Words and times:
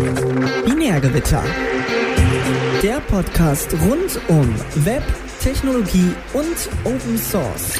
Binärgewitter. 0.00 1.44
Der 2.82 3.00
Podcast 3.00 3.70
rund 3.82 4.18
um 4.28 4.54
Web, 4.86 5.02
Technologie 5.42 6.14
und 6.32 6.70
Open 6.84 7.18
Source. 7.18 7.78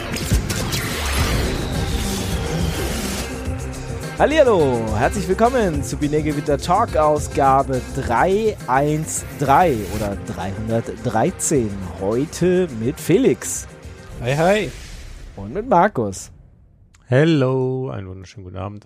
Hallihallo, 4.18 4.84
herzlich 4.98 5.26
willkommen 5.28 5.82
zu 5.82 5.96
Binärgewitter 5.96 6.58
Talk 6.58 6.94
Ausgabe 6.94 7.80
313 7.96 9.86
oder 9.96 10.18
313. 10.26 11.70
Heute 12.00 12.68
mit 12.78 13.00
Felix. 13.00 13.66
Hi, 14.20 14.36
hi. 14.36 14.70
Und 15.36 15.54
mit 15.54 15.66
Markus. 15.66 16.30
Hello, 17.06 17.88
einen 17.88 18.08
wunderschönen 18.08 18.44
guten 18.44 18.58
Abend. 18.58 18.84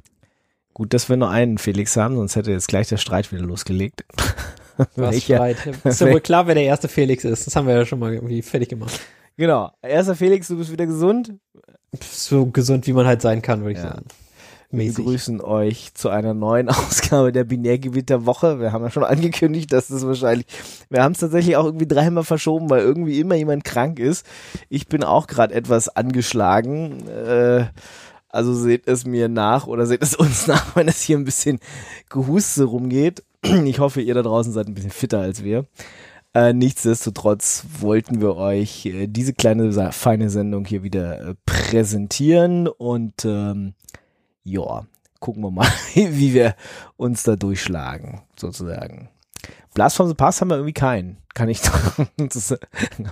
Gut, 0.74 0.92
dass 0.92 1.08
wir 1.08 1.16
nur 1.16 1.30
einen 1.30 1.58
Felix 1.58 1.96
haben, 1.96 2.16
sonst 2.16 2.34
hätte 2.34 2.50
jetzt 2.50 2.66
gleich 2.66 2.88
der 2.88 2.96
Streit 2.96 3.30
wieder 3.30 3.42
losgelegt. 3.42 4.04
Was 4.96 5.22
Streit? 5.22 5.56
Ist 5.84 6.00
ja 6.00 6.10
wohl 6.10 6.20
klar, 6.20 6.48
wer 6.48 6.56
der 6.56 6.64
erste 6.64 6.88
Felix 6.88 7.24
ist. 7.24 7.46
Das 7.46 7.54
haben 7.54 7.68
wir 7.68 7.76
ja 7.76 7.86
schon 7.86 8.00
mal 8.00 8.12
irgendwie 8.12 8.42
fertig 8.42 8.70
gemacht. 8.70 9.00
Genau. 9.36 9.70
Erster 9.82 10.16
Felix, 10.16 10.48
du 10.48 10.58
bist 10.58 10.72
wieder 10.72 10.86
gesund. 10.86 11.34
So 12.02 12.46
gesund, 12.46 12.88
wie 12.88 12.92
man 12.92 13.06
halt 13.06 13.22
sein 13.22 13.40
kann, 13.40 13.60
würde 13.60 13.72
ich 13.72 13.78
ja. 13.78 13.90
sagen. 13.90 14.06
Mäßig. 14.72 14.98
Wir 14.98 15.04
begrüßen 15.04 15.40
euch 15.40 15.94
zu 15.94 16.08
einer 16.08 16.34
neuen 16.34 16.68
Ausgabe 16.70 17.30
der 17.30 17.44
Binärgewitterwoche. 17.44 18.58
Wir 18.58 18.72
haben 18.72 18.82
ja 18.82 18.90
schon 18.90 19.04
angekündigt, 19.04 19.72
dass 19.72 19.86
das 19.88 20.04
wahrscheinlich, 20.04 20.46
wir 20.90 21.04
haben 21.04 21.12
es 21.12 21.18
tatsächlich 21.18 21.56
auch 21.56 21.66
irgendwie 21.66 21.86
dreimal 21.86 22.24
verschoben, 22.24 22.68
weil 22.70 22.80
irgendwie 22.80 23.20
immer 23.20 23.36
jemand 23.36 23.64
krank 23.64 24.00
ist. 24.00 24.26
Ich 24.68 24.88
bin 24.88 25.04
auch 25.04 25.28
gerade 25.28 25.54
etwas 25.54 25.88
angeschlagen. 25.88 27.06
Äh, 27.08 27.66
also 28.34 28.52
seht 28.52 28.88
es 28.88 29.06
mir 29.06 29.28
nach 29.28 29.66
oder 29.66 29.86
seht 29.86 30.02
es 30.02 30.14
uns 30.14 30.46
nach, 30.48 30.74
wenn 30.76 30.88
es 30.88 31.00
hier 31.02 31.16
ein 31.16 31.24
bisschen 31.24 31.60
Gehuste 32.08 32.64
rumgeht. 32.64 33.22
Ich 33.64 33.78
hoffe, 33.78 34.00
ihr 34.00 34.14
da 34.14 34.22
draußen 34.22 34.52
seid 34.52 34.66
ein 34.68 34.74
bisschen 34.74 34.90
fitter 34.90 35.20
als 35.20 35.44
wir. 35.44 35.66
Äh, 36.32 36.52
nichtsdestotrotz 36.52 37.64
wollten 37.78 38.20
wir 38.20 38.36
euch 38.36 38.86
äh, 38.86 39.06
diese 39.06 39.34
kleine 39.34 39.70
feine 39.92 40.30
Sendung 40.30 40.64
hier 40.64 40.82
wieder 40.82 41.28
äh, 41.28 41.34
präsentieren 41.46 42.66
und 42.66 43.24
ähm, 43.24 43.74
ja, 44.42 44.86
gucken 45.20 45.42
wir 45.42 45.50
mal, 45.50 45.68
wie 45.94 46.34
wir 46.34 46.56
uns 46.96 47.22
da 47.22 47.36
durchschlagen, 47.36 48.22
sozusagen. 48.36 49.10
Blast 49.74 49.96
from 49.96 50.08
the 50.08 50.14
Past 50.14 50.40
haben 50.40 50.48
wir 50.48 50.56
irgendwie 50.56 50.72
keinen. 50.72 51.18
Kann 51.34 51.48
ich 51.48 51.60
das, 52.16 52.54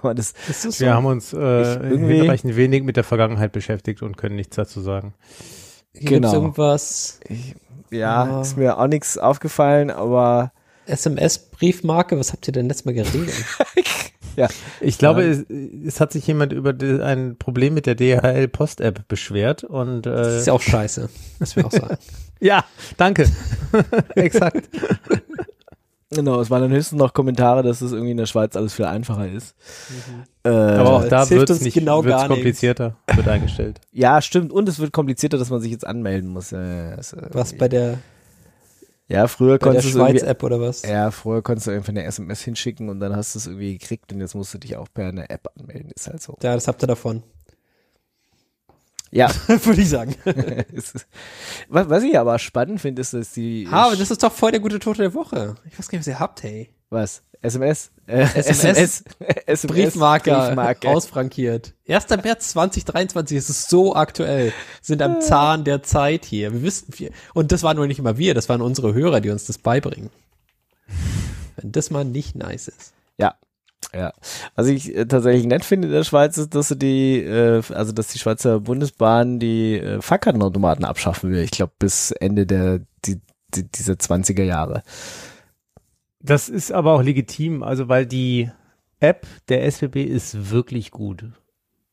aber 0.01 0.15
das, 0.15 0.35
das 0.47 0.65
ist 0.65 0.79
so. 0.79 0.85
Wir 0.85 0.95
haben 0.95 1.07
uns 1.07 1.33
äh, 1.33 1.81
hinreichend 1.81 2.57
wenig 2.57 2.85
mit 2.85 2.97
der 2.97 3.05
Vergangenheit 3.05 3.51
beschäftigt 3.53 4.01
und 4.03 4.17
können 4.17 4.37
nichts 4.37 4.57
dazu 4.57 4.81
sagen. 4.81 5.15
Hier 5.93 6.11
genau. 6.11 6.33
irgendwas? 6.33 7.21
Ich, 7.29 7.57
ja, 7.91 8.27
ja, 8.27 8.41
ist 8.41 8.57
mir 8.57 8.79
auch 8.79 8.87
nichts 8.87 9.19
aufgefallen, 9.19 9.91
aber 9.91 10.53
SMS-Briefmarke, 10.87 12.19
was 12.19 12.33
habt 12.33 12.47
ihr 12.49 12.53
denn 12.53 12.69
letztes 12.69 12.87
Mal 12.87 12.95
geredet? 12.95 13.31
ja. 14.37 14.49
Ich 14.81 14.99
glaube, 14.99 15.25
ja. 15.25 15.31
es, 15.31 15.45
es, 15.87 16.01
hat 16.01 16.13
sich 16.13 16.27
jemand 16.27 16.53
über 16.53 16.73
die, 16.73 17.01
ein 17.03 17.37
Problem 17.37 17.75
mit 17.75 17.87
der 17.87 17.95
DHL-Post-App 17.95 19.07
beschwert 19.09 19.65
und 19.65 20.07
äh, 20.07 20.11
Das 20.11 20.35
ist 20.37 20.47
ja 20.47 20.53
auch 20.53 20.63
scheiße, 20.63 21.09
muss 21.39 21.57
wir 21.57 21.67
auch 21.67 21.73
sagen. 21.73 21.99
ja, 22.41 22.65
danke. 22.97 23.29
Exakt. 24.15 24.69
Genau, 26.15 26.41
es 26.41 26.51
waren 26.51 26.63
dann 26.63 26.73
höchstens 26.73 26.99
noch 26.99 27.13
Kommentare, 27.15 27.63
dass 27.63 27.81
es 27.81 27.93
irgendwie 27.93 28.13
in 28.13 28.17
der 28.17 28.27
Schweiz 28.27 28.57
alles 28.57 28.75
viel 28.75 28.85
einfacher 28.85 29.29
ist. 29.29 29.55
Mhm. 29.89 30.51
Äh, 30.51 30.55
Aber 30.55 30.93
auch 30.95 31.09
da 31.09 31.29
wird 31.31 31.51
es 31.51 31.61
nicht 31.61 31.75
genau 31.75 32.05
wird's 32.05 32.27
komplizierter, 32.27 32.97
nichts. 33.07 33.17
wird 33.17 33.29
eingestellt. 33.29 33.81
Ja, 33.93 34.21
stimmt. 34.23 34.53
Und 34.53 34.69
es 34.69 34.79
wird 34.79 34.93
komplizierter, 34.93 35.39
dass 35.39 35.51
man 35.51 35.61
sich 35.61 35.71
jetzt 35.71 35.87
anmelden 35.87 36.31
muss. 36.31 36.53
Äh, 36.53 36.97
Was 37.33 37.53
bei 37.57 37.69
der 37.69 37.99
ja, 39.09 39.27
früher 39.27 39.59
bei 39.59 39.67
konntest 39.67 39.89
der 39.89 39.93
Schweiz 39.93 40.23
App 40.23 40.43
oder 40.43 40.61
was? 40.61 40.83
Ja, 40.83 41.11
früher 41.11 41.43
konntest 41.43 41.67
du 41.67 41.71
einfach 41.71 41.91
eine 41.91 42.05
SMS 42.05 42.41
hinschicken 42.41 42.89
und 42.89 42.99
dann 43.01 43.15
hast 43.15 43.35
du 43.35 43.39
es 43.41 43.47
irgendwie 43.47 43.77
gekriegt 43.77 44.11
und 44.13 44.21
jetzt 44.21 44.35
musst 44.35 44.55
du 44.55 44.59
dich 44.59 44.77
auch 44.77 44.89
per 44.93 45.09
einer 45.09 45.31
App 45.31 45.49
anmelden. 45.59 45.91
Ist 45.95 46.09
halt 46.09 46.23
so. 46.23 46.37
Ja, 46.43 46.55
das 46.55 46.67
habt 46.67 46.83
ihr 46.83 46.87
davon. 46.87 47.23
Ja. 49.13 49.31
Würde 49.47 49.81
ich 49.81 49.91
sagen. 49.91 50.17
was, 51.69 51.89
was 51.89 52.03
ich 52.03 52.19
aber 52.19 52.39
spannend 52.39 52.81
finde, 52.81 53.03
ist, 53.03 53.13
dass 53.13 53.33
die. 53.33 53.69
Ah, 53.71 53.87
aber 53.87 53.97
das 53.97 54.11
ist 54.11 54.23
doch 54.23 54.33
voll 54.33 54.51
der 54.51 54.61
gute 54.61 54.79
Tote 54.79 55.03
der 55.03 55.15
Woche. 55.15 55.55
Ich 55.71 55.79
weiß 55.79 55.89
gar 55.89 55.99
nicht, 55.99 56.07
was 56.07 56.13
ihr 56.13 56.19
habt, 56.19 56.43
hey. 56.43 56.71
Was? 56.89 57.23
SMS? 57.43 57.91
Äh, 58.07 58.23
SMS? 58.23 59.05
SMS 59.47 59.63
Briefmarker, 59.67 60.47
Briefmarke. 60.47 60.89
ausfrankiert. 60.89 61.75
1. 61.89 62.09
März 62.23 62.51
2023, 62.51 63.37
es 63.37 63.51
ist 63.51 63.69
so 63.69 63.95
aktuell. 63.95 64.53
Sind 64.81 65.03
am 65.03 65.21
Zahn 65.21 65.65
der 65.65 65.83
Zeit 65.83 66.25
hier. 66.25 66.53
Wir 66.53 66.63
wissen 66.63 66.93
viel. 66.93 67.11
Und 67.35 67.53
das 67.53 67.63
waren 67.63 67.77
nur 67.77 67.87
nicht 67.87 67.99
immer 67.99 68.17
wir, 68.17 68.35
das 68.35 68.49
waren 68.49 68.63
unsere 68.63 68.95
Hörer, 68.95 69.21
die 69.21 69.31
uns 69.31 69.45
das 69.47 69.59
beibringen. 69.59 70.11
Wenn 71.57 71.73
das 71.73 71.91
mal 71.91 72.05
nicht 72.05 72.37
nice 72.37 72.69
ist. 72.69 72.95
Ja, 73.19 73.35
ja, 73.95 74.13
was 74.55 74.69
ich 74.69 74.97
äh, 74.97 75.07
tatsächlich 75.07 75.47
nett 75.47 75.65
finde 75.65 75.89
in 75.89 75.95
der 75.95 76.05
Schweiz 76.05 76.39
ist, 76.39 76.55
dass 76.55 76.69
sie 76.69 76.77
die, 76.77 77.21
äh, 77.21 77.63
also 77.73 77.93
dass 77.93 78.09
die 78.09 78.19
Schweizer 78.19 78.61
Bundesbahn 78.61 79.39
die 79.39 79.79
äh, 79.79 80.01
Fahrkartenautomaten 80.01 80.85
abschaffen 80.85 81.31
will. 81.31 81.43
Ich 81.43 81.51
glaube 81.51 81.73
bis 81.79 82.11
Ende 82.11 82.47
der 82.47 82.81
die, 83.05 83.21
die, 83.55 83.71
dieser 83.71 83.95
20er 83.95 84.45
Jahre. 84.45 84.83
Das 86.21 86.49
ist 86.49 86.73
aber 86.73 86.93
auch 86.95 87.03
legitim, 87.03 87.63
also 87.63 87.89
weil 87.89 88.07
die 88.07 88.51
App 89.01 89.27
der 89.49 89.65
SBB 89.65 90.05
ist 90.05 90.51
wirklich 90.51 90.91
gut. 90.91 91.25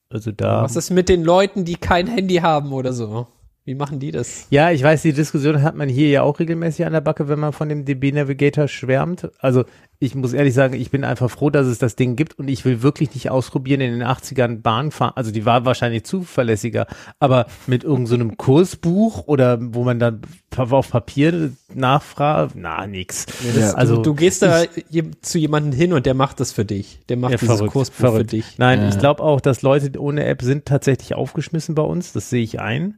Also 0.10 0.32
da. 0.32 0.64
Was 0.64 0.76
ist 0.76 0.92
mit 0.92 1.10
den 1.10 1.24
Leuten, 1.24 1.66
die 1.66 1.76
kein 1.76 2.08
Handy 2.08 2.36
haben 2.36 2.72
oder 2.72 2.94
so? 2.94 3.28
Wie 3.66 3.76
machen 3.76 4.00
die 4.00 4.12
das? 4.12 4.48
Ja, 4.50 4.72
ich 4.72 4.82
weiß, 4.82 5.04
die 5.04 5.14
Diskussion 5.14 5.62
hat 5.62 5.76
man 5.76 5.90
hier 5.90 6.10
ja 6.10 6.22
auch 6.24 6.40
regelmäßig 6.40 6.86
an 6.86 6.94
der 6.94 7.02
Backe, 7.02 7.28
wenn 7.28 7.40
man 7.40 7.54
von 7.54 7.70
dem 7.70 7.86
DB 7.86 8.12
Navigator 8.12 8.68
schwärmt. 8.68 9.30
Also 9.40 9.64
ich 10.02 10.16
muss 10.16 10.32
ehrlich 10.32 10.54
sagen, 10.54 10.76
ich 10.76 10.92
bin 10.92 11.04
einfach 11.04 11.30
froh, 11.30 11.50
dass 11.50 11.68
es 11.68 11.78
das 11.78 11.98
Ding 11.98 12.16
gibt 12.16 12.40
und 12.40 12.48
ich 12.48 12.64
will 12.64 12.82
wirklich 12.82 13.14
nicht 13.14 13.30
ausprobieren, 13.30 13.82
in 13.82 13.92
den 13.92 14.08
80ern 14.08 14.62
Bahn 14.62 14.92
fahren. 14.92 15.12
Also 15.16 15.32
die 15.32 15.46
war 15.46 15.66
wahrscheinlich 15.66 16.06
zuverlässiger, 16.06 16.88
aber 17.20 17.48
mit 17.68 17.84
irgendeinem 17.84 18.30
so 18.30 18.36
Kursbuch 18.38 19.28
oder 19.28 19.60
wo 19.62 19.84
man 19.84 20.00
dann 20.00 20.22
auf 20.56 20.90
Papier 20.90 21.52
nachfragt, 21.74 22.54
na, 22.56 22.88
nix. 22.88 23.26
Ja, 23.56 23.74
also 23.74 23.98
du, 23.98 24.04
du 24.04 24.14
gehst 24.14 24.42
da 24.42 24.64
ich, 24.64 25.04
zu 25.22 25.38
jemandem 25.38 25.74
hin 25.74 25.92
und 25.92 26.06
der 26.06 26.14
macht 26.14 26.40
das 26.40 26.54
für 26.54 26.66
dich. 26.66 27.02
Der 27.10 27.18
macht 27.18 27.34
ja, 27.34 27.38
dieses 27.38 27.58
verrückt, 27.58 27.74
Kursbuch 27.74 27.98
verrückt. 27.98 28.32
für 28.32 28.38
dich. 28.38 28.58
Nein, 28.58 28.82
ja. 28.82 28.90
ich 28.90 29.00
glaube 29.00 29.22
auch, 29.22 29.42
dass 29.42 29.62
Leute 29.62 30.00
ohne 30.00 30.26
App 30.26 30.42
sind 30.42 30.66
tatsächlich 30.66 31.14
aufgeschmissen 31.14 31.76
bei 31.76 31.84
uns. 31.84 32.14
Das 32.14 32.30
sehe 32.30 32.42
ich 32.42 32.62
ein. 32.62 32.98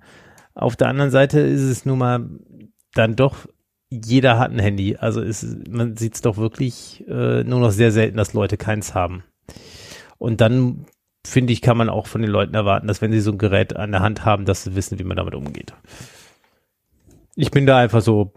Auf 0.54 0.76
der 0.76 0.88
anderen 0.88 1.12
Seite 1.12 1.40
ist 1.40 1.62
es 1.62 1.86
nun 1.86 2.00
mal 2.00 2.30
dann 2.94 3.16
doch, 3.16 3.48
jeder 3.90 4.40
hat 4.40 4.52
ein 4.52 4.60
Handy. 4.60 4.96
Also 4.98 5.22
ist, 5.22 5.68
man 5.70 5.98
sieht 5.98 6.16
es 6.16 6.22
doch 6.22 6.38
wirklich 6.38 7.06
äh, 7.08 7.44
nur 7.44 7.60
noch 7.60 7.72
sehr 7.72 7.92
selten, 7.92 8.18
dass 8.18 8.34
Leute 8.34 8.58
keins 8.58 8.94
haben. 8.94 9.24
Und 10.18 10.42
dann 10.42 10.86
finde 11.26 11.54
ich, 11.54 11.62
kann 11.62 11.78
man 11.78 11.90
auch 11.90 12.08
von 12.08 12.22
den 12.22 12.32
Leuten 12.32 12.54
erwarten, 12.54 12.88
dass 12.88 13.02
wenn 13.02 13.12
sie 13.12 13.22
so 13.22 13.32
ein 13.32 13.38
Gerät 13.38 13.76
an 13.76 13.92
der 13.92 14.02
Hand 14.02 14.26
haben, 14.26 14.46
dass 14.46 14.64
sie 14.64 14.76
wissen, 14.76 14.98
wie 15.00 15.04
man 15.04 15.18
damit 15.18 15.36
umgeht. 15.36 15.74
Ich 17.36 17.52
bin 17.52 17.66
da 17.66 17.78
einfach 17.78 18.02
so 18.02 18.34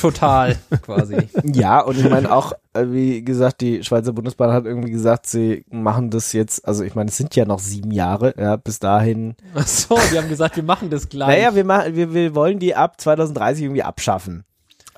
total 0.00 0.56
quasi. 0.82 1.16
Ja, 1.44 1.80
und 1.80 1.98
ich 1.98 2.08
meine 2.08 2.32
auch, 2.32 2.52
äh, 2.72 2.86
wie 2.88 3.24
gesagt, 3.24 3.60
die 3.60 3.82
Schweizer 3.84 4.12
Bundesbahn 4.12 4.52
hat 4.52 4.64
irgendwie 4.64 4.90
gesagt, 4.90 5.26
sie 5.26 5.64
machen 5.70 6.10
das 6.10 6.32
jetzt, 6.32 6.66
also 6.66 6.84
ich 6.84 6.94
meine, 6.94 7.10
es 7.10 7.16
sind 7.16 7.34
ja 7.36 7.44
noch 7.44 7.58
sieben 7.58 7.90
Jahre, 7.90 8.34
ja, 8.38 8.56
bis 8.56 8.78
dahin. 8.78 9.36
Ach 9.54 9.66
so, 9.66 9.98
die 10.12 10.18
haben 10.18 10.28
gesagt, 10.28 10.56
wir 10.56 10.62
machen 10.62 10.90
das 10.90 11.08
gleich. 11.08 11.28
Naja, 11.28 11.54
wir 11.54 11.64
machen, 11.64 11.94
wir, 11.94 12.12
wir 12.12 12.34
wollen 12.34 12.58
die 12.58 12.74
ab 12.74 13.00
2030 13.00 13.64
irgendwie 13.64 13.82
abschaffen. 13.82 14.44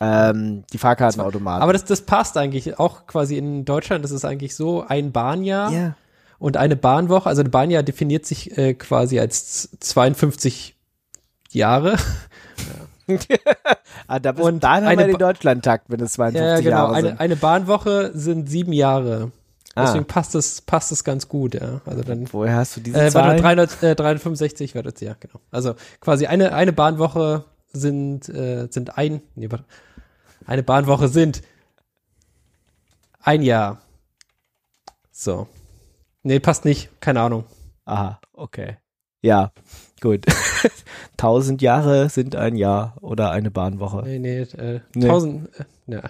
Ähm, 0.00 0.64
die 0.72 0.78
Fahrkartenautomaten. 0.78 1.62
Aber 1.62 1.72
das, 1.72 1.84
das 1.84 2.02
passt 2.02 2.36
eigentlich 2.36 2.78
auch 2.78 3.06
quasi 3.06 3.36
in 3.36 3.64
Deutschland, 3.64 4.04
das 4.04 4.12
ist 4.12 4.24
eigentlich 4.24 4.54
so 4.54 4.84
ein 4.86 5.12
Bahnjahr. 5.12 5.72
Ja. 5.72 5.94
Und 6.38 6.56
eine 6.56 6.76
Bahnwoche, 6.76 7.28
also 7.28 7.42
ein 7.42 7.50
Bahnjahr 7.50 7.82
definiert 7.82 8.24
sich 8.24 8.56
äh, 8.56 8.74
quasi 8.74 9.18
als 9.18 9.70
52 9.80 10.76
Jahre. 11.50 11.96
ah, 14.06 14.18
da 14.18 14.30
und 14.32 14.62
dann 14.62 14.84
haben 14.84 14.98
wir 14.98 15.06
den 15.06 15.18
Deutschlandtakt, 15.18 15.86
wenn 15.88 16.00
es 16.00 16.12
52 16.12 16.40
ja, 16.40 16.60
genau, 16.60 16.70
Jahre 16.70 16.94
eine, 16.94 17.20
eine 17.20 17.36
Bahnwoche 17.36 18.10
sind 18.14 18.48
sieben 18.48 18.72
Jahre. 18.72 19.32
Ah. 19.74 19.86
Deswegen 19.86 20.06
passt 20.06 20.34
es 20.34 20.60
passt 20.60 20.92
es 20.92 21.04
ganz 21.04 21.28
gut, 21.28 21.54
ja. 21.54 21.80
Also 21.86 22.02
dann. 22.02 22.32
Woher 22.32 22.56
hast 22.56 22.76
du 22.76 22.80
diese 22.80 23.06
äh, 23.06 23.10
Zahl? 23.10 23.40
300, 23.40 23.82
äh, 23.82 23.94
365 23.94 24.74
wird 24.74 24.86
es 24.86 25.00
ja, 25.00 25.14
genau. 25.18 25.40
Also 25.50 25.74
quasi 26.00 26.26
eine 26.26 26.52
eine 26.52 26.72
Bahnwoche 26.72 27.44
sind 27.72 28.28
äh, 28.28 28.68
sind 28.70 28.98
ein 28.98 29.22
nee, 29.34 29.50
warte, 29.50 29.64
eine 30.46 30.62
Bahnwoche 30.62 31.08
sind 31.08 31.42
ein 33.20 33.42
Jahr. 33.42 33.80
So. 35.12 35.46
Nee, 36.22 36.40
passt 36.40 36.64
nicht. 36.64 36.90
Keine 37.00 37.20
Ahnung. 37.20 37.44
Aha, 37.84 38.20
okay. 38.32 38.78
Ja, 39.20 39.52
gut. 40.00 40.26
Tausend 41.16 41.62
Jahre 41.62 42.08
sind 42.08 42.36
ein 42.36 42.56
Jahr 42.56 42.96
oder 43.00 43.30
eine 43.30 43.50
Bahnwoche. 43.50 44.02
Nee, 44.04 44.18
nee, 44.18 44.40
äh, 44.40 44.80
nee. 44.94 45.06
tausend, 45.06 45.48
äh, 45.58 45.64
ja. 45.94 46.02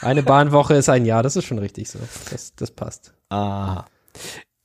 Eine 0.00 0.22
Bahnwoche 0.22 0.74
ist 0.74 0.88
ein 0.88 1.04
Jahr, 1.04 1.22
das 1.22 1.36
ist 1.36 1.44
schon 1.44 1.58
richtig 1.58 1.90
so. 1.90 1.98
Das, 2.30 2.54
das 2.54 2.70
passt. 2.70 3.12
Aha. 3.30 3.86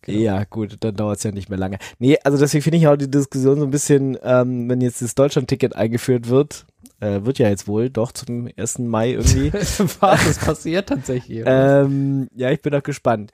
Genau. 0.03 0.19
Ja, 0.19 0.44
gut, 0.44 0.77
dann 0.81 0.95
dauert 0.95 1.17
es 1.17 1.23
ja 1.23 1.31
nicht 1.31 1.50
mehr 1.50 1.57
lange. 1.57 1.77
Nee, 1.97 2.17
also 2.23 2.38
deswegen 2.38 2.61
finde 2.61 2.77
ich 2.77 2.88
auch 2.88 2.97
die 2.97 3.09
Diskussion 3.09 3.59
so 3.59 3.65
ein 3.65 3.71
bisschen, 3.71 4.17
ähm, 4.23 4.69
wenn 4.69 4.81
jetzt 4.81 5.01
das 5.01 5.15
Deutschland-Ticket 5.15 5.75
eingeführt 5.75 6.29
wird, 6.29 6.65
äh, 7.00 7.25
wird 7.25 7.39
ja 7.39 7.50
jetzt 7.50 7.67
wohl 7.67 7.89
doch 7.89 8.11
zum 8.11 8.50
1. 8.55 8.79
Mai 8.79 9.11
irgendwie. 9.11 9.53
Was 10.00 10.27
ist 10.27 10.41
passiert 10.41 10.89
tatsächlich? 10.89 11.44
ähm, 11.45 12.27
ja, 12.35 12.51
ich 12.51 12.61
bin 12.61 12.75
auch 12.75 12.83
gespannt, 12.83 13.31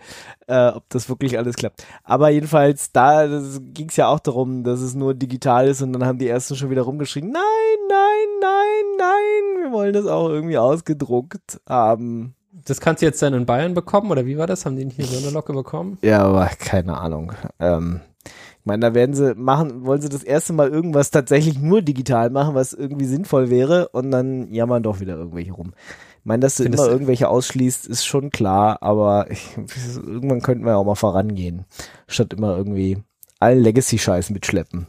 äh, 0.48 0.70
ob 0.70 0.88
das 0.90 1.10
wirklich 1.10 1.38
alles 1.38 1.56
klappt. 1.56 1.86
Aber 2.04 2.30
jedenfalls, 2.30 2.92
da 2.92 3.28
ging 3.74 3.90
es 3.90 3.96
ja 3.96 4.08
auch 4.08 4.20
darum, 4.20 4.64
dass 4.64 4.82
es 4.82 4.96
nur 4.96 5.14
digital 5.14 5.68
ist 5.68 5.82
und 5.82 5.94
dann 5.94 6.06
haben 6.06 6.20
die 6.20 6.28
ersten 6.28 6.56
schon 6.56 6.70
wieder 6.70 6.84
rumgeschrien, 6.84 7.32
nein, 7.32 7.44
nein, 7.90 8.28
nein, 8.42 8.98
nein, 8.98 9.64
wir 9.64 9.72
wollen 9.72 9.94
das 9.94 10.06
auch 10.06 10.30
irgendwie 10.30 10.58
ausgedruckt 10.58 11.62
haben. 11.68 12.36
Das 12.52 12.82
kannst 12.82 13.02
du 13.02 13.06
jetzt 13.06 13.22
dann 13.22 13.34
in 13.34 13.46
Bayern 13.46 13.74
bekommen 13.74 14.12
oder 14.12 14.26
wie 14.26 14.38
war 14.38 14.48
das? 14.48 14.66
Haben 14.66 14.76
die 14.76 14.86
nicht 14.86 14.96
hier 14.96 15.06
so 15.06 15.18
eine 15.18 15.32
Locke 15.32 15.54
bekommen? 15.54 15.98
Ja, 16.02 16.24
aber 16.24 16.48
keine 16.60 16.98
Ahnung. 16.98 17.34
Ähm, 17.60 18.02
ich 18.26 18.66
meine, 18.66 18.82
da 18.82 18.94
werden 18.94 19.16
sie 19.16 19.36
machen, 19.36 19.86
wollen 19.86 20.02
sie 20.02 20.10
das 20.10 20.24
erste 20.24 20.54
Mal 20.54 20.70
irgendwas 20.70 21.12
tatsächlich 21.12 21.60
nur 21.60 21.82
digital 21.82 22.30
machen, 22.30 22.56
was 22.56 22.74
irgendwie 22.74 23.06
sinnvoll 23.06 23.50
wäre 23.50 23.90
und 23.90 24.12
dann 24.12 24.52
jammern 24.54 24.84
doch 24.84 25.00
wieder 25.00 25.16
irgendwelche 25.16 25.54
rum. 25.54 25.74
Ich 26.20 26.26
meine, 26.26 26.42
dass 26.42 26.56
du 26.56 26.64
Findest 26.64 26.84
immer 26.84 26.92
irgendwelche 26.92 27.30
ausschließt, 27.30 27.88
ist 27.88 28.06
schon 28.06 28.30
klar, 28.30 28.82
aber 28.82 29.32
ich, 29.32 29.56
irgendwann 29.96 30.42
könnten 30.42 30.66
wir 30.66 30.78
auch 30.78 30.86
mal 30.86 30.96
vorangehen, 30.96 31.66
statt 32.08 32.34
immer 32.34 32.58
irgendwie 32.58 33.02
allen 33.40 33.64
Legacy-Scheiß 33.64 34.32
mitschleppen. 34.32 34.88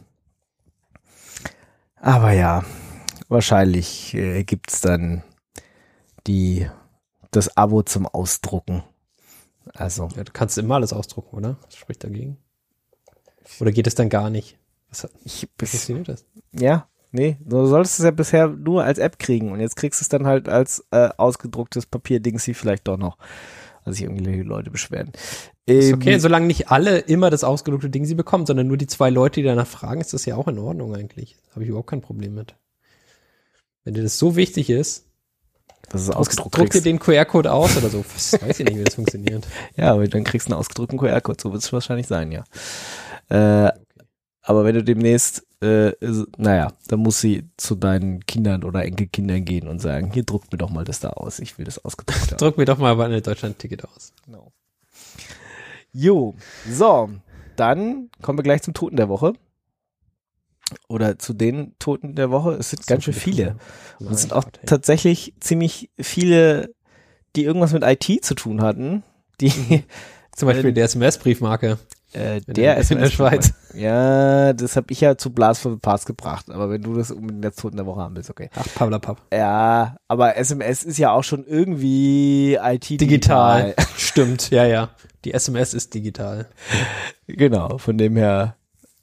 Aber 1.95 2.33
ja, 2.33 2.63
wahrscheinlich 3.29 4.13
äh, 4.13 4.43
gibt's 4.43 4.81
dann 4.81 5.23
die 6.27 6.67
das 7.31 7.57
Abo 7.57 7.81
zum 7.81 8.05
Ausdrucken. 8.05 8.83
Also. 9.73 10.09
Ja, 10.15 10.23
du 10.23 10.31
kannst 10.31 10.57
immer 10.57 10.75
alles 10.75 10.93
ausdrucken, 10.93 11.35
oder? 11.35 11.57
Was 11.63 11.75
spricht 11.75 12.03
dagegen? 12.03 12.37
Oder 13.59 13.71
geht 13.71 13.87
es 13.87 13.95
dann 13.95 14.09
gar 14.09 14.29
nicht? 14.29 14.57
Was, 14.89 15.07
ich, 15.23 15.47
wie 15.57 15.65
funktioniert 15.65 16.09
das? 16.09 16.25
Ja, 16.51 16.87
nee, 17.11 17.37
du 17.41 17.65
solltest 17.65 17.99
es 17.99 18.05
ja 18.05 18.11
bisher 18.11 18.47
nur 18.47 18.83
als 18.83 18.99
App 18.99 19.19
kriegen 19.19 19.51
und 19.51 19.59
jetzt 19.59 19.75
kriegst 19.75 20.01
du 20.01 20.03
es 20.03 20.09
dann 20.09 20.27
halt 20.27 20.49
als 20.49 20.85
äh, 20.91 21.09
ausgedrucktes 21.17 21.85
Papierding 21.85 22.39
sie 22.39 22.53
vielleicht 22.53 22.87
doch 22.87 22.97
noch. 22.97 23.17
Also 23.83 23.97
sich 23.97 24.03
irgendwie 24.03 24.41
Leute 24.41 24.69
beschweren. 24.69 25.11
Ist 25.65 25.93
okay, 25.93 26.13
ähm, 26.13 26.19
solange 26.19 26.45
nicht 26.45 26.69
alle 26.69 26.99
immer 26.99 27.29
das 27.29 27.43
ausgedruckte 27.43 27.89
Ding 27.89 28.05
sie 28.05 28.13
bekommen, 28.15 28.45
sondern 28.45 28.67
nur 28.67 28.77
die 28.77 28.87
zwei 28.87 29.09
Leute, 29.09 29.41
die 29.41 29.47
danach 29.47 29.67
fragen, 29.67 30.01
ist 30.01 30.13
das 30.13 30.25
ja 30.25 30.35
auch 30.35 30.47
in 30.47 30.59
Ordnung 30.59 30.95
eigentlich. 30.95 31.37
Habe 31.51 31.63
ich 31.63 31.69
überhaupt 31.69 31.89
kein 31.89 32.01
Problem 32.01 32.35
mit. 32.35 32.55
Wenn 33.83 33.95
dir 33.95 34.03
das 34.03 34.19
so 34.19 34.35
wichtig 34.35 34.69
ist, 34.69 35.10
dass 35.89 36.01
es 36.01 36.09
ausgedruckt 36.09 36.57
Druck 36.57 36.69
dir 36.71 36.81
den 36.81 36.99
QR-Code 36.99 37.51
aus 37.51 37.77
oder 37.77 37.89
so. 37.89 38.03
Was 38.13 38.33
weiß 38.33 38.59
ich 38.59 38.65
nicht, 38.65 38.77
wie 38.77 38.83
das 38.83 38.95
funktioniert. 38.95 39.47
Ja, 39.75 39.93
aber 39.93 40.07
dann 40.07 40.23
kriegst 40.23 40.47
du 40.47 40.53
einen 40.53 40.59
ausgedruckten 40.59 40.97
QR-Code. 40.97 41.41
So 41.41 41.51
wird 41.51 41.63
es 41.63 41.73
wahrscheinlich 41.73 42.07
sein, 42.07 42.31
ja. 42.31 42.43
Äh, 43.29 43.71
aber 44.43 44.65
wenn 44.65 44.75
du 44.75 44.83
demnächst, 44.83 45.45
äh, 45.61 45.91
naja, 46.37 46.73
dann 46.87 46.99
muss 46.99 47.21
sie 47.21 47.49
zu 47.57 47.75
deinen 47.75 48.25
Kindern 48.25 48.63
oder 48.63 48.83
Enkelkindern 48.83 49.45
gehen 49.45 49.67
und 49.67 49.79
sagen, 49.79 50.11
hier 50.11 50.23
druck 50.23 50.51
mir 50.51 50.57
doch 50.57 50.69
mal 50.69 50.83
das 50.83 50.99
da 50.99 51.09
aus. 51.09 51.39
Ich 51.39 51.57
will 51.57 51.65
das 51.65 51.83
ausgedruckt 51.83 52.21
haben. 52.31 52.37
druck 52.37 52.57
mir 52.57 52.65
doch 52.65 52.77
mal 52.77 52.99
ein 52.99 53.21
Deutschland-Ticket 53.21 53.85
aus. 53.85 54.13
Genau. 54.25 54.51
Jo, 55.93 56.35
so, 56.69 57.09
dann 57.55 58.09
kommen 58.21 58.39
wir 58.39 58.43
gleich 58.43 58.61
zum 58.61 58.73
Toten 58.73 58.95
der 58.95 59.09
Woche 59.09 59.33
oder 60.87 61.19
zu 61.19 61.33
den 61.33 61.73
Toten 61.79 62.15
der 62.15 62.31
Woche. 62.31 62.53
Es 62.53 62.71
sind 62.71 62.85
ganz 62.87 63.03
schön 63.03 63.13
viele. 63.13 63.55
Und 63.99 64.11
es 64.11 64.21
sind 64.21 64.33
auch 64.33 64.45
tatsächlich 64.65 65.33
ziemlich 65.39 65.89
viele, 65.99 66.73
die 67.35 67.43
irgendwas 67.43 67.73
mit 67.73 67.83
IT 67.83 68.23
zu 68.23 68.35
tun 68.35 68.61
hatten. 68.61 69.03
Die 69.39 69.49
mhm. 69.49 69.83
zum 70.35 70.47
Beispiel 70.47 70.73
der 70.73 70.85
SMS-Briefmarke. 70.85 71.77
Äh, 72.13 72.41
der 72.41 72.77
ist 72.77 72.91
in 72.91 72.99
der 72.99 73.09
Schweiz. 73.09 73.53
Ja, 73.73 74.51
das 74.51 74.75
habe 74.75 74.87
ich 74.91 74.99
ja 74.99 75.17
zu 75.17 75.31
Blast 75.31 75.61
for 75.61 75.71
the 75.71 75.77
Past 75.77 76.05
gebracht. 76.05 76.49
Aber 76.49 76.69
wenn 76.69 76.81
du 76.81 76.93
das 76.93 77.09
unbedingt 77.09 77.43
der 77.43 77.53
Toten 77.53 77.77
der 77.77 77.85
Woche 77.85 78.01
haben 78.01 78.15
willst, 78.15 78.29
okay. 78.29 78.49
Ach, 78.53 78.67
Pabla 78.75 78.99
Papp. 78.99 79.21
Ja, 79.31 79.95
aber 80.09 80.35
SMS 80.35 80.83
ist 80.83 80.97
ja 80.97 81.11
auch 81.11 81.23
schon 81.23 81.45
irgendwie 81.45 82.57
IT 82.61 82.89
digital. 82.89 83.67
digital. 83.67 83.85
Stimmt, 83.97 84.49
ja, 84.49 84.65
ja. 84.65 84.89
Die 85.23 85.33
SMS 85.33 85.73
ist 85.73 85.93
digital. 85.93 86.49
Genau, 87.27 87.77
von 87.77 87.97
dem 87.97 88.17
her 88.17 88.57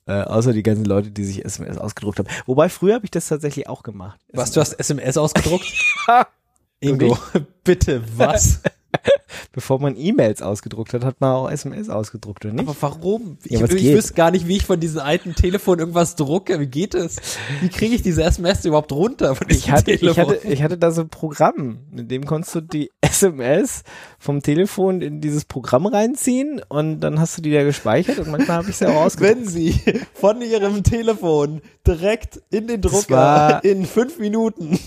äh, 0.09 0.23
außer 0.23 0.53
die 0.53 0.63
ganzen 0.63 0.87
Leute, 0.87 1.11
die 1.11 1.25
sich 1.25 1.45
SMS 1.45 1.77
ausgedruckt 1.77 2.19
haben. 2.19 2.29
Wobei 2.47 2.69
früher 2.69 2.95
habe 2.95 3.05
ich 3.05 3.11
das 3.11 3.29
tatsächlich 3.29 3.69
auch 3.69 3.83
gemacht. 3.83 4.19
Was, 4.33 4.53
du 4.53 4.61
hast 4.61 4.73
SMS 4.73 5.17
ausgedruckt? 5.19 5.67
Ingo, 6.81 7.19
bitte, 7.65 8.03
was? 8.17 8.63
Bevor 9.53 9.81
man 9.81 9.97
E-Mails 9.97 10.43
ausgedruckt 10.43 10.95
hat, 10.95 11.05
hat 11.05 11.21
man 11.21 11.31
auch 11.31 11.51
SMS 11.51 11.89
ausgedruckt, 11.89 12.45
oder 12.45 12.55
nicht? 12.55 12.69
Aber 12.69 12.77
warum? 12.81 13.39
Ich, 13.45 13.53
ja, 13.53 13.65
ich 13.65 13.95
wüsste 13.95 14.15
gar 14.15 14.31
nicht, 14.31 14.47
wie 14.49 14.57
ich 14.57 14.65
von 14.65 14.81
diesem 14.81 15.01
alten 15.01 15.35
Telefon 15.35 15.79
irgendwas 15.79 16.17
drucke. 16.17 16.61
Wie 16.61 16.67
geht 16.67 16.95
es? 16.95 17.17
Wie 17.61 17.69
kriege 17.69 17.95
ich 17.95 18.03
diese 18.03 18.23
SMS 18.23 18.65
überhaupt 18.65 18.93
runter 18.93 19.35
von 19.35 19.47
ich 19.51 19.71
hatte, 19.71 19.97
Telefon? 19.97 20.11
Ich 20.11 20.19
hatte, 20.19 20.49
ich 20.49 20.63
hatte 20.63 20.79
da 20.79 20.91
so 20.91 21.03
ein 21.03 21.09
Programm, 21.09 21.79
in 21.95 22.09
dem 22.09 22.25
konntest 22.25 22.55
du 22.55 22.61
die 22.61 22.91
SMS 23.01 23.83
vom 24.19 24.43
Telefon 24.43 25.01
in 25.01 25.21
dieses 25.21 25.45
Programm 25.45 25.87
reinziehen 25.87 26.63
und 26.69 27.01
dann 27.01 27.21
hast 27.21 27.37
du 27.39 27.43
die 27.43 27.53
da 27.53 27.63
gespeichert 27.63 28.19
und 28.19 28.31
manchmal 28.31 28.59
habe 28.59 28.71
ich 28.71 28.77
sie 28.77 28.87
auch 28.87 28.95
ausgedruckt. 29.05 29.39
Wenn 29.39 29.47
sie 29.47 29.81
von 30.15 30.41
ihrem 30.41 30.83
Telefon 30.83 31.61
direkt 31.87 32.41
in 32.51 32.67
den 32.67 32.81
Drucker 32.81 33.61
in 33.65 33.85
fünf 33.85 34.19
Minuten 34.19 34.79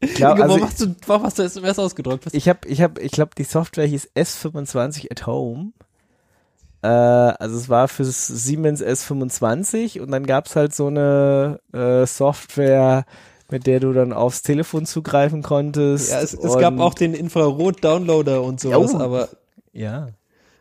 glaub, 0.00 0.38
also 0.38 0.54
warum, 0.54 0.62
hast 0.62 0.80
du, 0.80 0.94
warum 1.06 1.22
hast 1.24 1.38
du 1.38 1.42
SMS 1.42 1.78
ausgedruckt? 1.78 2.26
Was? 2.26 2.34
Ich 2.34 2.48
habe, 2.48 2.66
ich 2.68 2.82
habe, 2.82 3.00
ich 3.00 3.12
glaube, 3.12 3.32
die 3.36 3.44
Software 3.44 3.86
hieß 3.86 4.10
S25 4.14 5.10
at 5.10 5.26
Home. 5.26 5.72
Äh, 6.82 6.88
also 6.88 7.56
es 7.56 7.68
war 7.68 7.88
für 7.88 8.04
Siemens 8.04 8.82
S25 8.82 10.00
und 10.00 10.10
dann 10.10 10.26
gab's 10.26 10.56
halt 10.56 10.74
so 10.74 10.88
eine 10.88 11.60
äh, 11.72 12.06
Software, 12.06 13.04
mit 13.50 13.66
der 13.66 13.80
du 13.80 13.92
dann 13.92 14.12
aufs 14.12 14.42
Telefon 14.42 14.86
zugreifen 14.86 15.42
konntest. 15.42 16.10
Ja, 16.10 16.20
es, 16.20 16.34
es 16.34 16.58
gab 16.58 16.78
auch 16.78 16.94
den 16.94 17.14
Infrarot-Downloader 17.14 18.42
und 18.42 18.60
sowas, 18.60 18.94
oh, 18.94 18.98
aber 18.98 19.28
ja. 19.72 20.08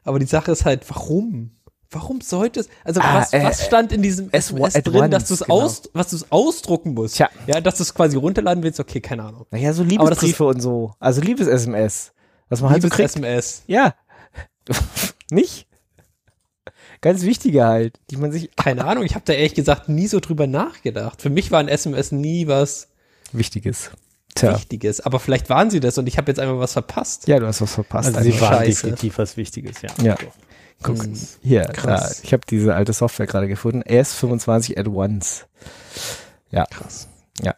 Aber 0.04 0.20
die 0.20 0.26
Sache 0.26 0.52
ist 0.52 0.66
halt, 0.66 0.88
warum? 0.90 1.52
Warum 1.92 2.22
sollte 2.22 2.62
es? 2.62 2.70
Also 2.84 3.02
ah, 3.02 3.20
was, 3.20 3.34
äh, 3.34 3.44
was 3.44 3.66
stand 3.66 3.92
in 3.92 4.02
diesem 4.02 4.30
SMS 4.32 4.74
drin, 4.74 4.96
once, 4.96 5.12
dass 5.12 5.28
du 5.28 5.34
es 5.36 5.40
genau. 5.42 5.62
aus, 5.62 5.84
was 5.94 6.10
du 6.10 6.16
es 6.18 6.32
ausdrucken 6.32 6.94
musst? 6.94 7.16
Tja. 7.16 7.30
Ja, 7.48 7.62
dass 7.62 7.78
du 7.78 7.84
es 7.84 7.94
quasi 7.94 8.18
runterladen 8.18 8.64
willst, 8.64 8.80
okay, 8.80 9.02
keine 9.02 9.24
Ahnung. 9.24 9.46
Naja, 9.52 9.74
so 9.74 9.84
Liebesbriefe 9.84 10.46
und 10.46 10.62
so. 10.62 10.94
Also 11.00 11.22
Liebes-SMS. 11.22 12.12
Was 12.50 12.62
man 12.62 12.72
halt 12.72 12.82
so 12.82 12.90
kriegt. 12.90 13.10
SMS. 13.10 13.64
Ja. 13.68 13.96
Nicht? 15.32 15.68
Ganz 17.02 17.22
wichtige 17.24 17.66
halt, 17.66 18.00
die 18.10 18.18
man 18.18 18.32
sich. 18.32 18.50
Keine 18.56 18.86
Ahnung, 18.86 19.04
ich 19.04 19.16
habe 19.16 19.26
da 19.26 19.34
ehrlich 19.34 19.54
gesagt 19.54 19.90
nie 19.90 20.08
so 20.08 20.20
drüber 20.20 20.48
nachgedacht. 20.48 21.22
Für 21.22 21.30
mich 21.30 21.52
war 21.52 21.60
ein 21.60 21.68
SMS 21.68 22.12
nie 22.12 22.48
was 22.48 22.88
Wichtiges. 23.32 23.92
Tja. 24.36 24.56
Wichtiges. 24.56 25.02
Aber 25.02 25.20
vielleicht 25.20 25.50
waren 25.50 25.70
sie 25.70 25.80
das 25.80 25.98
und 25.98 26.08
ich 26.08 26.18
habe 26.18 26.32
jetzt 26.32 26.40
einfach 26.40 26.60
was 26.60 26.74
verpasst. 26.74 27.28
Ja, 27.28 27.40
du 27.40 27.48
hast 27.48 27.62
was 27.62 27.74
verpasst. 27.74 28.16
Also 28.16 28.30
sie 28.30 28.40
waren 28.42 28.66
definitiv 28.66 29.18
was 29.18 29.38
Wichtiges, 29.38 29.82
ja. 29.82 29.90
Ja. 30.02 30.18
Guck, 30.84 31.04
hm, 31.04 31.18
hier, 31.42 31.64
da, 31.64 32.12
ich 32.22 32.34
habe 32.34 32.44
diese 32.50 32.76
alte 32.76 32.94
Software 32.94 33.28
gerade 33.28 33.48
gefunden. 33.48 33.82
S25 33.82 34.78
at 34.78 34.88
once. 34.88 35.48
Ja. 36.52 36.66
Krass. 36.66 37.08
Ja. 37.42 37.56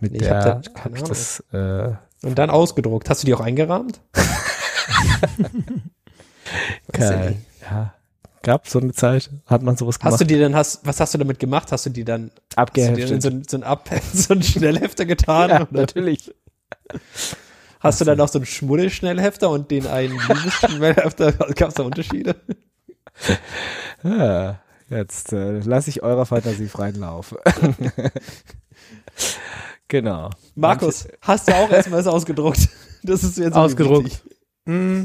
Mit 0.00 0.12
nee, 0.12 0.18
der 0.18 0.44
habe 0.44 0.62
hab 0.74 0.94
ich 0.94 1.02
das. 1.02 1.40
Äh, 1.52 1.92
Und 2.22 2.38
dann 2.38 2.50
ausgedruckt. 2.50 3.08
Hast 3.08 3.22
du 3.22 3.26
die 3.26 3.34
auch 3.34 3.40
eingerahmt? 3.40 4.00
Geil. 6.92 7.36
Ja. 7.62 7.94
Gab 8.42 8.68
so 8.68 8.80
eine 8.80 8.92
Zeit, 8.92 9.30
hat 9.46 9.62
man 9.62 9.76
sowas 9.76 9.98
gemacht. 9.98 10.12
Hast 10.12 10.20
du 10.20 10.24
die 10.24 10.38
dann, 10.38 10.54
hast, 10.54 10.86
was 10.86 11.00
hast 11.00 11.14
du 11.14 11.18
damit 11.18 11.38
gemacht? 11.38 11.72
Hast 11.72 11.86
du 11.86 11.90
die 11.90 12.04
dann 12.04 12.30
abgeheftet? 12.54 13.22
so, 13.22 13.30
so 13.46 13.56
ein, 13.56 13.64
Ab, 13.64 13.88
so 14.12 14.34
ein 14.34 14.42
Schnellhefter 14.42 15.06
getan? 15.06 15.50
ja, 15.50 15.66
natürlich. 15.70 16.34
Hast 17.88 18.02
du 18.02 18.04
dann 18.04 18.18
noch 18.18 18.28
so 18.28 18.38
einen 18.38 18.44
Schmuddelschnellhefter 18.44 19.48
und 19.48 19.70
den 19.70 19.86
einen 19.86 20.12
Liebesschnellhefter? 20.12 21.32
Gab 21.56 21.70
es 21.70 21.74
da 21.74 21.82
Unterschiede? 21.84 22.36
Ja, 24.04 24.60
jetzt 24.90 25.32
äh, 25.32 25.58
lasse 25.58 25.90
ich 25.90 26.04
eurer 26.04 26.24
Fantasie 26.24 26.68
freien 26.68 26.94
Lauf. 26.94 27.34
genau. 29.88 30.30
Markus, 30.54 31.04
Manche, 31.04 31.18
hast 31.22 31.48
du 31.48 31.54
auch 31.56 31.68
SMS 31.70 32.06
ausgedruckt? 32.06 32.68
Das 33.02 33.24
ist 33.24 33.38
jetzt 33.38 33.56
ausgedruckt. 33.56 34.22
Mm, 34.66 35.02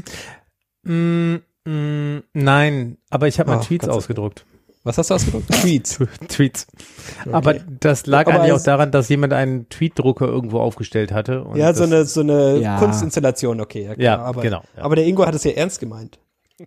mm, 0.84 1.40
mm, 1.64 2.18
nein, 2.34 2.98
aber 3.10 3.26
ich 3.26 3.40
habe 3.40 3.50
mal 3.50 3.60
Tweets 3.62 3.88
ausgedruckt. 3.88 4.46
Was 4.84 4.98
hast 4.98 5.10
du 5.10 5.14
ausgedruckt? 5.14 5.48
Tweets. 5.62 5.98
Tweets. 6.28 6.66
Okay. 7.22 7.32
Aber 7.32 7.54
das 7.54 8.06
lag 8.06 8.26
Aber 8.26 8.40
eigentlich 8.40 8.52
auch 8.52 8.62
daran, 8.62 8.92
dass 8.92 9.08
jemand 9.08 9.32
einen 9.32 9.68
Tweetdrucker 9.70 10.26
irgendwo 10.26 10.60
aufgestellt 10.60 11.10
hatte. 11.10 11.46
ja, 11.54 11.72
so 11.72 11.84
eine, 11.84 12.04
so 12.04 12.20
eine 12.20 12.58
ja. 12.58 12.78
Kunstinstallation, 12.78 13.60
okay. 13.62 13.86
Ja, 13.86 13.94
ja 13.96 14.18
aber, 14.18 14.42
genau. 14.42 14.62
Ja. 14.76 14.82
Aber 14.82 14.94
der 14.94 15.06
Ingo 15.06 15.26
hat 15.26 15.34
es 15.34 15.44
ja 15.44 15.52
ernst 15.52 15.80
gemeint. 15.80 16.18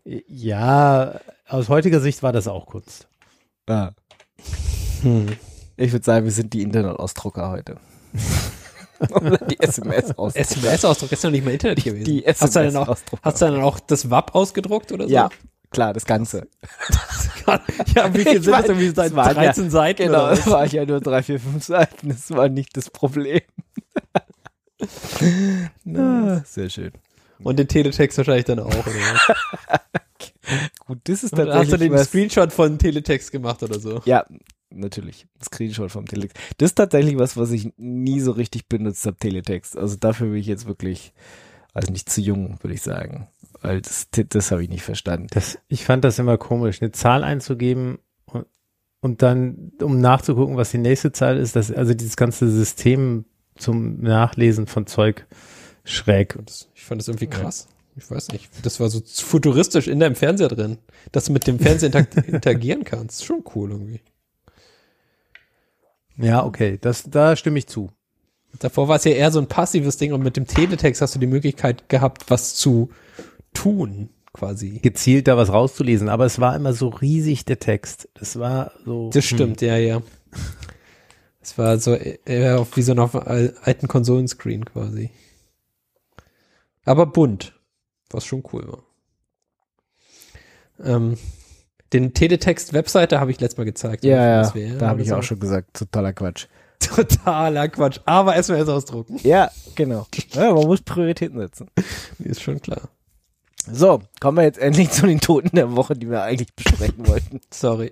Ja, 0.03 1.19
aus 1.47 1.69
heutiger 1.69 1.99
Sicht 1.99 2.23
war 2.23 2.33
das 2.33 2.47
auch 2.47 2.65
Kunst. 2.65 3.07
Ja. 3.69 3.91
Hm. 5.01 5.27
Ich 5.77 5.91
würde 5.91 6.03
sagen, 6.03 6.25
wir 6.25 6.31
sind 6.31 6.53
die 6.53 6.63
Internetausdrucker 6.63 7.51
heute. 7.51 7.77
die 9.49 9.59
SMS-Ausdruck. 9.59 10.35
SMS-Ausdruck 10.35 11.11
ist 11.11 11.23
noch 11.23 11.31
nicht 11.31 11.45
mal 11.45 11.51
Internet 11.51 11.83
gewesen. 11.83 12.03
Die, 12.03 12.23
die 12.23 12.27
hast, 12.27 12.55
du 12.55 12.63
dann 12.63 12.75
auch, 12.77 12.97
hast 13.21 13.41
du 13.41 13.45
dann 13.45 13.61
auch 13.61 13.79
das 13.79 14.09
WAP 14.09 14.33
ausgedruckt 14.33 14.91
oder 14.91 15.07
so? 15.07 15.13
Ja, 15.13 15.29
klar, 15.71 15.93
das 15.93 16.05
Ganze. 16.05 16.47
ja, 17.95 18.13
wie 18.13 18.23
viel 18.23 18.41
sind 18.41 18.53
das 18.53 18.65
irgendwie 18.65 18.89
seit 18.89 19.13
13 19.13 19.63
ja, 19.65 19.69
Seiten? 19.69 20.03
Genau, 20.03 20.29
das 20.29 20.47
war 20.47 20.65
ja 20.65 20.85
nur 20.85 21.01
3, 21.01 21.23
4, 21.23 21.39
5 21.39 21.63
Seiten. 21.63 22.09
Das 22.09 22.29
war 22.31 22.49
nicht 22.49 22.75
das 22.75 22.89
Problem. 22.89 23.41
Na, 25.83 26.43
sehr 26.45 26.69
schön. 26.69 26.91
Und 27.43 27.59
den 27.59 27.67
Teletext 27.67 28.17
wahrscheinlich 28.17 28.45
dann 28.45 28.59
auch, 28.59 28.71
Gut, 30.85 30.99
das 31.03 31.23
ist 31.23 31.31
tatsächlich. 31.31 31.55
Hast 31.55 31.71
du 31.73 31.77
den 31.77 31.91
was, 31.91 32.07
Screenshot 32.07 32.53
von 32.53 32.77
Teletext 32.79 33.31
gemacht 33.31 33.61
oder 33.63 33.79
so? 33.79 34.01
Ja, 34.05 34.25
natürlich. 34.69 35.27
Screenshot 35.43 35.91
vom 35.91 36.05
Teletext. 36.05 36.37
Das 36.57 36.71
ist 36.71 36.75
tatsächlich 36.75 37.17
was, 37.17 37.35
was 37.37 37.51
ich 37.51 37.73
nie 37.77 38.21
so 38.21 38.31
richtig 38.31 38.67
benutzt 38.67 39.05
habe, 39.05 39.17
Teletext. 39.17 39.77
Also 39.77 39.97
dafür 39.97 40.27
bin 40.27 40.37
ich 40.37 40.47
jetzt 40.47 40.65
wirklich, 40.65 41.13
also 41.73 41.91
nicht 41.91 42.09
zu 42.09 42.21
jung, 42.21 42.57
würde 42.61 42.73
ich 42.75 42.81
sagen. 42.81 43.27
Weil 43.67 43.81
das, 43.81 44.07
das 44.11 44.51
habe 44.51 44.63
ich 44.63 44.69
nicht 44.69 44.83
verstanden. 44.83 45.27
Das, 45.31 45.59
ich 45.67 45.83
fand 45.83 46.05
das 46.05 46.19
immer 46.19 46.37
komisch, 46.37 46.81
eine 46.81 46.93
Zahl 46.93 47.25
einzugeben 47.25 47.99
und, 48.23 48.45
und 49.01 49.21
dann, 49.21 49.73
um 49.81 49.99
nachzugucken, 49.99 50.55
was 50.55 50.71
die 50.71 50.77
nächste 50.77 51.11
Zahl 51.11 51.37
ist, 51.37 51.57
das, 51.57 51.69
also 51.69 51.93
dieses 51.93 52.15
ganze 52.15 52.49
System 52.49 53.25
zum 53.57 53.99
Nachlesen 53.99 54.67
von 54.67 54.87
Zeug 54.87 55.25
schräg. 55.83 56.37
Ich 56.75 56.85
fand 56.85 57.01
das 57.01 57.09
irgendwie 57.09 57.27
krass. 57.27 57.67
Ja. 57.69 57.75
Ich 57.97 58.09
weiß 58.09 58.29
nicht. 58.29 58.49
Das 58.63 58.79
war 58.79 58.89
so 58.89 59.01
futuristisch 59.05 59.89
in 59.89 59.99
deinem 59.99 60.15
Fernseher 60.15 60.47
drin, 60.47 60.77
dass 61.11 61.25
du 61.25 61.33
mit 61.33 61.45
dem 61.45 61.59
Fernseher 61.59 62.07
interagieren 62.27 62.85
kannst. 62.85 63.25
Schon 63.25 63.43
cool 63.53 63.71
irgendwie. 63.71 63.99
Ja, 66.15 66.45
okay, 66.45 66.77
das, 66.79 67.03
da 67.03 67.35
stimme 67.35 67.59
ich 67.59 67.67
zu. 67.67 67.91
Davor 68.59 68.87
war 68.87 68.95
es 68.95 69.03
ja 69.03 69.11
eher 69.11 69.31
so 69.31 69.39
ein 69.39 69.47
passives 69.47 69.97
Ding 69.97 70.13
und 70.13 70.23
mit 70.23 70.37
dem 70.37 70.47
Teletext 70.47 71.01
hast 71.01 71.15
du 71.15 71.19
die 71.19 71.27
Möglichkeit 71.27 71.89
gehabt, 71.89 72.29
was 72.29 72.55
zu 72.55 72.91
tun, 73.57 74.09
quasi. 74.33 74.79
Gezielt 74.81 75.27
da 75.27 75.35
was 75.35 75.51
rauszulesen, 75.51 76.09
aber 76.09 76.25
es 76.25 76.39
war 76.39 76.55
immer 76.55 76.73
so 76.73 76.89
riesig, 76.89 77.45
der 77.45 77.59
Text. 77.59 78.07
Das 78.13 78.39
war 78.39 78.71
so. 78.85 79.09
Das 79.11 79.25
stimmt, 79.25 79.61
hm. 79.61 79.67
ja, 79.67 79.77
ja. 79.77 80.01
Es 81.41 81.57
war 81.57 81.79
so 81.79 81.93
eher 81.93 82.67
wie 82.75 82.81
so 82.81 82.91
ein 82.93 82.99
alten 82.99 83.87
Konsolenscreen 83.87 84.65
quasi. 84.65 85.11
Aber 86.85 87.05
bunt, 87.05 87.53
was 88.09 88.25
schon 88.25 88.43
cool 88.53 88.67
war. 88.67 88.83
Ähm, 90.83 91.17
den 91.93 92.13
Teletext-Webseite 92.13 93.19
habe 93.19 93.31
ich 93.31 93.39
letztes 93.39 93.57
Mal 93.57 93.63
gezeigt. 93.63 94.03
Ja, 94.03 94.43
ja, 94.43 94.51
da 94.77 94.89
habe 94.89 95.01
ich 95.01 95.11
auch 95.11 95.23
schon 95.23 95.39
gesagt, 95.39 95.73
totaler 95.73 96.13
Quatsch. 96.13 96.47
Totaler 96.79 97.69
Quatsch, 97.69 97.99
aber 98.05 98.35
SMS 98.35 98.69
ausdrucken. 98.69 99.19
Ja, 99.23 99.49
genau. 99.73 100.05
Ja, 100.33 100.53
man 100.53 100.65
muss 100.65 100.81
Prioritäten 100.81 101.39
setzen. 101.39 101.71
Ist 102.19 102.41
schon 102.41 102.61
klar. 102.61 102.89
So, 103.71 104.01
kommen 104.19 104.37
wir 104.37 104.43
jetzt 104.43 104.59
endlich 104.59 104.91
zu 104.91 105.05
den 105.05 105.19
Toten 105.19 105.55
der 105.55 105.75
Woche, 105.75 105.95
die 105.95 106.09
wir 106.09 106.23
eigentlich 106.23 106.55
besprechen 106.55 107.07
wollten. 107.07 107.41
Sorry. 107.51 107.91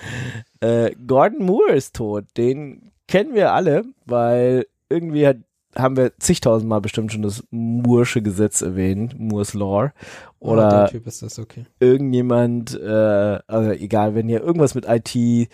äh, 0.60 0.92
Gordon 1.06 1.44
Moore 1.44 1.72
ist 1.72 1.94
tot. 1.94 2.24
Den 2.36 2.92
kennen 3.08 3.34
wir 3.34 3.52
alle, 3.52 3.84
weil 4.06 4.66
irgendwie 4.88 5.26
hat 5.26 5.38
haben 5.74 5.96
wir 5.96 6.12
zigtausendmal 6.18 6.80
bestimmt 6.80 7.12
schon 7.12 7.22
das 7.22 7.44
Moore'sche 7.50 8.20
Gesetz 8.20 8.60
erwähnt, 8.60 9.18
Moore's 9.18 9.54
Law. 9.54 9.90
Oh, 10.38 10.50
Oder 10.50 10.90
oh, 10.92 10.98
das, 11.02 11.38
okay. 11.38 11.64
irgendjemand, 11.80 12.78
äh, 12.78 13.38
also 13.46 13.70
egal, 13.70 14.14
wenn 14.14 14.28
ihr 14.28 14.42
irgendwas 14.42 14.74
mit 14.74 14.86
IT 14.86 15.48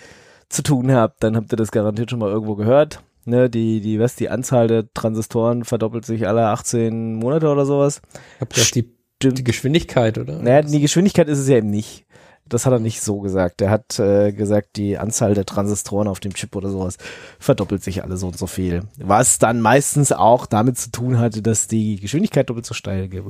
zu 0.48 0.62
tun 0.62 0.92
habt, 0.92 1.22
dann 1.22 1.36
habt 1.36 1.52
ihr 1.52 1.56
das 1.56 1.70
garantiert 1.70 2.10
schon 2.10 2.18
mal 2.18 2.30
irgendwo 2.30 2.56
gehört. 2.56 3.00
Ne, 3.26 3.50
die, 3.50 3.82
die, 3.82 4.00
was, 4.00 4.16
die 4.16 4.30
Anzahl 4.30 4.68
der 4.68 4.92
Transistoren 4.94 5.64
verdoppelt 5.64 6.06
sich 6.06 6.26
alle 6.26 6.46
18 6.46 7.14
Monate 7.14 7.48
oder 7.48 7.66
sowas. 7.66 8.00
Habt 8.40 8.56
ihr 8.56 8.64
die, 8.74 8.97
die 9.22 9.44
Geschwindigkeit, 9.44 10.18
oder? 10.18 10.38
Naja, 10.40 10.62
die 10.62 10.80
Geschwindigkeit 10.80 11.28
ist 11.28 11.38
es 11.38 11.48
ja 11.48 11.56
eben 11.56 11.70
nicht. 11.70 12.06
Das 12.48 12.64
hat 12.64 12.72
er 12.72 12.78
nicht 12.78 13.02
so 13.02 13.20
gesagt. 13.20 13.60
Er 13.60 13.70
hat 13.70 13.98
äh, 13.98 14.32
gesagt, 14.32 14.76
die 14.76 14.96
Anzahl 14.96 15.34
der 15.34 15.44
Transistoren 15.44 16.08
auf 16.08 16.18
dem 16.20 16.32
Chip 16.32 16.56
oder 16.56 16.70
sowas 16.70 16.96
verdoppelt 17.38 17.82
sich 17.82 18.02
alle 18.02 18.16
so 18.16 18.28
und 18.28 18.38
so 18.38 18.46
viel. 18.46 18.84
Was 18.96 19.38
dann 19.38 19.60
meistens 19.60 20.12
auch 20.12 20.46
damit 20.46 20.78
zu 20.78 20.90
tun 20.90 21.18
hatte, 21.18 21.42
dass 21.42 21.68
die 21.68 21.96
Geschwindigkeit 21.96 22.48
doppelt 22.48 22.64
so 22.64 22.74
steil 22.74 23.08
ge 23.08 23.22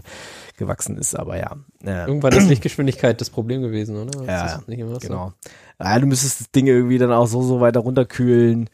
gewachsen 0.57 0.97
ist. 0.97 1.17
Aber 1.17 1.37
ja. 1.37 1.57
Äh, 1.85 2.07
Irgendwann 2.07 2.33
ist 2.33 2.49
Lichtgeschwindigkeit 2.49 3.21
das 3.21 3.31
Problem 3.31 3.63
gewesen, 3.63 3.97
oder? 3.97 4.25
Ja, 4.25 4.61
genau. 4.67 4.99
So? 5.01 5.33
Ja, 5.81 5.99
du 5.99 6.07
müsstest 6.07 6.41
das 6.41 6.51
Ding 6.53 6.67
irgendwie 6.67 6.99
dann 6.99 7.13
auch 7.13 7.27
so, 7.27 7.43
so 7.43 7.61
weiter 7.61 7.81
runterkühlen. 7.81 8.69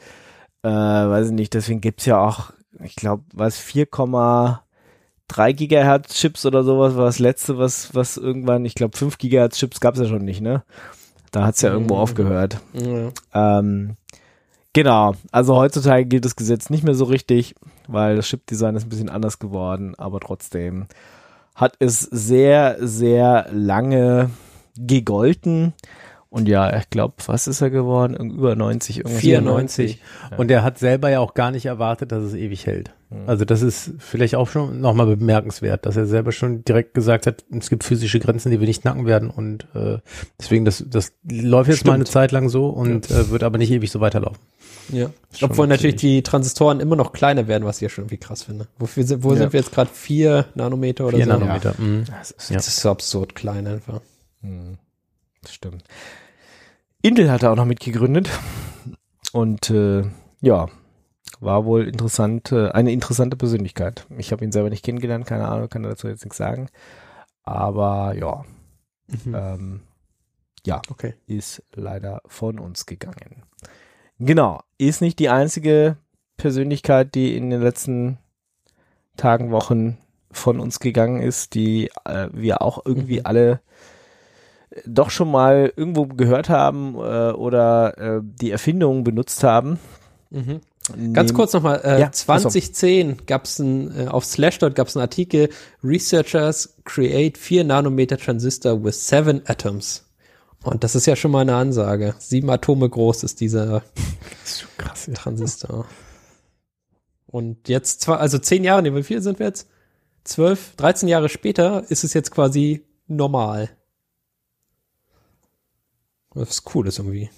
Äh, 0.63 0.69
weiß 0.69 1.29
ich 1.29 1.33
nicht. 1.33 1.55
Deswegen 1.55 1.81
gibt's 1.81 2.07
ja 2.07 2.19
auch, 2.19 2.53
ich 2.83 2.97
glaube, 2.97 3.25
was 3.33 3.57
4, 3.59 3.87
3 5.29 5.53
Gigahertz 5.53 6.15
Chips 6.15 6.45
oder 6.47 6.65
sowas 6.65 6.97
war 6.97 7.07
das 7.07 7.19
letzte, 7.19 7.59
was, 7.59 7.95
was 7.95 8.17
irgendwann, 8.17 8.65
ich 8.65 8.75
glaube 8.75 8.97
5 8.97 9.19
Gigahertz 9.19 9.59
Chips 9.59 9.81
gab 9.81 9.95
es 9.95 10.01
ja 10.01 10.07
schon 10.07 10.25
nicht, 10.25 10.41
ne? 10.41 10.63
Da 11.31 11.47
hat 11.47 11.57
es 11.57 11.63
ja 11.63 11.73
irgendwo 11.73 11.95
mhm. 11.95 12.01
aufgehört. 12.01 12.59
Mhm. 12.73 13.11
Ähm, 13.33 13.97
genau, 14.73 15.15
also 15.33 15.57
heutzutage 15.57 16.05
gilt 16.05 16.25
das 16.25 16.37
Gesetz 16.37 16.71
nicht 16.71 16.85
mehr 16.85 16.95
so 16.95 17.05
richtig, 17.05 17.55
weil 17.89 18.17
das 18.17 18.27
Chip-Design 18.27 18.77
ist 18.77 18.87
ein 18.87 18.91
bisschen 18.91 19.11
anders 19.11 19.39
geworden, 19.39 19.95
aber 19.97 20.21
trotzdem 20.21 20.87
hat 21.55 21.75
es 21.79 22.01
sehr, 22.01 22.77
sehr 22.81 23.49
lange 23.53 24.31
gegolten 24.77 25.73
und 26.35 26.49
ja, 26.49 26.77
ich 26.77 26.91
glaube, 26.91 27.15
was 27.27 27.47
ist 27.47 27.61
er 27.61 27.71
geworden? 27.71 28.33
Über 28.33 28.57
90, 28.57 28.99
irgendwas. 28.99 29.21
94. 29.21 30.01
Ja. 30.33 30.37
Und 30.37 30.51
er 30.51 30.65
hat 30.65 30.81
selber 30.81 31.09
ja 31.09 31.21
auch 31.21 31.35
gar 31.35 31.53
nicht 31.53 31.67
erwartet, 31.67 32.11
dass 32.11 32.25
es 32.25 32.35
ewig 32.35 32.67
hält. 32.67 32.91
Mhm. 33.11 33.29
Also 33.29 33.45
das 33.45 33.63
ist 33.63 33.93
vielleicht 33.99 34.35
auch 34.35 34.49
schon 34.49 34.81
nochmal 34.81 35.07
bemerkenswert, 35.07 35.87
dass 35.87 35.97
er 35.97 36.07
selber 36.07 36.33
schon 36.33 36.65
direkt 36.65 36.93
gesagt 36.93 37.29
hat, 37.29 37.45
es 37.57 37.71
gibt 37.71 37.85
physische 37.85 38.19
Grenzen, 38.19 38.51
die 38.51 38.59
wir 38.59 38.67
nicht 38.67 38.83
knacken 38.83 39.07
werden. 39.07 39.31
Und 39.31 39.69
äh, 39.77 39.99
deswegen, 40.37 40.65
das, 40.65 40.85
das 40.85 41.13
läuft 41.23 41.69
jetzt 41.69 41.79
Stimmt. 41.79 41.91
mal 41.91 41.95
eine 41.95 42.05
Zeit 42.05 42.33
lang 42.33 42.49
so 42.49 42.67
und 42.67 43.11
ja. 43.11 43.21
äh, 43.21 43.31
wird 43.31 43.45
aber 43.45 43.59
nicht 43.59 43.71
ewig 43.71 43.93
so 43.93 44.01
weiterlaufen. 44.01 44.41
Ja. 44.89 45.11
Obwohl 45.41 45.69
natürlich 45.69 45.97
die 45.97 46.25
Transistoren 46.25 46.81
immer 46.81 46.97
noch 46.97 47.13
kleiner 47.13 47.47
werden, 47.47 47.65
was 47.65 47.77
ich 47.77 47.83
ja 47.83 47.89
schon 47.91 48.07
irgendwie 48.07 48.19
krass 48.19 48.43
finde. 48.43 48.67
Wofür 48.81 49.05
sind, 49.05 49.23
wo 49.23 49.31
ja. 49.31 49.37
sind 49.37 49.53
wir 49.53 49.61
jetzt 49.61 49.71
gerade? 49.71 49.89
Vier 49.93 50.47
Nanometer 50.57 51.07
oder 51.07 51.17
vier 51.17 51.27
so? 51.27 51.33
Nanometer. 51.33 51.77
Ja. 51.79 51.85
Mhm. 51.85 52.05
Das, 52.07 52.33
ist, 52.33 52.53
das 52.53 52.67
ist 52.67 52.81
so 52.81 52.91
absurd 52.91 53.37
klein 53.37 53.69
einfach. 53.69 54.01
Mhm. 54.43 54.79
Das 55.41 55.55
stimmt. 55.55 55.85
Intel 57.05 57.31
hat 57.31 57.43
er 57.43 57.53
auch 57.53 57.57
noch 57.57 57.67
mitgegründet. 57.67 58.31
Und 59.35 59.69
äh, 59.69 60.05
ja, 60.41 60.71
war 61.39 61.67
wohl 61.67 61.87
interessant, 61.87 62.51
äh, 62.51 62.71
eine 62.71 62.93
interessante 62.93 63.37
Persönlichkeit. 63.37 64.07
Ich 64.17 64.33
habe 64.33 64.43
ihn 64.43 64.53
selber 64.53 64.71
nicht 64.71 64.83
kennengelernt, 64.83 65.27
keine 65.27 65.47
Ahnung, 65.49 65.69
kann 65.69 65.83
dazu 65.83 66.09
jetzt 66.09 66.25
nichts 66.25 66.39
sagen. 66.39 66.71
Aber 67.43 68.15
ja, 68.15 68.45
mhm. 69.09 69.35
ähm, 69.35 69.81
ja, 70.65 70.81
okay. 70.89 71.13
ist 71.27 71.63
leider 71.75 72.23
von 72.25 72.59
uns 72.59 72.87
gegangen. 72.87 73.43
Genau, 74.19 74.63
ist 74.79 75.03
nicht 75.03 75.19
die 75.19 75.29
einzige 75.29 75.99
Persönlichkeit, 76.39 77.15
die 77.15 77.37
in 77.37 77.51
den 77.51 77.61
letzten 77.61 78.17
Tagen, 79.19 79.51
Wochen 79.51 79.99
von 80.31 80.59
uns 80.59 80.81
gegangen 80.81 81.21
ist, 81.21 81.55
die 81.55 81.91
äh, 82.07 82.29
wir 82.33 82.63
auch 82.63 82.87
irgendwie 82.87 83.19
mhm. 83.19 83.27
alle 83.27 83.61
doch 84.87 85.11
schon 85.11 85.31
mal 85.31 85.73
irgendwo 85.77 86.07
gehört 86.07 86.49
haben 86.49 86.95
äh, 86.97 87.33
oder 87.33 87.99
äh, 87.99 88.21
die 88.23 88.51
Erfindungen 88.51 89.05
benutzt 89.05 89.45
haben. 89.45 89.79
Mhm. 90.31 90.61
Ganz 91.15 91.33
kurz 91.33 91.55
nochmal, 91.55 91.81
äh, 91.83 92.01
ja, 92.01 92.13
2010 92.13 93.25
gab 93.27 93.45
es 93.45 93.59
äh, 93.59 94.07
auf 94.07 94.25
Slashdot 94.27 94.75
gab 94.75 94.89
es 94.89 94.97
einen 94.97 95.03
Artikel, 95.03 95.49
Researchers 95.83 96.77
create 96.85 97.39
4 97.39 97.65
Nanometer 97.65 98.19
Transistor 98.19 98.85
with 98.85 99.09
7 99.09 99.43
atoms. 99.47 100.05
Und 100.63 100.83
das 100.83 100.95
ist 100.95 101.07
ja 101.07 101.15
schon 101.15 101.31
mal 101.31 101.41
eine 101.41 101.55
Ansage. 101.55 102.15
Sieben 102.19 102.51
Atome 102.51 102.89
groß 102.89 103.23
ist 103.23 103.41
dieser 103.41 103.83
ist 104.45 104.67
krass. 104.79 105.09
Transistor. 105.15 105.87
Und 107.27 107.69
jetzt 107.69 108.01
zwar, 108.01 108.21
also 108.21 108.39
zehn 108.39 108.65
Jahre, 108.65 108.83
nee, 108.83 108.95
wie 108.95 109.03
viel 109.03 109.21
sind 109.21 109.39
wir 109.39 109.47
jetzt? 109.47 109.69
Zwölf, 110.25 110.75
13 110.77 111.09
Jahre 111.09 111.29
später 111.29 111.85
ist 111.89 112.05
es 112.05 112.15
jetzt 112.15 112.31
quasi 112.31 112.87
normal. 113.07 113.71
Was 116.35 116.65
cool 116.75 116.87
ist 116.89 116.99
irgendwie. 116.99 117.31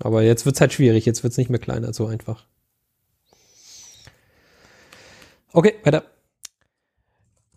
Aber 0.00 0.22
jetzt 0.22 0.46
wird's 0.46 0.60
halt 0.60 0.72
schwierig, 0.72 1.06
jetzt 1.06 1.22
wird's 1.22 1.36
nicht 1.36 1.50
mehr 1.50 1.60
kleiner, 1.60 1.92
so 1.92 2.06
einfach. 2.06 2.46
Okay, 5.52 5.74
weiter. 5.84 6.04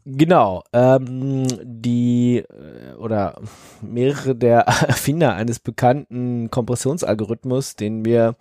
Genau, 0.06 0.64
ähm, 0.74 1.48
die 1.64 2.40
äh, 2.40 2.94
oder 2.98 3.42
mehrere 3.82 4.36
der 4.36 4.60
Erfinder 4.88 5.34
eines 5.36 5.60
bekannten 5.60 6.52
Kompressionsalgorithmus, 6.52 7.76
den 7.76 8.04
wir 8.04 8.36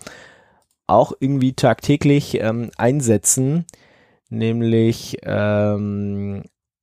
auch 0.88 1.12
irgendwie 1.20 1.52
tagtäglich 1.52 2.40
ähm, 2.40 2.70
einsetzen, 2.76 3.64
nämlich 4.28 5.18
ähm, 5.22 6.42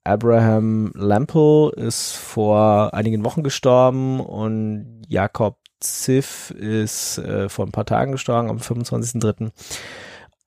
Abraham 0.10 0.92
Lample 0.96 1.72
ist 1.76 2.14
vor 2.14 2.96
einigen 2.96 3.24
Wochen 3.24 3.44
gestorben 3.44 4.20
und 4.20 5.04
Jakob 5.08 5.58
Ziff 5.80 6.50
ist 6.50 7.20
äh, 7.20 7.48
vor 7.48 7.68
ein 7.68 7.72
paar 7.72 7.86
Tagen 7.86 8.12
gestorben, 8.14 8.50
am 8.50 8.58
25.03. 8.58 9.52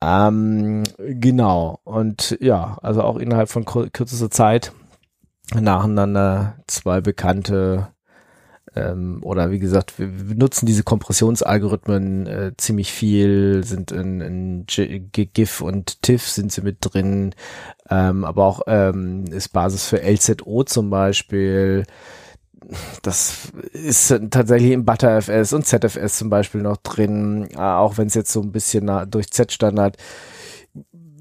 Ähm, 0.01 0.83
genau. 0.97 1.79
Und 1.85 2.37
ja, 2.41 2.77
also 2.81 3.03
auch 3.03 3.15
innerhalb 3.15 3.47
von 3.47 3.63
kürzester 3.63 4.29
Zeit 4.29 4.73
nacheinander 5.55 6.57
zwei 6.67 6.99
bekannte 6.99 7.87
ähm, 8.75 9.19
oder 9.21 9.51
wie 9.51 9.59
gesagt, 9.59 9.99
wir 9.99 10.07
benutzen 10.07 10.65
diese 10.65 10.83
Kompressionsalgorithmen 10.83 12.27
äh, 12.27 12.51
ziemlich 12.57 12.91
viel, 12.91 13.63
sind 13.63 13.91
in, 13.91 14.21
in 14.21 14.65
GIF 15.11 15.61
und 15.61 16.01
TIFF 16.01 16.27
sind 16.27 16.51
sie 16.51 16.61
mit 16.61 16.77
drin, 16.81 17.35
ähm, 17.89 18.25
aber 18.25 18.45
auch 18.45 18.61
ähm, 18.67 19.25
ist 19.25 19.49
Basis 19.49 19.87
für 19.87 20.01
LZO 20.01 20.63
zum 20.63 20.89
Beispiel. 20.89 21.85
Das 23.01 23.51
ist 23.73 24.07
tatsächlich 24.31 24.71
im 24.71 24.85
ButterFS 24.85 25.53
und 25.53 25.65
ZFS 25.65 26.17
zum 26.17 26.29
Beispiel 26.29 26.61
noch 26.61 26.77
drin, 26.77 27.49
äh, 27.53 27.59
auch 27.59 27.97
wenn 27.97 28.07
es 28.07 28.13
jetzt 28.13 28.31
so 28.31 28.41
ein 28.41 28.51
bisschen 28.51 28.89
durch 29.09 29.31
Z-Standard 29.31 29.97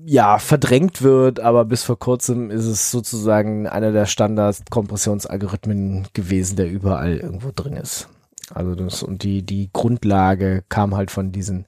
ja, 0.05 0.39
verdrängt 0.39 1.03
wird, 1.03 1.41
aber 1.41 1.65
bis 1.65 1.83
vor 1.83 1.99
kurzem 1.99 2.51
ist 2.51 2.67
es 2.67 2.91
sozusagen 2.91 3.67
einer 3.67 3.93
der 3.93 4.07
Standard-Kompressionsalgorithmen 4.07 6.09
gewesen, 6.13 6.57
der 6.57 6.71
überall 6.71 7.19
irgendwo 7.19 7.51
drin 7.55 7.75
ist. 7.75 8.09
Also 8.53 8.75
das, 8.75 9.03
und 9.03 9.23
die, 9.23 9.43
die 9.43 9.71
Grundlage 9.73 10.65
kam 10.69 10.97
halt 10.97 11.11
von 11.11 11.33
diesen 11.33 11.67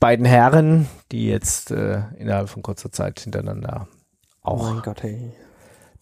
beiden 0.00 0.26
Herren, 0.26 0.88
die 1.12 1.26
jetzt 1.26 1.70
äh, 1.70 2.02
innerhalb 2.18 2.48
von 2.48 2.62
kurzer 2.62 2.92
Zeit 2.92 3.20
hintereinander 3.20 3.88
auch 4.42 4.76
oh 4.76 4.80
Gott, 4.82 5.02
hey. 5.02 5.32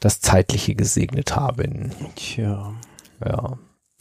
das 0.00 0.21
Zeitliche 0.21 0.75
gesegnet 0.75 1.37
haben. 1.37 1.92
Tja. 2.14 2.75
Ja, 3.25 3.59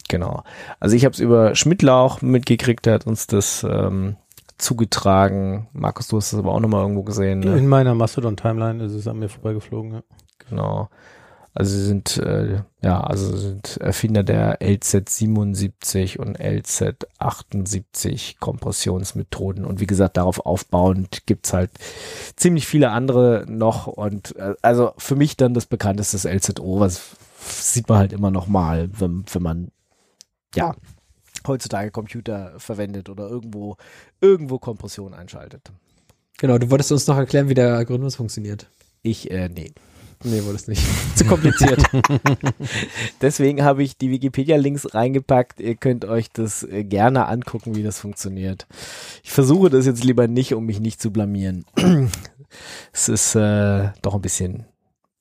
genau. 0.08 0.44
Also 0.80 0.96
ich 0.96 1.06
habe 1.06 1.14
es 1.14 1.20
über 1.20 1.56
Schmidtlauch 1.56 2.22
mitgekriegt, 2.22 2.86
der 2.86 2.96
hat 2.96 3.08
uns 3.08 3.28
das 3.28 3.66
ähm, 3.68 4.18
zugetragen. 4.58 5.68
Markus, 5.74 6.08
du 6.08 6.18
hast 6.18 6.34
es 6.34 6.40
aber 6.40 6.54
auch 6.54 6.60
nochmal 6.60 6.82
irgendwo 6.82 7.04
gesehen. 7.04 7.40
Ne? 7.40 7.58
In 7.58 7.68
meiner 7.68 7.96
Mastodon-Timeline 7.96 8.84
ist 8.84 8.94
es 8.94 9.08
an 9.08 9.20
mir 9.20 9.30
vorbeigeflogen, 9.30 9.94
ja. 9.94 10.04
Genau. 10.50 10.90
Also 11.58 11.78
sie 11.78 11.86
sind, 11.86 12.18
äh, 12.18 12.64
ja, 12.82 13.00
also 13.00 13.34
sind 13.38 13.78
Erfinder 13.78 14.24
der 14.24 14.60
LZ77 14.60 16.18
und 16.18 16.38
LZ78 16.38 18.40
Kompressionsmethoden. 18.40 19.64
Und 19.64 19.80
wie 19.80 19.88
gesagt, 19.88 20.18
darauf 20.18 20.46
aufbauend 20.46 21.26
gibt's 21.26 21.54
halt 21.54 21.72
ziemlich 22.36 22.68
viele 22.68 22.92
andere 22.92 23.46
noch. 23.48 23.88
Und 23.88 24.36
äh, 24.36 24.56
also 24.62 24.92
für 24.98 25.16
mich 25.16 25.38
dann 25.38 25.54
das 25.54 25.66
bekannteste 25.66 26.18
ist 26.18 26.26
LZO, 26.26 26.82
was 26.82 27.16
sieht 27.40 27.88
man 27.88 28.00
halt 28.00 28.12
immer 28.12 28.32
noch 28.32 28.48
mal, 28.48 28.90
wenn, 28.92 29.24
wenn 29.32 29.42
man 29.42 29.72
ja 30.56 30.76
heutzutage 31.48 31.92
Computer 31.92 32.54
verwendet 32.58 33.10
oder 33.10 33.30
irgendwo, 33.30 33.78
irgendwo 34.22 34.60
Kompression 34.60 35.14
einschaltet. 35.14 35.72
Genau, 36.38 36.58
du 36.58 36.70
wolltest 36.70 36.92
uns 36.92 37.08
noch 37.08 37.18
erklären, 37.18 37.50
wie 37.50 37.54
der 37.54 37.76
Algorithmus 37.76 38.16
funktioniert. 38.16 38.70
Ich, 39.02 39.32
äh, 39.32 39.50
nee. 39.50 39.74
Nee, 40.24 40.44
wolltest 40.44 40.68
nicht. 40.68 40.84
Zu 41.16 41.26
kompliziert. 41.26 41.84
Deswegen 43.22 43.64
habe 43.64 43.84
ich 43.84 43.98
die 43.98 44.10
Wikipedia-Links 44.10 44.94
reingepackt. 44.94 45.60
Ihr 45.60 45.76
könnt 45.76 46.06
euch 46.06 46.32
das 46.32 46.64
äh, 46.64 46.84
gerne 46.84 47.28
angucken, 47.28 47.76
wie 47.76 47.84
das 47.84 48.00
funktioniert. 48.00 48.66
Ich 49.24 49.32
versuche 49.32 49.70
das 49.70 49.86
jetzt 49.86 50.04
lieber 50.04 50.28
nicht, 50.28 50.54
um 50.54 50.66
mich 50.66 50.80
nicht 50.80 51.02
zu 51.02 51.12
blamieren. 51.12 51.66
es 52.92 53.10
ist 53.10 53.36
äh, 53.36 53.92
doch 54.02 54.16
ein 54.16 54.22
bisschen, 54.22 54.66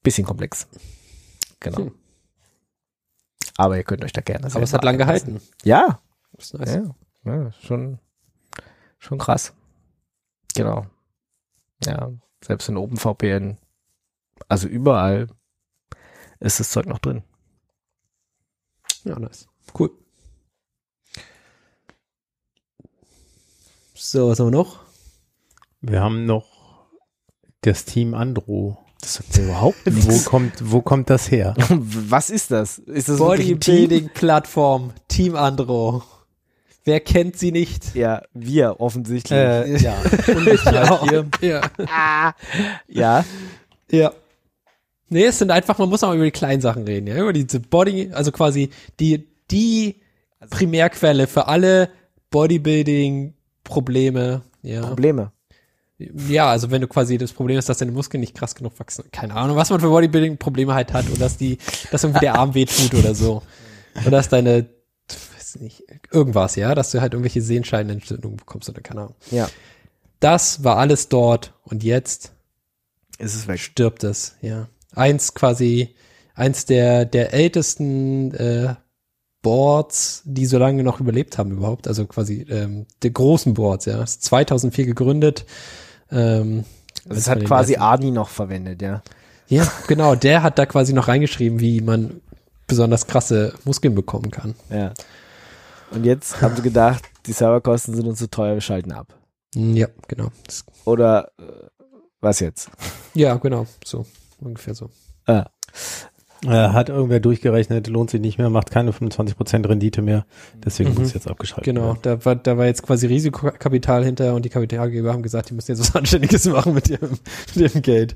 bisschen 0.03 0.25
komplex. 0.25 0.67
Genau. 1.61 1.79
Hm. 1.79 1.93
Aber 3.57 3.77
ihr 3.77 3.85
könnt 3.85 4.05
euch 4.05 4.13
da 4.13 4.21
gerne 4.21 4.47
Aber 4.47 4.63
es 4.63 4.73
hat 4.73 4.85
lang 4.85 4.99
gehalten. 4.99 5.41
Ja, 5.65 6.01
das 6.37 6.47
ist 6.47 6.55
nice. 6.55 6.91
Ja, 7.25 7.43
ja, 7.43 7.53
schon, 7.53 7.99
schon 8.99 9.19
krass. 9.19 9.55
Genau. 10.55 10.87
Ja, 11.85 12.13
selbst 12.45 12.69
in 12.69 12.77
OpenVPN, 12.77 13.59
also 14.49 14.69
überall 14.69 15.29
ist 16.41 16.61
das 16.61 16.71
Zeug 16.71 16.87
noch 16.87 16.99
drin. 16.99 17.23
Ja, 19.05 19.19
nice. 19.19 19.47
Cool. 19.79 19.91
So, 23.95 24.29
was 24.29 24.41
haben 24.41 24.47
wir 24.49 24.59
noch? 24.59 24.81
Wir 25.81 26.01
haben 26.01 26.27
noch 26.27 26.47
das 27.61 27.85
Team 27.85 28.15
Andro. 28.15 28.79
Das 29.01 29.15
sagt 29.15 29.37
mir 29.37 29.45
überhaupt 29.45 29.87
nichts. 29.87 30.27
Wo 30.27 30.31
kommt, 30.31 30.53
wo 30.73 30.81
kommt 30.81 31.11
das 31.11 31.31
her? 31.31 31.55
Was 31.69 32.31
ist 32.31 32.51
das? 32.51 32.79
Ist 32.79 33.11
das 33.11 33.19
Bodybuilding-Plattform 33.19 34.93
Team 35.09 35.37
Andro. 35.37 36.03
Wer 36.85 37.01
kennt 37.01 37.39
sie 37.39 37.51
nicht? 37.51 37.95
Ja, 37.95 38.23
wir 38.35 38.81
offensichtlich. 38.81 39.39
Äh, 39.39 39.79
ja. 39.79 39.95
Und 40.29 40.47
ich 40.47 40.67
auch. 40.67 41.09
Hier. 41.09 41.25
Ja. 41.41 41.63
Ja. 42.89 43.25
Ja. 43.91 44.13
Nee, 45.09 45.25
es 45.25 45.39
sind 45.39 45.51
einfach, 45.51 45.79
man 45.79 45.89
muss 45.89 46.03
auch 46.03 46.13
über 46.13 46.25
die 46.25 46.31
kleinen 46.31 46.61
Sachen 46.61 46.85
reden, 46.85 47.07
ja, 47.07 47.17
über 47.17 47.33
diese 47.33 47.61
Body, 47.61 48.11
also 48.13 48.33
quasi 48.33 48.71
die, 48.99 49.29
die 49.51 50.01
Primärquelle 50.51 51.27
für 51.27 51.47
alle 51.47 51.91
Bodybuilding-Probleme, 52.31 54.43
ja. 54.63 54.81
Probleme. 54.81 55.31
Ja, 55.99 56.51
also 56.51 56.71
wenn 56.71 56.81
du 56.81 56.89
quasi 56.89 57.19
das 57.19 57.33
Problem 57.33 57.59
ist, 57.59 57.69
dass 57.69 57.79
deine 57.79 57.93
Muskeln 57.93 58.21
nicht 58.21 58.35
krass 58.35 58.55
genug 58.55 58.79
wachsen, 58.81 59.05
keine 59.13 59.35
Ahnung, 59.35 59.57
was 59.57 59.71
man 59.71 59.81
für 59.81 59.89
Bodybuilding-Probleme 59.89 60.75
halt 60.75 60.93
hat, 60.93 61.09
oder 61.09 61.21
dass 61.21 61.37
die, 61.37 61.59
dass 61.93 62.03
irgendwie 62.03 62.21
der 62.21 62.35
Arm 62.35 62.55
wehtut 62.55 62.95
oder 62.95 63.15
so. 63.15 63.43
Oder 64.01 64.11
dass 64.11 64.29
deine 64.29 64.67
nicht, 65.61 65.85
irgendwas, 66.13 66.57
ja, 66.57 66.75
dass 66.75 66.91
du 66.91 67.01
halt 67.01 67.13
irgendwelche 67.13 67.43
Sehenscheidenentzündungen 67.43 68.37
bekommst 68.37 68.69
oder 68.69 68.81
keine 68.81 69.03
Ahnung. 69.03 69.15
Ja. 69.31 69.49
Das 70.21 70.65
war 70.65 70.77
alles 70.77 71.09
dort 71.09 71.53
und 71.65 71.85
jetzt 71.85 72.33
ist 73.19 73.35
es 73.35 73.49
weg. 73.49 73.61
Stirbt 73.61 74.05
es, 74.05 74.37
ja. 74.41 74.69
Eins 74.95 75.35
quasi, 75.35 75.95
eins 76.35 76.67
der, 76.67 77.05
der 77.05 77.33
ältesten 77.33 78.33
äh, 78.35 78.75
Boards, 79.43 80.23
die 80.25 80.47
so 80.47 80.59
lange 80.59 80.83
noch 80.83 81.01
überlebt 81.01 81.37
haben 81.37 81.51
überhaupt, 81.51 81.87
also 81.87 82.07
quasi 82.07 82.47
ähm, 82.49 82.87
der 83.03 83.11
großen 83.11 83.55
Boards, 83.55 83.85
ja. 83.85 84.03
Ist 84.03 84.23
2004 84.25 84.87
gegründet. 84.87 85.45
Ähm, 86.11 86.65
das 87.07 87.29
hat 87.29 87.45
quasi 87.45 87.77
Adi 87.77 88.11
noch 88.11 88.29
verwendet, 88.29 88.81
ja. 88.81 89.03
Ja, 89.49 89.71
genau. 89.87 90.15
Der 90.15 90.43
hat 90.43 90.59
da 90.59 90.67
quasi 90.67 90.93
noch 90.93 91.09
reingeschrieben, 91.09 91.61
wie 91.61 91.81
man 91.81 92.21
besonders 92.67 93.07
krasse 93.07 93.55
Muskeln 93.65 93.95
bekommen 93.95 94.31
kann. 94.31 94.55
Ja. 94.71 94.93
Und 95.95 96.05
jetzt 96.05 96.41
haben 96.41 96.57
sie 96.57 96.63
gedacht, 96.63 97.05
die 97.27 97.33
Serverkosten 97.33 97.95
sind 97.95 98.07
uns 98.07 98.19
zu 98.19 98.29
teuer, 98.29 98.55
wir 98.55 98.61
schalten 98.61 98.93
ab. 98.93 99.15
Ja, 99.55 99.87
genau. 100.09 100.29
Oder 100.85 101.31
äh, 101.39 101.69
was 102.21 102.41
jetzt? 102.41 102.71
Ja, 103.15 103.37
genau. 103.37 103.67
So, 103.85 104.05
ungefähr 104.41 104.75
so. 104.75 104.91
Ah. 105.27 105.47
Äh, 106.45 106.49
hat 106.49 106.89
irgendwer 106.91 107.21
durchgerechnet, 107.21 107.87
lohnt 107.87 108.11
sich 108.11 108.21
nicht 108.21 108.39
mehr, 108.39 108.51
macht 108.51 108.71
keine 108.71 108.91
25% 108.91 109.69
Rendite 109.69 110.03
mehr. 110.03 110.27
Deswegen 110.63 110.91
mhm. 110.91 110.97
muss 110.97 111.07
es 111.09 111.15
jetzt 111.15 111.29
abgeschaltet 111.29 111.65
genau, 111.65 111.87
werden. 111.87 111.99
Genau, 112.03 112.17
da 112.17 112.25
war, 112.25 112.37
da 112.37 112.59
war 112.59 112.67
jetzt 112.67 112.83
quasi 112.83 113.07
Risikokapital 113.07 114.05
hinter 114.05 114.35
und 114.35 114.45
die 114.45 114.51
Kapitalgeber 114.51 115.13
haben 115.13 115.23
gesagt, 115.23 115.51
die 115.51 115.55
müssen 115.55 115.71
jetzt 115.71 115.81
was 115.81 115.95
Anständiges 115.97 116.45
machen 116.47 116.75
mit 116.75 116.91
ihrem, 116.91 117.19
mit 117.55 117.57
ihrem 117.57 117.83
Geld. 117.83 118.15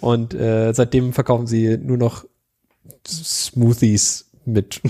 Und 0.00 0.34
äh, 0.34 0.72
seitdem 0.74 1.12
verkaufen 1.12 1.46
sie 1.46 1.78
nur 1.78 1.96
noch 1.96 2.26
Smoothies 3.06 4.29
mit, 4.52 4.80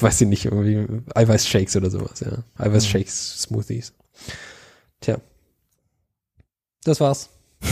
weiß 0.00 0.22
ich 0.22 0.28
nicht, 0.28 0.44
irgendwie 0.46 1.02
Eiweißshakes 1.14 1.76
oder 1.76 1.90
sowas, 1.90 2.20
ja. 2.20 2.38
Eiweißshakes, 2.58 3.42
Smoothies. 3.42 3.92
Tja. 5.00 5.18
Das 6.84 7.00
war's. 7.00 7.30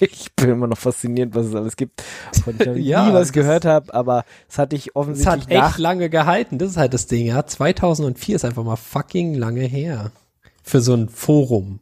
Ich 0.00 0.34
bin 0.34 0.50
immer 0.50 0.66
noch 0.66 0.76
fasziniert, 0.76 1.36
was 1.36 1.46
es 1.46 1.54
alles 1.54 1.76
gibt. 1.76 2.02
Und 2.46 2.60
ich 2.60 2.66
ja, 2.84 3.06
nie 3.06 3.14
was 3.14 3.32
gehört 3.32 3.64
habe, 3.64 3.94
aber 3.94 4.24
es 4.48 4.58
hat 4.58 4.72
dich 4.72 4.96
offensichtlich. 4.96 5.46
Es 5.48 5.56
hat 5.56 5.70
echt 5.70 5.78
lange 5.78 6.10
gehalten. 6.10 6.58
Das 6.58 6.70
ist 6.70 6.76
halt 6.76 6.94
das 6.94 7.06
Ding, 7.06 7.26
ja. 7.26 7.46
2004 7.46 8.34
ist 8.34 8.44
einfach 8.44 8.64
mal 8.64 8.74
fucking 8.74 9.34
lange 9.34 9.62
her. 9.62 10.10
Für 10.64 10.80
so 10.80 10.94
ein 10.94 11.08
Forum 11.08 11.78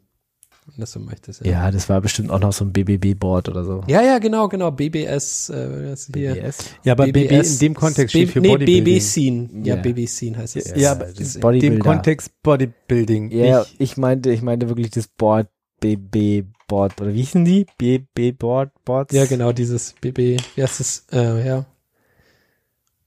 wenn 0.75 0.81
das 0.81 0.93
so 0.93 1.01
möchtest. 1.01 1.45
Ja. 1.45 1.53
ja, 1.53 1.71
das 1.71 1.89
war 1.89 2.01
bestimmt 2.01 2.31
auch 2.31 2.41
noch 2.41 2.53
so 2.53 2.65
ein 2.65 2.73
BBB-Board 2.73 3.49
oder 3.49 3.65
so. 3.65 3.83
Ja, 3.87 4.03
ja, 4.03 4.19
genau, 4.19 4.49
genau. 4.49 4.71
BBS. 4.71 5.51
Äh, 5.51 5.95
hier. 6.15 6.35
BBS? 6.35 6.59
Ja, 6.83 6.93
aber 6.93 7.07
BBS, 7.07 7.29
BB 7.29 7.53
in 7.53 7.59
dem 7.59 7.75
Kontext 7.75 8.11
steht 8.11 8.31
für 8.31 8.41
nee, 8.41 8.49
Bodybuilding. 8.49 8.85
BB-Scene. 8.85 9.49
Ja, 9.65 9.75
yeah. 9.75 9.83
BB-Scene 9.83 10.39
heißt 10.39 10.57
es. 10.57 10.81
Ja, 10.81 10.93
aber 10.93 11.53
in 11.53 11.61
dem 11.61 11.79
Kontext 11.79 12.43
Bodybuilding. 12.43 13.31
Ja, 13.31 13.63
ich, 13.63 13.81
ich 13.81 13.97
meinte, 13.97 14.31
ich 14.31 14.43
meinte 14.43 14.69
wirklich 14.69 14.91
das 14.91 15.09
Board, 15.09 15.49
BB-Board, 15.81 17.01
oder 17.01 17.13
wie 17.13 17.19
hießen 17.19 17.45
die? 17.45 17.67
BB-Board, 17.77 18.71
Boards? 18.85 19.15
Ja, 19.15 19.27
genau, 19.27 19.53
dieses 19.53 19.95
BB, 20.01 20.41
wie 20.55 20.63
heißt 20.63 20.81
das, 20.81 21.07
äh, 21.13 21.47
ja. 21.47 21.67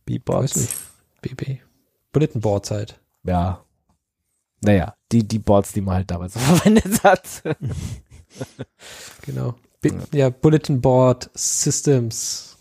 B-Boards. 0.05 0.69
BB. 1.21 1.59
Bulletin 2.11 2.41
Boards 2.41 2.71
halt. 2.71 2.99
Ja. 3.23 3.64
Naja, 4.65 4.95
die, 5.11 5.27
die 5.27 5.39
Boards, 5.39 5.73
die 5.73 5.81
man 5.81 5.95
halt 5.95 6.11
damals 6.11 6.33
verwendet 6.37 7.03
hat. 7.03 7.43
genau. 9.21 9.55
Ja, 10.11 10.29
Bulletin 10.29 10.81
Board 10.81 11.29
Systems. 11.35 12.57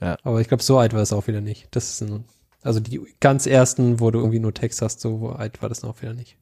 Ja. 0.00 0.18
Aber 0.22 0.40
ich 0.40 0.48
glaube, 0.48 0.62
so 0.62 0.78
alt 0.78 0.92
war 0.92 1.00
es 1.00 1.12
auch 1.12 1.26
wieder 1.26 1.40
nicht. 1.40 1.68
Das 1.70 1.90
ist 1.90 2.02
ein, 2.02 2.24
also 2.62 2.80
die 2.80 3.00
ganz 3.20 3.46
ersten, 3.46 4.00
wo 4.00 4.10
du 4.10 4.18
irgendwie 4.18 4.38
nur 4.38 4.52
Text 4.52 4.82
hast, 4.82 5.00
so 5.00 5.30
alt 5.30 5.62
war 5.62 5.68
das 5.68 5.82
auch 5.84 6.00
wieder 6.02 6.12
nicht. 6.12 6.36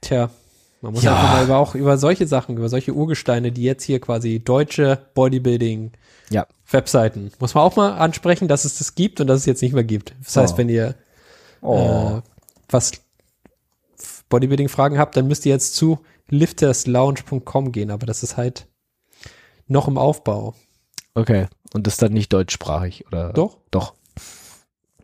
Tja. 0.00 0.30
Man 0.80 0.94
muss 0.94 1.02
ja. 1.02 1.14
einfach 1.14 1.32
mal 1.34 1.44
über, 1.44 1.58
auch 1.58 1.74
über 1.74 1.98
solche 1.98 2.26
Sachen, 2.26 2.56
über 2.56 2.70
solche 2.70 2.94
Urgesteine, 2.94 3.52
die 3.52 3.64
jetzt 3.64 3.84
hier 3.84 4.00
quasi 4.00 4.40
deutsche 4.40 4.98
Bodybuilding 5.12 5.92
ja. 6.30 6.46
Webseiten, 6.70 7.30
muss 7.38 7.54
man 7.54 7.64
auch 7.64 7.76
mal 7.76 7.98
ansprechen, 7.98 8.48
dass 8.48 8.64
es 8.64 8.78
das 8.78 8.94
gibt 8.94 9.20
und 9.20 9.26
dass 9.26 9.40
es 9.40 9.46
jetzt 9.46 9.60
nicht 9.60 9.74
mehr 9.74 9.84
gibt. 9.84 10.14
Das 10.24 10.36
heißt, 10.36 10.54
oh. 10.54 10.58
wenn 10.58 10.70
ihr 10.70 10.94
oh. 11.62 12.18
äh, 12.18 12.22
was 12.68 12.92
Bodybuilding-Fragen 14.28 14.98
habt, 14.98 15.16
dann 15.16 15.26
müsst 15.26 15.44
ihr 15.46 15.52
jetzt 15.52 15.74
zu 15.74 15.98
lifterslounge.com 16.28 17.72
gehen, 17.72 17.90
aber 17.90 18.06
das 18.06 18.22
ist 18.22 18.36
halt 18.36 18.66
noch 19.66 19.88
im 19.88 19.98
Aufbau. 19.98 20.54
Okay. 21.14 21.48
Und 21.72 21.86
das 21.86 21.94
ist 21.94 22.02
dann 22.02 22.12
nicht 22.12 22.32
deutschsprachig, 22.32 23.06
oder? 23.06 23.32
Doch. 23.32 23.58
Doch. 23.70 23.94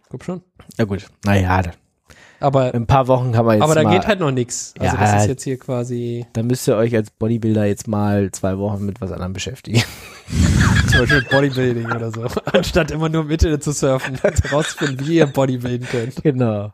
Guck 0.09 0.25
schon. 0.25 0.43
Ja 0.79 0.85
gut. 0.85 1.09
Naja, 1.25 1.63
aber 2.41 2.75
in 2.75 2.83
ein 2.83 2.87
paar 2.87 3.09
Wochen 3.09 3.33
kann 3.33 3.47
man 3.47 3.57
jetzt 3.57 3.65
Aber 3.65 3.75
da 3.75 3.83
mal, 3.83 3.93
geht 3.93 4.07
halt 4.07 4.21
noch 4.21 4.31
nichts. 4.31 4.75
Also 4.79 4.97
ja, 4.97 5.01
das 5.01 5.23
ist 5.23 5.29
jetzt 5.29 5.45
hier 5.45 5.59
quasi. 5.59 6.27
Da 6.33 6.43
müsst 6.43 6.69
ihr 6.69 6.77
euch 6.77 6.95
als 6.95 7.11
Bodybuilder 7.11 7.65
jetzt 7.65 7.89
mal 7.89 8.31
zwei 8.31 8.59
Wochen 8.59 8.85
mit 8.85 9.01
was 9.01 9.13
anderem 9.13 9.33
beschäftigen. 9.33 9.83
Zum 10.91 11.01
Beispiel 11.01 11.25
Bodybuilding 11.31 11.87
oder 11.87 12.11
so. 12.11 12.27
Anstatt 12.53 12.91
immer 12.91 13.09
nur 13.09 13.23
im 13.23 13.31
Internet 13.31 13.63
zu 13.63 13.73
surfen 13.73 14.19
und 14.23 14.45
herausfinden, 14.45 15.07
wie 15.07 15.17
ihr 15.17 15.27
Bodybuilden 15.27 15.89
könnt. 15.89 16.23
Genau. 16.23 16.73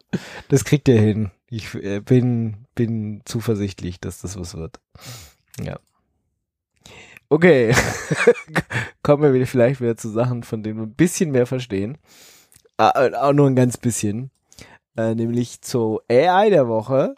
Das 0.48 0.64
kriegt 0.64 0.88
ihr 0.88 1.00
hin. 1.00 1.30
Ich 1.48 1.74
äh, 1.74 2.00
bin, 2.00 2.66
bin 2.74 3.22
zuversichtlich, 3.24 4.00
dass 4.00 4.20
das 4.20 4.38
was 4.38 4.56
wird. 4.56 4.80
Ja. 5.62 5.78
Okay. 7.28 7.74
Kommen 9.02 9.32
wir 9.32 9.46
vielleicht 9.46 9.80
wieder 9.80 9.96
zu 9.96 10.08
Sachen, 10.08 10.42
von 10.42 10.62
denen 10.62 10.78
wir 10.78 10.86
ein 10.86 10.94
bisschen 10.94 11.30
mehr 11.30 11.46
verstehen. 11.46 11.98
Ah, 12.76 12.92
äh, 12.94 13.14
auch 13.14 13.32
nur 13.32 13.46
ein 13.48 13.56
ganz 13.56 13.76
bisschen 13.76 14.30
äh, 14.96 15.14
nämlich 15.14 15.62
zur 15.62 16.02
AI 16.10 16.50
der 16.50 16.68
Woche. 16.68 17.14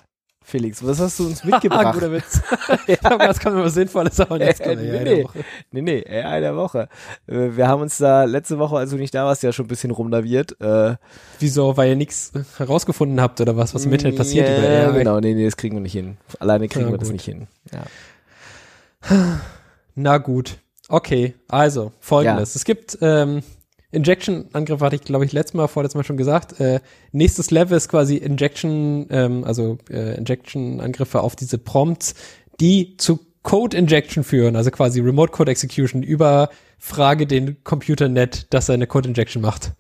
Felix, 0.47 0.87
was 0.87 1.01
hast 1.01 1.19
du 1.19 1.27
uns 1.27 1.43
mitgebracht? 1.45 1.95
Guter 1.95 2.13
Witz. 2.13 2.43
ja. 2.87 3.17
Das 3.17 3.39
kann 3.39 3.55
mir 3.55 3.65
was 3.65 3.75
Sinnvolles, 3.75 4.21
aber 4.21 4.39
jetzt 4.39 4.61
äh, 4.61 4.77
nee, 4.77 4.91
AI 4.91 5.05
der 5.05 5.25
Woche. 5.25 5.45
Nee, 5.73 5.81
nee, 5.81 6.05
AI 6.07 6.41
der 6.41 6.57
Woche. 6.57 6.89
Äh, 7.27 7.57
wir 7.57 7.67
haben 7.67 7.81
uns 7.81 7.97
da 7.97 8.25
letzte 8.25 8.59
Woche, 8.59 8.77
als 8.77 8.91
du 8.91 8.97
nicht 8.97 9.15
da 9.15 9.25
warst, 9.25 9.43
ja 9.43 9.53
schon 9.53 9.65
ein 9.65 9.69
bisschen 9.69 9.91
rumlaviert. 9.91 10.61
Äh, 10.61 10.97
Wieso? 11.41 11.77
Weil 11.79 11.89
ihr 11.91 11.97
nichts 11.97 12.33
herausgefunden 12.59 13.23
habt 13.23 13.41
oder 13.41 13.57
was, 13.57 13.75
was 13.75 13.87
im 13.87 13.93
Internet 13.95 14.19
passiert 14.19 14.47
yeah, 14.47 14.59
über 14.59 14.93
AI? 14.93 14.99
Genau, 14.99 15.21
nee, 15.21 15.33
nee, 15.33 15.47
das 15.47 15.57
kriegen 15.57 15.77
wir 15.77 15.81
nicht 15.81 15.93
hin. 15.93 16.19
Alleine 16.39 16.69
kriegen 16.69 16.87
ja, 16.87 16.91
wir 16.93 16.99
das 16.99 17.11
nicht 17.11 17.25
hin. 17.25 17.47
Ja. 17.73 17.85
Na 19.95 20.19
gut. 20.19 20.59
Okay, 20.89 21.35
also 21.49 21.93
folgendes. 22.01 22.53
Ja. 22.53 22.59
Es 22.59 22.65
gibt 22.67 22.99
ähm, 23.01 23.43
Injection-Angriff 23.95 24.81
hatte 24.81 24.97
ich, 24.97 25.03
glaube 25.03 25.25
ich, 25.25 25.33
letztes 25.33 25.55
Mal, 25.55 25.69
vorletztes 25.69 25.97
Mal 25.97 26.05
schon 26.05 26.17
gesagt. 26.17 26.61
Äh, 26.61 26.81
nächstes 27.13 27.51
Level 27.51 27.77
ist 27.77 27.89
quasi 27.89 28.17
Injection, 28.17 29.07
ähm, 29.11 29.45
also 29.45 29.79
äh, 29.91 30.17
Injection-Angriffe 30.17 31.21
auf 31.21 31.37
diese 31.37 31.59
Prompts, 31.59 32.15
die 32.61 32.97
zu 32.97 33.21
Code-Injection 33.43 34.25
führen, 34.25 34.57
also 34.57 34.71
quasi 34.71 35.01
Remote 35.01 35.31
Code 35.31 35.51
Execution 35.51 36.03
über 36.03 36.49
Frage 36.79 37.27
den 37.27 37.63
Computer 37.63 38.09
net, 38.09 38.47
dass 38.51 38.69
er 38.69 38.75
eine 38.75 38.87
Code-Injection 38.87 39.43
macht. 39.43 39.73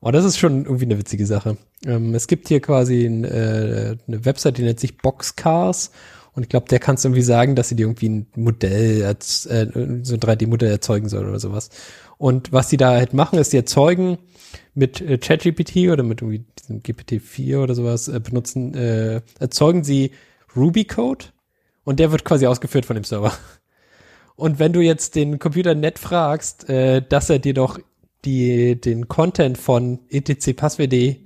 Und 0.00 0.14
das 0.14 0.24
ist 0.24 0.38
schon 0.38 0.64
irgendwie 0.64 0.84
eine 0.84 0.98
witzige 0.98 1.26
Sache. 1.26 1.56
Ähm, 1.84 2.14
es 2.14 2.26
gibt 2.26 2.48
hier 2.48 2.60
quasi 2.60 3.04
ein, 3.04 3.24
äh, 3.24 3.96
eine 4.06 4.24
Website, 4.24 4.58
die 4.58 4.62
nennt 4.62 4.80
sich 4.80 4.98
Boxcars. 4.98 5.90
Und 6.34 6.44
ich 6.44 6.48
glaube, 6.48 6.68
der 6.68 6.78
kannst 6.78 7.04
du 7.04 7.08
irgendwie 7.08 7.22
sagen, 7.22 7.56
dass 7.56 7.68
sie 7.68 7.74
dir 7.74 7.86
irgendwie 7.86 8.08
ein 8.08 8.26
Modell, 8.36 9.02
äh, 9.02 9.16
so 9.20 9.48
ein 9.48 10.20
3D-Modell 10.20 10.70
erzeugen 10.70 11.08
soll 11.08 11.28
oder 11.28 11.40
sowas. 11.40 11.70
Und 12.18 12.52
was 12.52 12.68
die 12.68 12.76
da 12.76 12.90
halt 12.90 13.14
machen, 13.14 13.38
ist, 13.38 13.52
die 13.52 13.56
erzeugen 13.56 14.18
mit 14.74 15.00
äh, 15.00 15.18
ChatGPT 15.18 15.88
oder 15.88 16.02
mit 16.02 16.20
irgendwie 16.20 16.44
diesem 16.60 16.82
GPT-4 16.82 17.62
oder 17.62 17.74
sowas 17.74 18.08
äh, 18.08 18.20
benutzen, 18.20 18.74
äh, 18.74 19.22
erzeugen 19.38 19.84
sie 19.84 20.10
Ruby-Code 20.54 21.26
und 21.84 22.00
der 22.00 22.12
wird 22.12 22.24
quasi 22.24 22.46
ausgeführt 22.46 22.84
von 22.84 22.94
dem 22.94 23.04
Server. 23.04 23.32
Und 24.36 24.60
wenn 24.60 24.72
du 24.72 24.80
jetzt 24.80 25.16
den 25.16 25.40
Computer 25.40 25.74
nett 25.74 25.98
fragst, 25.98 26.68
äh, 26.68 27.02
dass 27.02 27.28
er 27.28 27.40
dir 27.40 27.54
doch 27.54 27.80
die, 28.24 28.80
den 28.80 29.08
Content 29.08 29.58
von 29.58 29.98
etc 30.10 30.54
passwd 30.54 31.24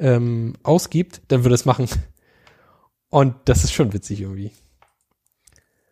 ähm, 0.00 0.54
ausgibt, 0.64 1.22
dann 1.28 1.44
würde 1.44 1.54
es 1.54 1.64
machen. 1.64 1.88
Und 3.10 3.36
das 3.44 3.62
ist 3.62 3.72
schon 3.72 3.92
witzig 3.92 4.22
irgendwie. 4.22 4.50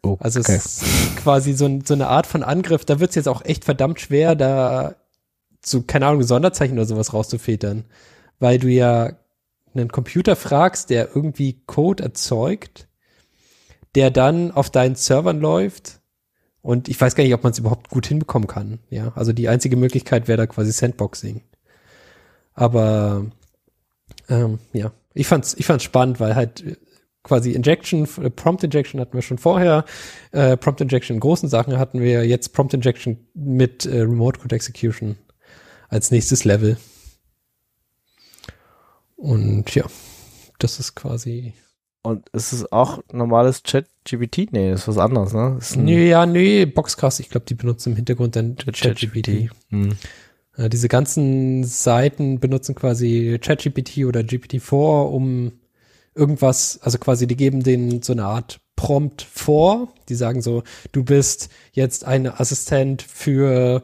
Oh, 0.02 0.16
also 0.20 0.40
es 0.40 0.48
ist 0.48 1.16
quasi 1.16 1.52
so, 1.52 1.68
so, 1.84 1.94
eine 1.94 2.08
Art 2.08 2.26
von 2.26 2.42
Angriff, 2.42 2.84
da 2.84 3.00
wird 3.00 3.10
es 3.10 3.16
jetzt 3.16 3.28
auch 3.28 3.44
echt 3.44 3.64
verdammt 3.64 4.00
schwer, 4.00 4.34
da 4.34 4.96
zu, 5.60 5.82
keine 5.82 6.06
Ahnung, 6.06 6.22
Sonderzeichen 6.22 6.78
oder 6.78 6.86
sowas 6.86 7.12
rauszufiltern. 7.12 7.84
Weil 8.38 8.58
du 8.58 8.68
ja 8.68 9.12
einen 9.74 9.92
Computer 9.92 10.36
fragst, 10.36 10.90
der 10.90 11.14
irgendwie 11.14 11.60
Code 11.66 12.02
erzeugt, 12.02 12.88
der 13.94 14.10
dann 14.10 14.50
auf 14.50 14.70
deinen 14.70 14.94
Servern 14.94 15.40
läuft. 15.40 16.00
Und 16.62 16.88
ich 16.88 17.00
weiß 17.00 17.14
gar 17.14 17.24
nicht, 17.24 17.34
ob 17.34 17.42
man 17.42 17.52
es 17.52 17.58
überhaupt 17.58 17.90
gut 17.90 18.06
hinbekommen 18.06 18.48
kann. 18.48 18.80
Ja, 18.90 19.12
also 19.14 19.32
die 19.32 19.48
einzige 19.48 19.76
Möglichkeit 19.76 20.28
wäre 20.28 20.38
da 20.38 20.46
quasi 20.46 20.72
Sandboxing. 20.72 21.42
Aber 22.54 23.26
ähm, 24.28 24.58
ja, 24.72 24.92
ich 25.14 25.26
fand's, 25.26 25.54
ich 25.54 25.66
fand's 25.66 25.84
spannend, 25.84 26.20
weil 26.20 26.34
halt 26.34 26.78
quasi 27.22 27.52
Injection, 27.52 28.08
äh, 28.22 28.30
Prompt 28.30 28.64
Injection 28.64 29.00
hatten 29.00 29.14
wir 29.14 29.22
schon 29.22 29.38
vorher, 29.38 29.84
äh, 30.32 30.56
Prompt 30.56 30.80
Injection 30.80 31.16
in 31.16 31.20
großen 31.20 31.48
Sachen 31.48 31.78
hatten 31.78 32.00
wir 32.00 32.26
jetzt 32.26 32.52
Prompt 32.52 32.74
Injection 32.74 33.18
mit 33.34 33.86
äh, 33.86 34.00
Remote 34.00 34.40
Code 34.40 34.54
Execution 34.54 35.16
als 35.88 36.10
nächstes 36.10 36.44
Level. 36.44 36.76
Und 39.16 39.74
ja, 39.74 39.84
das 40.58 40.80
ist 40.80 40.94
quasi. 40.94 41.52
Und 42.02 42.30
ist 42.30 42.52
es 42.52 42.72
auch 42.72 43.02
normales 43.12 43.62
Chat-GPT? 43.62 44.52
Nee, 44.52 44.70
das 44.70 44.82
ist 44.82 44.88
was 44.88 44.98
anderes, 44.98 45.34
ne? 45.34 45.56
Ist 45.58 45.76
nee, 45.76 46.08
ja, 46.08 46.24
nee, 46.24 46.64
Boxcast, 46.64 47.20
ich 47.20 47.28
glaube, 47.28 47.44
die 47.44 47.54
benutzen 47.54 47.90
im 47.90 47.96
Hintergrund 47.96 48.36
dann 48.36 48.56
Chat-GPT. 48.56 49.50
Hm. 49.68 49.90
Äh, 50.56 50.68
diese 50.68 50.88
ganzen 50.88 51.64
Seiten 51.64 52.40
benutzen 52.40 52.74
quasi 52.74 53.38
ChatGPT 53.40 54.04
oder 54.04 54.20
GPT-4, 54.20 55.06
um 55.06 55.52
irgendwas, 56.14 56.80
also 56.82 56.98
quasi, 56.98 57.26
die 57.26 57.36
geben 57.36 57.62
denen 57.62 58.02
so 58.02 58.12
eine 58.12 58.24
Art 58.24 58.60
Prompt 58.80 59.22
vor. 59.22 59.92
Die 60.08 60.14
sagen 60.14 60.40
so, 60.40 60.62
du 60.92 61.04
bist 61.04 61.50
jetzt 61.72 62.06
ein 62.06 62.26
Assistent 62.26 63.02
für, 63.02 63.82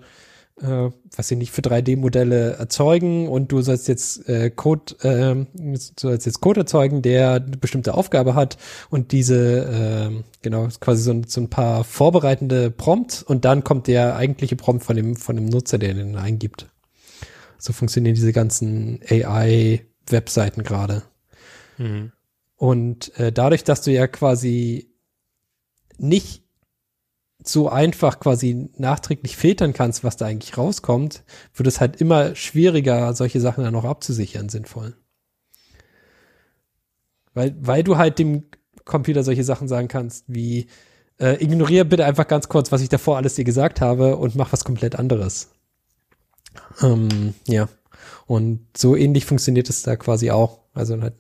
äh, 0.61 0.89
was 1.15 1.31
ich 1.31 1.37
nicht, 1.37 1.53
für 1.53 1.61
3D-Modelle 1.61 2.55
erzeugen 2.55 3.29
und 3.29 3.53
du 3.53 3.61
sollst 3.61 3.89
jetzt 3.89 4.27
äh, 4.27 4.51
Code, 4.51 4.95
äh, 5.03 5.77
sollst 5.99 6.25
jetzt 6.25 6.41
Code 6.41 6.61
erzeugen, 6.61 7.03
der 7.03 7.35
eine 7.35 7.59
bestimmte 7.59 7.93
Aufgabe 7.93 8.35
hat 8.35 8.57
und 8.89 9.13
diese, 9.13 10.11
äh, 10.15 10.23
genau, 10.41 10.69
quasi 10.81 11.03
so, 11.03 11.21
so 11.27 11.43
ein 11.43 11.51
paar 11.51 11.85
vorbereitende 11.85 12.71
Prompts 12.71 13.23
und 13.23 13.45
dann 13.45 13.65
kommt 13.65 13.89
der 13.89 14.17
eigentliche 14.17 14.57
Prompt 14.57 14.83
von 14.83 14.97
dem, 14.97 15.17
von 15.17 15.37
dem 15.37 15.45
Nutzer, 15.45 15.77
der 15.77 15.93
den 15.93 16.17
eingibt. 16.17 16.69
So 17.59 17.75
funktionieren 17.75 18.15
diese 18.15 18.33
ganzen 18.33 19.01
AI-Webseiten 19.11 20.63
gerade. 20.63 21.03
Mhm. 21.77 22.13
Und 22.57 23.17
äh, 23.19 23.33
dadurch, 23.33 23.65
dass 23.65 23.83
du 23.83 23.93
ja 23.93 24.07
quasi 24.07 24.91
nicht 25.99 26.43
so 27.43 27.69
einfach 27.69 28.19
quasi 28.19 28.71
nachträglich 28.77 29.37
filtern 29.37 29.73
kannst, 29.73 30.03
was 30.03 30.17
da 30.17 30.27
eigentlich 30.27 30.57
rauskommt, 30.57 31.23
wird 31.55 31.67
es 31.67 31.81
halt 31.81 32.01
immer 32.01 32.35
schwieriger, 32.35 33.15
solche 33.15 33.41
Sachen 33.41 33.63
dann 33.63 33.75
noch 33.75 33.85
abzusichern, 33.85 34.49
sinnvoll. 34.49 34.97
Weil, 37.35 37.55
weil 37.61 37.85
du 37.85 37.99
halt 37.99 38.19
dem 38.19 38.47
Computer 38.85 39.23
solche 39.23 39.45
Sachen 39.45 39.69
sagen 39.69 39.89
kannst, 39.89 40.25
wie 40.27 40.69
äh, 41.21 41.43
ignoriere 41.43 41.85
bitte 41.85 42.05
einfach 42.05 42.27
ganz 42.27 42.49
kurz, 42.49 42.73
was 42.73 42.81
ich 42.81 42.89
davor 42.89 43.17
alles 43.17 43.35
dir 43.35 43.45
gesagt 43.45 43.81
habe 43.81 44.17
und 44.17 44.35
mach 44.35 44.53
was 44.53 44.65
komplett 44.65 44.97
anderes. 44.97 45.51
Ähm, 46.83 47.35
ja. 47.47 47.69
Und 48.27 48.67
so 48.77 48.97
ähnlich 48.97 49.25
funktioniert 49.25 49.69
es 49.69 49.83
da 49.83 49.97
quasi 49.97 50.31
auch. 50.31 50.61
Also 50.75 51.01
halt 51.01 51.15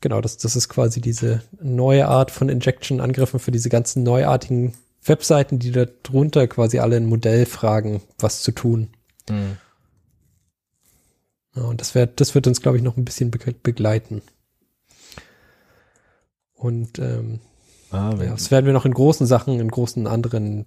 genau, 0.00 0.20
das, 0.20 0.36
das 0.36 0.56
ist 0.56 0.68
quasi 0.68 1.00
diese 1.00 1.42
neue 1.60 2.08
Art 2.08 2.30
von 2.30 2.48
Injection-Angriffen 2.48 3.40
für 3.40 3.50
diese 3.50 3.68
ganzen 3.68 4.02
neuartigen 4.02 4.74
Webseiten, 5.04 5.58
die 5.58 5.72
da 5.72 5.86
drunter 6.02 6.46
quasi 6.46 6.78
alle 6.78 6.96
ein 6.96 7.06
Modell 7.06 7.46
fragen, 7.46 8.02
was 8.18 8.42
zu 8.42 8.52
tun. 8.52 8.88
Mhm. 9.28 9.56
Ja, 11.56 11.62
und 11.62 11.80
das 11.80 11.94
wird, 11.94 12.20
das 12.20 12.34
wird 12.34 12.46
uns, 12.46 12.60
glaube 12.62 12.76
ich, 12.76 12.82
noch 12.82 12.96
ein 12.96 13.04
bisschen 13.04 13.30
begleiten. 13.30 14.22
Und 16.54 16.98
ähm, 16.98 17.40
ah, 17.90 18.14
ja, 18.18 18.32
das 18.32 18.50
werden 18.50 18.66
wir 18.66 18.72
noch 18.72 18.84
in 18.84 18.94
großen 18.94 19.26
Sachen, 19.26 19.58
in 19.58 19.70
großen 19.70 20.06
anderen, 20.06 20.66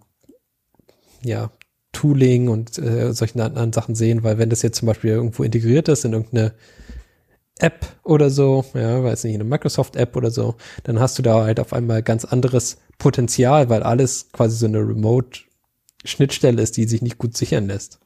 ja, 1.24 1.52
Tooling 1.92 2.50
und 2.50 2.80
äh, 2.80 3.14
solchen 3.14 3.40
anderen 3.40 3.72
Sachen 3.72 3.94
sehen, 3.94 4.24
weil 4.24 4.40
wenn 4.40 4.50
das 4.50 4.64
jetzt 4.64 4.80
zum 4.80 4.88
Beispiel 4.88 5.12
irgendwo 5.12 5.44
integriert 5.44 5.88
ist 5.88 6.04
in 6.04 6.14
irgendeine 6.14 6.54
App 7.60 7.86
oder 8.04 8.30
so, 8.30 8.66
ja, 8.74 9.04
weiß 9.04 9.26
nicht, 9.26 9.36
eine 9.36 9.44
Microsoft-App 9.44 10.16
oder 10.16 10.32
so, 10.32 10.56
dann 10.84 11.00
hast 11.00 11.18
du 11.18 11.22
da 11.22 11.44
halt 11.44 11.60
auf 11.60 11.74
einmal 11.74 12.02
ganz 12.02 12.26
anderes 12.26 12.78
Potenzial, 12.98 13.70
weil 13.70 13.84
alles 13.84 14.30
quasi 14.32 14.58
so 14.58 14.66
eine 14.66 14.80
Remote-Schnittstelle 14.80 16.62
ist, 16.62 16.78
die 16.78 16.86
sich 16.86 17.02
nicht 17.02 17.18
gut 17.18 17.38
sichern 17.38 17.68
lässt. 17.68 18.00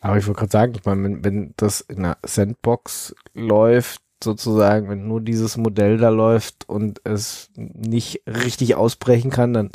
Aber 0.00 0.16
ich 0.16 0.26
wollte 0.26 0.38
gerade 0.40 0.52
sagen, 0.52 0.72
ich 0.76 0.84
meine, 0.84 1.02
wenn, 1.02 1.24
wenn 1.24 1.54
das 1.56 1.82
in 1.82 1.98
einer 1.98 2.18
Sandbox 2.24 3.14
läuft, 3.34 4.00
sozusagen, 4.22 4.88
wenn 4.88 5.06
nur 5.06 5.20
dieses 5.20 5.56
Modell 5.56 5.98
da 5.98 6.08
läuft 6.08 6.68
und 6.68 7.00
es 7.04 7.50
nicht 7.56 8.22
richtig 8.26 8.74
ausbrechen 8.74 9.30
kann, 9.30 9.52
dann 9.52 9.70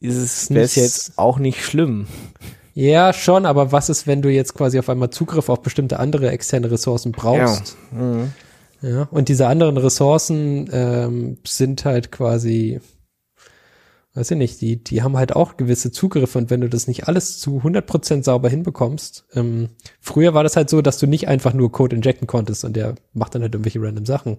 ist 0.00 0.16
es, 0.16 0.50
wäre 0.50 0.64
es 0.64 0.74
jetzt 0.76 1.18
auch 1.18 1.38
nicht 1.38 1.64
schlimm. 1.64 2.06
Ja, 2.80 3.12
schon, 3.12 3.44
aber 3.44 3.72
was 3.72 3.90
ist, 3.90 4.06
wenn 4.06 4.22
du 4.22 4.30
jetzt 4.30 4.54
quasi 4.54 4.78
auf 4.78 4.88
einmal 4.88 5.10
Zugriff 5.10 5.50
auf 5.50 5.60
bestimmte 5.60 5.98
andere 5.98 6.30
externe 6.30 6.70
Ressourcen 6.70 7.12
brauchst? 7.12 7.76
Ja. 7.92 7.98
Mhm. 7.98 8.32
ja 8.80 9.02
und 9.10 9.28
diese 9.28 9.48
anderen 9.48 9.76
Ressourcen 9.76 10.66
ähm, 10.72 11.36
sind 11.46 11.84
halt 11.84 12.10
quasi, 12.10 12.80
weiß 14.14 14.30
ich 14.30 14.38
nicht, 14.38 14.62
die, 14.62 14.82
die 14.82 15.02
haben 15.02 15.18
halt 15.18 15.36
auch 15.36 15.58
gewisse 15.58 15.92
Zugriffe 15.92 16.38
und 16.38 16.48
wenn 16.48 16.62
du 16.62 16.70
das 16.70 16.88
nicht 16.88 17.06
alles 17.06 17.38
zu 17.38 17.58
100% 17.58 18.24
sauber 18.24 18.48
hinbekommst, 18.48 19.26
ähm, 19.34 19.68
früher 20.00 20.32
war 20.32 20.42
das 20.42 20.56
halt 20.56 20.70
so, 20.70 20.80
dass 20.80 20.96
du 20.96 21.06
nicht 21.06 21.28
einfach 21.28 21.52
nur 21.52 21.70
Code 21.70 21.94
injecten 21.94 22.26
konntest 22.26 22.64
und 22.64 22.76
der 22.76 22.94
macht 23.12 23.34
dann 23.34 23.42
halt 23.42 23.52
irgendwelche 23.52 23.82
random 23.82 24.06
Sachen. 24.06 24.38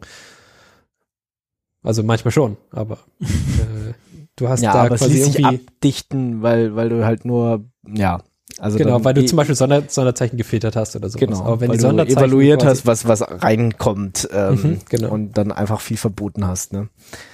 Also 1.83 2.01
manchmal 2.01 2.31
schon, 2.31 2.57
aber 2.71 2.97
äh, 3.19 3.93
du 4.35 4.49
hast 4.49 4.63
ja, 4.63 4.73
da 4.73 4.85
aber 4.85 4.95
quasi 4.95 5.19
irgendwie 5.19 5.45
abdichten, 5.45 6.41
weil 6.41 6.75
weil 6.75 6.89
du 6.89 7.05
halt 7.05 7.23
nur 7.23 7.65
ja 7.85 8.23
also 8.59 8.77
genau, 8.77 9.03
weil 9.03 9.13
du 9.13 9.25
zum 9.25 9.37
Beispiel 9.37 9.55
Sonder, 9.55 9.83
Sonderzeichen 9.87 10.37
gefiltert 10.37 10.75
hast 10.75 10.95
oder 10.95 11.09
so. 11.09 11.17
Genau, 11.17 11.41
aber 11.41 11.61
wenn 11.61 11.71
die 11.71 11.79
Sonderzeichen 11.79 12.17
du 12.17 12.25
evaluiert 12.25 12.65
hast, 12.65 12.85
was 12.85 13.07
was 13.07 13.21
reinkommt 13.21 14.29
ähm, 14.31 14.53
mhm, 14.53 14.79
genau. 14.89 15.11
und 15.11 15.37
dann 15.37 15.51
einfach 15.51 15.81
viel 15.81 15.97
verboten 15.97 16.45
hast. 16.45 16.73
Ne? 16.73 16.89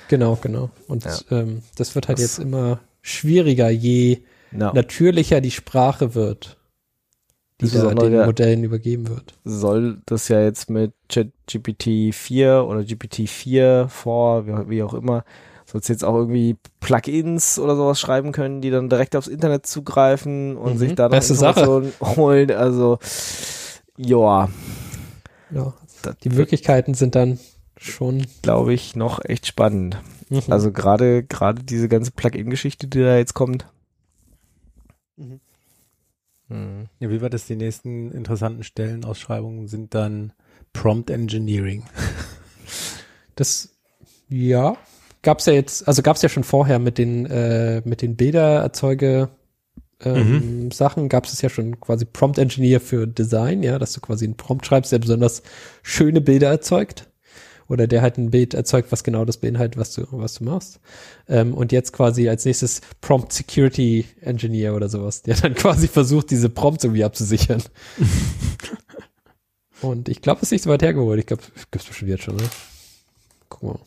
Genau, 0.08 0.38
genau. 0.42 0.70
Und 0.88 1.06
ja. 1.06 1.18
ähm, 1.32 1.62
das 1.76 1.96
wird 1.96 2.08
halt 2.08 2.18
das 2.18 2.24
jetzt 2.24 2.40
immer 2.40 2.80
schwieriger, 3.02 3.70
je 3.70 4.20
no. 4.52 4.72
natürlicher 4.74 5.42
die 5.42 5.52
Sprache 5.52 6.16
wird, 6.16 6.58
die 7.62 7.70
da 7.70 7.94
den 7.94 8.26
Modellen 8.26 8.64
übergeben 8.64 9.08
wird. 9.08 9.34
Soll 9.44 10.02
das 10.06 10.28
ja 10.28 10.42
jetzt 10.42 10.70
mit 10.70 10.94
ChatGPT 11.10 12.14
4 12.14 12.66
oder 12.68 12.84
GPT 12.84 13.28
4 13.28 13.88
vor, 13.90 14.46
wie, 14.46 14.70
wie 14.70 14.84
auch 14.84 14.94
immer, 14.94 15.24
sollst 15.78 15.90
jetzt 15.90 16.04
auch 16.04 16.16
irgendwie 16.16 16.58
Plugins 16.80 17.60
oder 17.60 17.76
sowas 17.76 18.00
schreiben 18.00 18.32
können, 18.32 18.62
die 18.62 18.72
dann 18.72 18.90
direkt 18.90 19.16
aufs 19.16 19.28
Internet 19.28 19.66
zugreifen 19.66 20.58
und 20.58 20.74
mhm, 20.74 20.78
sich 20.78 20.96
da 20.96 21.10
noch 21.10 21.18
Informationen 21.18 21.94
holen. 22.02 22.52
Also, 22.52 23.00
ja. 23.98 24.50
Ja, 25.52 25.74
die 26.24 26.30
Möglichkeiten 26.30 26.94
sind 26.94 27.16
dann 27.16 27.40
schon, 27.78 28.26
glaube 28.42 28.74
ich, 28.74 28.96
noch 28.96 29.24
echt 29.24 29.46
spannend. 29.46 30.02
Mhm. 30.30 30.42
Also 30.50 30.72
gerade 30.72 31.24
gerade 31.24 31.64
diese 31.64 31.88
ganze 31.88 32.12
Plugin-Geschichte, 32.12 32.88
die 32.88 33.02
da 33.02 33.16
jetzt 33.18 33.34
kommt. 33.34 33.68
Mhm. 35.16 35.40
Mhm. 36.50 36.88
Ja, 37.00 37.10
wie 37.10 37.22
war 37.22 37.30
das? 37.30 37.46
Die 37.46 37.56
nächsten 37.56 38.12
interessanten 38.12 38.64
Stellenausschreibungen 38.64 39.68
sind 39.68 39.94
dann 39.94 40.34
Prompt 40.74 41.10
Engineering. 41.10 41.84
Das, 43.36 43.70
ja, 44.28 44.76
gab's 45.28 45.46
ja 45.46 45.52
jetzt, 45.52 45.86
also 45.90 46.02
gab's 46.02 46.22
ja 46.22 46.30
schon 46.30 46.46
vorher 46.46 46.80
mit 46.80 46.98
den, 46.98 47.26
äh, 47.26 47.82
mit 47.84 48.02
den 48.02 48.16
Bildererzeuge 48.16 49.28
ähm, 50.02 50.68
mhm. 50.68 50.72
Sachen 50.72 51.10
gab 51.10 51.26
es 51.26 51.42
ja 51.42 51.50
schon 51.50 51.82
quasi 51.82 52.06
Prompt 52.06 52.38
Engineer 52.38 52.80
für 52.80 53.08
Design, 53.08 53.62
ja, 53.62 53.78
dass 53.78 53.92
du 53.92 54.00
quasi 54.00 54.24
einen 54.24 54.38
Prompt 54.38 54.66
schreibst, 54.66 54.94
der 54.94 55.00
besonders 55.00 55.44
schöne 55.84 56.22
Bilder 56.22 56.48
erzeugt. 56.48 57.10
Oder 57.68 57.88
der 57.88 58.02
halt 58.02 58.18
ein 58.18 58.32
Bild 58.32 58.54
erzeugt, 58.54 58.90
was 58.94 59.04
genau 59.04 59.26
das 59.26 59.36
beinhaltet, 59.36 59.78
was 59.78 59.94
du, 59.94 60.08
was 60.12 60.36
du 60.36 60.46
machst. 60.46 60.80
Ähm, 61.28 61.54
und 61.54 61.74
jetzt 61.74 61.92
quasi 61.92 62.30
als 62.30 62.46
nächstes 62.46 62.80
Prompt 63.02 63.34
Security 63.34 64.06
Engineer 64.22 64.76
oder 64.76 64.88
sowas, 64.88 65.24
der 65.24 65.36
dann 65.36 65.56
quasi 65.56 65.90
versucht, 65.90 66.32
diese 66.32 66.48
Prompts 66.48 66.86
irgendwie 66.86 67.04
abzusichern. 67.04 67.62
und 69.82 70.08
ich 70.08 70.22
glaube, 70.22 70.38
es 70.38 70.44
ist 70.44 70.52
nicht 70.52 70.64
so 70.64 70.70
weit 70.70 70.84
hergeholt. 70.84 71.20
Ich 71.20 71.26
glaube, 71.26 71.44
gibt's 71.70 71.88
bestimmt 71.88 72.12
jetzt 72.12 72.24
schon, 72.24 72.38
ne? 72.38 72.50
Guck 73.50 73.64
mal. 73.64 73.80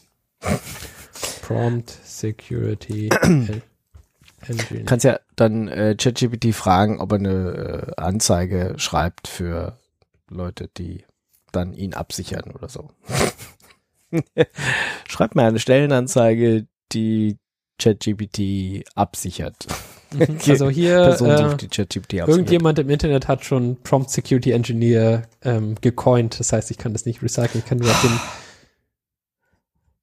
Prompt 1.51 1.91
Security 2.05 3.09
Engine. 3.23 4.85
Kannst 4.87 5.05
ja 5.05 5.19
dann 5.37 5.69
äh, 5.69 5.97
ChatGPT 5.97 6.55
fragen, 6.55 7.01
ob 7.01 7.13
er 7.13 7.19
eine 7.19 7.93
äh, 7.99 8.01
Anzeige 8.01 8.75
schreibt 8.77 9.29
für 9.29 9.77
Leute, 10.29 10.69
die 10.77 11.05
dann 11.53 11.75
ihn 11.75 11.95
absichern 11.95 12.53
oder 12.55 12.69
so. 12.69 12.91
Schreibt 15.09 15.35
mir 15.35 15.43
eine 15.43 15.59
Stellenanzeige, 15.59 16.67
die 16.93 17.39
ChatGPT 17.79 18.85
absichert. 18.95 19.67
Mhm. 19.67 20.39
Also 20.49 20.69
hier 20.71 20.97
Person, 20.97 21.31
äh, 21.31 22.17
irgendjemand 22.17 22.81
im 22.81 22.91
Internet 22.91 23.29
hat 23.29 23.45
schon 23.45 23.81
Prompt 23.83 24.11
Security 24.11 24.51
Engineer 24.51 25.23
ähm, 25.43 25.77
gecoint. 25.81 26.41
Das 26.41 26.53
heißt, 26.53 26.71
ich 26.73 26.79
kann 26.79 26.93
das 26.93 27.07
nicht 27.07 27.23
recyceln. 27.23 27.63
Ich 27.63 27.67
kann 27.67 27.79
nur 27.79 27.91
auf 27.91 28.01
den 28.03 28.21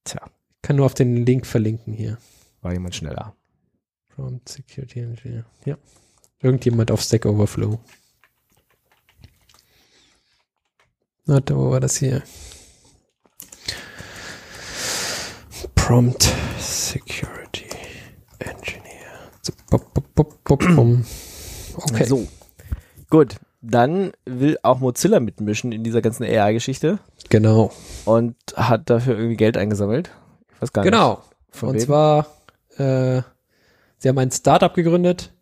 Tja. 0.05 0.21
Kann 0.61 0.75
nur 0.75 0.85
auf 0.85 0.93
den 0.93 1.25
Link 1.25 1.45
verlinken 1.45 1.93
hier. 1.93 2.17
War 2.61 2.73
jemand 2.73 2.95
schneller. 2.95 3.35
Prompt 4.09 4.49
Security 4.49 4.99
Engineer. 4.99 5.45
Ja. 5.65 5.77
Irgendjemand 6.41 6.91
auf 6.91 7.01
Stack 7.01 7.25
Overflow. 7.25 7.79
Warte, 11.25 11.55
wo 11.55 11.71
war 11.71 11.79
das 11.79 11.97
hier? 11.97 12.23
Prompt 15.75 16.33
Security 16.59 17.65
Engineer. 18.39 19.31
So, 19.41 19.53
bop, 19.69 19.93
bop, 19.93 20.43
bop, 20.43 20.63
okay. 21.75 22.05
So. 22.05 22.27
Gut. 23.09 23.37
Dann 23.61 24.11
will 24.25 24.57
auch 24.61 24.79
Mozilla 24.79 25.19
mitmischen 25.19 25.71
in 25.71 25.83
dieser 25.83 26.01
ganzen 26.01 26.23
AI-Geschichte. 26.23 26.99
Genau. 27.29 27.73
Und 28.05 28.35
hat 28.55 28.89
dafür 28.89 29.17
irgendwie 29.17 29.35
Geld 29.35 29.57
eingesammelt. 29.57 30.11
Ich 30.57 30.61
weiß 30.63 30.73
gar 30.73 30.83
genau. 30.83 31.09
nicht. 31.09 31.59
Genau. 31.59 31.69
Und 31.69 31.75
wem? 31.75 31.85
zwar, 31.85 32.27
äh, 32.77 33.21
sie 33.99 34.09
haben 34.09 34.17
ein 34.17 34.31
Startup 34.31 34.73
gegründet, 34.73 35.33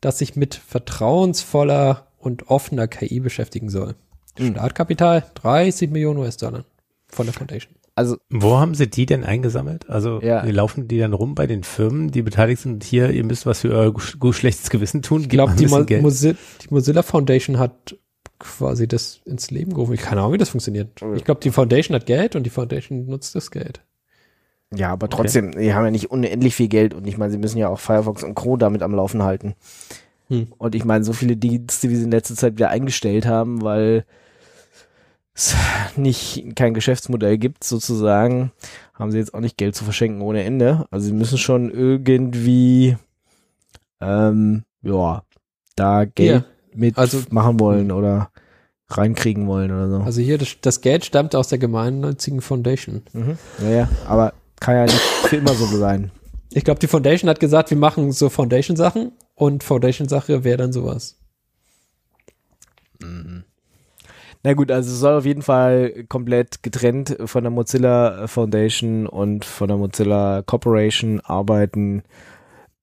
das 0.00 0.18
sich 0.18 0.36
mit 0.36 0.54
vertrauensvoller 0.54 2.08
und 2.18 2.50
offener 2.50 2.88
KI 2.88 3.20
beschäftigen 3.20 3.68
soll. 3.68 3.94
Hm. 4.36 4.52
Startkapital 4.52 5.24
30 5.34 5.90
Millionen 5.90 6.18
US-Dollar 6.18 6.64
von 7.08 7.26
der 7.26 7.32
Foundation. 7.32 7.74
Also 7.94 8.16
wo 8.28 8.56
haben 8.56 8.74
sie 8.74 8.88
die 8.88 9.06
denn 9.06 9.22
eingesammelt? 9.22 9.88
Also 9.88 10.20
ja. 10.20 10.44
laufen 10.44 10.88
die 10.88 10.98
dann 10.98 11.12
rum 11.12 11.36
bei 11.36 11.46
den 11.46 11.62
Firmen, 11.62 12.10
die 12.10 12.22
beteiligt 12.22 12.62
sind? 12.62 12.82
Hier, 12.82 13.10
ihr 13.10 13.22
müsst 13.22 13.46
was 13.46 13.60
für 13.60 13.70
euer 13.70 13.94
schlechtes 14.32 14.70
Gewissen 14.70 15.02
tun. 15.02 15.22
Ich 15.22 15.28
glaube, 15.28 15.54
die, 15.54 15.66
Mo 15.66 15.84
Mozilla, 16.00 16.34
die 16.62 16.74
Mozilla 16.74 17.02
Foundation 17.02 17.58
hat 17.58 17.96
quasi 18.40 18.88
das 18.88 19.20
ins 19.24 19.52
Leben 19.52 19.72
gerufen. 19.72 19.94
Ich 19.94 20.00
keine 20.00 20.22
Ahnung, 20.22 20.32
wie 20.32 20.38
das 20.38 20.48
funktioniert. 20.48 21.00
Ich 21.14 21.24
glaube, 21.24 21.40
die 21.40 21.52
Foundation 21.52 21.94
hat 21.94 22.06
Geld 22.06 22.34
und 22.34 22.42
die 22.42 22.50
Foundation 22.50 23.06
nutzt 23.06 23.36
das 23.36 23.52
Geld. 23.52 23.80
Ja, 24.76 24.90
aber 24.90 25.08
trotzdem, 25.08 25.48
okay. 25.48 25.60
die 25.60 25.74
haben 25.74 25.84
ja 25.84 25.90
nicht 25.90 26.10
unendlich 26.10 26.54
viel 26.54 26.68
Geld 26.68 26.94
und 26.94 27.06
ich 27.06 27.18
meine, 27.18 27.32
sie 27.32 27.38
müssen 27.38 27.58
ja 27.58 27.68
auch 27.68 27.78
Firefox 27.78 28.22
und 28.22 28.34
Chrome 28.34 28.58
damit 28.58 28.82
am 28.82 28.94
Laufen 28.94 29.22
halten. 29.22 29.54
Hm. 30.28 30.48
Und 30.58 30.74
ich 30.74 30.84
meine, 30.84 31.04
so 31.04 31.12
viele 31.12 31.36
Dienste, 31.36 31.90
wie 31.90 31.96
sie 31.96 32.04
in 32.04 32.10
letzter 32.10 32.34
Zeit 32.34 32.54
wieder 32.54 32.70
eingestellt 32.70 33.26
haben, 33.26 33.62
weil 33.62 34.04
es 35.34 35.54
nicht 35.96 36.54
kein 36.56 36.74
Geschäftsmodell 36.74 37.38
gibt, 37.38 37.64
sozusagen, 37.64 38.52
haben 38.94 39.10
sie 39.10 39.18
jetzt 39.18 39.34
auch 39.34 39.40
nicht 39.40 39.56
Geld 39.56 39.74
zu 39.74 39.84
verschenken 39.84 40.22
ohne 40.22 40.44
Ende. 40.44 40.86
Also 40.90 41.06
sie 41.06 41.12
müssen 41.12 41.38
schon 41.38 41.70
irgendwie 41.70 42.96
ähm, 44.00 44.64
ja, 44.82 45.22
da 45.76 46.04
Geld 46.04 46.44
ja, 46.44 46.44
mit 46.74 46.98
also, 46.98 47.22
machen 47.30 47.58
wollen 47.58 47.90
oder 47.90 48.30
reinkriegen 48.88 49.46
wollen 49.46 49.72
oder 49.72 49.88
so. 49.88 49.96
Also 49.98 50.20
hier, 50.20 50.38
das, 50.38 50.56
das 50.60 50.80
Geld 50.80 51.04
stammt 51.04 51.34
aus 51.34 51.48
der 51.48 51.58
gemeinnützigen 51.58 52.40
Foundation. 52.40 53.02
Mhm. 53.12 53.38
Ja, 53.62 53.70
ja, 53.70 53.88
aber 54.06 54.34
kann 54.60 54.76
ja 54.76 54.84
nicht 54.84 54.94
für 54.94 55.36
immer 55.36 55.54
so 55.54 55.66
sein. 55.66 56.10
Ich 56.52 56.64
glaube, 56.64 56.80
die 56.80 56.86
Foundation 56.86 57.28
hat 57.28 57.40
gesagt, 57.40 57.70
wir 57.70 57.76
machen 57.76 58.12
so 58.12 58.28
Foundation-Sachen 58.28 59.12
und 59.34 59.64
Foundation-Sache 59.64 60.44
wäre 60.44 60.56
dann 60.56 60.72
sowas. 60.72 61.18
Mhm. 63.02 63.44
Na 64.44 64.52
gut, 64.52 64.70
also 64.70 64.92
es 64.92 65.00
soll 65.00 65.16
auf 65.18 65.24
jeden 65.24 65.42
Fall 65.42 66.04
komplett 66.08 66.62
getrennt 66.62 67.16
von 67.24 67.44
der 67.44 67.50
Mozilla 67.50 68.26
Foundation 68.26 69.06
und 69.06 69.44
von 69.44 69.68
der 69.68 69.78
Mozilla 69.78 70.42
Corporation 70.42 71.20
arbeiten 71.20 72.02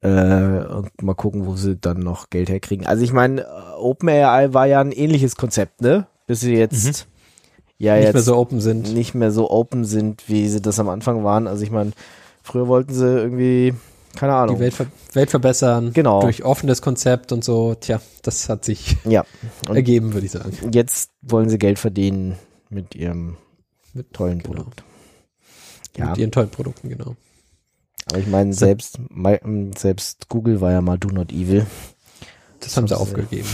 äh, 0.01 0.09
und 0.09 1.01
mal 1.01 1.13
gucken, 1.13 1.45
wo 1.45 1.55
sie 1.55 1.77
dann 1.77 1.99
noch 1.99 2.31
Geld 2.31 2.49
herkriegen. 2.49 2.87
Also 2.87 3.03
ich 3.03 3.13
meine, 3.13 3.45
OpenAI 3.77 4.53
war 4.53 4.65
ja 4.65 4.81
ein 4.81 4.91
ähnliches 4.91 5.35
Konzept, 5.35 5.81
ne? 5.81 6.07
Bis 6.25 6.41
sie 6.41 6.55
jetzt 6.55 7.05
mhm 7.05 7.10
ja 7.81 7.95
nicht 7.95 8.05
jetzt 8.05 8.13
mehr 8.13 8.23
so 8.23 8.37
open 8.37 8.61
sind. 8.61 8.93
Nicht 8.93 9.15
mehr 9.15 9.31
so 9.31 9.49
open 9.49 9.85
sind, 9.85 10.27
wie 10.27 10.47
sie 10.47 10.61
das 10.61 10.79
am 10.79 10.89
Anfang 10.89 11.23
waren. 11.23 11.47
Also 11.47 11.63
ich 11.63 11.71
meine, 11.71 11.91
früher 12.43 12.67
wollten 12.67 12.93
sie 12.93 13.05
irgendwie, 13.05 13.73
keine 14.15 14.33
Ahnung. 14.33 14.57
Die 14.57 14.61
Welt, 14.61 14.73
ver 14.73 14.85
Welt 15.13 15.29
verbessern. 15.31 15.91
Genau. 15.93 16.21
Durch 16.21 16.43
offenes 16.43 16.81
Konzept 16.81 17.31
und 17.31 17.43
so. 17.43 17.75
Tja, 17.75 17.99
das 18.21 18.49
hat 18.49 18.65
sich 18.65 18.97
ja. 19.03 19.25
ergeben, 19.67 20.13
würde 20.13 20.25
ich 20.25 20.31
sagen. 20.31 20.55
Jetzt 20.71 21.11
wollen 21.21 21.49
sie 21.49 21.57
Geld 21.57 21.79
verdienen 21.79 22.35
mit 22.69 22.95
ihrem 22.95 23.37
mit, 23.93 24.13
tollen 24.13 24.39
genau. 24.39 24.55
Produkt. 24.55 24.83
Ja. 25.97 26.09
Mit 26.09 26.19
ihren 26.19 26.31
tollen 26.31 26.49
Produkten, 26.49 26.87
genau. 26.87 27.15
Aber 28.09 28.19
ich 28.19 28.27
meine, 28.27 28.53
selbst, 28.53 28.99
selbst 29.77 30.29
Google 30.29 30.61
war 30.61 30.71
ja 30.71 30.81
mal 30.81 30.97
Do 30.97 31.09
Not 31.09 31.31
Evil. 31.31 31.65
Das, 32.59 32.69
das 32.69 32.77
haben 32.77 32.87
sie 32.87 32.97
aufgegeben. 32.97 33.47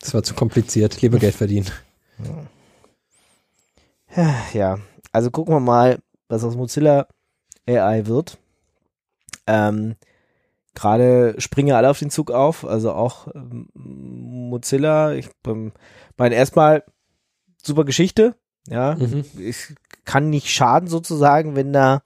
Das 0.00 0.14
war 0.14 0.22
zu 0.22 0.34
kompliziert. 0.34 1.00
Lieber 1.02 1.18
Geld 1.18 1.34
verdienen. 1.34 1.66
Ja. 2.24 2.46
Ja, 4.52 4.78
also 5.12 5.30
gucken 5.30 5.54
wir 5.54 5.60
mal, 5.60 5.98
was 6.28 6.44
aus 6.44 6.56
Mozilla 6.56 7.06
AI 7.66 8.06
wird. 8.06 8.38
Ähm, 9.46 9.96
Gerade 10.74 11.34
springen 11.38 11.74
alle 11.74 11.90
auf 11.90 11.98
den 11.98 12.10
Zug 12.10 12.30
auf, 12.30 12.64
also 12.64 12.92
auch 12.92 13.28
ähm, 13.34 13.68
Mozilla. 13.74 15.12
Ich 15.12 15.28
beim, 15.42 15.72
mein 16.16 16.32
erstmal 16.32 16.84
super 17.62 17.84
Geschichte, 17.84 18.36
ja. 18.68 18.94
Mhm. 18.94 19.24
Ich 19.38 19.74
kann 20.04 20.30
nicht 20.30 20.50
schaden 20.50 20.88
sozusagen, 20.88 21.56
wenn 21.56 21.72
da 21.72 22.02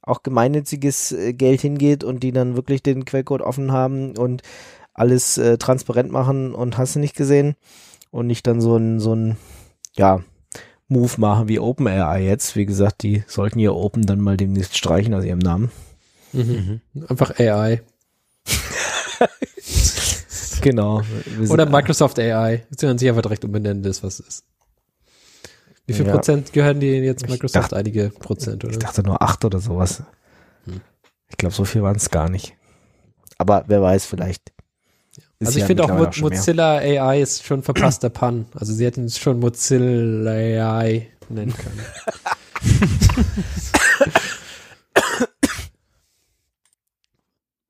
auch 0.00 0.22
gemeinnütziges 0.22 1.12
äh, 1.12 1.32
Geld 1.32 1.60
hingeht 1.60 2.04
und 2.04 2.22
die 2.22 2.32
dann 2.32 2.56
wirklich 2.56 2.82
den 2.82 3.04
Quellcode 3.04 3.42
offen 3.42 3.72
haben 3.72 4.16
und 4.16 4.42
alles 4.92 5.38
äh, 5.38 5.58
transparent 5.58 6.10
machen 6.10 6.54
und 6.54 6.78
hast 6.78 6.94
du 6.94 7.00
nicht 7.00 7.16
gesehen 7.16 7.56
und 8.10 8.26
nicht 8.26 8.46
dann 8.46 8.60
so 8.60 8.76
ein 8.76 9.00
so 9.00 9.14
ein 9.14 9.36
ja 9.96 10.22
Move 10.88 11.12
machen 11.18 11.48
wie 11.48 11.58
OpenAI 11.58 12.24
jetzt. 12.24 12.56
Wie 12.56 12.66
gesagt, 12.66 13.02
die 13.02 13.24
sollten 13.26 13.58
ihr 13.58 13.74
Open 13.74 14.06
dann 14.06 14.20
mal 14.20 14.36
demnächst 14.36 14.76
streichen 14.76 15.14
aus 15.14 15.24
ihrem 15.24 15.38
Namen. 15.38 15.70
Mhm. 16.32 16.80
Einfach 17.08 17.38
AI. 17.38 17.82
genau. 20.60 21.02
Oder 21.48 21.66
Microsoft 21.66 22.18
AI. 22.18 22.66
Sie 22.70 22.86
können 22.86 22.98
sich 22.98 23.08
einfach 23.08 23.22
direkt 23.22 23.44
umbenennen, 23.44 23.82
das 23.82 24.02
was 24.02 24.20
ist. 24.20 24.44
Wie 25.86 25.92
viel 25.92 26.06
ja. 26.06 26.12
Prozent 26.12 26.52
gehören 26.52 26.80
die 26.80 26.86
jetzt 26.86 27.28
Microsoft? 27.28 27.54
Dachte, 27.54 27.76
Einige 27.76 28.10
Prozent, 28.10 28.64
oder? 28.64 28.72
Ich 28.72 28.78
dachte 28.78 29.02
nur 29.02 29.20
acht 29.20 29.44
oder 29.44 29.60
sowas. 29.60 30.02
Hm. 30.64 30.80
Ich 31.28 31.36
glaube, 31.36 31.54
so 31.54 31.64
viel 31.64 31.82
waren 31.82 31.96
es 31.96 32.10
gar 32.10 32.28
nicht. 32.28 32.56
Aber 33.38 33.64
wer 33.66 33.82
weiß, 33.82 34.06
vielleicht. 34.06 34.53
Also 35.40 35.52
ich 35.52 35.62
ja 35.62 35.66
finde 35.66 35.84
auch 35.84 35.88
Mo 35.88 36.08
Mozilla 36.20 36.78
AI 36.78 37.20
ist 37.20 37.44
schon 37.44 37.62
verpasster 37.62 38.08
Pun. 38.10 38.46
Also 38.54 38.72
sie 38.72 38.84
hätten 38.84 39.04
es 39.04 39.18
schon 39.18 39.40
Mozilla 39.40 40.30
AI 40.30 41.08
nennen 41.28 41.54
können. 41.54 41.80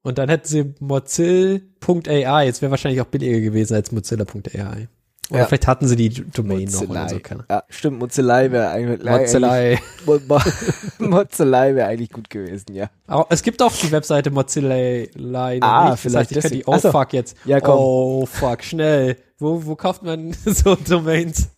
Und 0.02 0.18
dann 0.18 0.28
hätten 0.28 0.46
sie 0.46 0.74
Mozilla.ai. 0.80 2.44
Jetzt 2.44 2.60
wäre 2.60 2.70
wahrscheinlich 2.70 3.00
auch 3.00 3.06
billiger 3.06 3.40
gewesen 3.40 3.74
als 3.74 3.90
Mozilla.ai. 3.90 4.88
Oder 5.30 5.40
ja. 5.40 5.46
vielleicht 5.46 5.66
hatten 5.66 5.88
sie 5.88 5.96
die 5.96 6.10
Domain 6.10 6.64
Mozillei. 6.64 6.84
noch 6.84 6.90
oder 6.90 7.08
so. 7.08 7.18
Keine. 7.20 7.44
Ja, 7.48 7.64
stimmt. 7.70 7.98
Mozilla 7.98 8.52
wäre 8.52 8.68
eigentlich, 8.68 9.02
Mozilla. 9.02 9.78
Mozilla 10.98 11.74
wäre 11.74 11.88
eigentlich 11.88 12.10
gut 12.10 12.28
gewesen, 12.28 12.74
ja. 12.74 12.90
Aber 13.06 13.26
es 13.30 13.42
gibt 13.42 13.62
auch 13.62 13.72
die 13.72 13.90
Webseite 13.90 14.30
Mozilla. 14.30 14.74
Ah, 14.74 15.90
nicht. 15.90 16.00
vielleicht. 16.00 16.36
Das 16.36 16.44
heißt, 16.44 16.54
ich 16.54 16.64
die, 16.64 16.66
oh 16.66 16.78
fuck 16.78 17.14
jetzt. 17.14 17.36
Ja, 17.46 17.60
komm. 17.60 17.78
Oh 17.78 18.26
fuck, 18.26 18.62
schnell. 18.62 19.16
Wo, 19.38 19.64
wo 19.64 19.76
kauft 19.76 20.02
man 20.02 20.34
so 20.44 20.74
Domains? 20.74 21.48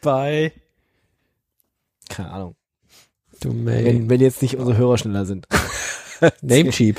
Bei. 0.00 0.52
Keine 2.08 2.30
Ahnung. 2.30 2.54
Domain. 3.40 3.84
Wenn, 3.84 4.10
wenn 4.10 4.20
jetzt 4.20 4.40
nicht 4.40 4.56
unsere 4.56 4.78
Hörer 4.78 4.96
schneller 4.96 5.26
sind. 5.26 5.46
Namecheap. 6.40 6.98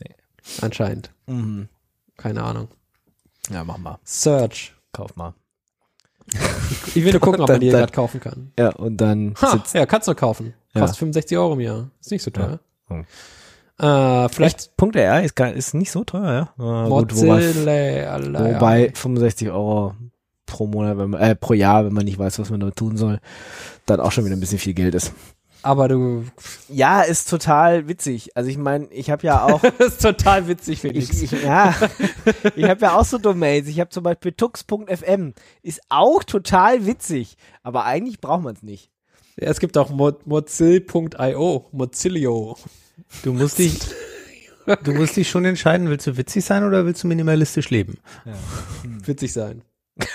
Nee. 0.00 0.14
Anscheinend. 0.60 1.10
Mhm. 1.26 1.68
Keine 2.16 2.42
Ahnung. 2.42 2.68
Ja, 3.48 3.62
mach 3.62 3.78
mal. 3.78 3.98
Search 4.02 4.74
kauf 4.92 5.16
mal. 5.16 5.34
Ich 6.94 7.04
will 7.04 7.12
nur 7.12 7.20
gucken, 7.20 7.42
ob 7.42 7.48
man 7.48 7.60
die 7.60 7.68
gerade 7.68 7.92
kaufen 7.92 8.20
kann. 8.20 8.52
Ja, 8.58 8.70
und 8.70 8.96
dann. 8.96 9.34
Ha, 9.40 9.62
ja, 9.72 9.86
kannst 9.86 10.08
du 10.08 10.14
kaufen. 10.14 10.54
Kostet 10.72 10.96
ja. 10.96 10.98
65 10.98 11.38
Euro 11.38 11.52
im 11.54 11.60
Jahr. 11.60 11.90
Ist 12.00 12.10
nicht 12.10 12.22
so 12.22 12.30
teuer. 12.30 12.60
Ja. 12.90 12.96
Hm. 12.96 13.04
Äh, 13.80 14.28
vielleicht. 14.28 14.76
Punkt 14.76 14.96
.ar 14.96 15.22
ist, 15.22 15.36
gar, 15.36 15.52
ist 15.52 15.74
nicht 15.74 15.90
so 15.90 16.02
teuer, 16.04 16.50
ja. 16.58 16.84
Äh, 16.84 16.88
gut, 16.88 17.14
wobei, 17.14 18.54
wobei 18.54 18.90
65 18.92 19.50
Euro 19.50 19.94
pro 20.46 20.66
Monat, 20.66 20.98
wenn 20.98 21.10
man, 21.10 21.20
äh, 21.20 21.36
pro 21.36 21.54
Jahr, 21.54 21.84
wenn 21.84 21.92
man 21.92 22.04
nicht 22.04 22.18
weiß, 22.18 22.38
was 22.40 22.50
man 22.50 22.60
da 22.60 22.70
tun 22.70 22.96
soll, 22.96 23.20
dann 23.86 24.00
auch 24.00 24.10
schon 24.10 24.24
wieder 24.24 24.34
ein 24.34 24.40
bisschen 24.40 24.58
viel 24.58 24.74
Geld 24.74 24.94
ist. 24.94 25.12
Aber 25.62 25.88
du. 25.88 26.24
Ja, 26.68 27.02
ist 27.02 27.28
total 27.28 27.88
witzig. 27.88 28.36
Also 28.36 28.48
ich 28.48 28.58
meine, 28.58 28.86
ich 28.92 29.10
habe 29.10 29.26
ja 29.26 29.44
auch. 29.44 29.60
das 29.60 29.78
ist 29.94 30.02
total 30.02 30.48
witzig, 30.48 30.80
finde 30.80 30.98
ich. 30.98 31.22
ich. 31.22 31.30
Ja, 31.32 31.74
ich 32.54 32.64
habe 32.64 32.80
ja 32.80 32.96
auch 32.96 33.04
so 33.04 33.18
Domains. 33.18 33.68
Ich 33.68 33.80
habe 33.80 33.90
zum 33.90 34.04
Beispiel 34.04 34.32
tux.fm. 34.32 35.34
Ist 35.62 35.80
auch 35.88 36.22
total 36.24 36.86
witzig. 36.86 37.36
Aber 37.62 37.84
eigentlich 37.84 38.20
braucht 38.20 38.42
man 38.42 38.54
es 38.54 38.62
nicht. 38.62 38.90
Ja, 39.36 39.48
es 39.48 39.60
gibt 39.60 39.76
auch 39.78 39.90
Mo 39.90 40.12
Mozil.io. 40.24 41.66
Mozilio. 41.72 42.56
Du 43.22 43.32
musst 43.32 43.58
dich. 43.58 43.78
Du 44.84 44.92
musst 44.92 45.16
dich 45.16 45.30
schon 45.30 45.46
entscheiden, 45.46 45.88
willst 45.88 46.06
du 46.06 46.18
witzig 46.18 46.44
sein 46.44 46.62
oder 46.62 46.84
willst 46.84 47.02
du 47.02 47.08
minimalistisch 47.08 47.70
leben? 47.70 47.98
Ja. 48.26 48.32
Hm. 48.82 49.06
Witzig 49.06 49.32
sein. 49.32 49.62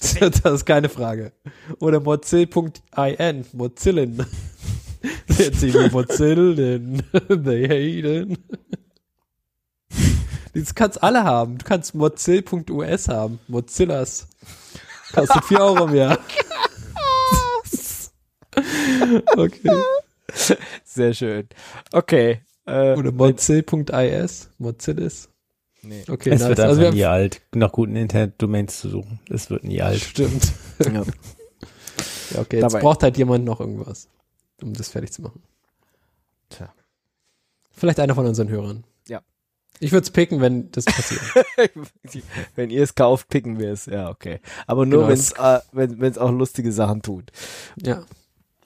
das 0.20 0.52
ist 0.54 0.64
keine 0.64 0.88
Frage. 0.88 1.32
Oder 1.78 2.00
mozil.in, 2.00 3.44
Mozillen. 3.52 4.26
Jetzt 5.28 5.60
sehen 5.60 5.74
wir 5.74 5.90
Mozillen. 5.90 7.02
They 7.28 7.68
hate 7.68 8.38
Das 10.54 10.74
kannst 10.74 11.02
alle 11.02 11.22
haben. 11.24 11.58
Du 11.58 11.64
kannst 11.64 11.94
mozil.us 11.94 13.08
haben. 13.08 13.40
Mozillas. 13.46 14.26
Kostet 15.12 15.44
4 15.44 15.60
Euro 15.60 15.86
mehr. 15.86 16.18
okay. 19.36 19.82
Sehr 20.84 21.12
schön. 21.12 21.48
Okay. 21.92 22.40
Äh, 22.64 22.94
Oder 22.96 23.12
mozil.is. 23.12 24.48
Mozillis. 24.58 25.29
Nee. 25.82 26.04
Okay, 26.08 26.30
es 26.30 26.40
nice. 26.40 26.48
wird 26.50 26.60
also 26.60 26.80
einfach 26.80 26.94
nie 26.94 27.04
alt, 27.04 27.42
nach 27.54 27.72
guten 27.72 27.96
Internet-Domains 27.96 28.80
zu 28.80 28.88
suchen. 28.88 29.20
Es 29.30 29.48
wird 29.50 29.64
nie 29.64 29.80
alt. 29.80 30.00
Stimmt. 30.00 30.52
ja. 30.84 30.92
ja, 30.92 31.02
okay, 32.40 32.60
jetzt 32.60 32.72
Dabei. 32.72 32.80
braucht 32.80 33.02
halt 33.02 33.16
jemand 33.16 33.44
noch 33.44 33.60
irgendwas, 33.60 34.08
um 34.62 34.74
das 34.74 34.90
fertig 34.90 35.12
zu 35.12 35.22
machen. 35.22 35.42
Tja. 36.50 36.72
Vielleicht 37.72 37.98
einer 38.00 38.14
von 38.14 38.26
unseren 38.26 38.48
Hörern. 38.50 38.84
Ja. 39.08 39.22
Ich 39.78 39.92
würde 39.92 40.04
es 40.04 40.10
picken, 40.10 40.40
wenn 40.42 40.70
das 40.70 40.84
passiert. 40.84 41.22
wenn 42.54 42.68
ihr 42.68 42.82
es 42.82 42.94
kauft, 42.94 43.28
picken 43.28 43.58
wir 43.58 43.72
es. 43.72 43.86
Ja, 43.86 44.10
okay. 44.10 44.40
Aber 44.66 44.84
nur, 44.84 44.98
genau, 44.98 45.08
wenn's, 45.08 45.32
äh, 45.32 45.60
wenn 45.72 46.02
es 46.02 46.18
auch 46.18 46.30
lustige 46.30 46.72
Sachen 46.72 47.00
tut. 47.00 47.30
Ja. 47.76 48.04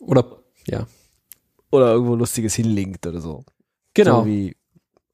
Oder, 0.00 0.42
ja. 0.66 0.88
Oder 1.70 1.92
irgendwo 1.92 2.16
Lustiges 2.16 2.54
hinlinkt 2.54 3.06
oder 3.06 3.20
so. 3.20 3.44
Genau. 3.94 4.20
So 4.22 4.26
wie, 4.26 4.56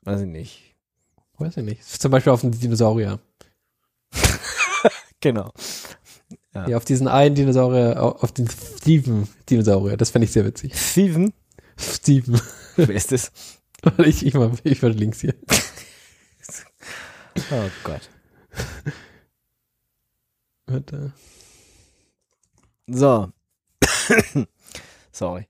weiß 0.02 0.22
ich 0.22 0.26
nicht 0.26 0.69
Weiß 1.40 1.56
ich 1.56 1.64
nicht. 1.64 1.82
Zum 1.84 2.10
Beispiel 2.10 2.32
auf 2.32 2.42
den 2.42 2.50
Dinosaurier. 2.50 3.18
genau. 5.20 5.52
Ja. 6.52 6.68
ja. 6.68 6.76
auf 6.76 6.84
diesen 6.84 7.08
einen 7.08 7.34
Dinosaurier, 7.34 8.02
auf 8.02 8.32
den 8.32 8.46
Steven 8.48 9.26
Dinosaurier. 9.48 9.96
Das 9.96 10.10
fände 10.10 10.26
ich 10.26 10.32
sehr 10.32 10.44
witzig. 10.44 10.78
Steven? 10.78 11.32
Steven. 11.78 12.38
Wer 12.76 12.90
ist 12.90 13.12
das? 13.12 13.32
ich, 14.04 14.26
ich, 14.26 14.34
mal, 14.34 14.52
ich 14.64 14.82
war 14.82 14.90
links 14.90 15.22
hier. 15.22 15.34
oh 17.50 17.70
Gott. 17.84 18.10
Warte. 20.66 21.12
So. 22.86 23.32
Sorry. 25.12 25.48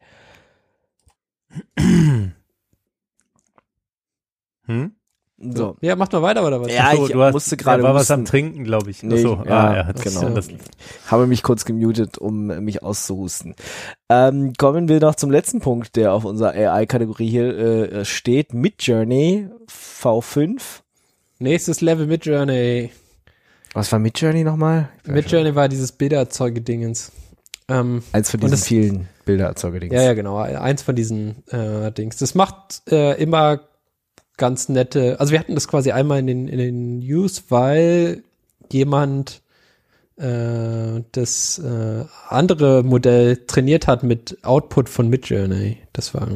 Hm? 4.66 4.99
So. 5.42 5.76
Ja, 5.80 5.96
macht 5.96 6.12
mal 6.12 6.20
weiter 6.20 6.46
oder 6.46 6.60
was? 6.60 6.70
Ja, 6.72 6.94
so, 6.94 7.06
ich 7.06 7.12
du 7.12 7.22
hast, 7.22 7.32
musste 7.32 7.56
gerade. 7.56 7.82
war 7.82 7.94
was 7.94 8.10
am 8.10 8.26
Trinken, 8.26 8.62
glaube 8.62 8.90
ich. 8.90 9.02
Nee, 9.02 9.22
so, 9.22 9.42
ja, 9.46 9.74
ja, 9.74 9.92
genau. 9.92 10.28
Das, 10.30 10.48
habe 11.06 11.26
mich 11.26 11.42
kurz 11.42 11.64
gemutet, 11.64 12.18
um 12.18 12.46
mich 12.62 12.82
auszuhusten. 12.82 13.54
Ähm, 14.10 14.52
kommen 14.58 14.88
wir 14.88 15.00
noch 15.00 15.14
zum 15.14 15.30
letzten 15.30 15.60
Punkt, 15.60 15.96
der 15.96 16.12
auf 16.12 16.26
unserer 16.26 16.50
AI-Kategorie 16.50 17.30
hier 17.30 17.58
äh, 17.58 18.04
steht. 18.04 18.52
Midjourney 18.52 19.48
V5. 19.66 20.60
Nächstes 21.38 21.80
Level 21.80 22.06
Midjourney. 22.06 22.90
Was 23.72 23.90
war 23.92 23.98
Midjourney 23.98 24.44
nochmal? 24.44 24.90
Midjourney 25.06 25.54
war 25.54 25.70
dieses 25.70 25.92
Bildererzeuge-Dingens. 25.92 27.12
Ähm, 27.68 28.02
Eins 28.12 28.30
von 28.30 28.40
diesen 28.40 28.50
das, 28.50 28.66
vielen 28.66 29.08
Bildererzeuge-Dings. 29.24 29.94
Ja, 29.94 30.02
ja, 30.02 30.12
genau. 30.12 30.36
Eins 30.36 30.82
von 30.82 30.94
diesen 30.96 31.46
äh, 31.48 31.90
Dings. 31.92 32.18
Das 32.18 32.34
macht 32.34 32.82
äh, 32.90 33.14
immer 33.22 33.60
ganz 34.40 34.70
nette, 34.70 35.20
also 35.20 35.32
wir 35.32 35.38
hatten 35.38 35.54
das 35.54 35.68
quasi 35.68 35.92
einmal 35.92 36.18
in 36.18 36.26
den, 36.26 36.48
in 36.48 36.58
den 36.58 36.98
News, 37.00 37.44
weil 37.50 38.24
jemand 38.72 39.42
äh, 40.16 41.02
das 41.12 41.58
äh, 41.58 42.04
andere 42.28 42.82
Modell 42.82 43.36
trainiert 43.46 43.86
hat 43.86 44.02
mit 44.02 44.38
Output 44.42 44.88
von 44.88 45.10
Midjourney. 45.10 45.76
Das 45.92 46.14
war, 46.14 46.26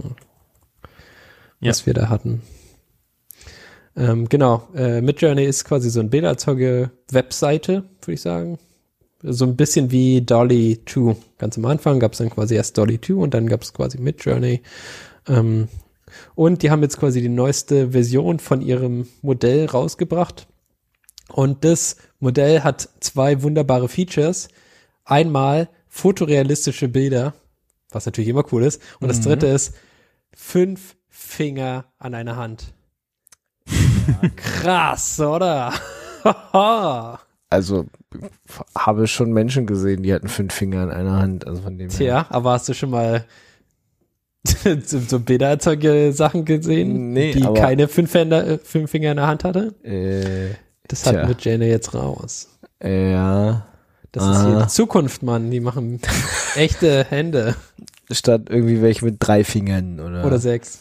ja. 1.60 1.70
was 1.70 1.86
wir 1.86 1.94
da 1.94 2.10
hatten. 2.10 2.42
Ähm, 3.96 4.28
genau, 4.28 4.68
äh, 4.74 5.00
Midjourney 5.00 5.46
ist 5.46 5.64
quasi 5.64 5.88
so 5.88 6.00
ein 6.00 6.10
Bilderzeuge-Webseite, 6.10 7.84
würde 8.02 8.12
ich 8.12 8.20
sagen. 8.20 8.58
So 9.22 9.46
ein 9.46 9.56
bisschen 9.56 9.90
wie 9.90 10.20
Dolly 10.20 10.82
2. 10.84 11.16
Ganz 11.38 11.56
am 11.56 11.64
Anfang 11.64 12.00
gab 12.00 12.12
es 12.12 12.18
dann 12.18 12.28
quasi 12.28 12.54
erst 12.54 12.76
Dolly 12.76 13.00
2 13.00 13.14
und 13.14 13.32
dann 13.32 13.46
gab 13.46 13.62
es 13.62 13.72
quasi 13.72 13.98
Midjourney. 13.98 14.60
Ähm, 15.26 15.68
und 16.34 16.62
die 16.62 16.70
haben 16.70 16.82
jetzt 16.82 16.98
quasi 16.98 17.20
die 17.20 17.28
neueste 17.28 17.90
Version 17.90 18.38
von 18.38 18.60
ihrem 18.60 19.08
Modell 19.22 19.66
rausgebracht. 19.66 20.46
Und 21.32 21.64
das 21.64 21.96
Modell 22.18 22.62
hat 22.62 22.88
zwei 23.00 23.42
wunderbare 23.42 23.88
Features. 23.88 24.48
Einmal 25.04 25.68
fotorealistische 25.88 26.88
Bilder 26.88 27.34
was 27.94 28.06
natürlich 28.06 28.28
immer 28.28 28.44
cool 28.52 28.64
ist. 28.64 28.82
Und 29.00 29.08
das 29.08 29.18
mhm. 29.20 29.24
dritte 29.24 29.46
ist 29.46 29.74
fünf 30.34 30.96
Finger 31.08 31.86
an 31.98 32.14
einer 32.14 32.36
Hand. 32.36 32.74
Krass, 34.36 35.20
oder? 35.20 35.72
also 37.50 37.86
habe 38.76 39.06
schon 39.06 39.32
Menschen 39.32 39.66
gesehen, 39.66 40.02
die 40.02 40.12
hatten 40.12 40.28
fünf 40.28 40.52
Finger 40.52 40.82
an 40.82 40.90
einer 40.90 41.16
Hand. 41.16 41.46
Also 41.46 41.62
von 41.62 41.78
dem 41.78 41.88
Tja, 41.88 42.24
her. 42.24 42.26
aber 42.30 42.52
hast 42.52 42.68
du 42.68 42.74
schon 42.74 42.90
mal 42.90 43.24
so, 44.84 45.20
Bilderzeuge-Sachen 45.20 46.44
gesehen, 46.44 47.12
nee, 47.12 47.32
die 47.32 47.42
keine 47.54 47.88
fünf 47.88 48.10
Finger, 48.10 48.58
fünf 48.58 48.90
Finger 48.90 49.12
in 49.12 49.16
der 49.16 49.26
Hand 49.26 49.44
hatte? 49.44 49.74
Äh, 49.82 50.54
das 50.86 51.06
hat 51.06 51.26
mit 51.26 51.44
Jane 51.44 51.66
jetzt 51.66 51.94
raus. 51.94 52.48
Ja. 52.82 53.66
Das 54.12 54.22
Aha. 54.22 54.32
ist 54.32 54.46
hier 54.46 54.62
die 54.62 54.68
Zukunft, 54.68 55.22
Mann. 55.22 55.50
Die 55.50 55.60
machen 55.60 56.00
echte 56.54 57.04
Hände. 57.04 57.56
Statt 58.10 58.42
irgendwie 58.48 58.82
welche 58.82 59.04
mit 59.04 59.16
drei 59.18 59.44
Fingern 59.44 59.98
oder. 59.98 60.24
Oder 60.24 60.38
sechs. 60.38 60.80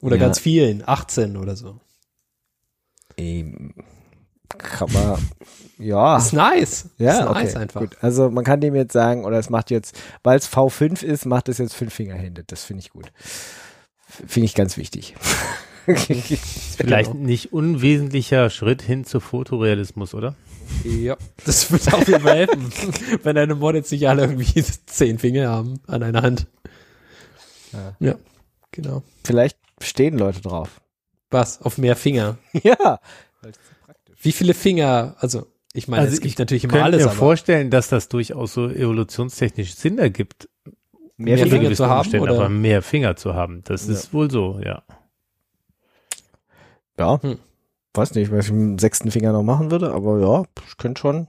Oder 0.00 0.16
ja. 0.16 0.22
ganz 0.22 0.38
vielen, 0.38 0.82
18 0.86 1.36
oder 1.36 1.56
so. 1.56 1.80
Ähm, 3.16 3.74
aber 4.80 5.18
ja. 5.78 6.16
Ist 6.16 6.32
nice. 6.32 6.90
Ja, 6.98 7.20
ist 7.20 7.28
okay, 7.28 7.44
nice 7.44 7.56
einfach. 7.56 7.80
Gut. 7.80 7.96
Also 8.00 8.30
man 8.30 8.44
kann 8.44 8.60
dem 8.60 8.74
jetzt 8.74 8.92
sagen, 8.92 9.24
oder 9.24 9.38
es 9.38 9.50
macht 9.50 9.70
jetzt, 9.70 9.98
weil 10.22 10.38
es 10.38 10.48
V5 10.48 11.02
ist, 11.02 11.26
macht 11.26 11.48
es 11.48 11.58
jetzt 11.58 11.74
fünf 11.74 11.92
Fingerhände. 11.92 12.44
Das 12.46 12.64
finde 12.64 12.80
ich 12.80 12.90
gut. 12.90 13.12
Finde 14.06 14.46
ich 14.46 14.54
ganz 14.54 14.76
wichtig. 14.76 15.14
Vielleicht 15.86 17.12
genau. 17.12 17.24
nicht 17.24 17.52
unwesentlicher 17.52 18.50
Schritt 18.50 18.82
hin 18.82 19.04
zu 19.04 19.20
Fotorealismus, 19.20 20.14
oder? 20.14 20.34
Ja, 20.84 21.16
das 21.44 21.70
wird 21.70 21.94
auf 21.94 22.08
jeden 22.08 22.22
Fall 22.22 22.36
helfen, 22.38 22.70
wenn 23.22 23.36
deine 23.36 23.54
Models 23.54 23.92
nicht 23.92 24.08
alle 24.08 24.22
irgendwie 24.22 24.64
zehn 24.86 25.18
Finger 25.18 25.48
haben 25.48 25.80
an 25.86 26.02
einer 26.02 26.22
Hand. 26.22 26.46
Ja. 27.72 27.96
ja, 28.00 28.14
genau. 28.72 29.02
Vielleicht 29.24 29.58
stehen 29.80 30.18
Leute 30.18 30.40
drauf. 30.40 30.80
Was? 31.30 31.62
Auf 31.62 31.78
mehr 31.78 31.96
Finger? 31.96 32.38
ja. 32.52 33.00
Wie 34.26 34.32
viele 34.32 34.54
Finger, 34.54 35.14
also 35.20 35.46
ich 35.72 35.86
meine, 35.86 36.02
also 36.02 36.14
es 36.14 36.20
gibt 36.20 36.32
ich 36.32 36.38
natürlich 36.38 36.64
immer 36.64 36.82
alles. 36.82 36.98
Ich 36.98 37.06
kann 37.06 37.14
mir 37.14 37.18
vorstellen, 37.18 37.70
dass 37.70 37.88
das 37.88 38.08
durchaus 38.08 38.54
so 38.54 38.68
evolutionstechnisch 38.68 39.76
Sinn 39.76 40.00
ergibt, 40.00 40.48
mehr, 41.16 41.36
mehr 41.36 41.46
Finger 41.46 41.72
zu 41.72 41.86
haben, 41.86 42.18
oder? 42.18 42.34
aber 42.34 42.48
mehr 42.48 42.82
Finger 42.82 43.14
zu 43.14 43.34
haben. 43.34 43.62
Das 43.62 43.86
ja. 43.86 43.92
ist 43.92 44.12
wohl 44.12 44.28
so, 44.28 44.58
ja. 44.64 44.82
Ja, 46.98 47.22
hm. 47.22 47.38
weiß 47.94 48.16
nicht, 48.16 48.32
was 48.32 48.46
ich 48.46 48.52
mit 48.52 48.60
dem 48.62 48.78
sechsten 48.80 49.12
Finger 49.12 49.30
noch 49.30 49.44
machen 49.44 49.70
würde, 49.70 49.92
aber 49.92 50.18
ja, 50.18 50.42
ich 50.66 50.76
könnte 50.76 51.00
schon. 51.00 51.28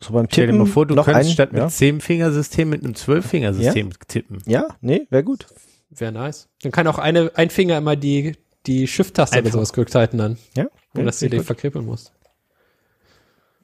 So 0.00 0.14
beim 0.14 0.22
Tippen 0.22 0.32
Stell 0.32 0.46
dir 0.46 0.52
mal 0.54 0.66
vor, 0.66 0.86
du 0.86 0.94
könntest 0.94 1.14
einen, 1.14 1.30
statt 1.30 1.52
mit 1.52 1.60
ja. 1.60 1.68
zehn 1.68 2.00
Fingersystem 2.00 2.70
mit 2.70 2.82
einem 2.82 2.94
zwölf 2.94 3.26
Fingersystem 3.26 3.88
ja? 3.88 3.96
tippen. 4.08 4.38
Ja, 4.46 4.68
nee, 4.80 5.06
wäre 5.10 5.22
gut. 5.22 5.48
Wäre 5.90 6.12
nice. 6.12 6.48
Dann 6.62 6.72
kann 6.72 6.86
auch 6.86 6.98
eine, 6.98 7.30
ein 7.34 7.50
Finger 7.50 7.76
immer 7.76 7.94
die, 7.94 8.36
die 8.66 8.86
Shift-Taste 8.86 9.38
oder 9.38 9.50
sowas 9.50 9.74
gedrückt 9.74 9.94
halten 9.94 10.16
dann. 10.16 10.38
Ja. 10.56 10.68
Und 10.94 11.04
dass 11.04 11.18
du 11.18 11.28
den 11.28 11.44
verkribbeln 11.44 11.84
musst. 11.84 12.14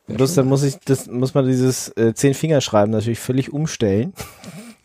Bloß 0.07 0.35
dann 0.35 0.47
muss 0.47 0.63
ich, 0.63 0.77
das 0.85 1.07
muss 1.07 1.35
man 1.35 1.47
dieses 1.47 1.89
äh, 1.97 2.13
zehn 2.15 2.35
Finger 2.35 2.61
schreiben 2.61 2.93
natürlich 2.93 3.19
völlig 3.19 3.53
umstellen. 3.53 4.13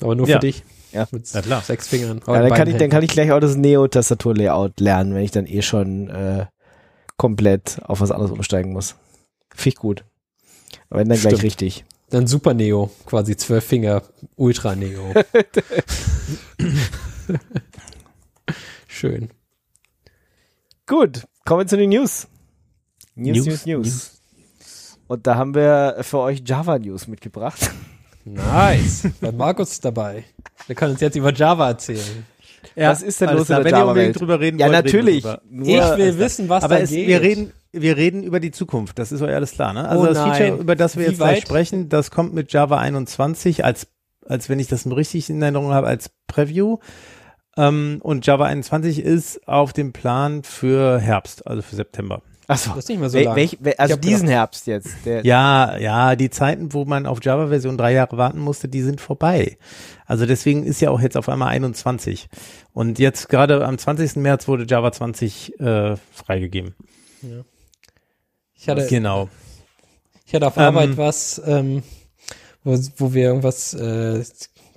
Aber 0.01 0.15
nur 0.15 0.25
für 0.25 0.33
ja. 0.33 0.39
dich. 0.39 0.63
Ja. 0.91 1.07
Mit 1.11 1.31
ja, 1.31 1.41
klar. 1.41 1.61
sechs 1.61 1.87
Fingern. 1.87 2.21
Ja, 2.25 2.41
dann 2.41 2.53
kann 2.53 2.67
ich, 2.67 2.77
dann 2.77 2.89
kann 2.89 3.03
ich 3.03 3.11
gleich 3.11 3.31
auch 3.31 3.39
das 3.39 3.55
Neo-Tastatur-Layout 3.55 4.79
lernen, 4.79 5.13
wenn 5.13 5.23
ich 5.23 5.31
dann 5.31 5.45
eh 5.45 5.61
schon 5.61 6.09
äh, 6.09 6.45
komplett 7.17 7.79
auf 7.83 8.01
was 8.01 8.11
anderes 8.11 8.31
umsteigen 8.31 8.71
muss. 8.71 8.95
Finde 9.53 9.69
ich 9.69 9.75
gut. 9.75 10.05
Aber 10.89 11.01
wenn 11.01 11.09
dann 11.09 11.17
Stimmt. 11.17 11.33
gleich 11.33 11.43
richtig. 11.43 11.85
Dann 12.09 12.25
Super 12.25 12.55
Neo, 12.55 12.89
quasi 13.05 13.37
zwölf 13.37 13.63
Finger, 13.63 14.01
Ultra 14.35 14.75
Neo. 14.75 15.13
Schön. 18.87 19.29
Gut, 20.87 21.27
kommen 21.45 21.61
wir 21.61 21.67
zu 21.67 21.77
den 21.77 21.89
News. 21.89 22.27
News, 23.13 23.45
News, 23.45 23.65
News. 23.67 23.85
News. 23.85 24.18
Und 25.09 25.25
da 25.25 25.35
haben 25.35 25.55
wir 25.55 25.97
für 26.01 26.19
euch 26.19 26.43
Java 26.45 26.77
News 26.77 27.07
mitgebracht. 27.07 27.71
Nice. 28.25 29.09
Weil 29.21 29.31
Markus 29.31 29.71
ist 29.71 29.83
dabei. 29.83 30.23
Der 30.67 30.75
kann 30.75 30.91
uns 30.91 31.01
jetzt 31.01 31.15
über 31.15 31.33
Java 31.33 31.69
erzählen. 31.69 32.27
Ja, 32.75 32.91
was 32.91 33.01
ist 33.01 33.19
denn 33.19 33.31
los 33.31 33.49
in 33.49 33.63
der 33.63 33.71
Java 33.71 33.95
Wenn 33.95 34.09
ihr 34.09 34.13
drüber 34.13 34.39
reden 34.39 34.59
ja, 34.59 34.67
wollt, 34.67 34.85
natürlich. 34.85 35.25
ich 35.25 35.97
will 35.97 36.19
wissen, 36.19 36.47
was 36.47 36.63
aber 36.63 36.75
da 36.75 36.81
es, 36.81 36.91
geht. 36.91 37.07
Wir 37.07 37.21
reden, 37.21 37.51
wir 37.71 37.97
reden 37.97 38.21
über 38.21 38.39
die 38.39 38.51
Zukunft. 38.51 38.99
Das 38.99 39.11
ist 39.11 39.23
euch 39.23 39.33
alles 39.33 39.53
klar, 39.53 39.73
ne? 39.73 39.89
Also 39.89 40.03
oh 40.03 40.13
das 40.13 40.19
Feature, 40.19 40.59
über 40.59 40.75
das 40.75 40.95
wir 40.95 41.05
Wie 41.05 41.09
jetzt 41.09 41.17
gleich 41.17 41.41
sprechen, 41.41 41.89
das 41.89 42.11
kommt 42.11 42.35
mit 42.35 42.53
Java 42.53 42.77
21 42.77 43.65
als, 43.65 43.87
als 44.27 44.47
wenn 44.47 44.59
ich 44.59 44.67
das 44.67 44.85
richtig 44.85 45.27
in 45.31 45.41
Erinnerung 45.41 45.73
habe, 45.73 45.87
als 45.87 46.11
Preview. 46.27 46.77
Ähm, 47.57 47.97
und 48.03 48.27
Java 48.27 48.45
21 48.45 48.99
ist 49.03 49.47
auf 49.47 49.73
dem 49.73 49.91
Plan 49.91 50.43
für 50.43 50.99
Herbst, 50.99 51.47
also 51.47 51.63
für 51.63 51.75
September. 51.75 52.21
Achso. 52.49 52.71
Das 52.71 52.79
ist 52.79 52.89
nicht 52.89 52.99
mehr 52.99 53.09
so 53.11 53.19
lang. 53.19 53.35
Welch, 53.35 53.57
welch, 53.59 53.79
also 53.79 53.95
diesen 53.95 54.21
gedacht, 54.21 54.33
Herbst 54.33 54.65
jetzt. 54.65 55.05
Der 55.05 55.23
ja, 55.23 55.77
ja, 55.77 56.15
die 56.15 56.31
Zeiten, 56.31 56.73
wo 56.73 56.83
man 56.83 57.05
auf 57.05 57.19
Java-Version 57.21 57.77
drei 57.77 57.93
Jahre 57.93 58.17
warten 58.17 58.39
musste, 58.39 58.67
die 58.67 58.81
sind 58.81 58.99
vorbei. 58.99 59.59
Also 60.07 60.25
deswegen 60.25 60.63
ist 60.63 60.81
ja 60.81 60.89
auch 60.89 60.99
jetzt 60.99 61.15
auf 61.15 61.29
einmal 61.29 61.49
21. 61.49 62.27
Und 62.73 62.97
jetzt 62.97 63.29
gerade 63.29 63.63
am 63.63 63.77
20. 63.77 64.15
März 64.15 64.47
wurde 64.47 64.65
Java 64.67 64.91
20 64.91 65.59
äh, 65.59 65.95
freigegeben. 66.11 66.73
Ja. 67.21 67.43
Ich 68.55 68.67
hatte, 68.67 68.87
genau. 68.87 69.29
Ich 70.25 70.33
hatte 70.33 70.47
auf 70.47 70.57
Arbeit 70.57 70.89
ähm, 70.89 70.97
was, 70.97 71.39
ähm, 71.45 71.83
wo, 72.63 72.75
wo 72.97 73.13
wir 73.13 73.25
irgendwas, 73.25 73.75
äh, 73.75 74.23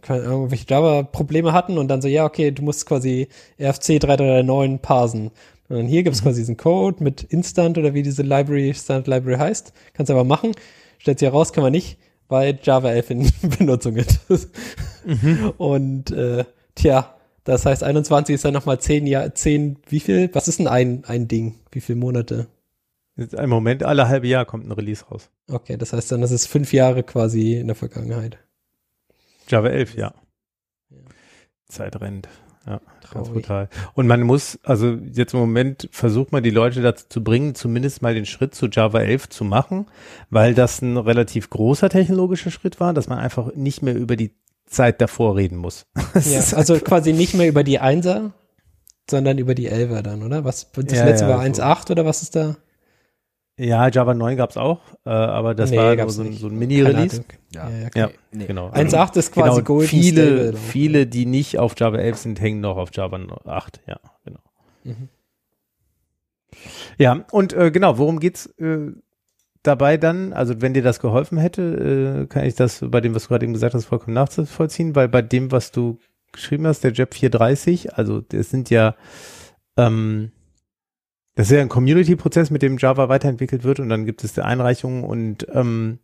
irgendwelche 0.07 0.66
Java-Probleme 0.68 1.55
hatten 1.55 1.79
und 1.79 1.89
dann 1.89 2.03
so, 2.03 2.09
ja, 2.09 2.27
okay, 2.27 2.51
du 2.51 2.62
musst 2.62 2.85
quasi 2.85 3.29
RFC 3.59 3.99
339 3.99 4.83
parsen. 4.83 5.31
Und 5.69 5.87
hier 5.87 6.03
gibt 6.03 6.15
es 6.15 6.23
mhm. 6.23 6.27
quasi 6.27 6.41
diesen 6.41 6.57
Code 6.57 7.03
mit 7.03 7.23
Instant 7.23 7.79
oder 7.79 7.95
wie 7.95 8.03
diese 8.03 8.23
Library, 8.23 8.75
Standard 8.75 9.07
Library 9.07 9.39
heißt. 9.39 9.73
Kannst 9.95 10.11
du 10.11 10.15
aber 10.15 10.25
machen. 10.25 10.53
Stellt 10.99 11.19
sich 11.19 11.27
heraus, 11.27 11.53
kann 11.53 11.65
man 11.65 11.73
nicht, 11.73 11.99
weil 12.29 12.59
Java 12.63 12.91
11 12.91 13.11
in 13.11 13.33
Benutzung 13.59 13.97
ist. 13.97 14.21
mhm. 15.05 15.53
Und 15.57 16.11
äh, 16.13 16.45
tja, 16.75 17.17
das 17.45 17.67
heißt 17.67 17.83
21 17.83 18.35
ist 18.35 18.45
dann 18.45 18.55
nochmal 18.55 18.81
10 18.81 19.07
Jahre, 19.07 19.35
10, 19.35 19.79
wie 19.89 20.01
viel? 20.01 20.31
Was 20.33 20.49
ist 20.49 20.59
denn 20.59 20.69
ein, 20.69 21.05
ein 21.07 21.27
Ding? 21.27 21.59
Wie 21.73 21.81
viele 21.81 21.99
Monate? 21.99 22.47
Im 23.17 23.51
Moment 23.51 23.83
alle 23.83 24.09
halbe 24.09 24.27
Jahr 24.27 24.45
kommt 24.47 24.67
ein 24.67 24.73
Release 24.73 25.05
raus. 25.05 25.31
Okay, 25.49 25.77
das 25.77 25.93
heißt 25.93 26.13
dann, 26.13 26.21
das 26.21 26.31
ist 26.31 26.47
fünf 26.47 26.73
Jahre 26.73 27.03
quasi 27.03 27.57
in 27.57 27.67
der 27.67 27.77
Vergangenheit. 27.77 28.39
Java 29.49 29.69
11, 29.69 29.97
ja. 29.97 30.15
ja. 30.91 30.97
Zeit 31.67 32.01
rennt. 32.01 32.29
Ja, 32.67 32.81
Traurig. 33.01 33.13
ganz 33.13 33.29
brutal. 33.31 33.69
Und 33.95 34.07
man 34.07 34.23
muss, 34.23 34.59
also 34.63 34.97
jetzt 35.13 35.35
im 35.35 35.41
Moment 35.41 35.89
versucht 35.91 36.33
man 36.33 36.43
die 36.43 36.51
Leute 36.51 36.81
dazu 36.81 37.07
zu 37.09 37.25
bringen, 37.25 37.55
zumindest 37.55 38.03
mal 38.03 38.15
den 38.15 38.27
Schritt 38.27 38.55
zu 38.55 38.67
Java 38.67 39.01
11 39.01 39.29
zu 39.31 39.45
machen, 39.45 39.87
weil 40.31 40.55
das 40.55 40.81
ein 40.81 40.97
relativ 40.97 41.51
großer 41.51 41.89
technologischer 41.89 42.51
Schritt 42.51 42.79
war, 42.79 42.95
dass 42.95 43.09
man 43.09 43.19
einfach 43.19 43.55
nicht 43.55 43.83
mehr 43.83 43.97
über 43.97 44.17
die 44.17 44.37
Zeit 44.67 45.01
davor 45.01 45.37
reden 45.37 45.57
muss. 45.57 45.87
ja, 46.15 46.41
also 46.57 46.79
quasi 46.79 47.13
nicht 47.13 47.35
mehr 47.35 47.49
über 47.49 47.65
die 47.65 47.79
Einser, 47.79 48.33
sondern 49.11 49.39
über 49.39 49.55
die 49.55 49.67
Elfer 49.67 50.03
dann, 50.03 50.23
oder? 50.23 50.45
Was, 50.45 50.71
das 50.73 50.93
ja, 50.93 51.05
letzte 51.05 51.27
ja, 51.27 51.37
war 51.37 51.45
1.8 51.45 51.89
so. 51.89 51.93
oder 51.93 52.05
was 52.05 52.23
ist 52.23 52.37
da? 52.37 52.57
Ja, 53.59 53.88
Java 53.88 54.14
9 54.14 54.36
gab's 54.36 54.57
auch, 54.57 54.80
äh, 55.05 55.11
aber 55.11 55.55
das 55.55 55.70
nee, 55.70 55.76
war 55.76 55.94
nur 55.94 56.09
so, 56.09 56.30
so, 56.32 56.48
ein 56.48 56.59
Mini-Release. 56.59 57.22
Ja, 57.55 57.68
ja, 57.68 57.86
okay. 57.86 57.98
ja 57.98 58.11
nee. 58.32 58.46
genau. 58.46 58.70
1.8 58.70 59.18
ist 59.18 59.32
quasi 59.32 59.50
genau, 59.50 59.62
Golden 59.62 59.88
viele, 59.88 60.22
Stable. 60.22 60.57
Viele, 60.57 61.07
die 61.07 61.26
nicht 61.26 61.59
auf 61.59 61.74
Java 61.78 61.98
11 61.98 62.16
sind, 62.16 62.40
hängen 62.40 62.61
noch 62.61 62.78
auf 62.78 62.90
Java 62.94 63.20
8. 63.44 63.80
Ja, 63.86 64.00
genau. 64.24 64.40
Mhm. 64.84 65.09
Ja, 66.98 67.24
und 67.30 67.53
äh, 67.53 67.70
genau, 67.70 67.98
worum 67.98 68.20
geht's 68.20 68.46
äh, 68.59 68.92
dabei 69.62 69.96
dann? 69.98 70.32
Also 70.32 70.61
wenn 70.61 70.74
dir 70.74 70.82
das 70.82 71.00
geholfen 71.00 71.38
hätte, 71.38 72.22
äh, 72.22 72.26
kann 72.26 72.44
ich 72.44 72.55
das 72.55 72.82
bei 72.82 73.00
dem, 73.00 73.14
was 73.14 73.24
du 73.24 73.28
gerade 73.28 73.44
eben 73.44 73.53
gesagt 73.53 73.74
hast, 73.74 73.84
vollkommen 73.84 74.14
nachvollziehen, 74.14 74.94
weil 74.94 75.09
bei 75.09 75.22
dem, 75.22 75.53
was 75.53 75.72
du 75.72 75.98
geschrieben 76.32 76.66
hast, 76.66 76.84
der 76.84 76.92
Jab 76.92 77.14
430, 77.14 77.94
also 77.94 78.20
das 78.20 78.50
sind 78.50 78.70
ja 78.70 78.94
ähm, 79.76 80.32
das 81.35 81.51
ist 81.51 81.57
ja 81.57 81.62
ein 81.62 81.68
Community-Prozess, 81.68 82.51
mit 82.51 82.62
dem 82.62 82.78
Java 82.78 83.09
weiterentwickelt 83.09 83.64
wird 83.64 83.80
und 83.80 83.89
dann 83.89 84.05
gibt 84.05 84.22
es 84.24 84.35
die 84.35 84.43
Einreichungen 84.43 85.05
und 85.05 85.47
ähm, 85.53 85.99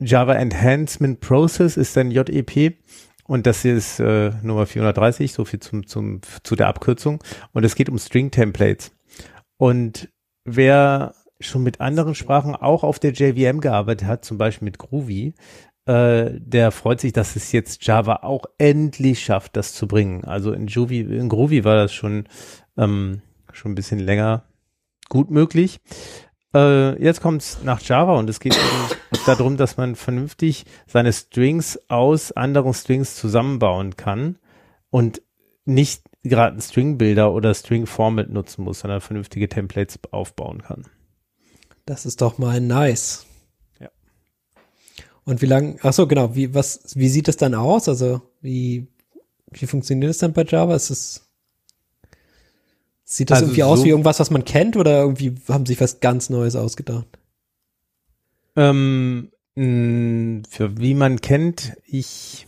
Java 0.00 0.34
Enhancement 0.34 1.20
Process 1.20 1.76
ist 1.76 1.96
dann 1.96 2.10
JEP 2.10 2.78
und 3.24 3.46
das 3.46 3.64
ist 3.64 4.00
äh, 4.00 4.30
Nummer 4.42 4.66
430, 4.66 5.32
so 5.32 5.44
viel 5.44 5.60
zum, 5.60 5.86
zum, 5.86 6.20
zu 6.42 6.56
der 6.56 6.68
Abkürzung 6.68 7.22
und 7.52 7.64
es 7.64 7.74
geht 7.74 7.88
um 7.88 7.98
String 7.98 8.30
Templates. 8.30 8.92
Und 9.56 10.08
wer 10.44 11.14
schon 11.40 11.62
mit 11.62 11.80
anderen 11.80 12.14
Sprachen 12.14 12.54
auch 12.54 12.84
auf 12.84 12.98
der 12.98 13.12
JVM 13.12 13.60
gearbeitet 13.60 14.06
hat, 14.06 14.24
zum 14.24 14.38
Beispiel 14.38 14.66
mit 14.66 14.78
Groovy, 14.78 15.34
äh, 15.86 16.30
der 16.38 16.70
freut 16.70 17.00
sich, 17.00 17.12
dass 17.12 17.36
es 17.36 17.52
jetzt 17.52 17.86
Java 17.86 18.20
auch 18.22 18.44
endlich 18.58 19.24
schafft, 19.24 19.56
das 19.56 19.72
zu 19.72 19.86
bringen. 19.88 20.24
Also 20.24 20.52
in, 20.52 20.66
Groovy, 20.66 21.00
in 21.00 21.28
Groovy 21.28 21.64
war 21.64 21.76
das 21.76 21.92
schon 21.92 22.24
ähm, 22.76 23.22
schon 23.58 23.72
ein 23.72 23.76
bisschen 23.76 23.98
länger 23.98 24.44
gut 25.08 25.30
möglich. 25.30 25.80
Äh, 26.54 27.02
jetzt 27.02 27.20
kommt 27.20 27.42
es 27.42 27.62
nach 27.62 27.80
Java 27.82 28.18
und 28.18 28.30
es 28.30 28.40
geht 28.40 28.58
darum, 29.26 29.56
dass 29.56 29.76
man 29.76 29.96
vernünftig 29.96 30.64
seine 30.86 31.12
Strings 31.12 31.78
aus 31.88 32.32
anderen 32.32 32.72
Strings 32.72 33.16
zusammenbauen 33.16 33.96
kann 33.96 34.38
und 34.90 35.22
nicht 35.64 36.02
gerade 36.22 36.52
einen 36.52 36.62
String-Builder 36.62 37.32
oder 37.32 37.54
String-Format 37.54 38.30
nutzen 38.30 38.64
muss, 38.64 38.80
sondern 38.80 39.00
vernünftige 39.00 39.48
Templates 39.48 39.98
aufbauen 40.10 40.62
kann. 40.62 40.86
Das 41.84 42.06
ist 42.06 42.20
doch 42.20 42.38
mal 42.38 42.60
nice. 42.60 43.26
Ja. 43.80 43.90
Und 45.24 45.42
wie 45.42 45.46
lang, 45.46 45.78
ach 45.82 45.92
so, 45.92 46.06
genau, 46.06 46.34
wie, 46.34 46.54
was, 46.54 46.94
wie 46.94 47.08
sieht 47.08 47.28
das 47.28 47.36
dann 47.36 47.54
aus? 47.54 47.88
Also, 47.88 48.22
wie, 48.40 48.88
wie 49.50 49.66
funktioniert 49.66 50.10
das 50.10 50.18
dann 50.18 50.32
bei 50.32 50.44
Java? 50.44 50.74
Ist 50.74 50.90
es, 50.90 51.27
sieht 53.10 53.30
das 53.30 53.38
also 53.38 53.46
irgendwie 53.46 53.62
so 53.62 53.66
aus 53.66 53.84
wie 53.84 53.88
irgendwas, 53.88 54.20
was 54.20 54.30
man 54.30 54.44
kennt 54.44 54.76
oder 54.76 55.00
irgendwie 55.00 55.34
haben 55.48 55.64
sie 55.64 55.72
sich 55.72 55.80
was 55.80 56.00
ganz 56.00 56.28
Neues 56.28 56.56
ausgedacht? 56.56 57.06
Ähm, 58.54 59.30
für 59.54 60.78
wie 60.78 60.94
man 60.94 61.20
kennt, 61.20 61.72
ich, 61.86 62.46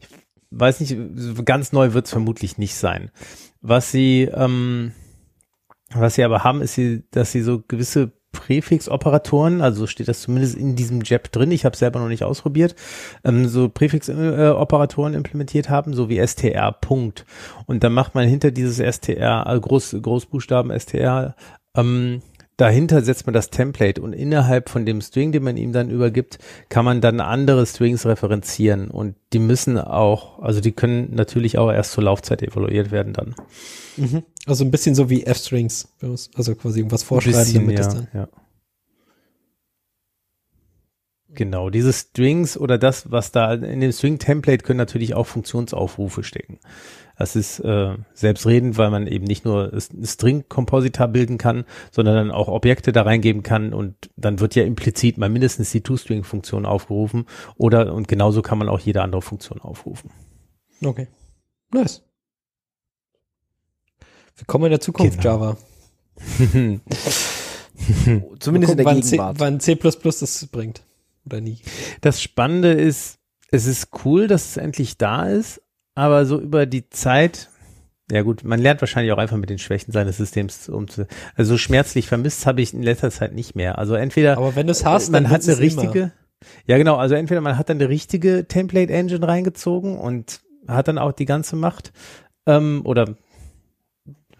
ich 0.00 0.08
weiß 0.50 0.80
nicht, 0.80 0.96
ganz 1.44 1.72
neu 1.72 1.92
wird 1.92 2.06
es 2.06 2.10
vermutlich 2.10 2.58
nicht 2.58 2.74
sein. 2.74 3.12
Was 3.60 3.92
sie, 3.92 4.22
ähm, 4.22 4.92
was 5.90 6.16
sie 6.16 6.24
aber 6.24 6.42
haben, 6.42 6.60
ist, 6.60 6.74
sie, 6.74 7.04
dass 7.12 7.30
sie 7.30 7.42
so 7.42 7.62
gewisse 7.66 8.12
Präfix-Operatoren, 8.34 9.62
also 9.62 9.86
steht 9.86 10.08
das 10.08 10.20
zumindest 10.20 10.56
in 10.56 10.76
diesem 10.76 11.00
JEP 11.00 11.32
drin, 11.32 11.50
ich 11.50 11.64
habe 11.64 11.76
selber 11.76 12.00
noch 12.00 12.08
nicht 12.08 12.24
ausprobiert, 12.24 12.74
ähm, 13.24 13.48
so 13.48 13.70
Präfix-Operatoren 13.70 15.14
implementiert 15.14 15.70
haben, 15.70 15.94
so 15.94 16.10
wie 16.10 16.24
str. 16.26 16.72
Punkt. 16.82 17.24
Und 17.64 17.82
dann 17.82 17.94
macht 17.94 18.14
man 18.14 18.28
hinter 18.28 18.50
dieses 18.50 18.76
str, 18.94 19.46
also 19.46 19.60
Groß, 19.62 19.96
Großbuchstaben 20.02 20.78
str, 20.78 21.34
ähm, 21.76 22.20
dahinter 22.56 23.02
setzt 23.02 23.26
man 23.26 23.34
das 23.34 23.50
Template 23.50 24.00
und 24.00 24.12
innerhalb 24.12 24.68
von 24.68 24.86
dem 24.86 25.00
String, 25.00 25.32
den 25.32 25.42
man 25.42 25.56
ihm 25.56 25.72
dann 25.72 25.90
übergibt, 25.90 26.38
kann 26.68 26.84
man 26.84 27.00
dann 27.00 27.20
andere 27.20 27.66
Strings 27.66 28.06
referenzieren 28.06 28.90
und 28.90 29.16
die 29.32 29.38
müssen 29.38 29.78
auch, 29.78 30.40
also 30.40 30.60
die 30.60 30.72
können 30.72 31.14
natürlich 31.14 31.58
auch 31.58 31.72
erst 31.72 31.92
zur 31.92 32.04
Laufzeit 32.04 32.42
evaluiert 32.42 32.90
werden 32.90 33.12
dann. 33.12 33.34
Mhm. 33.96 34.22
Also 34.46 34.64
ein 34.64 34.70
bisschen 34.70 34.94
so 34.94 35.10
wie 35.10 35.24
F-Strings, 35.24 35.88
also 36.00 36.54
quasi 36.54 36.80
irgendwas 36.80 37.02
vorschreiben, 37.02 37.38
bisschen, 37.38 37.60
damit 37.62 37.78
ja, 37.78 37.84
das 37.84 37.94
dann. 37.94 38.08
Ja. 38.12 38.28
Genau, 41.34 41.68
diese 41.68 41.92
Strings 41.92 42.56
oder 42.56 42.78
das, 42.78 43.10
was 43.10 43.32
da 43.32 43.54
in 43.54 43.80
dem 43.80 43.90
String-Template 43.90 44.64
können 44.64 44.76
natürlich 44.76 45.14
auch 45.14 45.26
Funktionsaufrufe 45.26 46.22
stecken. 46.22 46.60
Das 47.16 47.36
ist 47.36 47.60
äh, 47.60 47.96
selbstredend, 48.12 48.76
weil 48.76 48.90
man 48.90 49.06
eben 49.06 49.24
nicht 49.24 49.44
nur 49.44 49.72
String-Kompositor 49.78 51.08
bilden 51.08 51.38
kann, 51.38 51.64
sondern 51.90 52.16
dann 52.16 52.30
auch 52.30 52.48
Objekte 52.48 52.90
da 52.92 53.02
reingeben 53.02 53.42
kann 53.42 53.72
und 53.72 54.10
dann 54.16 54.40
wird 54.40 54.54
ja 54.56 54.64
implizit 54.64 55.16
mal 55.16 55.28
mindestens 55.28 55.70
die 55.70 55.80
ToString-Funktion 55.80 56.66
aufgerufen 56.66 57.26
oder 57.56 57.94
und 57.94 58.08
genauso 58.08 58.42
kann 58.42 58.58
man 58.58 58.68
auch 58.68 58.80
jede 58.80 59.02
andere 59.02 59.22
Funktion 59.22 59.60
aufrufen. 59.60 60.10
Okay. 60.84 61.06
Nice. 61.72 62.02
Willkommen 64.36 64.64
in 64.64 64.70
der 64.70 64.80
Zukunft, 64.80 65.20
genau. 65.20 65.34
Java. 65.34 65.56
Zumindest 68.40 68.42
gucken, 68.42 68.70
in 68.70 68.76
der 68.76 68.86
wann 68.86 69.00
Gegenwart. 69.00 69.36
C, 69.36 69.40
wann 69.40 69.60
C++ 69.60 69.76
das 69.76 70.46
bringt. 70.46 70.82
Oder 71.26 71.40
nie. 71.40 71.58
Das 72.00 72.20
Spannende 72.20 72.72
ist, 72.72 73.18
es 73.50 73.66
ist 73.66 73.88
cool, 74.04 74.26
dass 74.26 74.46
es 74.46 74.56
endlich 74.56 74.98
da 74.98 75.26
ist, 75.26 75.62
aber 75.94 76.26
so 76.26 76.40
über 76.40 76.66
die 76.66 76.88
Zeit, 76.90 77.48
ja 78.10 78.22
gut, 78.22 78.44
man 78.44 78.60
lernt 78.60 78.80
wahrscheinlich 78.82 79.12
auch 79.12 79.18
einfach 79.18 79.36
mit 79.36 79.50
den 79.50 79.58
Schwächen 79.58 79.92
seines 79.92 80.16
Systems 80.16 80.68
umzugehen. 80.68 81.08
Also 81.36 81.54
so 81.54 81.58
schmerzlich 81.58 82.08
vermisst 82.08 82.46
habe 82.46 82.60
ich 82.60 82.74
in 82.74 82.82
letzter 82.82 83.10
Zeit 83.10 83.32
nicht 83.32 83.54
mehr. 83.54 83.78
Also 83.78 83.94
entweder 83.94 84.36
aber 84.36 84.56
wenn 84.56 84.66
du 84.66 84.72
es 84.72 84.84
hast, 84.84 85.10
man 85.10 85.30
hat 85.30 85.44
eine 85.44 85.58
richtige, 85.58 85.98
immer. 85.98 86.12
ja 86.66 86.76
genau, 86.76 86.96
also 86.96 87.14
entweder 87.14 87.40
man 87.40 87.56
hat 87.56 87.68
dann 87.70 87.78
eine 87.78 87.88
richtige 87.88 88.46
Template 88.46 88.92
Engine 88.92 89.26
reingezogen 89.26 89.98
und 89.98 90.40
hat 90.68 90.88
dann 90.88 90.98
auch 90.98 91.12
die 91.12 91.26
ganze 91.26 91.56
Macht 91.56 91.92
ähm, 92.46 92.82
oder 92.84 93.16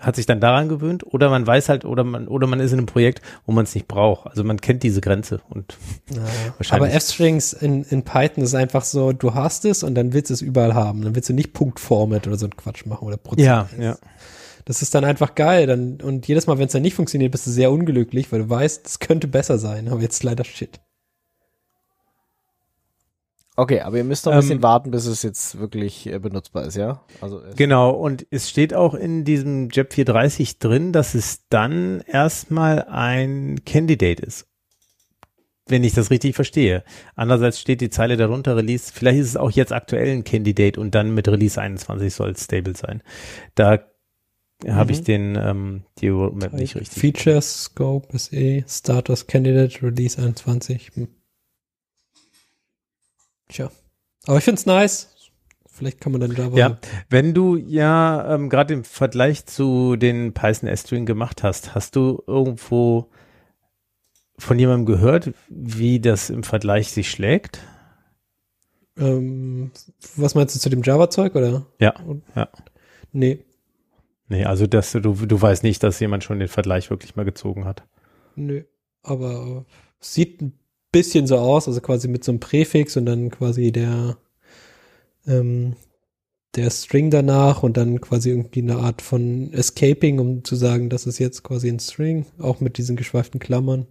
hat 0.07 0.17
sich 0.17 0.27
dann 0.27 0.41
daran 0.41 0.69
gewöhnt 0.69 1.05
oder 1.07 1.31
man 1.31 1.47
weiß 1.47 1.69
halt 1.69 1.85
oder 1.85 2.05
man 2.05 2.29
oder 2.29 2.47
man 2.47 2.61
ist 2.61 2.73
in 2.73 2.79
einem 2.79 2.87
Projekt, 2.87 3.23
wo 3.47 3.53
man 3.53 3.65
es 3.65 3.75
nicht 3.75 3.89
braucht. 3.89 4.29
Also 4.29 4.45
man 4.45 4.61
kennt 4.61 4.83
diese 4.83 5.01
Grenze 5.01 5.41
und 5.49 5.77
ja, 6.11 6.17
wahrscheinlich. 6.59 6.73
Aber 6.73 6.95
F-Strings 6.95 7.53
in, 7.53 7.85
in 7.85 8.03
Python 8.03 8.45
ist 8.45 8.55
einfach 8.55 8.85
so, 8.85 9.13
du 9.13 9.35
hast 9.35 9.65
es 9.65 9.83
und 9.83 9.95
dann 9.95 10.13
willst 10.13 10.31
du 10.31 10.35
es 10.35 10.43
überall 10.43 10.75
haben. 10.75 11.03
Dann 11.03 11.15
willst 11.15 11.29
du 11.29 11.35
nicht 11.35 11.53
Punktformat 11.53 12.27
oder 12.27 12.37
so 12.37 12.47
ein 12.47 12.57
Quatsch 12.57 12.87
machen 12.87 13.07
oder 13.07 13.17
Prozent. 13.17 13.47
Ja, 13.47 13.69
ja. 13.79 13.97
Das 14.65 14.81
ist 14.81 14.95
dann 14.95 15.05
einfach 15.05 15.35
geil. 15.35 15.67
Dann, 15.67 16.01
und 16.01 16.27
jedes 16.27 16.47
Mal, 16.47 16.59
wenn 16.59 16.67
es 16.67 16.73
dann 16.73 16.83
nicht 16.83 16.95
funktioniert, 16.95 17.33
bist 17.33 17.47
du 17.47 17.51
sehr 17.51 17.71
unglücklich, 17.71 18.33
weil 18.33 18.41
du 18.41 18.49
weißt, 18.49 18.87
es 18.87 18.99
könnte 18.99 19.29
besser 19.29 19.59
sein, 19.59 19.89
aber 19.89 20.01
jetzt 20.01 20.23
leider 20.23 20.45
shit. 20.45 20.81
Okay, 23.57 23.81
aber 23.81 23.99
ihr 23.99 24.05
müsst 24.05 24.27
noch 24.27 24.33
ein 24.33 24.41
bisschen 24.41 24.57
ähm, 24.57 24.63
warten, 24.63 24.91
bis 24.91 25.07
es 25.07 25.23
jetzt 25.23 25.61
wirklich 25.61 26.09
äh, 26.09 26.19
benutzbar 26.19 26.65
ist, 26.65 26.77
ja? 26.77 27.05
Also 27.21 27.41
genau, 27.55 27.91
und 27.91 28.27
es 28.31 28.51
steht 28.51 28.75
auch 28.75 28.95
in 28.95 29.25
diesem 29.25 29.69
JEP 29.71 29.93
430 29.93 30.59
drin, 30.59 30.93
dass 30.93 31.15
es 31.15 31.47
dann 31.49 32.01
erstmal 32.01 32.83
ein 32.83 33.61
Candidate 33.65 34.23
ist. 34.25 34.49
Wenn 35.67 35.85
ich 35.85 35.95
das 35.95 36.11
richtig 36.11 36.35
verstehe. 36.35 36.83
Andererseits 37.15 37.61
steht 37.61 37.81
die 37.81 37.91
Zeile 37.91 38.17
darunter 38.17 38.57
Release, 38.57 38.93
vielleicht 38.93 39.21
ist 39.21 39.29
es 39.29 39.37
auch 39.37 39.53
jetzt 39.53 39.73
aktuell 39.73 40.09
ein 40.09 40.25
Candidate 40.25 40.79
und 40.79 40.95
dann 40.95 41.15
mit 41.15 41.29
Release 41.29 41.59
21 41.59 42.13
soll 42.13 42.31
es 42.31 42.45
stable 42.45 42.77
sein. 42.77 43.03
Da 43.55 43.79
mhm. 44.65 44.75
habe 44.75 44.91
ich 44.91 45.03
den 45.03 45.39
ähm, 45.41 45.85
die 45.99 46.09
Roadmap 46.09 46.55
nicht 46.55 46.75
richtig. 46.75 47.01
Features, 47.01 47.65
Scope, 47.65 48.19
SE, 48.19 48.65
Status, 48.67 49.29
Candidate, 49.29 49.81
Release 49.81 50.21
21. 50.21 50.91
Hm. 50.95 51.09
Tja. 53.49 53.71
Aber 54.27 54.39
ich 54.39 54.45
finde 54.45 54.59
es 54.59 54.67
nice. 54.67 55.11
Vielleicht 55.67 56.01
kann 56.01 56.13
man 56.13 56.21
dann 56.21 56.37
Java. 56.37 56.57
Ja, 56.57 56.79
wenn 57.11 57.35
du 57.35 57.57
ja 57.57 58.35
ähm, 58.35 58.49
gerade 58.49 58.75
im 58.75 58.85
Vergleich 58.85 59.45
zu 59.47 59.97
den 59.97 60.33
Python 60.33 60.69
S-String 60.69 61.05
gemacht 61.05 61.43
hast, 61.43 61.75
hast 61.75 61.97
du 61.97 62.23
irgendwo 62.29 63.11
von 64.39 64.59
jemandem 64.59 64.87
gehört, 64.87 65.33
wie 65.49 65.99
das 65.99 66.31
im 66.31 66.45
Vergleich 66.45 66.93
sich 66.93 67.11
schlägt? 67.11 67.61
Ähm, 68.97 69.73
was 70.15 70.37
meinst 70.37 70.55
du 70.55 70.61
zu 70.61 70.71
dem 70.71 70.83
Java-Zeug 70.83 71.35
oder? 71.35 71.67
Ja, 71.81 71.95
ja. 72.37 72.49
Nee. 73.11 73.45
Nee, 74.29 74.45
also 74.45 74.67
dass 74.67 74.93
du, 74.93 75.01
du 75.01 75.43
weißt 75.43 75.65
nicht, 75.65 75.83
dass 75.83 76.01
jemand 76.01 76.25
schon 76.25 76.39
den 76.39 76.49
Vergleich 76.49 76.91
wirklich 76.91 77.17
mal 77.17 77.25
gezogen 77.25 77.65
hat. 77.65 77.85
Nö, 78.37 78.63
aber 79.03 79.65
sieht 80.01 80.41
ein 80.41 80.59
bisschen 80.95 81.27
so 81.27 81.39
aus, 81.39 81.67
also 81.67 81.81
quasi 81.81 82.09
mit 82.09 82.25
so 82.25 82.33
einem 82.33 82.41
Präfix 82.41 82.97
und 82.97 83.07
dann 83.07 83.31
quasi 83.31 83.73
der, 83.73 84.17
ähm, 85.27 85.75
der 86.55 86.71
String 86.71 87.11
danach 87.11 87.63
und 87.63 87.77
dann 87.77 88.01
quasi 88.01 88.31
irgendwie 88.31 88.63
eine 88.63 88.77
Art 88.77 89.03
von 89.03 89.53
Escaping, 89.53 90.21
um 90.21 90.45
zu 90.45 90.55
sagen, 90.55 90.89
das 90.89 91.07
ist 91.07 91.19
jetzt 91.19 91.43
quasi 91.43 91.69
ein 91.69 91.81
String, 91.81 92.27
auch 92.39 92.61
mit 92.61 92.79
diesen 92.79 92.97
geschweiften 92.97 93.41
Klammern. 93.41 93.87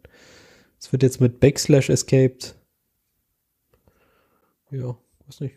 Es 0.79 0.91
wird 0.91 1.03
jetzt 1.03 1.19
mit 1.19 1.39
Backslash 1.39 1.89
escaped. 1.89 2.55
Ja, 4.71 4.97
weiß 5.27 5.41
nicht. 5.41 5.55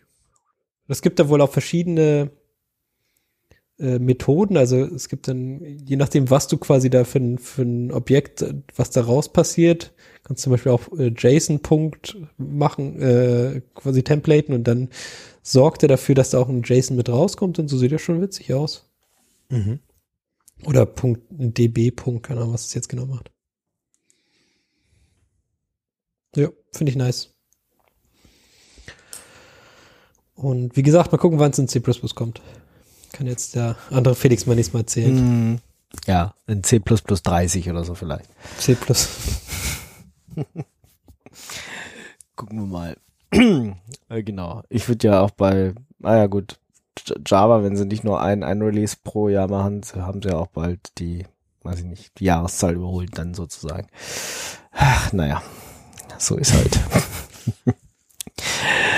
Es 0.88 1.00
gibt 1.00 1.18
da 1.18 1.28
wohl 1.28 1.40
auch 1.40 1.50
verschiedene 1.52 2.30
äh, 3.78 3.98
Methoden. 3.98 4.56
Also 4.56 4.78
es 4.78 5.08
gibt 5.08 5.28
dann, 5.28 5.60
je 5.62 5.96
nachdem, 5.96 6.28
was 6.30 6.48
du 6.48 6.58
quasi 6.58 6.90
da 6.90 7.04
für 7.04 7.38
für 7.38 7.62
ein 7.62 7.92
Objekt, 7.92 8.44
was 8.74 8.90
da 8.90 9.02
raus 9.02 9.32
passiert, 9.32 9.92
kannst 10.26 10.42
zum 10.42 10.50
Beispiel 10.50 10.72
auch 10.72 10.80
äh, 10.98 11.12
JSON-Punkt 11.16 12.16
machen, 12.36 13.00
äh, 13.00 13.62
quasi 13.74 14.02
templaten 14.02 14.54
und 14.54 14.64
dann 14.64 14.88
sorgt 15.42 15.84
er 15.84 15.88
dafür, 15.88 16.16
dass 16.16 16.30
da 16.30 16.40
auch 16.40 16.48
ein 16.48 16.64
JSON 16.64 16.96
mit 16.96 17.08
rauskommt 17.08 17.60
und 17.60 17.68
so 17.68 17.78
sieht 17.78 17.92
das 17.92 18.02
schon 18.02 18.20
witzig 18.20 18.52
aus. 18.52 18.90
Mhm. 19.50 19.78
Oder 20.64 20.84
Punkt, 20.84 21.30
ein 21.30 21.54
DB-Punkt, 21.54 22.26
keine 22.26 22.40
Ahnung, 22.40 22.54
was 22.54 22.66
es 22.66 22.74
jetzt 22.74 22.88
genau 22.88 23.06
macht. 23.06 23.30
Ja, 26.34 26.48
finde 26.72 26.90
ich 26.90 26.96
nice. 26.96 27.32
Und 30.34 30.76
wie 30.76 30.82
gesagt, 30.82 31.12
mal 31.12 31.18
gucken, 31.18 31.38
wann 31.38 31.52
es 31.52 31.58
in 31.58 31.68
C 31.68 31.80
kommt. 32.14 32.42
Kann 33.12 33.28
jetzt 33.28 33.54
der 33.54 33.76
andere 33.90 34.16
Felix 34.16 34.44
mal 34.44 34.56
nächstes 34.56 34.74
Mal 34.74 34.80
erzählen. 34.80 35.52
Mm, 35.52 35.58
ja, 36.06 36.34
in 36.48 36.64
C 36.64 36.80
30 36.80 37.70
oder 37.70 37.84
so 37.84 37.94
vielleicht. 37.94 38.28
C 38.58 38.76
Gucken 42.36 42.58
wir 42.60 42.66
mal. 42.66 42.96
äh, 44.08 44.22
genau. 44.22 44.62
Ich 44.68 44.88
würde 44.88 45.08
ja 45.08 45.20
auch 45.20 45.30
bei, 45.30 45.74
naja 45.98 46.24
ah 46.24 46.26
gut, 46.26 46.58
Java, 47.26 47.62
wenn 47.62 47.76
sie 47.76 47.86
nicht 47.86 48.04
nur 48.04 48.20
ein, 48.20 48.42
ein 48.42 48.62
Release 48.62 48.96
pro 49.02 49.28
Jahr 49.28 49.48
machen, 49.48 49.82
haben 49.96 50.22
sie 50.22 50.30
ja 50.30 50.36
auch 50.36 50.48
bald 50.48 50.98
die, 50.98 51.26
weiß 51.62 51.80
ich 51.80 51.84
nicht, 51.84 52.18
die 52.18 52.24
Jahreszahl 52.24 52.74
überholt 52.74 53.18
dann 53.18 53.34
sozusagen. 53.34 53.88
Ach, 54.72 55.12
naja, 55.12 55.42
so 56.18 56.36
ist 56.36 56.54
halt. 56.54 56.80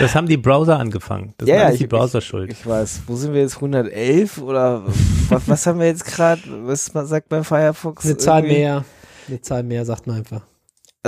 Das 0.00 0.14
haben 0.14 0.28
die 0.28 0.36
Browser 0.36 0.78
angefangen. 0.78 1.34
Das 1.38 1.48
ja, 1.48 1.68
ist 1.68 1.80
die 1.80 1.86
Browser 1.86 2.20
schuld. 2.20 2.52
Ich, 2.52 2.60
ich, 2.60 2.66
weiß. 2.66 3.02
Wo 3.06 3.16
sind 3.16 3.34
wir 3.34 3.40
jetzt? 3.40 3.56
111 3.56 4.38
oder 4.38 4.84
was, 5.28 5.48
was 5.48 5.66
haben 5.66 5.80
wir 5.80 5.86
jetzt 5.86 6.04
gerade? 6.04 6.40
Was 6.66 6.86
sagt 6.86 7.28
beim 7.28 7.44
Firefox? 7.44 8.04
Eine 8.04 8.16
Zahl 8.16 8.44
irgendwie? 8.44 8.58
mehr. 8.58 8.84
Eine 9.26 9.40
Zahl 9.40 9.62
mehr 9.64 9.84
sagt 9.84 10.06
man 10.06 10.18
einfach. 10.18 10.46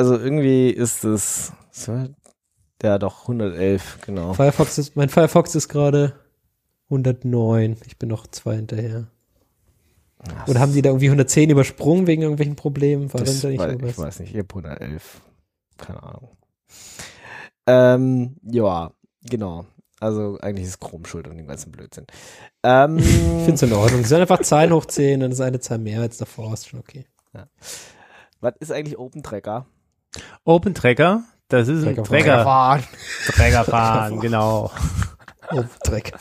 Also 0.00 0.18
irgendwie 0.18 0.70
ist 0.70 1.04
es, 1.04 1.52
ja 2.82 2.98
doch, 2.98 3.22
111, 3.22 3.98
genau. 4.06 4.32
Firefox 4.32 4.78
ist, 4.78 4.96
mein 4.96 5.10
Firefox 5.10 5.54
ist 5.54 5.68
gerade 5.68 6.14
109. 6.84 7.76
Ich 7.86 7.98
bin 7.98 8.08
noch 8.08 8.26
zwei 8.26 8.56
hinterher. 8.56 9.08
Oder 10.46 10.60
haben 10.60 10.72
die 10.72 10.80
da 10.80 10.88
irgendwie 10.88 11.08
110 11.08 11.50
übersprungen 11.50 12.06
wegen 12.06 12.22
irgendwelchen 12.22 12.56
Problemen? 12.56 13.12
War 13.12 13.20
das 13.20 13.42
da 13.42 13.48
nicht 13.48 13.60
weiß, 13.60 13.76
ich 13.78 13.98
weiß 13.98 14.20
nicht, 14.20 14.34
ich 14.34 14.38
habe 14.38 14.48
111. 14.48 15.20
Keine 15.76 16.02
Ahnung. 16.02 16.30
Ähm, 17.66 18.36
ja, 18.42 18.92
genau. 19.22 19.66
Also 20.00 20.38
eigentlich 20.40 20.66
ist 20.66 20.80
Chrome 20.80 21.06
schuld 21.06 21.28
an 21.28 21.36
dem 21.36 21.46
ganzen 21.46 21.72
Blödsinn. 21.72 22.06
Ähm, 22.62 22.96
ich 22.98 23.04
finde 23.04 23.52
es 23.52 23.62
in 23.62 23.72
Ordnung. 23.74 24.00
Sie 24.00 24.08
sollen 24.08 24.22
einfach 24.22 24.40
Zahlen 24.40 24.72
hochziehen, 24.72 25.20
dann 25.20 25.32
ist 25.32 25.42
eine 25.42 25.60
Zahl 25.60 25.78
mehr 25.78 26.00
als 26.00 26.16
davor, 26.16 26.54
ist 26.54 26.68
schon 26.68 26.80
okay. 26.80 27.04
Ja. 27.34 27.48
Was 28.40 28.54
ist 28.60 28.72
eigentlich 28.72 28.98
Open 28.98 29.22
Tracker? 29.22 29.66
Open 30.44 30.74
Tracker, 30.74 31.24
das 31.48 31.68
ist 31.68 31.86
ein 31.86 31.96
Träger. 31.96 32.82
Trägerfahren, 33.26 34.20
genau. 34.20 34.70
Open 35.50 35.68
Tracker 35.82 36.18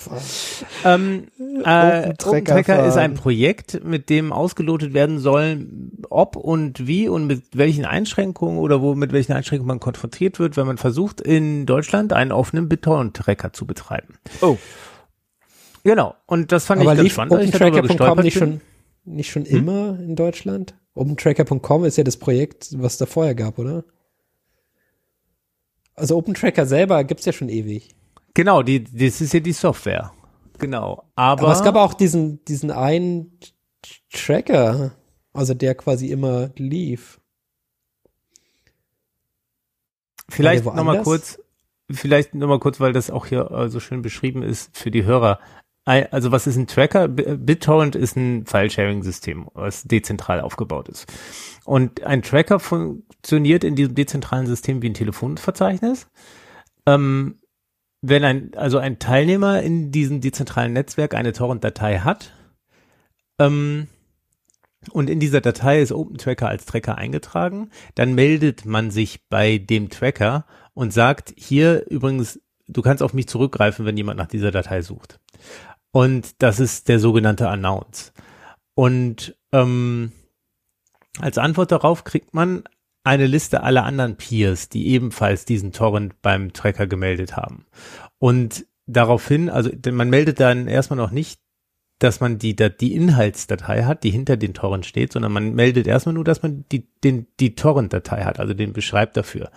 ähm, 0.86 1.28
äh, 1.64 2.14
Open 2.24 2.46
Tracker 2.46 2.88
ist 2.88 2.98
ein 2.98 3.14
Projekt, 3.14 3.84
mit 3.84 4.10
dem 4.10 4.34
ausgelotet 4.34 4.94
werden 4.94 5.20
soll, 5.20 5.68
ob 6.10 6.36
und 6.36 6.88
wie 6.88 7.08
und 7.08 7.28
mit 7.28 7.44
welchen 7.54 7.86
Einschränkungen 7.86 8.58
oder 8.58 8.82
wo 8.82 8.96
mit 8.96 9.12
welchen 9.12 9.34
Einschränkungen 9.34 9.68
man 9.68 9.80
konfrontiert 9.80 10.40
wird, 10.40 10.58
wenn 10.58 10.66
man 10.66 10.78
versucht, 10.78 11.22
in 11.22 11.68
Deutschland 11.68 12.12
einen 12.12 12.32
offenen 12.32 12.70
BitTorrent-Tracker 12.70 13.54
zu 13.54 13.68
betreiben. 13.68 14.16
Oh. 14.42 14.58
Genau. 15.84 16.16
Und 16.26 16.52
das 16.52 16.66
fand 16.66 16.82
Aber 16.82 16.94
ich 16.94 16.98
ganz 16.98 17.12
spannend. 17.12 17.34
OpenTracker.com 17.34 18.20
nicht 18.20 18.38
schon, 18.38 18.62
nicht 19.06 19.32
schon 19.32 19.46
hm? 19.46 19.58
immer 19.58 20.00
in 20.00 20.16
Deutschland? 20.16 20.74
OpenTracker.com 20.96 21.86
ist 21.86 21.98
ja 21.98 22.04
das 22.04 22.18
Projekt, 22.18 22.70
was 22.78 22.98
da 22.98 23.06
vorher 23.06 23.36
gab, 23.36 23.60
oder? 23.60 23.84
Also 25.96 26.18
OpenTracker 26.18 26.66
selber 26.66 27.04
gibt's 27.04 27.26
ja 27.26 27.34
schon 27.34 27.50
ewig. 27.50 27.96
Genau, 28.34 28.64
die, 28.64 28.84
das 28.84 29.22
ist 29.22 29.34
ja 29.34 29.40
die 29.40 29.54
Software. 29.54 30.12
Genau. 30.60 31.04
Aber, 31.16 31.44
Aber 31.44 31.52
es 31.52 31.64
gab 31.64 31.76
auch 31.76 31.94
diesen, 31.94 32.44
diesen 32.46 32.72
einen 32.72 33.38
Tracker, 34.12 34.92
also 35.34 35.54
der 35.54 35.76
quasi 35.76 36.08
immer 36.08 36.52
lief. 36.56 37.20
Vielleicht 40.30 40.66
nochmal 40.66 41.02
kurz, 41.02 41.40
vielleicht 41.90 42.36
nochmal 42.36 42.60
kurz, 42.60 42.80
weil 42.80 42.94
das 42.94 43.10
auch 43.10 43.26
hier 43.26 43.50
äh, 43.52 43.70
so 43.70 43.80
schön 43.80 44.02
beschrieben 44.02 44.44
ist 44.44 44.78
für 44.78 44.92
die 44.92 45.04
Hörer. 45.04 45.40
Also 45.90 46.32
was 46.32 46.46
ist 46.46 46.56
ein 46.56 46.68
Tracker? 46.68 47.08
BitTorrent 47.08 47.96
ist 47.96 48.16
ein 48.16 48.46
File-Sharing-System, 48.46 49.48
was 49.56 49.84
dezentral 49.84 50.40
aufgebaut 50.40 50.88
ist. 50.88 51.08
Und 51.66 52.04
ein 52.04 52.22
Tracker 52.22 52.60
funktioniert 52.60 53.64
in 53.64 53.76
diesem 53.76 53.96
dezentralen 53.96 54.46
System 54.46 54.84
wie 54.84 54.90
ein 54.90 54.94
Telefonverzeichnis. 54.94 56.08
Ähm, 56.86 57.40
wenn 58.02 58.24
ein, 58.24 58.52
also 58.56 58.78
ein 58.78 59.00
Teilnehmer 59.00 59.64
in 59.64 59.92
diesem 59.92 60.22
dezentralen 60.22 60.74
Netzwerk 60.74 61.16
eine 61.16 61.34
Torrent-Datei 61.34 62.00
hat, 62.00 62.34
ähm, 63.40 63.88
und 64.92 65.10
in 65.10 65.20
dieser 65.20 65.42
Datei 65.42 65.82
ist 65.82 65.92
OpenTracker 65.92 66.48
als 66.48 66.66
Tracker 66.66 67.00
eingetragen, 67.00 67.72
dann 67.96 68.14
meldet 68.14 68.66
man 68.66 68.92
sich 68.92 69.28
bei 69.28 69.58
dem 69.58 69.90
Tracker 69.90 70.46
und 70.74 70.94
sagt, 70.94 71.34
hier 71.36 71.86
übrigens, 71.90 72.40
du 72.68 72.82
kannst 72.82 73.04
auf 73.04 73.14
mich 73.14 73.28
zurückgreifen, 73.28 73.86
wenn 73.86 73.98
jemand 73.98 74.18
nach 74.18 74.28
dieser 74.28 74.52
Datei 74.52 74.82
sucht. 74.82 75.20
Und 75.92 76.42
das 76.42 76.60
ist 76.60 76.88
der 76.88 77.00
sogenannte 77.00 77.50
Announce. 77.50 78.12
Und 78.76 79.36
ähm, 79.52 80.12
als 81.20 81.38
Antwort 81.38 81.72
darauf 81.72 82.04
kriegt 82.04 82.34
man 82.34 82.64
eine 83.04 83.28
Liste 83.28 83.64
aller 83.64 83.86
anderen 83.86 84.18
Peers, 84.18 84.70
die 84.70 84.88
ebenfalls 84.88 85.46
diesen 85.46 85.72
Torrent 85.72 86.22
beim 86.22 86.54
Tracker 86.54 86.86
gemeldet 86.86 87.36
haben. 87.36 87.66
Und 88.20 88.66
daraufhin, 88.86 89.50
also 89.50 89.72
man 89.92 90.10
meldet 90.10 90.40
dann 90.40 90.68
erstmal 90.68 90.98
noch 90.98 91.12
nicht, 91.12 91.40
dass 92.00 92.22
man 92.22 92.40
die, 92.40 92.56
die 92.56 92.96
Inhaltsdatei 92.96 93.84
hat, 93.84 94.06
die 94.06 94.10
hinter 94.10 94.38
den 94.38 94.54
Torrent 94.54 94.86
steht, 94.86 95.12
sondern 95.12 95.34
man 95.34 95.54
meldet 95.54 95.86
erstmal 95.86 96.14
nur, 96.14 96.24
dass 96.24 96.42
man 96.42 96.64
die, 96.72 96.88
den, 97.04 97.28
die 97.42 97.56
Torrent-Datei 97.56 98.24
hat, 98.24 98.40
also 98.40 98.54
den 98.54 98.72
Beschreib 98.72 99.14
dafür. 99.14 99.52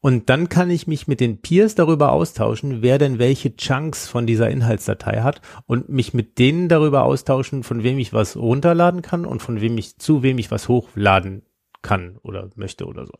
Und 0.00 0.30
dann 0.30 0.48
kann 0.48 0.70
ich 0.70 0.86
mich 0.86 1.06
mit 1.06 1.20
den 1.20 1.42
Peers 1.42 1.74
darüber 1.74 2.12
austauschen, 2.12 2.80
wer 2.80 2.96
denn 2.96 3.18
welche 3.18 3.54
Chunks 3.56 4.08
von 4.08 4.26
dieser 4.26 4.48
Inhaltsdatei 4.48 5.20
hat 5.20 5.42
und 5.66 5.90
mich 5.90 6.14
mit 6.14 6.38
denen 6.38 6.70
darüber 6.70 7.04
austauschen, 7.04 7.62
von 7.62 7.82
wem 7.82 7.98
ich 7.98 8.14
was 8.14 8.34
runterladen 8.36 9.02
kann 9.02 9.26
und 9.26 9.42
von 9.42 9.60
wem 9.60 9.76
ich, 9.76 9.98
zu 9.98 10.22
wem 10.22 10.38
ich 10.38 10.50
was 10.50 10.68
hochladen 10.68 11.42
kann 11.82 12.16
oder 12.22 12.48
möchte 12.56 12.86
oder 12.86 13.04
so. 13.04 13.12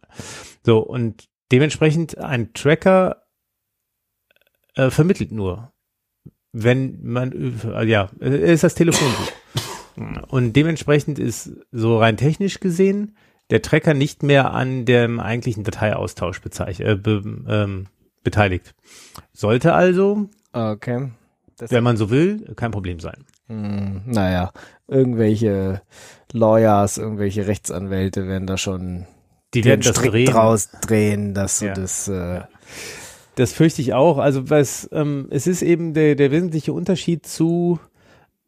So, 0.64 0.78
und 0.78 1.28
dementsprechend 1.52 2.16
ein 2.16 2.54
Tracker 2.54 3.24
äh, 4.74 4.88
vermittelt 4.88 5.32
nur, 5.32 5.73
wenn 6.54 7.00
man, 7.02 7.58
äh, 7.74 7.84
ja, 7.84 8.08
ist 8.20 8.64
das 8.64 8.74
Telefonbuch. 8.74 9.32
Und 10.28 10.54
dementsprechend 10.54 11.18
ist 11.18 11.52
so 11.72 11.98
rein 11.98 12.16
technisch 12.16 12.60
gesehen 12.60 13.16
der 13.50 13.60
Tracker 13.60 13.92
nicht 13.92 14.22
mehr 14.22 14.52
an 14.52 14.86
dem 14.86 15.20
eigentlichen 15.20 15.64
Dateiaustausch 15.64 16.40
äh, 16.78 16.94
be, 16.94 17.22
ähm, 17.46 17.86
beteiligt. 18.22 18.74
Sollte 19.32 19.74
also, 19.74 20.30
okay. 20.52 21.10
Das 21.58 21.70
wenn 21.70 21.84
man 21.84 21.96
so 21.96 22.10
will, 22.10 22.52
kein 22.56 22.70
Problem 22.70 23.00
sein. 23.00 23.24
Hm, 23.48 24.02
naja, 24.06 24.50
irgendwelche 24.88 25.82
Lawyers, 26.32 26.98
irgendwelche 26.98 27.46
Rechtsanwälte 27.46 28.26
werden 28.26 28.46
da 28.46 28.56
schon 28.56 29.06
die 29.52 29.64
werden 29.64 29.82
das 29.82 29.94
drehen. 29.94 30.26
draus 30.26 30.70
drehen, 30.80 31.34
dass 31.34 31.60
du 31.60 31.66
ja. 31.66 31.74
das 31.74 32.08
äh, 32.08 32.40
das 33.36 33.52
fürchte 33.52 33.82
ich 33.82 33.94
auch. 33.94 34.18
Also 34.18 34.50
was 34.50 34.88
ähm, 34.92 35.28
es 35.30 35.46
ist 35.46 35.62
eben 35.62 35.94
der 35.94 36.14
der 36.14 36.30
wesentliche 36.30 36.72
Unterschied 36.72 37.26
zu 37.26 37.78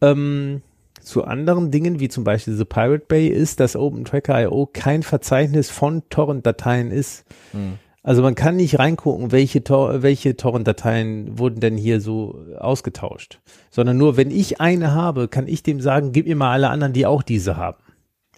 ähm, 0.01 0.63
zu 1.07 1.25
anderen 1.25 1.71
Dingen, 1.71 2.01
wie 2.01 2.09
zum 2.09 2.25
Beispiel 2.25 2.55
diese 2.55 2.65
Pirate 2.65 3.05
Bay, 3.07 3.29
ist, 3.29 3.61
dass 3.61 3.77
OpenTracker.io 3.77 4.69
kein 4.73 5.05
Verzeichnis 5.05 5.71
von 5.71 6.03
Torrent-Dateien 6.11 6.91
ist. 6.91 7.25
Hm. 7.53 7.79
Also 8.03 8.23
man 8.23 8.35
kann 8.35 8.57
nicht 8.57 8.79
reingucken, 8.79 9.33
welche, 9.33 9.63
Tor 9.65 10.03
welche 10.03 10.37
Torrent-Dateien 10.37 11.39
wurden 11.39 11.61
denn 11.61 11.77
hier 11.77 12.01
so 12.01 12.41
ausgetauscht, 12.59 13.41
sondern 13.71 13.97
nur, 13.97 14.17
wenn 14.17 14.31
ich 14.31 14.61
eine 14.61 14.95
habe, 14.95 15.29
kann 15.29 15.49
ich 15.49 15.63
dem 15.63 15.81
sagen, 15.81 16.13
gib 16.13 16.27
mir 16.27 16.37
mal 16.37 16.53
alle 16.53 16.71
anderen, 16.71 16.93
die 16.93 17.07
auch 17.07 17.23
diese 17.23 17.57
haben. 17.57 17.79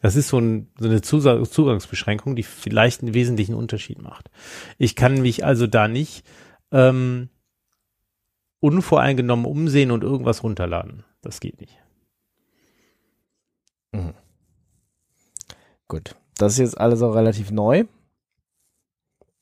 Das 0.01 0.17
ist 0.17 0.29
so, 0.29 0.39
ein, 0.39 0.71
so 0.79 0.89
eine 0.89 1.03
Zugangsbeschränkung, 1.03 2.37
die 2.37 2.45
vielleicht 2.45 3.03
einen 3.03 3.15
wesentlichen 3.15 3.55
Unterschied 3.55 4.01
macht. 4.01 4.31
Ich 4.79 4.95
kann 4.95 5.21
mich 5.21 5.45
also 5.45 5.67
da 5.67 5.89
nicht 5.89 6.25
ähm, 6.71 7.31
unvoreingenommen 8.61 9.47
umsehen 9.47 9.91
und 9.91 10.05
irgendwas 10.05 10.43
runterladen. 10.43 11.05
Das 11.21 11.41
geht 11.41 11.61
nicht. 11.61 11.77
Mhm. 13.93 14.15
Gut, 15.89 16.15
das 16.37 16.53
ist 16.53 16.59
jetzt 16.59 16.79
alles 16.79 17.03
auch 17.03 17.15
relativ 17.15 17.51
neu. 17.51 17.85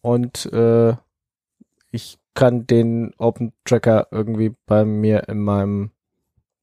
Und 0.00 0.46
äh, 0.52 0.94
ich 1.90 2.18
kann 2.34 2.66
den 2.66 3.12
Open 3.18 3.52
Tracker 3.64 4.09
irgendwie 4.11 4.54
bei 4.66 4.84
mir 4.84 5.28
in 5.28 5.40
meinem 5.40 5.90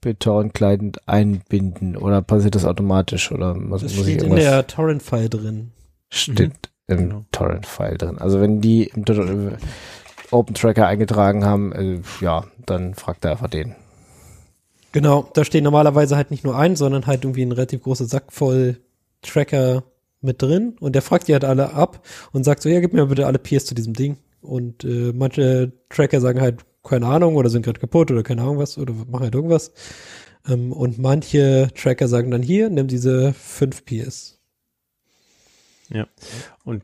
BitTorrent-Client 0.03 1.07
einbinden 1.07 1.97
oder 1.97 2.21
passiert 2.21 2.55
das 2.55 2.65
automatisch 2.65 3.31
oder 3.31 3.55
was 3.57 3.81
das 3.81 3.95
muss 3.95 4.05
steht 4.05 4.21
ich 4.21 4.27
in 4.27 4.35
der 4.35 4.67
Torrent-File 4.67 5.29
drin. 5.29 5.71
Steht 6.09 6.39
mhm. 6.39 6.53
im 6.87 6.97
genau. 6.97 7.25
Torrent-File 7.31 7.97
drin. 7.97 8.17
Also 8.19 8.39
wenn 8.41 8.61
die 8.61 8.85
im 8.85 9.05
Open 10.31 10.55
Tracker 10.55 10.87
eingetragen 10.87 11.45
haben, 11.45 11.71
äh, 11.73 11.99
ja, 12.21 12.45
dann 12.65 12.93
fragt 12.93 13.25
er 13.25 13.31
einfach 13.31 13.49
den. 13.49 13.75
Genau, 14.91 15.29
da 15.33 15.43
steht 15.43 15.63
normalerweise 15.63 16.15
halt 16.15 16.29
nicht 16.29 16.43
nur 16.43 16.57
ein, 16.57 16.75
sondern 16.75 17.07
halt 17.07 17.23
irgendwie 17.23 17.43
ein 17.43 17.51
relativ 17.51 17.81
großer 17.81 18.05
Sack 18.05 18.31
voll 18.31 18.77
Tracker 19.21 19.83
mit 20.21 20.41
drin 20.41 20.75
und 20.79 20.93
der 20.93 21.01
fragt 21.01 21.27
die 21.27 21.33
halt 21.33 21.45
alle 21.45 21.73
ab 21.73 22.05
und 22.31 22.43
sagt 22.43 22.61
so, 22.61 22.69
ja, 22.69 22.79
gib 22.79 22.93
mir 22.93 23.07
bitte 23.07 23.25
alle 23.25 23.39
Peers 23.39 23.65
zu 23.65 23.75
diesem 23.75 23.93
Ding. 23.93 24.17
Und 24.41 24.83
äh, 24.83 25.11
manche 25.13 25.71
Tracker 25.89 26.21
sagen 26.21 26.41
halt, 26.41 26.63
keine 26.83 27.07
Ahnung, 27.07 27.35
oder 27.35 27.49
sind 27.49 27.63
gerade 27.63 27.79
kaputt 27.79 28.11
oder 28.11 28.23
keine 28.23 28.41
Ahnung 28.41 28.57
was 28.57 28.77
oder 28.77 28.93
machen 28.93 29.23
halt 29.23 29.35
irgendwas. 29.35 29.71
Ähm, 30.47 30.71
und 30.71 30.99
manche 30.99 31.69
Tracker 31.75 32.07
sagen 32.07 32.31
dann 32.31 32.41
hier, 32.41 32.69
nimm 32.69 32.87
diese 32.87 33.33
fünf 33.33 33.85
Peers. 33.85 34.39
Ja. 35.89 36.07
Und 36.63 36.83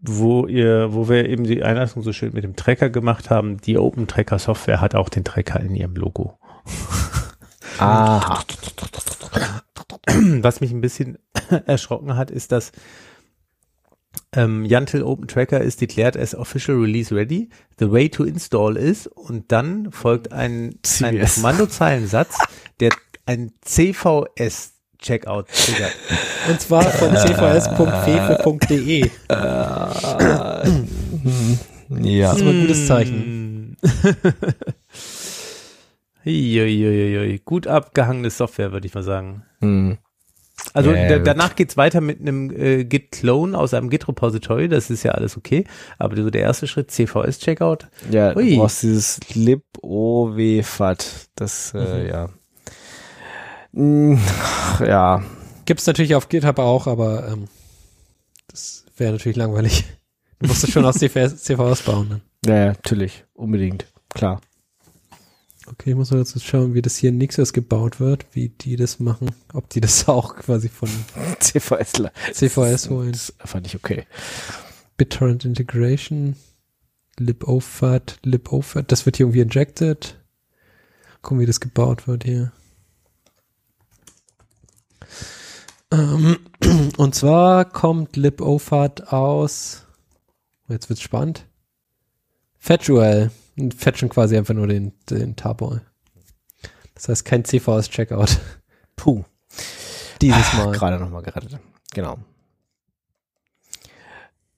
wo 0.00 0.46
ihr, 0.46 0.92
wo 0.92 1.08
wir 1.08 1.28
eben 1.28 1.44
die 1.44 1.62
Einlassung 1.62 2.02
so 2.02 2.12
schön 2.12 2.32
mit 2.32 2.44
dem 2.44 2.56
Tracker 2.56 2.90
gemacht 2.90 3.30
haben, 3.30 3.58
die 3.58 3.78
Open 3.78 4.06
Tracker 4.06 4.38
Software 4.38 4.80
hat 4.80 4.94
auch 4.94 5.08
den 5.08 5.24
Tracker 5.24 5.60
in 5.60 5.74
ihrem 5.74 5.94
Logo. 5.94 6.38
Ah. 7.80 8.42
Was 10.40 10.60
mich 10.60 10.72
ein 10.72 10.80
bisschen 10.80 11.16
erschrocken 11.66 12.16
hat, 12.16 12.28
ist, 12.28 12.50
dass 12.50 12.72
ähm, 14.34 14.64
Yantil 14.64 15.02
Open 15.02 15.26
Tracker 15.26 15.60
ist 15.60 15.80
declared 15.80 16.16
as 16.16 16.34
official 16.34 16.78
release 16.78 17.14
ready. 17.14 17.48
The 17.78 17.90
way 17.90 18.08
to 18.08 18.24
install 18.24 18.76
is 18.76 19.06
und 19.06 19.50
dann 19.52 19.92
folgt 19.92 20.32
ein, 20.32 20.78
ein 21.02 21.20
Kommandozeilensatz, 21.20 22.38
der 22.80 22.90
ein 23.26 23.52
CVS 23.62 24.72
Checkout 24.98 25.48
triggert. 25.48 25.92
Und 26.48 26.60
zwar 26.60 26.82
von 26.82 27.14
cvs.fefe.de. 27.14 29.10
ja. 31.88 32.28
Das 32.28 32.38
ist 32.38 32.44
mal 32.44 32.50
ein 32.50 32.60
gutes 32.62 32.86
Zeichen. 32.86 33.76
Gut 37.44 37.66
abgehangene 37.66 38.30
Software, 38.30 38.72
würde 38.72 38.86
ich 38.86 38.94
mal 38.94 39.02
sagen. 39.02 39.44
Hm. 39.60 39.98
Also 40.74 40.92
Ja, 40.92 41.18
danach 41.18 41.54
geht's 41.56 41.76
weiter 41.76 42.00
mit 42.00 42.20
einem 42.20 42.50
äh, 42.50 42.84
Git-Clone 42.84 43.56
aus 43.56 43.74
einem 43.74 43.90
Git-Repository, 43.90 44.68
das 44.68 44.90
ist 44.90 45.02
ja 45.02 45.12
alles 45.12 45.36
okay. 45.36 45.64
Aber 45.98 46.16
so 46.16 46.30
der 46.30 46.42
erste 46.42 46.66
Schritt, 46.66 46.90
CVS-Checkout, 46.90 47.88
Ja, 48.10 48.34
Ui. 48.36 48.50
du 48.50 48.56
brauchst 48.58 48.82
dieses 48.82 49.20
lib-o-w-fat. 49.34 51.28
Das, 51.36 51.72
äh, 51.74 52.04
Mhm. 52.04 52.08
ja. 52.08 52.28
Ach, 54.30 54.80
ja. 54.80 55.22
Gibt's 55.64 55.86
natürlich 55.86 56.14
auf 56.14 56.28
GitHub 56.28 56.58
auch, 56.58 56.86
aber 56.86 57.28
ähm, 57.28 57.48
das 58.48 58.84
wäre 58.96 59.12
natürlich 59.12 59.36
langweilig. 59.36 59.84
Du 60.40 60.48
musst 60.48 60.64
es 60.64 60.70
schon 60.72 60.84
aus 60.84 60.96
CVS, 60.96 61.36
CVS 61.44 61.82
bauen. 61.82 62.08
Dann. 62.10 62.20
Ja, 62.46 62.56
ja, 62.60 62.66
natürlich. 62.68 63.24
Unbedingt. 63.34 63.86
Klar. 64.14 64.40
Okay, 65.70 65.90
ich 65.90 65.96
muss 65.96 66.10
mal 66.10 66.18
jetzt 66.18 66.42
schauen, 66.44 66.74
wie 66.74 66.82
das 66.82 66.96
hier 66.96 67.10
in 67.10 67.18
Nixos 67.18 67.52
gebaut 67.52 68.00
wird, 68.00 68.26
wie 68.32 68.48
die 68.48 68.76
das 68.76 69.00
machen. 69.00 69.30
Ob 69.52 69.68
die 69.68 69.80
das 69.80 70.08
auch 70.08 70.36
quasi 70.36 70.68
von 70.68 70.88
CVSler. 71.40 72.12
CVS 72.32 72.88
holen. 72.88 73.12
Das 73.12 73.34
fand 73.44 73.66
ich 73.66 73.74
okay. 73.74 74.06
BitTorrent 74.96 75.44
Integration, 75.44 76.36
libofat, 77.18 78.18
libofat, 78.24 78.90
das 78.90 79.06
wird 79.06 79.16
hier 79.16 79.26
irgendwie 79.26 79.40
injected. 79.40 80.18
Gucken, 81.22 81.40
wie 81.40 81.46
das 81.46 81.60
gebaut 81.60 82.08
wird 82.08 82.24
hier. 82.24 82.52
Ähm, 85.92 86.38
und 86.96 87.14
zwar 87.14 87.64
kommt 87.64 88.16
libofat 88.16 89.12
aus, 89.12 89.84
jetzt 90.68 90.88
wird's 90.88 91.02
spannend, 91.02 91.46
Fetchuel. 92.58 93.30
Und 93.58 93.74
fetchen 93.74 94.08
quasi 94.08 94.36
einfach 94.36 94.54
nur 94.54 94.66
den, 94.66 94.92
den 95.10 95.36
Tarball. 95.36 95.82
Das 96.94 97.08
heißt 97.08 97.24
kein 97.24 97.44
CVS-Checkout. 97.44 98.38
Puh. 98.96 99.24
Dieses 100.20 100.52
Mal. 100.54 100.72
Gerade 100.72 100.98
nochmal 100.98 101.22
gerettet. 101.22 101.58
Genau. 101.92 102.18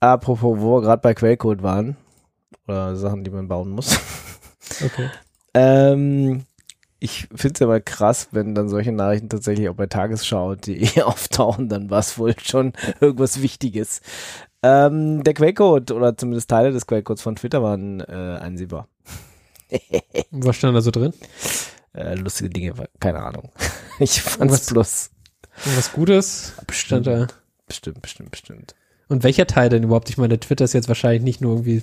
Apropos, 0.00 0.58
wo 0.60 0.76
wir 0.76 0.82
gerade 0.82 1.02
bei 1.02 1.14
Quellcode 1.14 1.62
waren, 1.62 1.96
oder 2.66 2.96
Sachen, 2.96 3.24
die 3.24 3.30
man 3.30 3.48
bauen 3.48 3.70
muss. 3.70 3.98
Okay. 4.84 5.10
Ähm, 5.52 6.44
ich 7.00 7.26
finde 7.34 7.54
es 7.54 7.58
ja 7.58 7.66
mal 7.66 7.80
krass, 7.80 8.28
wenn 8.30 8.54
dann 8.54 8.68
solche 8.68 8.92
Nachrichten 8.92 9.28
tatsächlich 9.28 9.68
auch 9.68 9.74
bei 9.74 9.86
tagesschau.de 9.86 11.02
auftauchen, 11.02 11.68
dann 11.68 11.90
war 11.90 11.98
es 11.98 12.18
wohl 12.18 12.34
schon 12.38 12.72
irgendwas 13.00 13.42
Wichtiges. 13.42 14.00
Ähm, 14.62 15.24
der 15.24 15.34
Quellcode 15.34 15.90
oder 15.90 16.16
zumindest 16.16 16.50
Teile 16.50 16.70
des 16.70 16.86
Quellcodes 16.86 17.22
von 17.22 17.34
Twitter 17.34 17.62
waren 17.62 18.00
äh, 18.00 18.38
einsehbar. 18.40 18.86
Was 20.30 20.56
stand 20.56 20.76
da 20.76 20.80
so 20.80 20.90
drin? 20.90 21.12
Äh, 21.92 22.14
lustige 22.14 22.50
Dinge, 22.50 22.74
keine 23.00 23.20
Ahnung. 23.22 23.50
Ich 23.98 24.22
fand's 24.22 24.38
Irgendwas- 24.38 24.66
bloß 24.72 25.10
Irgendwas 25.66 25.92
Gutes? 25.92 26.52
Stand 26.70 27.06
da. 27.06 27.26
bestimmt, 27.66 28.00
bestimmt, 28.00 28.30
bestimmt. 28.30 28.74
Und 29.08 29.24
welcher 29.24 29.46
Teil 29.46 29.68
denn 29.68 29.82
überhaupt? 29.82 30.08
Ich 30.08 30.16
meine, 30.16 30.40
Twitter 30.40 30.64
ist 30.64 30.72
jetzt 30.72 30.88
wahrscheinlich 30.88 31.22
nicht 31.22 31.40
nur 31.42 31.52
irgendwie 31.52 31.82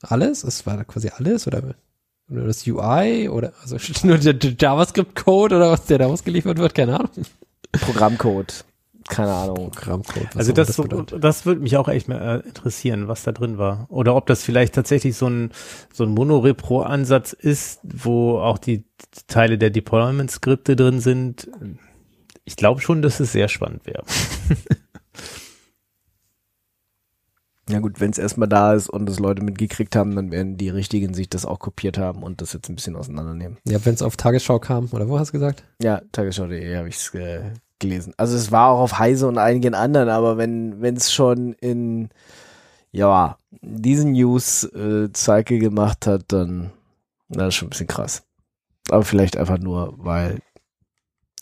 alles. 0.00 0.42
Es 0.42 0.64
war 0.66 0.82
quasi 0.84 1.10
alles 1.10 1.46
oder, 1.46 1.74
oder 2.30 2.46
das 2.46 2.66
UI 2.66 3.28
oder 3.28 3.52
also 3.60 3.76
nur 4.06 4.16
der, 4.18 4.32
der 4.34 4.54
JavaScript-Code 4.58 5.56
oder 5.56 5.70
was 5.72 5.84
der 5.84 5.98
da 5.98 6.06
ausgeliefert 6.06 6.56
wird? 6.58 6.74
Keine 6.74 6.94
Ahnung. 7.00 7.10
Programmcode, 7.72 8.64
keine 9.08 9.32
Ahnung. 9.32 9.70
Programmcode. 9.70 10.36
Also 10.36 10.52
auch 10.52 10.56
das, 10.56 10.76
bedeutet. 10.76 11.22
das 11.22 11.46
würde 11.46 11.60
mich 11.60 11.76
auch 11.76 11.88
echt 11.88 12.08
mal 12.08 12.40
äh, 12.40 12.48
interessieren, 12.48 13.08
was 13.08 13.22
da 13.22 13.32
drin 13.32 13.58
war. 13.58 13.86
Oder 13.88 14.14
ob 14.14 14.26
das 14.26 14.42
vielleicht 14.42 14.74
tatsächlich 14.74 15.16
so 15.16 15.28
ein, 15.28 15.52
so 15.92 16.04
ein 16.04 16.10
Monorepro-Ansatz 16.10 17.32
ist, 17.32 17.80
wo 17.82 18.38
auch 18.38 18.58
die 18.58 18.84
Teile 19.26 19.58
der 19.58 19.70
Deployment-Skripte 19.70 20.76
drin 20.76 21.00
sind. 21.00 21.48
Ich 22.44 22.56
glaube 22.56 22.80
schon, 22.80 23.02
dass 23.02 23.20
es 23.20 23.32
sehr 23.32 23.48
spannend 23.48 23.86
wäre. 23.86 24.04
Ja 27.70 27.78
gut, 27.78 28.00
wenn 28.00 28.10
es 28.10 28.18
erstmal 28.18 28.48
da 28.48 28.74
ist 28.74 28.90
und 28.90 29.08
es 29.08 29.20
Leute 29.20 29.42
mitgekriegt 29.42 29.94
haben, 29.94 30.16
dann 30.16 30.30
werden 30.30 30.56
die 30.56 30.68
Richtigen 30.68 31.14
sich 31.14 31.30
das 31.30 31.46
auch 31.46 31.60
kopiert 31.60 31.96
haben 31.96 32.22
und 32.22 32.40
das 32.40 32.52
jetzt 32.52 32.68
ein 32.68 32.74
bisschen 32.74 32.96
auseinandernehmen. 32.96 33.58
Ja, 33.64 33.84
wenn 33.84 33.94
es 33.94 34.02
auf 34.02 34.16
Tagesschau 34.16 34.58
kam, 34.58 34.88
oder 34.92 35.08
wo 35.08 35.18
hast 35.18 35.28
du 35.28 35.32
gesagt? 35.34 35.64
Ja, 35.80 36.02
Tagesschau.de 36.10 36.76
habe 36.76 36.88
ich 36.88 36.96
es 36.96 37.14
äh, 37.14 37.52
gelesen. 37.82 38.14
Also 38.16 38.34
es 38.36 38.50
war 38.50 38.70
auch 38.70 38.80
auf 38.80 38.98
Heise 38.98 39.28
und 39.28 39.36
einigen 39.36 39.74
anderen, 39.74 40.08
aber 40.08 40.38
wenn 40.38 40.80
es 40.96 41.12
schon 41.12 41.52
in 41.60 42.08
ja 42.90 43.36
diesen 43.60 44.12
News-Cycle 44.12 45.58
gemacht 45.58 46.06
hat, 46.06 46.24
dann 46.28 46.70
na, 47.28 47.44
das 47.44 47.48
ist 47.48 47.54
schon 47.56 47.68
ein 47.68 47.70
bisschen 47.70 47.86
krass. 47.86 48.22
Aber 48.90 49.02
vielleicht 49.04 49.36
einfach 49.36 49.58
nur, 49.58 49.94
weil 49.98 50.38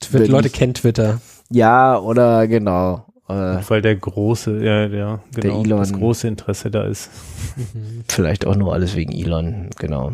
Twitter, 0.00 0.28
Leute 0.28 0.48
ich- 0.48 0.52
kennen 0.52 0.74
Twitter. 0.74 1.20
ja 1.50 1.98
oder 1.98 2.46
genau. 2.48 3.06
Äh, 3.28 3.58
Weil 3.68 3.80
der 3.82 3.94
große, 3.94 4.58
ja, 4.64 4.86
ja, 4.86 5.20
genau, 5.32 5.62
Elon- 5.62 5.78
das 5.78 5.92
große 5.92 6.26
Interesse 6.26 6.68
da 6.70 6.82
ist. 6.84 7.10
Mhm. 7.56 8.02
Vielleicht 8.08 8.44
auch 8.44 8.56
nur 8.56 8.72
alles 8.72 8.96
wegen 8.96 9.12
Elon, 9.12 9.70
genau. 9.78 10.10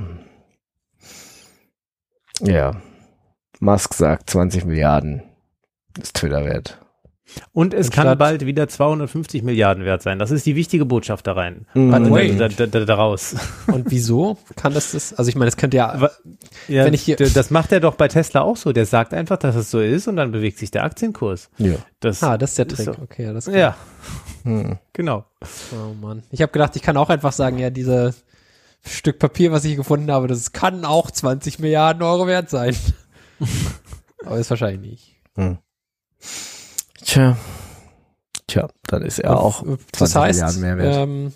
Ja. 2.42 2.76
Musk 3.60 3.94
sagt 3.94 4.28
20 4.30 4.66
Milliarden 4.66 5.22
ist 5.98 6.14
Twitter 6.14 6.44
wert. 6.44 6.78
Und 7.52 7.74
es 7.74 7.88
Und 7.88 7.92
kann 7.92 8.18
bald 8.18 8.46
wieder 8.46 8.68
250 8.68 9.42
Milliarden 9.42 9.84
wert 9.84 10.00
sein. 10.00 10.20
Das 10.20 10.30
ist 10.30 10.46
die 10.46 10.54
wichtige 10.54 10.84
Botschaft 10.84 11.26
da 11.26 11.32
rein. 11.32 11.66
Also 11.74 12.12
Wait. 12.12 12.38
da, 12.38 12.46
da, 12.48 12.66
da, 12.66 12.84
daraus. 12.84 13.34
Und 13.66 13.90
wieso 13.90 14.38
kann 14.54 14.72
das 14.74 14.92
das? 14.92 15.12
Also 15.12 15.28
ich 15.28 15.34
meine, 15.34 15.48
es 15.48 15.56
könnte 15.56 15.76
ja. 15.76 16.08
Ja, 16.68 16.84
Wenn 16.84 16.94
ich 16.94 17.02
hier- 17.02 17.16
das 17.16 17.50
macht 17.50 17.72
er 17.72 17.80
doch 17.80 17.96
bei 17.96 18.06
Tesla 18.06 18.42
auch 18.42 18.56
so. 18.56 18.72
Der 18.72 18.86
sagt 18.86 19.12
einfach, 19.12 19.38
dass 19.38 19.56
es 19.56 19.72
so 19.72 19.80
ist 19.80 20.06
und 20.06 20.14
dann 20.14 20.30
bewegt 20.30 20.58
sich 20.58 20.70
der 20.70 20.84
Aktienkurs. 20.84 21.50
Ja. 21.58 21.74
Das, 21.98 22.22
Ah, 22.22 22.38
das 22.38 22.50
ist 22.50 22.58
der 22.58 22.66
ist 22.68 22.76
Trick. 22.76 22.84
so. 22.94 23.02
Okay, 23.02 23.24
ja, 23.24 23.32
das 23.32 23.46
ja, 23.46 23.74
Hm. 24.44 24.78
genau. 24.92 25.24
Oh 25.72 25.94
Mann. 26.00 26.22
Ich 26.30 26.42
habe 26.42 26.52
gedacht, 26.52 26.76
ich 26.76 26.82
kann 26.82 26.96
auch 26.96 27.10
einfach 27.10 27.32
sagen, 27.32 27.58
ja, 27.58 27.70
dieser 27.70 28.14
Stück 28.86 29.18
Papier, 29.18 29.50
was 29.50 29.64
ich 29.64 29.74
gefunden 29.74 30.12
habe, 30.12 30.28
das 30.28 30.52
kann 30.52 30.84
auch 30.84 31.10
20 31.10 31.58
Milliarden 31.58 32.04
Euro 32.04 32.28
wert 32.28 32.50
sein. 32.50 32.76
Aber 34.24 34.38
ist 34.38 34.50
wahrscheinlich 34.50 34.80
nicht. 34.90 35.16
Hm. 35.34 35.58
Tja. 37.04 37.36
Tja, 38.46 38.68
dann 38.86 39.02
ist 39.02 39.18
er 39.18 39.38
auch 39.40 39.62
Und, 39.62 39.80
20 39.92 39.98
das 39.98 40.14
heißt, 40.14 40.38
Milliarden 40.38 40.60
mehr 40.60 40.78
wert. 40.78 40.96
ähm, 41.08 41.32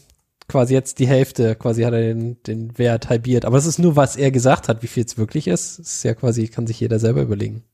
quasi 0.49 0.74
jetzt 0.74 0.99
die 0.99 1.07
Hälfte, 1.07 1.55
quasi 1.57 1.82
hat 1.82 1.93
er 1.93 2.01
den, 2.01 2.43
den 2.45 2.76
Wert 2.78 3.09
halbiert. 3.09 3.45
Aber 3.45 3.57
es 3.59 3.66
ist 3.66 3.78
nur, 3.78 3.97
was 3.97 4.16
er 4.16 4.30
gesagt 4.30 4.68
hat, 4.68 4.82
wie 4.82 4.86
viel 4.86 5.05
es 5.05 5.18
wirklich 5.18 5.47
ist. 5.49 5.78
Es 5.78 5.97
ist 5.97 6.03
ja 6.05 6.14
quasi, 6.14 6.49
kann 6.49 6.66
sich 6.66 6.78
jeder 6.80 6.99
selber 6.99 7.22
überlegen. 7.22 7.64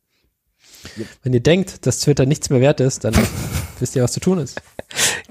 Yep. 0.98 1.06
Wenn 1.22 1.32
ihr 1.32 1.40
denkt, 1.42 1.86
dass 1.86 2.00
Twitter 2.00 2.26
nichts 2.26 2.48
mehr 2.50 2.60
wert 2.60 2.80
ist, 2.80 3.04
dann 3.04 3.14
wisst 3.78 3.96
ihr, 3.96 4.02
was 4.02 4.12
zu 4.12 4.20
tun 4.20 4.38
ist. 4.38 4.60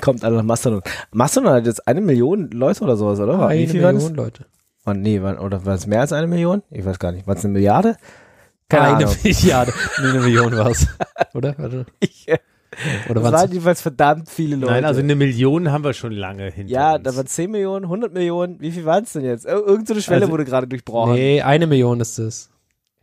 Kommt 0.01 0.23
alle 0.23 0.35
nach 0.37 0.43
Mastodon. 0.43 0.81
Mastodon 1.11 1.51
hat 1.51 1.65
jetzt 1.65 1.87
eine 1.87 2.01
Million 2.01 2.51
Leute 2.51 2.83
oder 2.83 2.97
sowas, 2.97 3.19
oder? 3.19 3.39
Wie 3.39 3.43
Eine 3.43 3.73
Million 3.73 4.13
Leute. 4.15 4.45
Oh, 4.85 4.93
nee, 4.93 5.19
oder 5.19 5.65
war 5.65 5.73
es 5.73 5.87
mehr 5.87 6.01
als 6.01 6.13
eine 6.13 6.27
Million? 6.27 6.61
Ich 6.69 6.85
weiß 6.85 6.99
gar 6.99 7.11
nicht. 7.11 7.25
War 7.25 7.35
es 7.35 7.43
eine 7.43 7.53
Milliarde? 7.53 7.97
Keine 8.69 8.95
eine 8.97 9.05
Ahnung. 9.05 9.15
Milliarde. 9.23 9.73
Nee, 10.01 10.07
eine 10.09 10.19
Million 10.21 10.57
war 10.57 10.67
es. 10.71 10.87
Oder? 11.33 11.55
Warte. 11.57 11.85
Ich, 11.99 12.27
äh, 12.27 12.37
Oder 13.09 13.21
das 13.21 13.31
waren 13.31 13.51
jedenfalls 13.51 13.81
verdammt 13.81 14.29
viele 14.29 14.55
Leute. 14.57 14.73
Nein, 14.73 14.85
also 14.85 14.99
eine 14.99 15.15
Million 15.15 15.71
haben 15.71 15.83
wir 15.83 15.93
schon 15.93 16.11
lange 16.11 16.49
hinter 16.51 16.73
ja, 16.73 16.95
uns. 16.95 17.03
da 17.03 17.15
waren 17.15 17.27
10 17.27 17.51
Millionen, 17.51 17.85
100 17.85 18.13
Millionen. 18.13 18.59
Wie 18.59 18.71
viel 18.71 18.83
waren 18.85 19.03
es 19.05 19.13
denn 19.13 19.23
jetzt? 19.23 19.45
Ir 19.45 19.51
irgend 19.65 19.87
so 19.87 19.93
eine 19.93 20.01
Schwelle 20.01 20.21
Also- 20.23 20.31
wurde 20.33 20.45
gerade 20.45 20.67
durchbrochen. 20.67 21.13
Nee, 21.13 21.41
eine 21.41 21.67
Million 21.67 21.99
ist 22.01 22.17
es. 22.17 22.49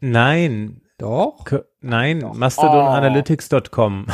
Nein, 0.01 0.81
Doch? 0.99 1.45
K- 1.45 1.65
nein, 1.81 2.21
Doch. 2.21 2.35
mastodonanalytics.com. 2.35 4.07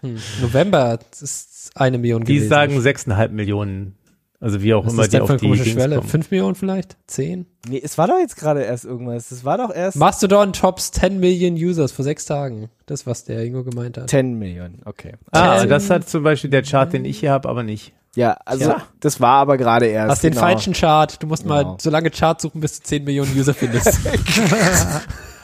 Hm. 0.00 0.16
November 0.40 0.98
ist 1.20 1.72
eine 1.74 1.98
Million 1.98 2.24
Die 2.24 2.34
gewesen. 2.36 2.48
sagen 2.48 2.80
sechseinhalb 2.80 3.32
Millionen. 3.32 3.97
Also 4.40 4.62
wie 4.62 4.72
auch 4.72 4.86
Was 4.86 4.92
immer 4.92 5.02
ist 5.02 5.12
die 5.12 5.20
auf 5.20 5.30
eine 5.30 5.38
die 5.38 5.56
Schwelle? 5.56 5.96
kommen. 5.96 6.08
Fünf 6.08 6.30
Millionen 6.30 6.54
vielleicht? 6.54 6.96
Zehn? 7.08 7.46
Nee, 7.68 7.80
es 7.82 7.98
war 7.98 8.06
doch 8.06 8.18
jetzt 8.20 8.36
gerade 8.36 8.62
erst 8.62 8.84
irgendwas. 8.84 9.32
Es 9.32 9.44
war 9.44 9.58
doch 9.58 9.74
erst 9.74 9.96
Mastodon 9.96 10.52
tops 10.52 10.92
10 10.92 11.18
Million 11.18 11.54
Users 11.54 11.90
vor 11.90 12.04
sechs 12.04 12.24
Tagen. 12.24 12.68
Das, 12.86 13.04
was 13.04 13.24
der 13.24 13.42
Ingo 13.44 13.64
gemeint 13.64 13.98
hat. 13.98 14.10
10 14.10 14.38
Millionen. 14.38 14.80
Okay. 14.84 15.14
Ah, 15.32 15.58
Ten- 15.60 15.68
das 15.70 15.90
hat 15.90 16.08
zum 16.08 16.22
Beispiel 16.22 16.50
der 16.50 16.62
Chart, 16.62 16.92
den 16.92 17.04
ich 17.04 17.18
hier 17.18 17.32
habe, 17.32 17.48
aber 17.48 17.64
nicht. 17.64 17.92
Ja, 18.14 18.38
also 18.44 18.70
Ja. 18.70 18.82
das 19.00 19.20
war 19.20 19.40
aber 19.40 19.56
gerade 19.56 19.86
erst. 19.86 20.10
Hast 20.12 20.22
den 20.24 20.30
genau. 20.30 20.42
falschen 20.42 20.72
Chart. 20.72 21.20
Du 21.20 21.26
musst 21.26 21.42
Genau. 21.42 21.54
mal 21.72 21.76
so 21.80 21.90
lange 21.90 22.10
Chart 22.10 22.40
suchen, 22.40 22.60
bis 22.60 22.78
du 22.78 22.84
10 22.86 23.02
Millionen 23.04 23.36
User 23.36 23.54
findest. 23.54 23.92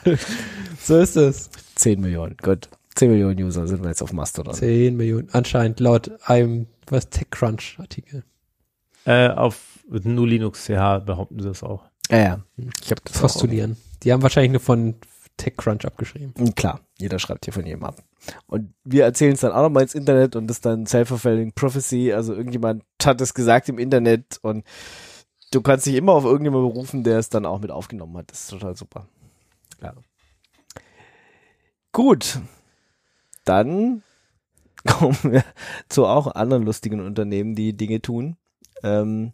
so 0.83 0.99
ist 0.99 1.17
es. 1.17 1.51
10 1.77 2.01
Millionen, 2.01 2.37
gut. 2.43 2.69
10 2.95 3.11
Millionen 3.11 3.43
User 3.43 3.67
sind 3.67 3.83
wir 3.83 3.89
jetzt 3.89 4.03
auf 4.03 4.13
Mastodon. 4.13 4.55
10 4.55 4.97
Millionen. 4.97 5.29
Anscheinend 5.33 5.81
laut 5.81 6.13
einem, 6.25 6.67
was, 6.89 7.09
TechCrunch 7.11 7.77
Artikel. 7.81 8.23
Äh, 9.05 9.29
auf 9.29 9.81
GNU 9.89 10.25
Linux 10.25 10.65
CH 10.65 11.05
behaupten 11.05 11.41
sie 11.41 11.51
es 11.51 11.63
auch. 11.63 11.85
Ja, 12.11 12.19
ja. 12.19 12.41
Ich 12.83 12.91
habe 12.91 13.03
das 13.05 13.17
auch. 13.17 13.23
Postulieren. 13.23 13.77
Die 14.03 14.13
haben 14.13 14.23
wahrscheinlich 14.23 14.53
nur 14.53 14.61
von 14.61 14.95
TechCrunch 15.37 15.85
abgeschrieben. 15.85 16.35
Hm, 16.37 16.55
klar, 16.55 16.81
jeder 16.99 17.19
schreibt 17.19 17.45
hier 17.45 17.55
von 17.55 17.67
jedem 17.67 17.85
ab. 17.85 18.03
Und 18.47 18.73
wir 18.85 19.05
erzählen 19.05 19.35
es 19.35 19.41
dann 19.41 19.53
auch 19.53 19.63
nochmal 19.63 19.83
ins 19.83 19.95
Internet 19.95 20.37
und 20.37 20.47
das 20.47 20.59
ist 20.59 20.67
dann 20.67 20.87
Self-Fulfilling 20.87 21.53
Prophecy. 21.53 22.13
Also 22.13 22.35
irgendjemand 22.35 22.85
hat 23.03 23.21
es 23.21 23.35
gesagt 23.35 23.69
im 23.69 23.79
Internet 23.79 24.39
und 24.43 24.65
du 25.51 25.61
kannst 25.61 25.87
dich 25.87 25.95
immer 25.95 26.13
auf 26.13 26.25
irgendjemanden 26.25 26.73
berufen, 26.73 27.05
der 27.05 27.19
es 27.19 27.29
dann 27.29 27.47
auch 27.47 27.61
mit 27.61 27.71
aufgenommen 27.71 28.17
hat. 28.17 28.31
Das 28.31 28.41
ist 28.41 28.51
total 28.51 28.77
super. 28.77 29.09
Ja. 29.83 29.95
Gut. 31.93 32.41
Dann 33.45 34.03
kommen 34.87 35.19
wir 35.23 35.45
zu 35.89 36.07
auch 36.07 36.29
anderen 36.35 36.65
lustigen 36.65 37.01
Unternehmen, 37.01 37.55
die 37.55 37.77
Dinge 37.77 38.01
tun. 38.01 38.37
Ähm, 38.85 39.33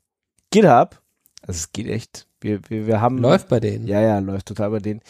GitHub, 0.51 1.01
also 1.43 1.59
es 1.59 1.73
geht 1.73 1.89
echt. 1.89 2.27
Wir, 2.41 2.61
wir, 2.69 2.87
wir 2.87 3.01
haben. 3.01 3.19
Läuft 3.19 3.49
bei 3.49 3.61
denen. 3.61 3.87
Ja, 3.87 4.01
ja, 4.01 4.19
läuft 4.21 4.47
total 4.47 4.71
bei 4.71 4.79
denen. 4.79 5.01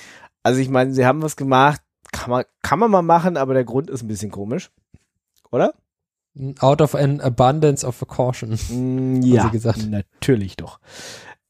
Also 0.43 0.61
ich 0.61 0.69
meine, 0.69 0.93
sie 0.95 1.07
haben 1.07 1.23
was 1.23 1.37
gemacht, 1.37 1.83
kann 2.13 2.31
man, 2.31 2.45
kann 2.63 2.79
man 2.79 2.91
mal 2.91 3.03
machen, 3.03 3.37
aber 3.37 3.55
der 3.55 3.65
Grund 3.65 3.91
ist 3.91 4.03
ein 4.03 4.09
bisschen 4.09 4.31
komisch. 4.31 4.71
Oder? 5.51 5.75
Out 6.61 6.81
of 6.81 6.95
an 6.95 7.21
abundance 7.21 7.87
of 7.87 8.03
a 8.03 8.07
caution. 8.07 8.57
Mm, 8.71 9.21
ja, 9.23 9.49
gesagt. 9.49 9.87
natürlich 9.89 10.57
doch. 10.57 10.81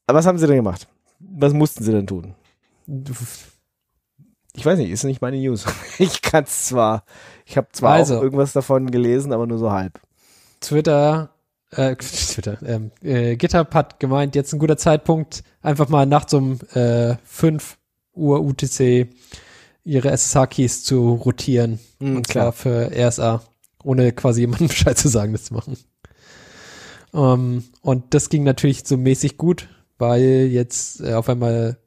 Aber 0.07 0.19
was 0.19 0.25
haben 0.25 0.37
sie 0.37 0.47
denn 0.47 0.57
gemacht? 0.57 0.87
Was 1.19 1.53
mussten 1.53 1.83
sie 1.83 1.91
denn 1.91 2.07
tun? 2.07 2.35
Ich 4.53 4.65
weiß 4.65 4.79
nicht, 4.79 4.89
ist 4.89 5.03
nicht 5.03 5.21
meine 5.21 5.37
News. 5.37 5.65
Ich 5.99 6.21
kann 6.21 6.45
es 6.45 6.65
zwar, 6.65 7.03
ich 7.45 7.57
habe 7.57 7.67
zwar 7.71 7.93
also, 7.93 8.17
auch 8.17 8.23
irgendwas 8.23 8.53
davon 8.53 8.89
gelesen, 8.89 9.33
aber 9.33 9.45
nur 9.45 9.59
so 9.59 9.71
halb. 9.71 10.01
Twitter, 10.61 11.29
äh, 11.71 11.95
Twitter, 11.99 12.57
ähm, 12.65 12.91
äh, 13.01 13.35
GitHub 13.35 13.73
hat 13.73 13.99
gemeint, 13.99 14.35
jetzt 14.35 14.53
ein 14.53 14.59
guter 14.59 14.77
Zeitpunkt, 14.77 15.43
einfach 15.61 15.89
mal 15.89 16.05
nachts 16.05 16.33
um 16.33 16.59
äh, 16.73 17.15
5 17.23 17.77
Uhr 18.13 18.41
UTC 18.41 19.07
ihre 19.83 20.11
SSH-Keys 20.11 20.83
zu 20.83 21.13
rotieren. 21.13 21.79
Mhm, 21.99 22.17
und 22.17 22.27
klar. 22.27 22.53
zwar 22.53 22.53
für 22.53 22.91
RSA, 22.95 23.41
ohne 23.83 24.11
quasi 24.11 24.41
jemandem 24.41 24.67
Bescheid 24.67 24.97
zu 24.97 25.07
sagen, 25.07 25.33
das 25.33 25.45
zu 25.45 25.53
machen. 25.53 25.77
Um, 27.13 27.21
ähm, 27.21 27.63
und 27.81 28.13
das 28.13 28.29
ging 28.29 28.43
natürlich 28.43 28.85
so 28.85 28.95
mäßig 28.95 29.37
gut, 29.37 29.67
weil 29.97 30.47
jetzt 30.49 31.01
äh, 31.01 31.13
auf 31.13 31.27
einmal 31.27 31.77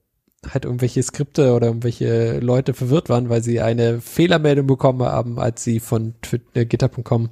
halt 0.53 0.67
irgendwelche 0.67 1.03
Skripte 1.03 1.55
oder 1.55 1.69
irgendwelche 1.69 2.39
Leute 2.41 2.75
verwirrt 2.75 3.09
waren, 3.09 3.31
weil 3.31 3.43
sie 3.43 3.61
eine 3.61 4.03
Fehlermeldung 4.03 4.67
bekommen 4.67 5.03
haben, 5.03 5.39
als 5.39 5.65
sie 5.65 5.81
von 5.81 6.15
äh, 6.53 6.67
GitHub.com 6.67 7.31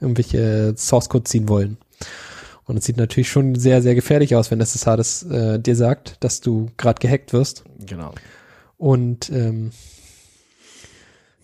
irgendwelche 0.00 0.74
Source 0.76 1.10
Code 1.10 1.24
ziehen 1.24 1.48
wollen. 1.48 1.76
Und 2.64 2.76
es 2.76 2.84
sieht 2.84 2.96
natürlich 2.96 3.28
schon 3.28 3.54
sehr, 3.54 3.80
sehr 3.80 3.94
gefährlich 3.94 4.34
aus, 4.34 4.50
wenn 4.50 4.60
SSH 4.60 4.96
das 4.96 5.22
äh, 5.22 5.60
dir 5.60 5.76
sagt, 5.76 6.16
dass 6.24 6.40
du 6.40 6.68
gerade 6.76 7.00
gehackt 7.00 7.32
wirst. 7.32 7.64
Genau. 7.78 8.12
Und 8.76 9.30
ähm, 9.30 9.70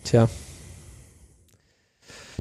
tja, 0.05 0.29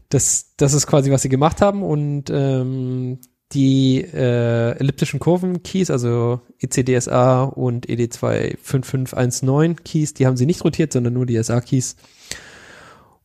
das, 0.09 0.55
das 0.57 0.74
ist 0.74 0.88
quasi, 0.88 1.12
was 1.12 1.22
sie 1.22 1.30
gemacht 1.30 1.62
haben. 1.62 1.84
Und 1.84 2.30
ähm, 2.32 3.20
die 3.53 4.01
äh, 4.01 4.72
elliptischen 4.78 5.20
Kurven-Keys, 5.20 5.91
also 5.91 6.41
ECDSA 6.59 7.43
und 7.43 7.88
ED25519 7.88 9.76
Keys, 9.84 10.14
die 10.14 10.26
haben 10.26 10.38
sie 10.38 10.45
nicht 10.45 10.64
rotiert, 10.64 10.93
sondern 10.93 11.14
nur 11.14 11.26
die 11.26 11.41
SA-Keys. 11.41 11.97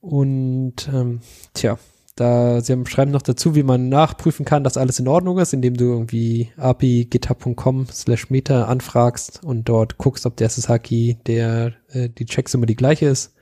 Und 0.00 0.88
ähm, 0.92 1.20
tja, 1.54 1.78
da 2.16 2.62
sie 2.62 2.72
haben, 2.72 2.86
schreiben 2.86 3.10
noch 3.10 3.22
dazu, 3.22 3.54
wie 3.54 3.62
man 3.62 3.90
nachprüfen 3.90 4.46
kann, 4.46 4.64
dass 4.64 4.78
alles 4.78 4.98
in 4.98 5.06
Ordnung 5.06 5.38
ist, 5.38 5.52
indem 5.52 5.76
du 5.76 5.84
irgendwie 5.84 6.50
api 6.56 7.04
github.com 7.04 7.86
slash 7.92 8.30
meta 8.30 8.64
anfragst 8.64 9.44
und 9.44 9.68
dort 9.68 9.98
guckst, 9.98 10.24
ob 10.24 10.34
der 10.36 10.48
SSH-Key, 10.48 11.16
der 11.26 11.74
äh, 11.90 12.08
die 12.08 12.24
Checksumme 12.24 12.64
die 12.64 12.74
gleiche 12.74 13.06
ist. 13.06 13.34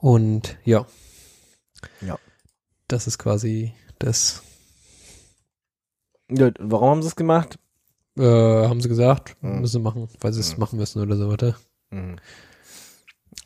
Und 0.00 0.58
ja. 0.64 0.86
Ja. 2.02 2.18
Das 2.88 3.06
ist 3.06 3.18
quasi 3.18 3.72
das. 3.98 4.42
Ja, 6.30 6.50
warum 6.58 6.90
haben 6.90 7.02
sie 7.02 7.08
es 7.08 7.16
gemacht? 7.16 7.58
Äh, 8.18 8.22
haben 8.22 8.82
sie 8.82 8.88
gesagt, 8.88 9.36
hm. 9.40 9.60
müssen 9.60 9.72
sie 9.72 9.82
machen, 9.82 10.08
weil 10.20 10.34
sie 10.34 10.40
es 10.40 10.52
hm. 10.52 10.60
machen 10.60 10.78
müssen 10.78 11.00
oder 11.00 11.16
so, 11.16 11.28
warte. 11.28 11.56
Hm. 11.90 12.16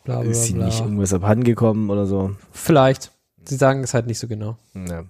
Bla, 0.03 0.21
bla, 0.21 0.31
ist 0.31 0.45
sie 0.45 0.55
nicht 0.55 0.81
irgendwas 0.81 1.13
abhanden 1.13 1.45
gekommen 1.45 1.91
oder 1.91 2.07
so? 2.07 2.35
Vielleicht. 2.51 3.13
Sie 3.45 3.57
sagen 3.57 3.83
es 3.83 3.95
halt 3.95 4.07
nicht 4.07 4.19
so 4.19 4.29
genau. 4.29 4.57
Ja. 4.75 5.05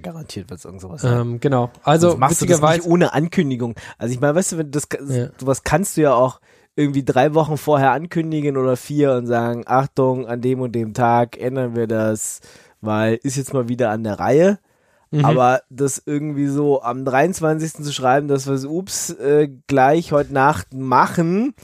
Garantiert 0.00 0.48
wird 0.48 0.58
es 0.58 0.64
irgend 0.64 0.80
sowas 0.80 1.04
ähm, 1.04 1.40
Genau. 1.40 1.70
Also 1.82 2.08
Sonst 2.08 2.20
machst 2.20 2.40
du 2.40 2.46
das 2.46 2.60
nicht 2.60 2.86
ohne 2.86 3.12
Ankündigung. 3.12 3.74
Also 3.98 4.14
ich 4.14 4.20
meine, 4.20 4.34
weißt 4.34 4.52
du, 4.52 4.58
wenn 4.58 4.70
das 4.70 4.88
ja. 5.08 5.28
sowas 5.38 5.62
kannst 5.62 5.96
du 5.96 6.02
ja 6.02 6.14
auch 6.14 6.40
irgendwie 6.74 7.04
drei 7.04 7.34
Wochen 7.34 7.58
vorher 7.58 7.92
ankündigen 7.92 8.56
oder 8.56 8.76
vier 8.76 9.12
und 9.12 9.26
sagen, 9.26 9.64
Achtung, 9.66 10.26
an 10.26 10.40
dem 10.40 10.60
und 10.60 10.72
dem 10.72 10.94
Tag 10.94 11.38
ändern 11.38 11.76
wir 11.76 11.86
das, 11.86 12.40
weil 12.80 13.18
ist 13.22 13.36
jetzt 13.36 13.52
mal 13.52 13.68
wieder 13.68 13.90
an 13.90 14.04
der 14.04 14.18
Reihe. 14.18 14.58
Mhm. 15.10 15.24
Aber 15.24 15.60
das 15.68 16.02
irgendwie 16.04 16.48
so 16.48 16.82
am 16.82 17.04
23. 17.04 17.84
zu 17.84 17.92
schreiben, 17.92 18.26
dass 18.26 18.46
wir 18.46 18.54
es 18.54 18.64
ups 18.64 19.10
äh, 19.10 19.48
gleich 19.66 20.12
heute 20.12 20.32
Nacht 20.32 20.72
machen, 20.72 21.54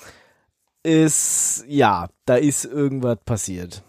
ist 0.82 1.64
ja, 1.66 2.08
da 2.26 2.36
ist 2.36 2.64
irgendwas 2.64 3.18
passiert. 3.24 3.82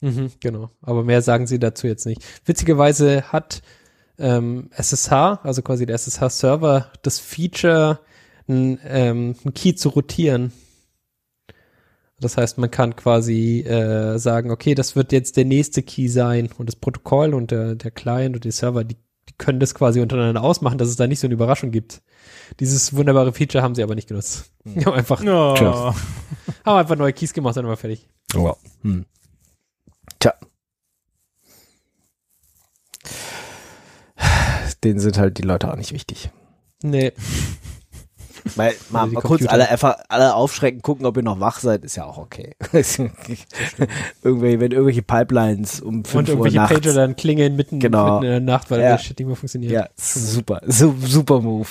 Mhm, 0.00 0.30
genau. 0.40 0.70
Aber 0.80 1.02
mehr 1.02 1.22
sagen 1.22 1.46
sie 1.46 1.58
dazu 1.58 1.86
jetzt 1.86 2.06
nicht. 2.06 2.22
Witzigerweise 2.44 3.24
hat 3.32 3.62
ähm, 4.18 4.70
SSH, 4.72 5.40
also 5.42 5.62
quasi 5.62 5.86
der 5.86 5.96
SSH-Server, 5.96 6.92
das 7.02 7.18
Feature, 7.18 8.00
ein, 8.48 8.78
ähm, 8.84 9.34
Key 9.54 9.74
zu 9.74 9.90
rotieren. 9.90 10.52
Das 12.20 12.36
heißt, 12.36 12.58
man 12.58 12.70
kann 12.70 12.96
quasi 12.96 13.60
äh, 13.60 14.18
sagen, 14.18 14.50
okay, 14.50 14.74
das 14.74 14.96
wird 14.96 15.12
jetzt 15.12 15.36
der 15.36 15.44
nächste 15.44 15.82
Key 15.82 16.08
sein 16.08 16.48
und 16.58 16.66
das 16.66 16.76
Protokoll 16.76 17.32
und 17.34 17.52
der, 17.52 17.76
der 17.76 17.92
Client 17.92 18.34
und 18.34 18.44
die 18.44 18.50
Server, 18.50 18.82
die, 18.82 18.96
die 19.28 19.34
können 19.38 19.60
das 19.60 19.74
quasi 19.74 20.00
untereinander 20.00 20.42
ausmachen, 20.42 20.78
dass 20.78 20.88
es 20.88 20.96
da 20.96 21.06
nicht 21.06 21.20
so 21.20 21.28
eine 21.28 21.34
Überraschung 21.34 21.70
gibt. 21.70 22.02
Dieses 22.58 22.94
wunderbare 22.96 23.32
Feature 23.32 23.62
haben 23.62 23.76
sie 23.76 23.84
aber 23.84 23.94
nicht 23.94 24.08
genutzt. 24.08 24.50
Hm. 24.64 24.74
Die 24.80 24.84
haben 24.86 24.94
einfach, 24.94 25.22
oh. 25.22 25.54
haben 26.64 26.76
einfach 26.76 26.96
neue 26.96 27.12
Keys 27.12 27.32
gemacht 27.32 27.56
und 27.56 27.62
dann 27.62 27.70
war 27.70 27.76
fertig. 27.76 28.08
Oh, 28.34 28.40
wow. 28.40 28.58
Hm. 28.82 29.04
Denen 34.84 35.00
sind 35.00 35.18
halt 35.18 35.38
die 35.38 35.42
Leute 35.42 35.70
auch 35.70 35.76
nicht 35.76 35.92
wichtig. 35.92 36.30
Nee. 36.82 37.12
Mal, 38.56 38.74
mal, 38.90 39.06
mal 39.06 39.20
kurz 39.20 39.46
alle 39.46 39.68
einfach 39.68 39.96
alle 40.08 40.34
aufschrecken, 40.34 40.80
gucken, 40.82 41.06
ob 41.06 41.16
ihr 41.16 41.22
noch 41.22 41.40
wach 41.40 41.58
seid, 41.60 41.84
ist 41.84 41.96
ja 41.96 42.04
auch 42.04 42.18
okay. 42.18 42.54
Irgendwie, 42.72 44.60
wenn 44.60 44.72
irgendwelche 44.72 45.02
Pipelines 45.02 45.80
um 45.80 46.04
5 46.04 46.14
Und 46.14 46.28
irgendwelche 46.28 46.58
Uhr 46.58 46.66
Pager 46.66 46.94
dann 46.94 47.16
klingeln 47.16 47.56
mitten, 47.56 47.80
genau. 47.80 48.14
mitten 48.14 48.24
in 48.24 48.30
der 48.30 48.40
Nacht, 48.40 48.70
weil 48.70 48.80
ja. 48.80 48.90
der 48.90 48.98
Shit 48.98 49.18
nicht 49.18 49.26
mehr 49.26 49.36
funktioniert. 49.36 49.72
Ja, 49.72 49.88
super, 49.96 50.60
so, 50.66 50.94
super 51.04 51.40
Move. 51.40 51.68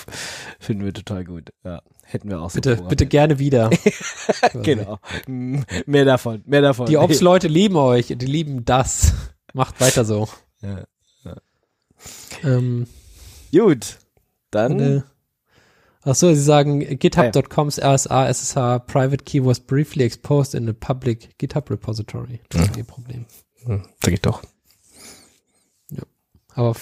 Finden 0.59 0.85
wir 0.85 0.93
total 0.93 1.23
gut. 1.23 1.51
Ja. 1.63 1.81
Hätten 2.03 2.29
wir 2.29 2.39
auch 2.39 2.49
so 2.49 2.61
Bitte, 2.61 2.81
bitte 2.87 3.05
gerne 3.05 3.37
wieder. 3.37 3.69
genau. 4.63 4.99
Mehr 5.27 6.05
davon, 6.05 6.41
mehr 6.45 6.61
davon. 6.61 6.85
Die 6.85 6.97
Ops-Leute 6.97 7.49
lieben 7.49 7.75
euch, 7.75 8.07
die 8.07 8.25
lieben 8.25 8.63
das. 8.63 9.13
Macht 9.53 9.81
weiter 9.81 10.05
so. 10.05 10.29
Ja, 10.61 10.85
ja. 11.25 11.35
Ähm, 12.45 12.87
Gut, 13.57 13.97
dann. 14.51 14.79
Äh, 14.79 15.01
ach 16.03 16.15
so, 16.15 16.33
sie 16.33 16.41
sagen, 16.41 16.79
github.coms 16.99 17.79
RSA 17.79 18.27
SSH 18.31 18.85
private 18.85 19.23
key 19.23 19.43
was 19.43 19.59
briefly 19.59 20.03
exposed 20.03 20.53
in 20.53 20.69
a 20.69 20.73
public 20.73 21.37
GitHub 21.39 21.69
repository. 21.71 22.39
Das 22.49 22.63
ist 22.63 22.71
hm. 22.71 22.77
ihr 22.77 22.83
Problem. 22.83 23.25
Hm, 23.63 23.83
sag 24.03 24.13
ich 24.13 24.21
doch. 24.21 24.43
Ja. 25.91 26.03
Aber 26.53 26.75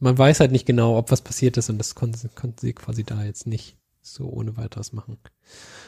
man 0.00 0.18
weiß 0.18 0.40
halt 0.40 0.52
nicht 0.52 0.66
genau, 0.66 0.98
ob 0.98 1.10
was 1.10 1.22
passiert 1.22 1.56
ist 1.56 1.70
und 1.70 1.78
das 1.78 1.94
konnten, 1.94 2.30
konnten 2.34 2.58
sie 2.58 2.72
quasi 2.74 3.04
da 3.04 3.24
jetzt 3.24 3.46
nicht 3.46 3.76
so 4.02 4.28
ohne 4.28 4.56
weiteres 4.56 4.92
machen. 4.92 5.18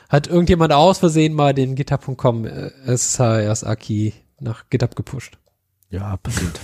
Hat 0.08 0.26
irgendjemand 0.26 0.72
aus 0.72 0.98
Versehen 0.98 1.34
mal 1.34 1.54
den 1.54 1.74
GitHub.com 1.74 2.46
äh, 2.46 2.70
SHS-Aki 2.86 4.14
nach 4.40 4.70
GitHub 4.70 4.96
gepusht? 4.96 5.38
Ja, 5.90 6.16
passiert. 6.16 6.60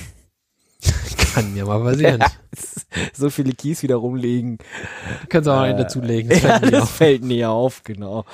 Kann 1.37 1.53
mir 1.53 1.67
mal 1.67 1.81
passieren. 1.85 2.21
Ja, 2.21 2.31
so 3.13 3.29
viele 3.29 3.53
Keys 3.53 3.83
wieder 3.83 3.97
rumlegen. 3.97 4.57
Du 4.57 5.27
kannst 5.29 5.49
auch 5.51 5.61
äh, 5.61 5.67
einen 5.67 5.79
dazulegen. 5.79 6.31
Das, 6.31 6.43
ja, 6.43 6.59
fällt, 6.59 6.73
das 6.73 6.91
fällt 6.91 7.25
nie 7.25 7.45
auf, 7.45 7.83
genau. 7.85 8.25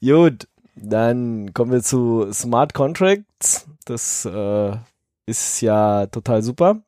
Gut, 0.00 0.46
dann 0.76 1.52
kommen 1.54 1.72
wir 1.72 1.82
zu 1.82 2.32
Smart 2.32 2.72
Contracts. 2.72 3.66
Das 3.84 4.24
äh, 4.24 4.76
ist 5.26 5.60
ja 5.60 6.06
total 6.06 6.42
super. 6.44 6.82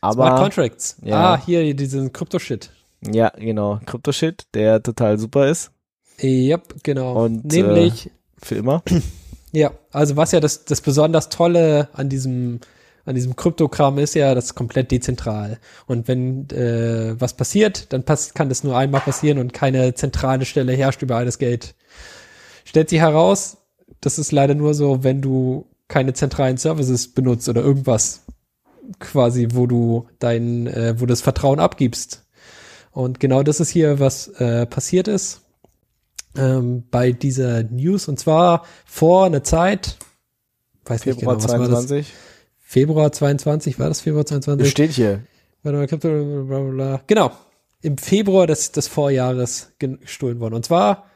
Aber, 0.00 0.14
Smart 0.14 0.38
Contracts. 0.38 0.96
Ja. 1.02 1.34
Ah, 1.34 1.42
hier 1.44 1.74
diesen 1.74 2.10
Krypto-Shit. 2.10 2.70
Ja, 3.02 3.28
genau. 3.36 3.80
Krypto-Shit, 3.84 4.46
der 4.54 4.82
total 4.82 5.18
super 5.18 5.48
ist. 5.48 5.72
Yep, 6.22 6.76
genau. 6.82 7.24
Und 7.24 7.44
nämlich 7.44 8.06
äh, 8.06 8.10
für 8.38 8.54
immer. 8.54 8.82
Ja, 9.52 9.72
also 9.92 10.16
was 10.16 10.32
ja 10.32 10.40
das, 10.40 10.64
das 10.64 10.80
besonders 10.80 11.28
Tolle 11.28 11.88
an 11.92 12.08
diesem 12.08 12.60
an 13.06 13.14
diesem 13.14 13.36
Kryptokram 13.36 13.98
ist 13.98 14.14
ja, 14.14 14.34
das 14.34 14.46
ist 14.46 14.54
komplett 14.56 14.90
dezentral. 14.90 15.58
Und 15.86 16.08
wenn 16.08 16.50
äh, 16.50 17.14
was 17.18 17.34
passiert, 17.34 17.92
dann 17.92 18.02
passt, 18.02 18.34
kann 18.34 18.48
das 18.48 18.64
nur 18.64 18.76
einmal 18.76 19.00
passieren 19.00 19.38
und 19.38 19.52
keine 19.52 19.94
zentrale 19.94 20.44
Stelle 20.44 20.72
herrscht 20.72 21.02
überall 21.02 21.24
das 21.24 21.38
Geld. 21.38 21.76
Stellt 22.64 22.90
sich 22.90 22.98
heraus, 22.98 23.58
das 24.00 24.18
ist 24.18 24.32
leider 24.32 24.56
nur 24.56 24.74
so, 24.74 25.04
wenn 25.04 25.22
du 25.22 25.66
keine 25.86 26.14
zentralen 26.14 26.56
Services 26.56 27.14
benutzt 27.14 27.48
oder 27.48 27.62
irgendwas 27.62 28.24
quasi, 28.98 29.48
wo 29.52 29.68
du 29.68 30.08
dein, 30.18 30.66
äh, 30.66 31.00
wo 31.00 31.06
das 31.06 31.20
Vertrauen 31.20 31.60
abgibst. 31.60 32.24
Und 32.90 33.20
genau 33.20 33.44
das 33.44 33.60
ist 33.60 33.70
hier, 33.70 34.00
was 34.00 34.26
äh, 34.40 34.66
passiert 34.66 35.06
ist 35.06 35.45
ähm, 36.38 36.84
bei 36.90 37.12
dieser 37.12 37.62
News. 37.64 38.08
Und 38.08 38.18
zwar 38.18 38.64
vor 38.84 39.26
einer 39.26 39.42
Zeit, 39.42 39.96
weiß 40.84 41.02
Februar 41.02 41.36
nicht 41.36 41.46
genau, 41.46 41.60
was 41.60 41.70
22. 41.70 41.90
War 41.90 41.98
das? 41.98 42.06
Februar 42.58 43.12
22, 43.12 43.78
war 43.78 43.88
das 43.88 44.00
Februar 44.00 44.26
22? 44.26 44.64
Das 44.64 44.70
steht 44.70 44.90
hier. 44.92 45.22
Genau. 47.06 47.32
Im 47.82 47.98
Februar 47.98 48.46
des, 48.46 48.72
des 48.72 48.88
Vorjahres 48.88 49.72
gestohlen 49.78 50.40
worden. 50.40 50.54
Und 50.54 50.64
zwar 50.64 51.06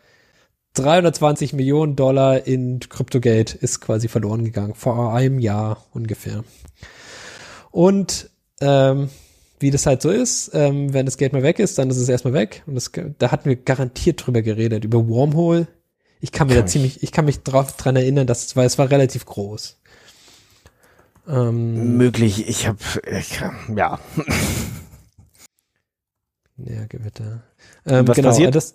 320 0.75 1.53
Millionen 1.53 1.97
Dollar 1.97 2.47
in 2.47 2.79
Kryptogate 2.81 3.57
ist 3.57 3.81
quasi 3.81 4.09
verloren 4.09 4.45
gegangen. 4.45 4.75
Vor 4.75 5.13
einem 5.13 5.39
Jahr 5.41 5.85
ungefähr. 5.93 6.45
Und 7.71 8.31
ähm, 8.61 9.09
wie 9.61 9.71
das 9.71 9.87
halt 9.87 10.03
so 10.03 10.11
ist, 10.11 10.51
ähm, 10.55 10.93
wenn 10.93 11.07
das 11.07 11.19
Geld 11.19 11.33
mal 11.33 11.43
weg 11.43 11.59
ist, 11.59 11.79
dann 11.79 11.91
ist 11.91 11.99
es 11.99 12.09
erstmal 12.09 12.33
weg. 12.35 12.63
Und 12.67 12.75
das, 12.75 12.91
da 13.19 13.31
hatten 13.31 13.49
wir 13.49 13.57
garantiert 13.57 14.27
drüber 14.27 14.43
geredet, 14.43 14.85
über 14.85 15.07
Wormhole. 15.07 15.69
Ich 16.21 16.33
kann 16.33 16.49
mir 16.49 16.55
kann 16.55 16.65
da 16.65 16.67
ziemlich, 16.67 17.03
ich 17.03 17.13
kann 17.13 17.27
mich 17.27 17.43
drauf 17.43 17.77
dran 17.77 17.97
erinnern, 17.97 18.27
dass, 18.27 18.57
weil 18.57 18.67
es 18.67 18.79
war 18.79 18.91
relativ 18.91 19.27
groß. 19.27 19.79
Ähm, 21.29 21.97
Möglich, 21.97 22.49
ich 22.49 22.67
habe, 22.67 22.79
ja. 23.77 24.01
Ja, 26.57 26.87
Gewitter. 26.89 27.43
Ähm, 27.87 28.09
Was 28.09 28.17
genau, 28.17 28.29
passiert? 28.29 28.55
Das, 28.55 28.75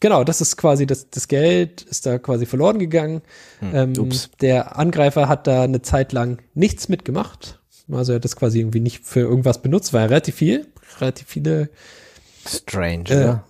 genau, 0.00 0.24
das 0.24 0.40
ist 0.40 0.56
quasi, 0.56 0.86
das, 0.86 1.10
das 1.10 1.28
Geld 1.28 1.82
ist 1.82 2.06
da 2.06 2.18
quasi 2.18 2.46
verloren 2.46 2.78
gegangen. 2.78 3.22
Hm, 3.60 3.74
ähm, 3.74 4.10
der 4.40 4.78
Angreifer 4.78 5.28
hat 5.28 5.46
da 5.46 5.62
eine 5.62 5.82
Zeit 5.82 6.12
lang 6.12 6.42
nichts 6.54 6.88
mitgemacht. 6.88 7.57
Also 7.90 8.12
er 8.12 8.16
hat 8.16 8.24
das 8.24 8.36
quasi 8.36 8.60
irgendwie 8.60 8.80
nicht 8.80 9.04
für 9.04 9.20
irgendwas 9.20 9.62
benutzt, 9.62 9.92
weil 9.92 10.02
er 10.02 10.10
relativ 10.10 10.36
viel, 10.36 10.66
relativ 11.00 11.26
viele 11.26 11.70
Strange, 12.46 13.10
äh, 13.10 13.20
ja. 13.20 13.44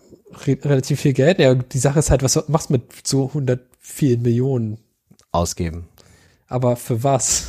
Re 0.47 0.59
relativ 0.63 1.01
viel 1.01 1.13
Geld. 1.13 1.39
Ja, 1.39 1.55
die 1.55 1.79
Sache 1.79 1.99
ist 1.99 2.11
halt, 2.11 2.23
was 2.23 2.49
machst 2.49 2.69
du 2.69 2.75
mit 2.75 3.07
so 3.07 3.29
100 3.29 3.61
vielen 3.81 4.23
Millionen? 4.23 4.79
Ausgeben. 5.31 5.89
Aber 6.47 6.77
für 6.77 7.03
was? 7.03 7.49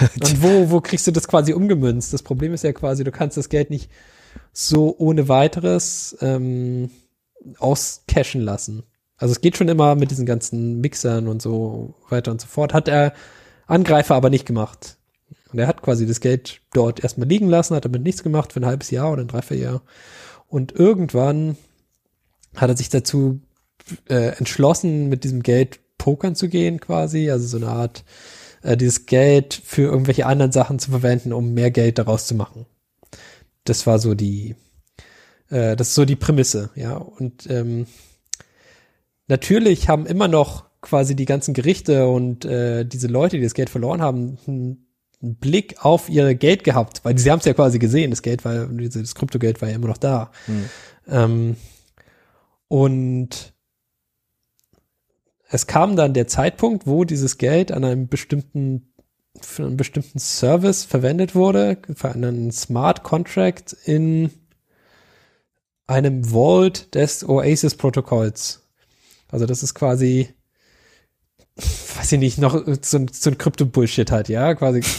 Und 0.20 0.42
wo, 0.42 0.70
wo 0.70 0.80
kriegst 0.80 1.06
du 1.06 1.12
das 1.12 1.28
quasi 1.28 1.52
umgemünzt? 1.52 2.12
Das 2.12 2.22
Problem 2.22 2.52
ist 2.52 2.64
ja 2.64 2.72
quasi, 2.72 3.04
du 3.04 3.12
kannst 3.12 3.36
das 3.36 3.48
Geld 3.48 3.70
nicht 3.70 3.90
so 4.52 4.94
ohne 4.98 5.28
weiteres 5.28 6.16
ähm, 6.20 6.90
auscashen 7.58 8.40
lassen. 8.40 8.82
Also 9.16 9.32
es 9.32 9.40
geht 9.40 9.56
schon 9.56 9.68
immer 9.68 9.94
mit 9.94 10.10
diesen 10.10 10.26
ganzen 10.26 10.80
Mixern 10.80 11.28
und 11.28 11.42
so 11.42 11.94
weiter 12.08 12.30
und 12.30 12.40
so 12.40 12.46
fort. 12.46 12.72
Hat 12.72 12.88
er 12.88 13.12
Angreifer 13.66 14.14
aber 14.14 14.30
nicht 14.30 14.46
gemacht. 14.46 14.96
Und 15.52 15.58
er 15.58 15.66
hat 15.66 15.82
quasi 15.82 16.06
das 16.06 16.20
Geld 16.20 16.60
dort 16.72 17.02
erstmal 17.02 17.28
liegen 17.28 17.48
lassen, 17.48 17.74
hat 17.74 17.84
damit 17.84 18.02
nichts 18.02 18.22
gemacht 18.22 18.52
für 18.52 18.60
ein 18.60 18.66
halbes 18.66 18.90
Jahr 18.90 19.12
oder 19.12 19.22
ein 19.22 19.28
Dreivierteljahr. 19.28 19.82
Und 20.48 20.72
irgendwann 20.72 21.56
hat 22.56 22.70
er 22.70 22.76
sich 22.76 22.88
dazu 22.88 23.40
äh, 24.08 24.36
entschlossen, 24.36 25.08
mit 25.08 25.24
diesem 25.24 25.42
Geld 25.42 25.80
pokern 25.98 26.34
zu 26.34 26.48
gehen 26.48 26.80
quasi. 26.80 27.30
Also 27.30 27.46
so 27.46 27.56
eine 27.56 27.68
Art 27.68 28.04
äh, 28.62 28.76
dieses 28.76 29.06
Geld 29.06 29.60
für 29.64 29.82
irgendwelche 29.82 30.26
anderen 30.26 30.52
Sachen 30.52 30.78
zu 30.78 30.90
verwenden, 30.90 31.32
um 31.32 31.54
mehr 31.54 31.70
Geld 31.70 31.98
daraus 31.98 32.26
zu 32.26 32.34
machen. 32.34 32.66
Das 33.64 33.86
war 33.86 33.98
so 33.98 34.14
die, 34.14 34.54
äh, 35.50 35.76
das 35.76 35.88
ist 35.88 35.94
so 35.94 36.04
die 36.04 36.16
Prämisse, 36.16 36.70
ja. 36.74 36.96
Und 36.96 37.48
ähm, 37.50 37.86
natürlich 39.28 39.88
haben 39.88 40.06
immer 40.06 40.28
noch 40.28 40.64
quasi 40.80 41.14
die 41.14 41.26
ganzen 41.26 41.54
Gerichte 41.54 42.08
und 42.08 42.44
äh, 42.44 42.84
diese 42.84 43.06
Leute, 43.06 43.36
die 43.36 43.42
das 43.42 43.54
Geld 43.54 43.70
verloren 43.70 44.00
haben, 44.00 44.86
einen, 45.22 45.36
Blick 45.36 45.84
auf 45.84 46.08
ihr 46.08 46.34
Geld 46.34 46.64
gehabt, 46.64 47.04
weil 47.04 47.18
sie 47.18 47.30
haben 47.30 47.40
es 47.40 47.44
ja 47.44 47.54
quasi 47.54 47.78
gesehen, 47.78 48.10
das 48.10 48.22
Geld 48.22 48.44
war, 48.44 48.66
das 48.66 49.14
Kryptogeld 49.14 49.60
war 49.60 49.68
ja 49.68 49.74
immer 49.74 49.88
noch 49.88 49.98
da. 49.98 50.30
Hm. 50.46 50.64
Ähm, 51.08 51.56
und 52.68 53.52
es 55.48 55.66
kam 55.66 55.96
dann 55.96 56.14
der 56.14 56.28
Zeitpunkt, 56.28 56.86
wo 56.86 57.04
dieses 57.04 57.38
Geld 57.38 57.72
an 57.72 57.84
einem 57.84 58.08
bestimmten 58.08 58.90
für 59.40 59.64
einen 59.64 59.76
bestimmten 59.76 60.18
Service 60.18 60.84
verwendet 60.84 61.34
wurde, 61.34 61.78
für 61.94 62.10
einen 62.10 62.50
Smart 62.50 63.02
Contract 63.02 63.72
in 63.84 64.30
einem 65.86 66.24
Vault 66.24 66.94
des 66.94 67.28
Oasis 67.28 67.76
Protokolls. 67.76 68.68
Also 69.28 69.46
das 69.46 69.62
ist 69.62 69.74
quasi, 69.74 70.34
weiß 71.60 72.12
ich 72.12 72.18
nicht, 72.18 72.38
noch 72.38 72.60
so 72.82 72.98
ein, 72.98 73.08
so 73.12 73.30
ein 73.30 73.38
Krypto-Bullshit 73.38 74.10
hat, 74.10 74.28
ja, 74.28 74.54
quasi. 74.54 74.82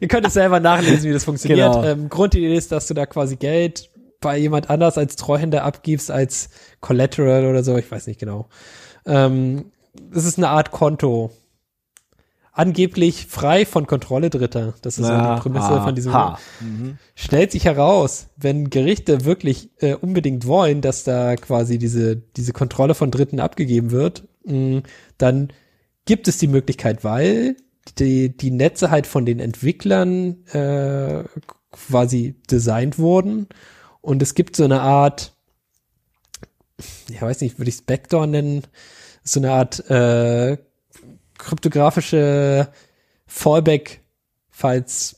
Ihr 0.00 0.08
könnt 0.08 0.26
es 0.26 0.34
selber 0.34 0.60
nachlesen, 0.60 1.08
wie 1.08 1.12
das 1.12 1.24
funktioniert. 1.24 1.72
Genau. 1.72 1.84
Ähm, 1.84 2.08
Grundidee 2.08 2.54
ist, 2.54 2.72
dass 2.72 2.86
du 2.86 2.94
da 2.94 3.06
quasi 3.06 3.36
Geld 3.36 3.90
bei 4.20 4.38
jemand 4.38 4.70
anders 4.70 4.98
als 4.98 5.16
Treuhänder 5.16 5.64
abgibst, 5.64 6.10
als 6.10 6.48
Collateral 6.80 7.46
oder 7.46 7.62
so, 7.62 7.76
ich 7.76 7.90
weiß 7.90 8.06
nicht 8.06 8.20
genau. 8.20 8.48
Ähm, 9.04 9.72
es 10.14 10.24
ist 10.24 10.38
eine 10.38 10.48
Art 10.48 10.70
Konto. 10.70 11.30
Angeblich 12.52 13.26
frei 13.26 13.66
von 13.66 13.86
Kontrolle 13.86 14.30
Dritter. 14.30 14.72
Das 14.80 14.98
ist 14.98 15.06
ja, 15.06 15.34
die 15.34 15.40
Prämisse 15.42 15.68
ha, 15.68 15.84
von 15.84 15.94
diesem. 15.94 16.12
Mhm. 16.60 16.98
Stellt 17.14 17.52
sich 17.52 17.66
heraus, 17.66 18.28
wenn 18.36 18.70
Gerichte 18.70 19.26
wirklich 19.26 19.68
äh, 19.80 19.94
unbedingt 19.94 20.46
wollen, 20.46 20.80
dass 20.80 21.04
da 21.04 21.36
quasi 21.36 21.78
diese, 21.78 22.16
diese 22.16 22.54
Kontrolle 22.54 22.94
von 22.94 23.10
Dritten 23.10 23.40
abgegeben 23.40 23.90
wird, 23.90 24.24
dann 25.18 25.52
gibt 26.04 26.28
es 26.28 26.38
die 26.38 26.48
Möglichkeit, 26.48 27.04
weil 27.04 27.56
die, 27.98 28.36
die 28.36 28.50
Netze 28.50 28.90
halt 28.90 29.06
von 29.06 29.26
den 29.26 29.40
Entwicklern 29.40 30.44
äh, 30.46 31.24
quasi 31.70 32.40
designt 32.50 32.98
wurden. 32.98 33.48
Und 34.00 34.22
es 34.22 34.34
gibt 34.34 34.56
so 34.56 34.64
eine 34.64 34.80
Art, 34.80 35.34
ja 37.08 37.22
weiß 37.22 37.40
nicht, 37.40 37.58
würde 37.58 37.68
ich 37.68 37.76
es 37.76 37.82
Backdoor 37.82 38.26
nennen, 38.26 38.62
so 39.22 39.40
eine 39.40 39.52
Art 39.52 39.88
äh, 39.90 40.58
kryptografische 41.38 42.68
Fallback, 43.26 44.02
falls 44.50 45.15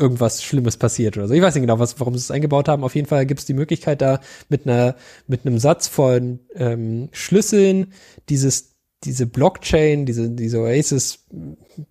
irgendwas 0.00 0.42
Schlimmes 0.42 0.76
passiert 0.76 1.16
oder 1.16 1.28
so. 1.28 1.34
Ich 1.34 1.42
weiß 1.42 1.54
nicht 1.54 1.62
genau, 1.62 1.78
was, 1.78 2.00
warum 2.00 2.14
sie 2.14 2.20
es 2.20 2.30
eingebaut 2.30 2.68
haben. 2.68 2.84
Auf 2.84 2.94
jeden 2.94 3.06
Fall 3.06 3.26
gibt 3.26 3.40
es 3.40 3.46
die 3.46 3.54
Möglichkeit, 3.54 4.00
da 4.00 4.20
mit 4.48 4.66
einer 4.66 4.96
mit 5.26 5.46
einem 5.46 5.58
Satz 5.58 5.86
von 5.88 6.40
ähm, 6.54 7.08
Schlüsseln 7.12 7.92
dieses 8.28 8.70
diese 9.04 9.26
Blockchain, 9.26 10.06
diese 10.06 10.30
diese 10.30 10.60
Oasis 10.60 11.26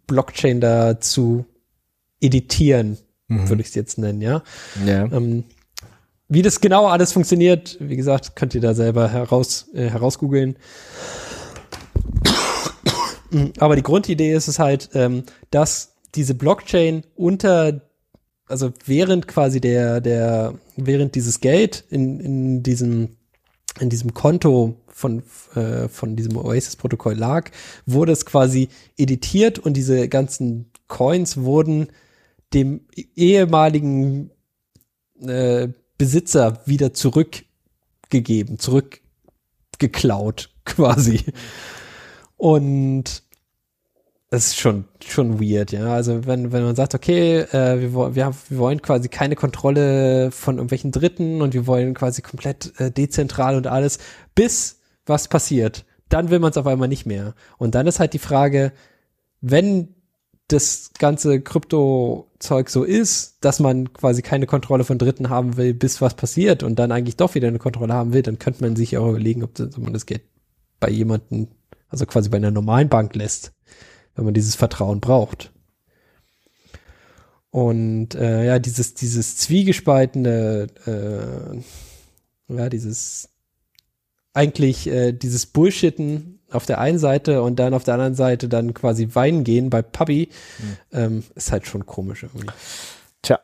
Blockchain 0.07 0.59
da 0.59 0.99
zu 0.99 1.45
editieren, 2.19 2.97
mhm. 3.27 3.47
würde 3.49 3.61
ich 3.61 3.69
es 3.69 3.75
jetzt 3.75 3.97
nennen, 3.97 4.21
ja. 4.21 4.43
ja. 4.85 5.05
Ähm, 5.05 5.45
wie 6.27 6.41
das 6.43 6.61
genau 6.61 6.85
alles 6.87 7.11
funktioniert, 7.11 7.77
wie 7.79 7.95
gesagt, 7.95 8.35
könnt 8.35 8.53
ihr 8.53 8.61
da 8.61 8.75
selber 8.75 9.09
heraus, 9.09 9.67
äh, 9.73 9.89
herausgoogeln. 9.89 10.57
Aber 13.59 13.75
die 13.75 13.83
Grundidee 13.83 14.33
ist 14.33 14.47
es 14.47 14.59
halt, 14.59 14.89
ähm, 14.93 15.23
dass 15.51 15.95
diese 16.15 16.35
Blockchain 16.35 17.03
unter, 17.15 17.81
also 18.49 18.73
während 18.85 19.27
quasi 19.27 19.61
der, 19.61 20.01
der, 20.01 20.55
während 20.75 21.15
dieses 21.15 21.39
Geld 21.39 21.85
in, 21.89 22.19
in 22.19 22.63
diesem, 22.63 23.15
in 23.79 23.89
diesem 23.89 24.13
Konto 24.13 24.75
von, 24.87 25.23
äh, 25.55 25.87
von 25.87 26.15
diesem 26.15 26.35
Oasis-Protokoll 26.35 27.13
lag, 27.13 27.51
wurde 27.85 28.11
es 28.11 28.25
quasi 28.25 28.69
editiert 28.97 29.59
und 29.59 29.77
diese 29.77 30.09
ganzen 30.09 30.71
Coins 30.87 31.37
wurden 31.37 31.87
dem 32.53 32.81
ehemaligen 33.15 34.31
äh, 35.21 35.69
Besitzer 35.97 36.61
wieder 36.65 36.93
zurückgegeben, 36.93 38.57
zurückgeklaut 38.57 40.49
quasi. 40.65 41.21
Und 42.37 43.23
das 44.29 44.47
ist 44.47 44.59
schon, 44.59 44.85
schon 45.03 45.39
weird, 45.41 45.71
ja. 45.71 45.87
Also 45.91 46.27
wenn, 46.27 46.51
wenn 46.51 46.63
man 46.63 46.75
sagt, 46.75 46.93
okay, 46.93 47.39
äh, 47.39 47.81
wir, 47.81 48.15
wir, 48.15 48.25
haben, 48.25 48.35
wir 48.49 48.57
wollen 48.59 48.81
quasi 48.81 49.09
keine 49.09 49.35
Kontrolle 49.35 50.29
von 50.31 50.55
irgendwelchen 50.55 50.91
Dritten 50.91 51.41
und 51.41 51.53
wir 51.55 51.65
wollen 51.65 51.95
quasi 51.95 52.21
komplett 52.21 52.79
äh, 52.79 52.91
dezentral 52.91 53.55
und 53.55 53.65
alles, 53.65 53.97
bis 54.35 54.81
was 55.05 55.27
passiert, 55.27 55.85
dann 56.09 56.29
will 56.29 56.39
man 56.39 56.51
es 56.51 56.57
auf 56.57 56.67
einmal 56.67 56.87
nicht 56.87 57.07
mehr. 57.07 57.33
Und 57.57 57.73
dann 57.73 57.87
ist 57.87 57.99
halt 57.99 58.13
die 58.13 58.19
Frage, 58.19 58.71
wenn 59.41 59.95
das 60.47 60.91
ganze 60.97 61.41
Krypto-Zeug 61.41 62.69
so 62.69 62.83
ist, 62.83 63.37
dass 63.41 63.59
man 63.59 63.93
quasi 63.93 64.21
keine 64.21 64.45
Kontrolle 64.45 64.83
von 64.83 64.97
Dritten 64.97 65.29
haben 65.29 65.57
will, 65.57 65.73
bis 65.73 66.01
was 66.01 66.15
passiert 66.15 66.63
und 66.63 66.77
dann 66.77 66.91
eigentlich 66.91 67.17
doch 67.17 67.35
wieder 67.35 67.47
eine 67.47 67.59
Kontrolle 67.59 67.93
haben 67.93 68.13
will, 68.13 68.23
dann 68.23 68.39
könnte 68.39 68.63
man 68.63 68.75
sich 68.75 68.97
auch 68.97 69.09
überlegen, 69.09 69.43
ob, 69.43 69.55
das, 69.55 69.77
ob 69.77 69.83
man 69.83 69.93
das 69.93 70.05
Geld 70.05 70.23
bei 70.79 70.89
jemanden, 70.89 71.49
also 71.87 72.05
quasi 72.05 72.29
bei 72.29 72.37
einer 72.37 72.51
normalen 72.51 72.89
Bank 72.89 73.15
lässt, 73.15 73.53
wenn 74.15 74.25
man 74.25 74.33
dieses 74.33 74.55
Vertrauen 74.55 74.99
braucht. 74.99 75.51
Und 77.51 78.15
äh, 78.15 78.45
ja, 78.45 78.59
dieses, 78.59 78.93
dieses 78.93 79.37
zwiegespaltene, 79.37 80.67
äh, 80.85 82.53
ja, 82.53 82.69
dieses 82.69 83.29
eigentlich 84.33 84.87
äh, 84.87 85.11
dieses 85.11 85.47
Bullshitten 85.47 86.39
auf 86.51 86.65
der 86.65 86.79
einen 86.79 86.99
Seite 86.99 87.41
und 87.41 87.57
dann 87.57 87.73
auf 87.73 87.83
der 87.83 87.95
anderen 87.95 88.15
Seite 88.15 88.47
dann 88.47 88.73
quasi 88.73 89.09
weinen 89.13 89.43
gehen 89.43 89.69
bei 89.69 89.81
Puppy, 89.81 90.29
mhm. 90.59 90.77
ähm, 90.97 91.23
ist 91.35 91.51
halt 91.51 91.67
schon 91.67 91.85
komisch 91.85 92.23
irgendwie. 92.23 92.47
Tja, 93.21 93.39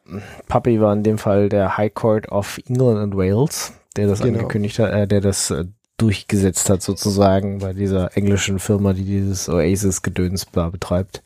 Puppy 0.47 0.79
war 0.79 0.93
in 0.93 1.03
dem 1.03 1.17
Fall 1.17 1.49
der 1.49 1.77
High 1.77 1.93
Court 1.93 2.31
of 2.31 2.59
England 2.67 2.97
and 2.97 3.17
Wales, 3.17 3.73
der 3.95 4.07
das 4.07 4.21
genau. 4.21 4.39
angekündigt 4.39 4.79
hat, 4.79 4.91
äh, 4.93 5.07
der 5.07 5.21
das 5.21 5.51
äh, 5.51 5.65
durchgesetzt 5.97 6.69
hat 6.69 6.81
sozusagen 6.81 7.59
bei 7.59 7.73
dieser 7.73 8.17
englischen 8.17 8.59
Firma, 8.59 8.93
die 8.93 9.05
dieses 9.05 9.47
Oasis-Gedöns 9.47 10.45
betreibt. 10.45 11.23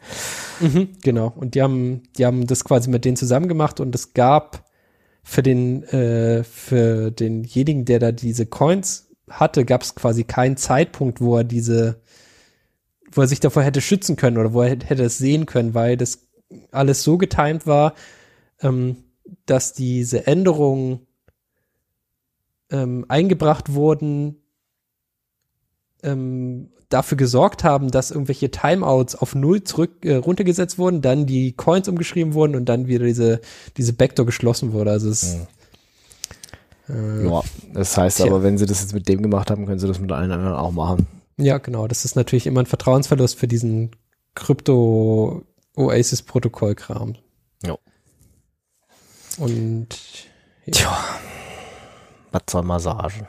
Mhm, 0.60 0.90
genau. 1.02 1.34
Und 1.36 1.56
die 1.56 1.62
haben, 1.62 2.04
die 2.18 2.26
haben 2.26 2.46
das 2.46 2.64
quasi 2.64 2.90
mit 2.90 3.04
denen 3.04 3.18
zusammen 3.18 3.48
gemacht 3.48 3.80
und 3.80 3.96
es 3.96 4.14
gab 4.14 4.66
für 5.24 5.44
den, 5.44 5.84
äh, 5.84 6.44
für 6.44 7.12
denjenigen, 7.12 7.86
der 7.86 8.00
da 8.00 8.12
diese 8.12 8.46
Coins 8.46 9.10
hatte, 9.30 9.66
gab 9.66 9.82
es 9.82 9.96
quasi 9.96 10.24
keinen 10.24 10.58
Zeitpunkt, 10.58 11.22
wo 11.22 11.38
er 11.38 11.44
diese, 11.44 12.02
wo 13.12 13.22
er 13.22 13.28
sich 13.28 13.40
davor 13.40 13.64
hätte 13.64 13.82
schützen 13.82 14.16
können 14.16 14.38
oder 14.38 14.54
wo 14.54 14.62
er 14.62 14.70
hätte 14.70 15.04
es 15.04 15.18
sehen 15.18 15.46
können, 15.46 15.74
weil 15.74 15.98
das 15.98 16.28
alles 16.72 17.04
so 17.04 17.18
getimt 17.18 17.68
war, 17.68 17.94
ähm, 18.62 18.98
dass 19.46 19.74
diese 19.74 20.26
Änderungen 20.28 21.08
ähm, 22.72 23.06
eingebracht 23.08 23.74
wurden, 23.74 24.39
ähm, 26.04 26.70
dafür 26.90 27.18
gesorgt 27.18 27.64
haben, 27.64 27.92
dass 27.92 28.12
irgendwelche 28.12 28.50
Timeouts 28.50 29.16
auf 29.16 29.36
null 29.36 29.64
zurück 29.64 30.04
äh, 30.04 30.16
runtergesetzt 30.16 30.78
wurden, 30.78 31.02
dann 31.02 31.26
die 31.26 31.54
Coins 31.54 31.88
umgeschrieben 31.88 32.34
wurden 32.34 32.56
und 32.56 32.66
dann 32.66 32.88
wieder 32.88 33.06
diese 33.06 33.42
diese 33.78 33.94
Backdoor 33.94 34.26
geschlossen 34.26 34.74
wurde. 34.74 34.92
Also 34.92 35.10
es 35.10 35.36
mhm. 35.36 35.48
Äh, 36.90 37.28
ja, 37.28 37.42
das 37.74 37.98
heißt 37.98 38.18
tja. 38.18 38.26
aber, 38.26 38.44
wenn 38.44 38.58
sie 38.58 38.66
das 38.66 38.82
jetzt 38.82 38.94
mit 38.94 39.08
dem 39.08 39.22
gemacht 39.22 39.50
haben, 39.52 39.66
können 39.66 39.80
sie 39.80 39.88
das 39.88 40.00
mit 40.00 40.12
allen 40.12 40.32
anderen 40.32 40.56
auch 40.56 40.72
machen. 40.72 41.08
Ja, 41.38 41.60
genau. 41.60 41.88
Das 41.88 42.04
ist 42.04 42.16
natürlich 42.16 42.48
immer 42.48 42.62
ein 42.62 42.66
Vertrauensverlust 42.66 43.38
für 43.38 43.48
diesen 43.48 43.92
Krypto-Oasis-Protokoll-Kram. 44.36 47.16
Ja. 47.66 47.78
Und 49.38 49.90
ja. 50.66 50.72
Tja, 50.72 50.98
was 52.32 52.42
soll 52.50 52.64
man 52.64 52.80
sagen? 52.80 53.28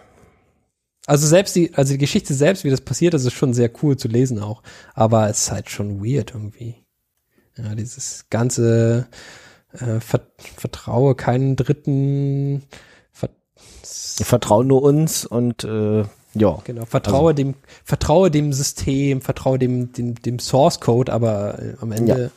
Also 1.10 1.26
selbst 1.26 1.56
die, 1.56 1.74
also 1.74 1.92
die 1.92 1.98
Geschichte 1.98 2.34
selbst, 2.34 2.62
wie 2.62 2.70
das 2.70 2.82
passiert 2.82 3.14
ist, 3.14 3.24
ist 3.24 3.32
schon 3.32 3.52
sehr 3.52 3.68
cool 3.82 3.96
zu 3.96 4.06
lesen 4.06 4.38
auch. 4.38 4.62
Aber 4.94 5.28
es 5.28 5.42
ist 5.42 5.50
halt 5.50 5.68
schon 5.68 6.04
weird 6.04 6.34
irgendwie. 6.34 6.76
Ja, 7.58 7.74
dieses 7.74 8.26
ganze 8.30 9.08
äh, 9.72 9.98
Vertraue 9.98 11.16
keinen 11.16 11.56
Dritten, 11.56 12.62
ich 13.82 14.24
vertraue 14.24 14.64
nur 14.64 14.82
uns 14.82 15.26
und 15.26 15.64
äh, 15.64 16.04
ja. 16.34 16.58
Genau, 16.64 16.84
vertraue 16.84 17.30
also. 17.30 17.42
dem, 17.42 17.54
vertraue 17.84 18.30
dem 18.30 18.52
System, 18.52 19.20
vertraue 19.20 19.58
dem, 19.58 19.92
dem, 19.92 20.14
dem 20.14 20.38
Source 20.38 20.80
Code, 20.80 21.12
aber 21.12 21.58
äh, 21.58 21.74
am 21.80 21.92
Ende. 21.92 22.22
Ja. 22.24 22.30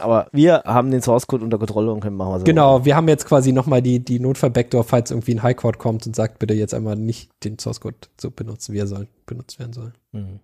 Aber 0.00 0.28
wir 0.32 0.62
haben 0.66 0.90
den 0.90 1.00
Source 1.00 1.26
Code 1.26 1.42
unter 1.42 1.58
Kontrolle 1.58 1.92
und 1.92 2.00
können 2.00 2.16
machen 2.16 2.32
was 2.32 2.44
Genau, 2.44 2.84
wir 2.84 2.94
haben 2.94 3.08
jetzt 3.08 3.24
quasi 3.24 3.52
nochmal 3.52 3.80
die, 3.80 4.00
die 4.00 4.20
Notfall-Backdoor, 4.20 4.84
falls 4.84 5.10
irgendwie 5.10 5.34
ein 5.34 5.42
High 5.42 5.56
Court 5.56 5.78
kommt 5.78 6.06
und 6.06 6.14
sagt, 6.14 6.38
bitte 6.38 6.52
jetzt 6.52 6.74
einmal 6.74 6.96
nicht 6.96 7.30
den 7.42 7.58
Source 7.58 7.80
Code 7.80 7.96
so 8.20 8.30
benutzen, 8.30 8.74
wie 8.74 8.78
er 8.78 8.86
soll, 8.86 9.08
benutzt 9.24 9.58
werden 9.58 9.72
soll. 9.72 9.94
Mhm. 10.12 10.40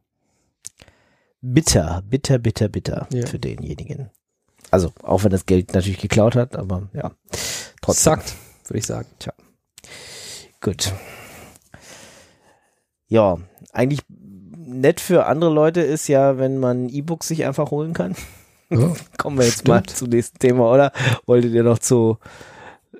Bitter, 1.40 2.02
bitter, 2.08 2.38
bitter, 2.38 2.68
bitter 2.68 3.06
ja. 3.12 3.26
für 3.26 3.38
denjenigen. 3.38 4.10
Also, 4.70 4.92
auch 5.02 5.24
wenn 5.24 5.30
das 5.30 5.46
Geld 5.46 5.74
natürlich 5.74 6.00
geklaut 6.00 6.34
hat, 6.34 6.56
aber 6.56 6.88
ja. 6.92 7.12
Trotzdem. 7.80 8.14
Sagt, 8.14 8.34
würde 8.66 8.78
ich 8.78 8.86
sagen. 8.86 9.08
Tja. 9.18 9.32
Gut. 10.60 10.92
Ja, 13.08 13.38
eigentlich 13.72 14.00
nett 14.56 15.00
für 15.00 15.26
andere 15.26 15.52
Leute 15.52 15.80
ist 15.80 16.08
ja, 16.08 16.38
wenn 16.38 16.58
man 16.58 16.88
E-Books 16.88 17.28
sich 17.28 17.44
einfach 17.46 17.70
holen 17.70 17.94
kann. 17.94 18.14
Ja, 18.70 18.92
Kommen 19.18 19.38
wir 19.38 19.44
jetzt 19.44 19.60
stimmt. 19.60 19.68
mal 19.68 19.82
zum 19.84 20.08
nächsten 20.10 20.38
Thema, 20.38 20.70
oder? 20.72 20.92
Wolltet 21.26 21.52
ihr 21.52 21.62
noch 21.62 21.78
zu 21.78 22.18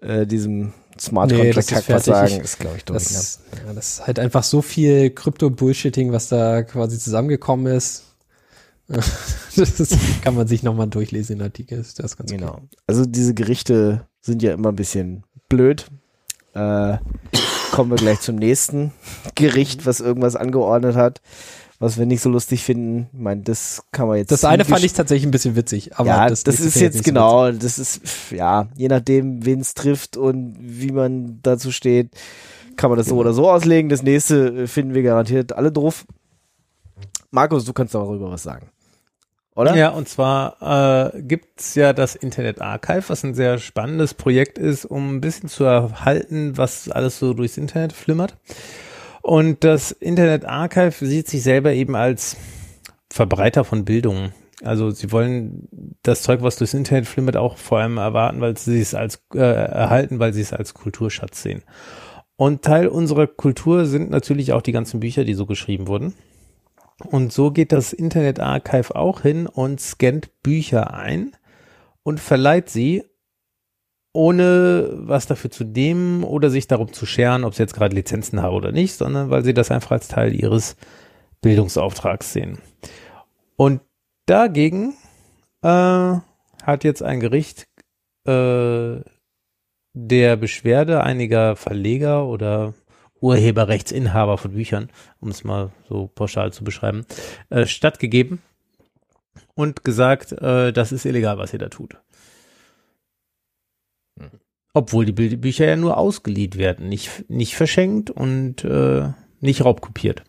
äh, 0.01 0.27
diesem 0.27 0.73
Smart 0.99 1.31
nee, 1.31 1.53
Contract 1.53 1.73
Hack 1.73 1.89
was 1.89 2.05
sagen? 2.05 2.41
Ist, 2.41 2.59
glaube 2.59 2.77
ich, 2.77 2.85
durch. 2.85 3.05
Das, 3.05 3.41
ne? 3.53 3.61
ja, 3.67 3.73
das 3.75 3.89
ist 3.89 4.07
halt 4.07 4.19
einfach 4.19 4.43
so 4.43 4.63
viel 4.63 5.11
Krypto-Bullshitting, 5.11 6.13
was 6.13 6.29
da 6.29 6.63
quasi 6.63 6.99
zusammengekommen 6.99 7.67
ist. 7.67 8.05
das 8.89 9.81
ist, 9.81 9.99
kann 10.23 10.35
man 10.35 10.49
sich 10.49 10.63
nochmal 10.63 10.89
durchlesen 10.89 11.37
in 11.37 11.43
Artikel. 11.43 11.79
Das 11.79 11.89
ist 11.89 12.17
ganz 12.17 12.31
genau. 12.31 12.55
Okay. 12.55 12.67
Also 12.87 13.05
diese 13.05 13.35
Gerichte 13.35 14.07
sind 14.23 14.43
ja 14.43 14.55
immer 14.55 14.71
ein 14.71 14.77
bisschen 14.77 15.25
blöd. 15.51 15.87
Äh, 16.55 16.97
kommen 17.79 17.93
wir 17.93 17.97
gleich 17.97 18.19
zum 18.19 18.35
nächsten 18.35 18.91
Gericht, 19.37 19.87
was 19.87 20.01
irgendwas 20.01 20.35
angeordnet 20.35 20.97
hat, 20.97 21.21
was 21.79 21.97
wir 21.97 22.07
nicht 22.07 22.21
so 22.21 22.29
lustig 22.29 22.65
finden. 22.65 23.07
Ich 23.13 23.21
meine, 23.21 23.43
das 23.43 23.85
kann 23.93 24.09
man 24.09 24.17
jetzt. 24.17 24.33
Das 24.33 24.45
eine 24.45 24.65
fand 24.65 24.83
ich 24.83 24.95
tatsächlich 24.95 25.29
ein 25.29 25.31
bisschen 25.31 25.55
witzig, 25.55 25.97
aber 25.97 26.09
ja, 26.09 26.29
das, 26.29 26.43
das 26.43 26.59
ist 26.59 26.81
jetzt 26.81 27.05
genau, 27.05 27.53
so 27.53 27.57
das 27.57 27.79
ist 27.79 28.01
ja, 28.33 28.67
je 28.75 28.89
nachdem, 28.89 29.47
wen 29.47 29.61
es 29.61 29.75
trifft 29.75 30.17
und 30.17 30.57
wie 30.59 30.91
man 30.91 31.39
dazu 31.45 31.71
steht, 31.71 32.11
kann 32.75 32.91
man 32.91 32.99
das 32.99 33.07
so 33.07 33.17
oder 33.17 33.33
so 33.33 33.49
auslegen. 33.49 33.91
Das 33.91 34.03
nächste 34.03 34.67
finden 34.67 34.93
wir 34.93 35.05
garantiert 35.05 35.53
alle 35.53 35.71
doof. 35.71 36.05
Markus, 37.31 37.65
du 37.65 37.73
kannst 37.73 37.95
darüber 37.95 38.29
was 38.29 38.43
sagen 38.43 38.73
oder? 39.59 39.75
Ja, 39.75 39.89
und 39.89 40.09
zwar 40.09 41.13
äh, 41.15 41.21
gibt's 41.21 41.75
ja 41.75 41.93
das 41.93 42.15
Internet 42.15 42.61
Archive, 42.61 43.09
was 43.09 43.25
ein 43.25 43.35
sehr 43.35 43.59
spannendes 43.59 44.15
Projekt 44.15 44.57
ist, 44.57 44.85
um 44.85 45.17
ein 45.17 45.21
bisschen 45.21 45.49
zu 45.49 45.65
erhalten, 45.65 46.57
was 46.57 46.89
alles 46.89 47.19
so 47.19 47.35
durchs 47.35 47.57
Internet 47.57 47.93
flimmert. 47.93 48.37
Und 49.21 49.65
das 49.65 49.91
Internet 49.91 50.45
Archive 50.45 51.05
sieht 51.05 51.27
sich 51.27 51.43
selber 51.43 51.73
eben 51.73 51.97
als 51.97 52.37
Verbreiter 53.11 53.65
von 53.65 53.85
Bildung. 53.85 54.33
Also 54.63 54.91
sie 54.91 55.11
wollen 55.11 55.69
das 56.05 56.23
Zeug, 56.23 56.41
was 56.43 56.55
durchs 56.55 56.75
Internet 56.75 57.07
flimmert, 57.07 57.37
auch 57.37 57.57
vor 57.57 57.81
allem 57.81 57.99
erwarten, 57.99 58.41
weil 58.41 58.57
sie 58.57 58.81
es 58.81 58.95
als 58.95 59.25
äh, 59.35 59.39
erhalten, 59.41 60.21
weil 60.21 60.33
sie 60.33 60.41
es 60.41 60.53
als 60.53 60.73
Kulturschatz 60.73 61.43
sehen. 61.43 61.65
Und 62.37 62.63
Teil 62.63 62.87
unserer 62.87 63.27
Kultur 63.27 63.87
sind 63.87 64.11
natürlich 64.11 64.53
auch 64.53 64.63
die 64.63 64.71
ganzen 64.71 65.01
Bücher, 65.01 65.25
die 65.25 65.35
so 65.35 65.47
geschrieben 65.47 65.89
wurden. 65.89 66.15
Und 67.05 67.33
so 67.33 67.51
geht 67.51 67.73
das 67.73 67.93
Internet 67.93 68.41
Archive 68.41 68.97
auch 68.97 69.23
hin 69.23 69.47
und 69.47 69.81
scannt 69.81 70.43
Bücher 70.43 70.95
ein 70.95 71.37
und 72.03 72.19
verleiht 72.19 72.69
sie, 72.71 73.05
ohne 74.13 74.89
was 74.93 75.27
dafür 75.27 75.51
zu 75.51 75.65
nehmen 75.65 76.25
oder 76.25 76.51
sich 76.51 76.67
darum 76.67 76.93
zu 76.93 77.07
scheren, 77.07 77.45
ob 77.45 77.55
sie 77.55 77.63
jetzt 77.63 77.75
gerade 77.75 77.95
Lizenzen 77.95 78.43
haben 78.43 78.57
oder 78.57 78.73
nicht, 78.73 78.95
sondern 78.95 79.31
weil 79.31 79.45
sie 79.45 79.55
das 79.55 79.71
einfach 79.71 79.93
als 79.93 80.09
Teil 80.09 80.35
ihres 80.35 80.77
Bildungsauftrags 81.41 82.33
sehen. 82.33 82.59
Und 83.57 83.81
dagegen 84.27 84.95
äh, 85.63 85.69
hat 85.69 86.85
jetzt 86.85 87.03
ein 87.03 87.21
Gericht 87.21 87.69
äh, 88.27 89.01
der 89.95 90.37
Beschwerde 90.37 91.03
einiger 91.03 91.55
Verleger 91.57 92.27
oder 92.27 92.75
Urheberrechtsinhaber 93.21 94.39
von 94.39 94.53
Büchern, 94.53 94.91
um 95.21 95.31
es 95.31 95.45
mal 95.45 95.73
so 95.89 96.09
pauschal 96.15 96.53
zu 96.53 96.65
beschreiben, 96.65 97.05
äh, 97.51 97.67
stattgegeben 97.67 98.41
und 99.55 99.85
gesagt, 99.85 100.33
äh, 100.33 100.73
das 100.73 100.93
ist 100.93 101.05
illegal, 101.05 101.39
was 101.39 101.53
ihr 101.53 101.59
da 101.59 101.69
tut. 101.69 101.97
Obwohl 104.75 105.05
die 105.05 105.13
Bü 105.13 105.37
Bücher 105.37 105.67
ja 105.67 105.77
nur 105.77 105.97
ausgeliehen 105.97 106.55
werden, 106.55 106.89
nicht, 106.89 107.29
nicht 107.29 107.57
verschenkt 107.57 108.11
und 108.11 108.65
äh, 108.65 109.11
nicht 109.41 109.65
raubkopiert. 109.65 110.23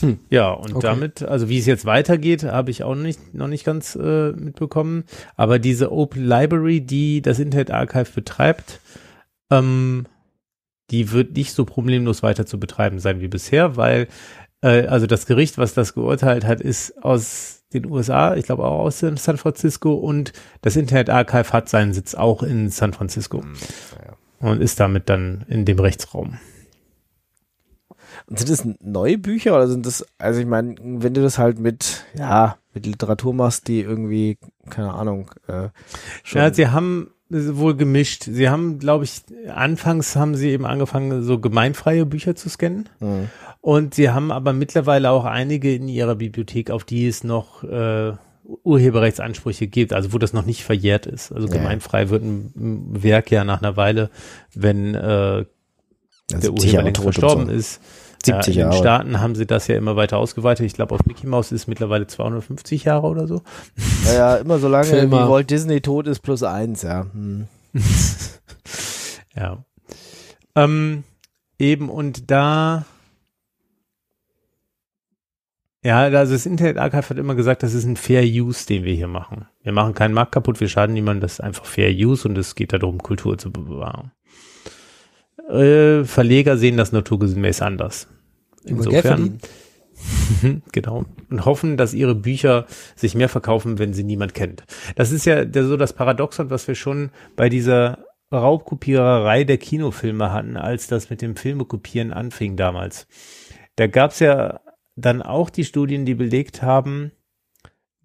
Hm. 0.00 0.20
Ja, 0.30 0.50
und 0.50 0.74
okay. 0.74 0.86
damit, 0.86 1.22
also 1.22 1.48
wie 1.48 1.58
es 1.58 1.66
jetzt 1.66 1.84
weitergeht, 1.84 2.44
habe 2.44 2.70
ich 2.70 2.84
auch 2.84 2.94
nicht, 2.94 3.34
noch 3.34 3.48
nicht 3.48 3.64
ganz 3.64 3.96
äh, 3.96 4.30
mitbekommen. 4.30 5.04
Aber 5.36 5.58
diese 5.58 5.90
Open 5.90 6.24
Library, 6.24 6.80
die 6.80 7.20
das 7.20 7.40
Internet 7.40 7.72
Archive 7.72 8.12
betreibt, 8.14 8.80
ähm, 9.50 10.06
die 10.90 11.12
wird 11.12 11.36
nicht 11.36 11.52
so 11.52 11.64
problemlos 11.64 12.22
weiter 12.22 12.46
zu 12.46 12.58
betreiben 12.58 12.98
sein 12.98 13.20
wie 13.20 13.28
bisher, 13.28 13.76
weil 13.76 14.08
äh, 14.62 14.86
also 14.86 15.06
das 15.06 15.26
Gericht, 15.26 15.58
was 15.58 15.74
das 15.74 15.94
geurteilt 15.94 16.44
hat, 16.44 16.60
ist 16.60 17.02
aus 17.02 17.62
den 17.72 17.86
USA, 17.86 18.34
ich 18.34 18.46
glaube 18.46 18.64
auch 18.64 18.80
aus 18.80 19.00
San 19.00 19.16
Francisco 19.16 19.92
und 19.94 20.32
das 20.62 20.76
Internet 20.76 21.10
Archive 21.10 21.52
hat 21.52 21.68
seinen 21.68 21.92
Sitz 21.92 22.14
auch 22.14 22.42
in 22.42 22.70
San 22.70 22.94
Francisco 22.94 23.42
mhm, 23.42 23.54
ja. 24.40 24.50
und 24.50 24.62
ist 24.62 24.80
damit 24.80 25.08
dann 25.08 25.44
in 25.48 25.64
dem 25.64 25.78
Rechtsraum. 25.78 26.38
Und 28.26 28.38
sind 28.38 28.50
das 28.50 28.66
neue 28.80 29.18
Bücher 29.18 29.54
oder 29.54 29.68
sind 29.68 29.86
das, 29.86 30.04
also 30.18 30.40
ich 30.40 30.46
meine, 30.46 30.76
wenn 30.80 31.14
du 31.14 31.22
das 31.22 31.38
halt 31.38 31.58
mit, 31.58 32.04
ja, 32.14 32.56
mit 32.74 32.86
Literatur 32.86 33.34
machst, 33.34 33.68
die 33.68 33.80
irgendwie, 33.80 34.38
keine 34.70 34.94
Ahnung, 34.94 35.30
äh, 35.46 35.68
schon 36.24 36.40
Ja, 36.40 36.52
sie 36.52 36.68
haben 36.68 37.10
wohl 37.30 37.76
gemischt. 37.76 38.24
Sie 38.24 38.48
haben, 38.48 38.78
glaube 38.78 39.04
ich, 39.04 39.22
anfangs 39.54 40.16
haben 40.16 40.34
sie 40.34 40.50
eben 40.50 40.64
angefangen, 40.64 41.22
so 41.22 41.38
gemeinfreie 41.38 42.06
Bücher 42.06 42.34
zu 42.34 42.48
scannen. 42.48 42.88
Mhm. 43.00 43.28
Und 43.60 43.94
sie 43.94 44.10
haben 44.10 44.32
aber 44.32 44.52
mittlerweile 44.52 45.10
auch 45.10 45.24
einige 45.24 45.74
in 45.74 45.88
ihrer 45.88 46.14
Bibliothek, 46.14 46.70
auf 46.70 46.84
die 46.84 47.06
es 47.06 47.24
noch 47.24 47.64
äh, 47.64 48.12
Urheberrechtsansprüche 48.64 49.66
gibt, 49.66 49.92
also 49.92 50.12
wo 50.12 50.18
das 50.18 50.32
noch 50.32 50.46
nicht 50.46 50.64
verjährt 50.64 51.06
ist. 51.06 51.32
Also 51.32 51.48
gemeinfrei 51.48 52.08
wird 52.08 52.22
ein, 52.22 52.52
Werk 53.02 53.30
ja 53.30 53.44
nach 53.44 53.60
einer 53.60 53.76
Weile, 53.76 54.10
wenn 54.54 54.94
äh, 54.94 55.44
der 56.30 56.52
Urheber 56.52 56.82
längst 56.82 57.02
verstorben 57.02 57.46
so. 57.46 57.52
ist. 57.52 57.80
70 58.24 58.56
ja, 58.56 58.64
in 58.64 58.70
den 58.70 58.78
Staaten 58.78 59.20
haben 59.20 59.34
sie 59.34 59.46
das 59.46 59.68
ja 59.68 59.76
immer 59.76 59.96
weiter 59.96 60.18
ausgeweitet. 60.18 60.66
Ich 60.66 60.74
glaube, 60.74 60.94
auf 60.94 61.04
Mickey 61.06 61.26
Mouse 61.26 61.52
ist 61.52 61.62
es 61.62 61.66
mittlerweile 61.66 62.06
250 62.06 62.84
Jahre 62.84 63.06
oder 63.06 63.26
so. 63.26 63.42
Ja, 64.06 64.12
ja 64.12 64.36
immer 64.36 64.58
so 64.58 64.68
lange 64.68 64.90
wie 64.90 65.10
Walt 65.10 65.50
Disney 65.50 65.80
tot 65.80 66.06
ist, 66.06 66.20
plus 66.20 66.42
eins, 66.42 66.82
ja. 66.82 67.06
Hm. 67.12 67.46
ja. 69.36 69.64
Ähm, 70.54 71.04
eben, 71.58 71.88
und 71.88 72.30
da 72.30 72.84
ja, 75.84 76.00
also 76.00 76.32
das 76.32 76.44
Internet 76.44 76.76
Archive 76.76 77.08
hat 77.08 77.18
immer 77.18 77.36
gesagt, 77.36 77.62
das 77.62 77.72
ist 77.72 77.84
ein 77.84 77.96
Fair 77.96 78.22
Use, 78.22 78.66
den 78.66 78.84
wir 78.84 78.94
hier 78.94 79.08
machen. 79.08 79.46
Wir 79.62 79.72
machen 79.72 79.94
keinen 79.94 80.12
Markt 80.12 80.32
kaputt, 80.32 80.60
wir 80.60 80.68
schaden 80.68 80.92
niemandem, 80.92 81.20
das 81.22 81.34
ist 81.34 81.40
einfach 81.40 81.64
Fair 81.64 81.90
Use 81.90 82.26
und 82.26 82.36
es 82.36 82.56
geht 82.56 82.72
darum, 82.72 82.98
Kultur 82.98 83.38
zu 83.38 83.52
bewahren. 83.52 84.10
Äh, 85.48 86.04
Verleger 86.04 86.56
sehen 86.56 86.76
das 86.76 86.92
naturgemäß 86.92 87.62
anders. 87.62 88.08
Insofern. 88.64 89.38
genau. 90.72 91.04
Und 91.30 91.44
hoffen, 91.44 91.76
dass 91.76 91.94
ihre 91.94 92.14
Bücher 92.14 92.66
sich 92.94 93.14
mehr 93.14 93.28
verkaufen, 93.28 93.78
wenn 93.78 93.92
sie 93.92 94.04
niemand 94.04 94.34
kennt. 94.34 94.64
Das 94.94 95.10
ist 95.10 95.24
ja 95.24 95.44
so 95.52 95.76
das 95.76 95.92
Paradoxon, 95.92 96.50
was 96.50 96.68
wir 96.68 96.74
schon 96.74 97.10
bei 97.34 97.48
dieser 97.48 98.04
Raubkopiererei 98.32 99.44
der 99.44 99.58
Kinofilme 99.58 100.32
hatten, 100.32 100.56
als 100.56 100.86
das 100.86 101.10
mit 101.10 101.22
dem 101.22 101.34
Filmekopieren 101.34 102.12
anfing 102.12 102.56
damals. 102.56 103.06
Da 103.76 103.86
gab's 103.86 104.20
ja 104.20 104.60
dann 104.96 105.22
auch 105.22 105.50
die 105.50 105.64
Studien, 105.64 106.04
die 106.04 106.14
belegt 106.14 106.62
haben, 106.62 107.12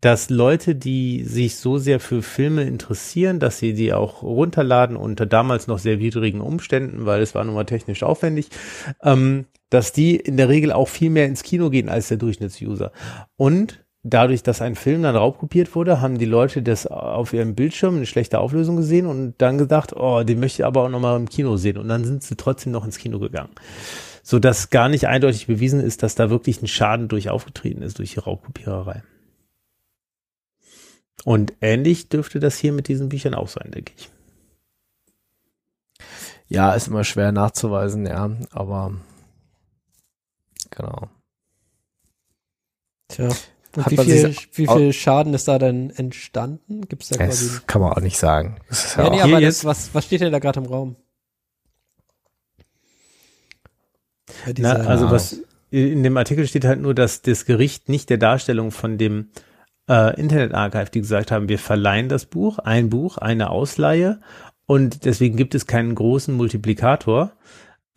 dass 0.04 0.30
Leute, 0.30 0.76
die 0.76 1.24
sich 1.24 1.56
so 1.56 1.78
sehr 1.78 2.02
für 2.02 2.22
Filme 2.22 2.64
interessieren, 2.64 3.40
dass 3.40 3.60
sie 3.60 3.74
die 3.74 3.94
auch 3.94 4.22
runterladen 4.22 4.98
unter 4.98 5.26
damals 5.26 5.68
noch 5.68 5.80
sehr 5.80 6.00
widrigen 6.00 6.42
Umständen, 6.42 7.06
weil 7.06 7.22
es 7.22 7.34
war 7.36 7.46
nun 7.46 7.56
mal 7.56 7.64
technisch 7.64 8.04
aufwendig, 8.04 8.50
ähm, 9.02 9.46
dass 9.70 9.94
die 9.94 10.18
in 10.18 10.36
der 10.36 10.50
Regel 10.50 10.74
auch 10.74 10.90
viel 10.90 11.10
mehr 11.10 11.26
ins 11.26 11.42
Kino 11.42 11.70
gehen 11.70 11.88
als 11.88 12.10
der 12.10 12.18
Durchschnittsuser. 12.18 12.92
Und 13.38 13.86
dadurch, 14.04 14.44
dass 14.44 14.62
ein 14.62 14.76
Film 14.76 15.04
dann 15.04 15.16
raubkopiert 15.16 15.74
wurde, 15.74 16.02
haben 16.02 16.18
die 16.18 16.26
Leute 16.26 16.62
das 16.62 16.86
auf 16.86 17.32
ihrem 17.32 17.56
Bildschirm 17.56 17.98
in 17.98 18.06
schlechter 18.06 18.42
Auflösung 18.42 18.76
gesehen 18.76 19.06
und 19.06 19.36
dann 19.38 19.58
gedacht, 19.58 19.96
oh, 19.96 20.24
den 20.24 20.42
möchte 20.42 20.64
ich 20.64 20.66
aber 20.66 20.84
auch 20.84 20.90
nochmal 20.90 21.18
im 21.18 21.30
Kino 21.30 21.56
sehen. 21.56 21.78
Und 21.78 21.88
dann 21.88 22.04
sind 22.04 22.24
sie 22.24 22.36
trotzdem 22.36 22.74
noch 22.74 22.84
ins 22.84 22.98
Kino 22.98 23.20
gegangen 23.20 23.52
so 24.26 24.40
dass 24.40 24.70
gar 24.70 24.88
nicht 24.88 25.06
eindeutig 25.06 25.48
bewiesen 25.48 25.82
ist, 25.82 26.02
dass 26.02 26.16
da 26.16 26.30
wirklich 26.30 26.62
ein 26.62 26.68
Schaden 26.68 27.10
durch 27.10 27.30
aufgetreten 27.30 27.82
ist 27.82 28.00
durch 28.00 28.14
die 28.14 28.20
Raubkopiererei. 28.22 29.04
Und 31.26 31.54
ähnlich 31.62 32.10
dürfte 32.10 32.40
das 32.40 32.58
hier 32.58 32.74
mit 32.74 32.88
diesen 32.88 33.10
Büchern 33.10 33.34
auch 33.34 33.48
sein, 33.48 33.72
denke 33.72 33.94
ich. 33.98 34.10
Ja, 36.48 36.74
ist 36.74 36.88
immer 36.88 37.04
schwer 37.04 37.32
nachzuweisen, 37.32 38.06
ja, 38.06 38.30
aber 38.52 38.94
genau. 40.70 41.10
Tja. 43.08 43.30
Und 43.76 43.90
wie 43.90 43.98
viel, 43.98 44.36
wie 44.54 44.68
viel 44.68 44.94
Schaden 44.94 45.34
ist 45.34 45.48
da 45.48 45.58
denn 45.58 45.90
entstanden? 45.90 46.88
Gibt's 46.88 47.10
da 47.10 47.18
quasi? 47.18 47.48
Das 47.48 47.66
kann 47.66 47.82
man 47.82 47.94
auch 47.94 48.02
nicht 48.02 48.18
sagen. 48.18 48.58
ja, 48.98 49.04
ja 49.04 49.10
nee, 49.10 49.22
aber 49.22 49.42
das, 49.42 49.66
was, 49.66 49.96
was 49.96 50.06
steht 50.06 50.22
denn 50.22 50.32
da 50.32 50.40
gerade 50.40 50.60
im 50.60 50.68
Raum? 50.68 50.96
Na, 54.58 54.74
also 54.74 55.10
was 55.10 55.40
in 55.72 56.04
dem 56.04 56.18
Artikel 56.18 56.48
steht 56.48 56.66
halt 56.66 56.82
nur, 56.82 56.94
dass 56.94 57.24
das 57.24 57.46
Gericht 57.46 57.90
nicht 57.90 58.12
der 58.12 58.18
Darstellung 58.20 58.70
von 58.70 59.00
dem 59.00 59.30
äh, 59.90 60.20
Internet 60.20 60.54
Archive, 60.54 60.92
die 60.92 61.02
gesagt 61.02 61.32
haben, 61.32 61.50
wir 61.50 61.60
verleihen 61.60 62.10
das 62.10 62.26
Buch, 62.26 62.60
ein 62.60 62.90
Buch, 62.90 63.18
eine 63.18 63.50
Ausleihe 63.50 64.20
und 64.66 65.06
deswegen 65.06 65.38
gibt 65.38 65.56
es 65.56 65.68
keinen 65.68 65.96
großen 65.96 66.34
Multiplikator, 66.36 67.34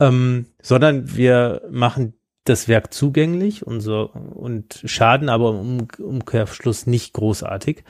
ähm, 0.00 0.46
sondern 0.60 1.16
wir 1.16 1.62
machen 1.70 2.14
das 2.44 2.68
Werk 2.68 2.92
zugänglich 2.92 3.66
und 3.66 3.80
so 3.80 4.10
und 4.10 4.82
schaden 4.84 5.28
aber 5.28 5.50
im 5.60 5.88
Umkehrschluss 5.98 6.86
nicht 6.86 7.12
großartig. 7.12 7.84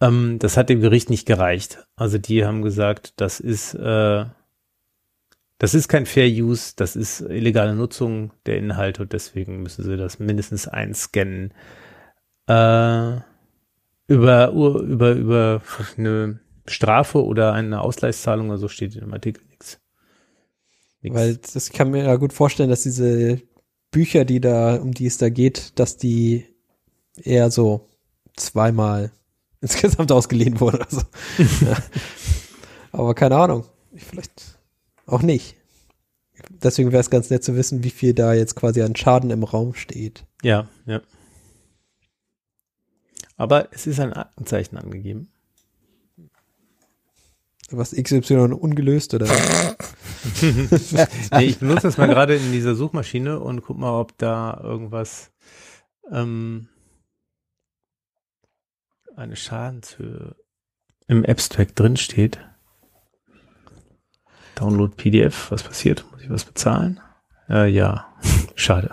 Ähm, 0.00 0.38
das 0.38 0.56
hat 0.56 0.68
dem 0.68 0.80
Gericht 0.80 1.10
nicht 1.10 1.26
gereicht. 1.26 1.86
Also 1.96 2.18
die 2.18 2.44
haben 2.44 2.62
gesagt, 2.62 3.14
das 3.16 3.40
ist 3.40 3.74
äh, 3.74 4.24
das 5.58 5.74
ist 5.74 5.88
kein 5.88 6.06
Fair 6.06 6.28
Use, 6.28 6.74
das 6.76 6.94
ist 6.94 7.20
illegale 7.20 7.74
Nutzung 7.74 8.32
der 8.46 8.58
Inhalte 8.58 9.02
und 9.02 9.12
deswegen 9.12 9.62
müssen 9.62 9.84
sie 9.84 9.96
das 9.96 10.20
mindestens 10.20 10.68
einscannen. 10.68 11.52
Äh, 12.46 13.16
über, 14.08 14.50
über, 14.50 15.12
über 15.12 15.62
eine 15.96 16.40
Strafe 16.66 17.24
oder 17.24 17.52
eine 17.52 17.80
Ausgleichszahlung 17.82 18.48
oder 18.48 18.58
so 18.58 18.68
steht 18.68 18.94
in 18.94 19.02
dem 19.02 19.12
Artikel 19.12 19.44
nichts. 19.48 19.78
Weil 21.02 21.36
das 21.36 21.70
kann 21.70 21.90
mir 21.90 22.04
ja 22.04 22.16
gut 22.16 22.32
vorstellen, 22.32 22.70
dass 22.70 22.82
diese 22.82 23.40
Bücher, 23.90 24.24
die 24.24 24.40
da, 24.40 24.76
um 24.76 24.92
die 24.92 25.06
es 25.06 25.18
da 25.18 25.28
geht, 25.28 25.78
dass 25.78 25.96
die 25.96 26.44
eher 27.16 27.50
so 27.50 27.88
zweimal 28.36 29.12
insgesamt 29.60 30.10
ausgeliehen 30.10 30.58
wurden. 30.60 30.82
Also. 30.82 31.02
ja. 31.64 31.76
Aber 32.92 33.14
keine 33.14 33.36
Ahnung. 33.36 33.64
Vielleicht 33.94 34.58
auch 35.06 35.22
nicht. 35.22 35.56
Deswegen 36.62 36.92
wäre 36.92 37.00
es 37.00 37.10
ganz 37.10 37.30
nett 37.30 37.44
zu 37.44 37.56
wissen, 37.56 37.82
wie 37.84 37.90
viel 37.90 38.14
da 38.14 38.32
jetzt 38.32 38.54
quasi 38.54 38.82
an 38.82 38.96
Schaden 38.96 39.30
im 39.30 39.42
Raum 39.42 39.74
steht. 39.74 40.24
Ja, 40.42 40.68
ja. 40.86 41.00
Aber 43.38 43.68
es 43.70 43.86
ist 43.86 44.00
ein 44.00 44.12
Aktenzeichen 44.12 44.76
angegeben. 44.76 45.30
Was 47.70 47.92
XY 47.92 48.52
ungelöst 48.52 49.14
oder? 49.14 49.26
nee, 50.42 51.44
ich 51.44 51.58
benutze 51.58 51.82
das 51.82 51.98
mal 51.98 52.08
gerade 52.08 52.34
in 52.34 52.50
dieser 52.50 52.74
Suchmaschine 52.74 53.38
und 53.40 53.62
guck 53.62 53.78
mal, 53.78 54.00
ob 54.00 54.16
da 54.18 54.58
irgendwas 54.62 55.30
ähm, 56.10 56.68
eine 59.14 59.36
Schadenshöhe 59.36 60.34
im 61.06 61.24
Abstract 61.24 61.78
drin 61.78 61.96
steht. 61.96 62.38
Download 64.56 64.94
PDF, 64.96 65.50
was 65.50 65.62
passiert? 65.62 66.04
Muss 66.10 66.22
ich 66.22 66.30
was 66.30 66.44
bezahlen? 66.44 67.00
Äh, 67.48 67.68
ja, 67.68 68.12
schade. 68.56 68.90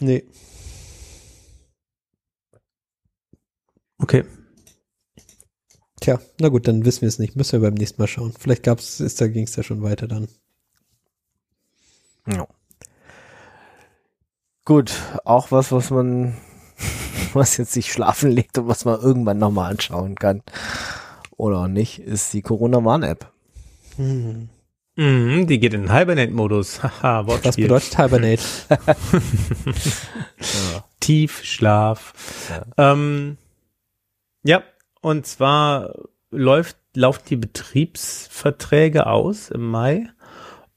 Nee. 0.00 0.24
Okay. 3.98 4.24
Tja, 6.00 6.20
na 6.40 6.48
gut, 6.48 6.68
dann 6.68 6.84
wissen 6.84 7.02
wir 7.02 7.08
es 7.08 7.18
nicht. 7.18 7.36
Müssen 7.36 7.60
wir 7.60 7.68
beim 7.68 7.74
nächsten 7.78 8.00
Mal 8.00 8.06
schauen. 8.06 8.34
Vielleicht 8.38 8.62
gab's, 8.62 9.00
ist 9.00 9.20
da 9.20 9.28
ging 9.28 9.44
es 9.44 9.56
ja 9.56 9.62
schon 9.62 9.82
weiter 9.82 10.06
dann. 10.06 10.28
Ja. 12.30 12.46
Gut, 14.64 14.92
auch 15.24 15.50
was, 15.52 15.72
was 15.72 15.90
man, 15.90 16.36
was 17.32 17.56
jetzt 17.56 17.72
sich 17.72 17.92
schlafen 17.92 18.30
legt 18.30 18.58
und 18.58 18.68
was 18.68 18.84
man 18.84 19.00
irgendwann 19.00 19.38
nochmal 19.38 19.70
anschauen 19.70 20.16
kann. 20.16 20.42
Oder 21.36 21.60
auch 21.60 21.68
nicht, 21.68 21.98
ist 22.00 22.32
die 22.32 22.42
Corona-Warn-App. 22.42 23.32
Mhm. 23.96 24.48
Mhm, 24.96 25.46
die 25.46 25.58
geht 25.60 25.74
in 25.74 25.92
Hibernate-Modus. 25.92 26.82
Haha, 27.02 27.26
Was 27.26 27.56
bedeutet 27.56 27.96
Hibernate? 27.96 28.42
ja. 28.70 28.96
Tiefschlaf. 31.00 32.14
Ja. 32.50 32.92
Ähm, 32.92 33.36
ja, 34.46 34.62
und 35.00 35.26
zwar 35.26 35.94
läuft, 36.30 36.76
laufen 36.94 37.22
die 37.28 37.36
Betriebsverträge 37.36 39.06
aus 39.06 39.50
im 39.50 39.68
Mai. 39.70 40.08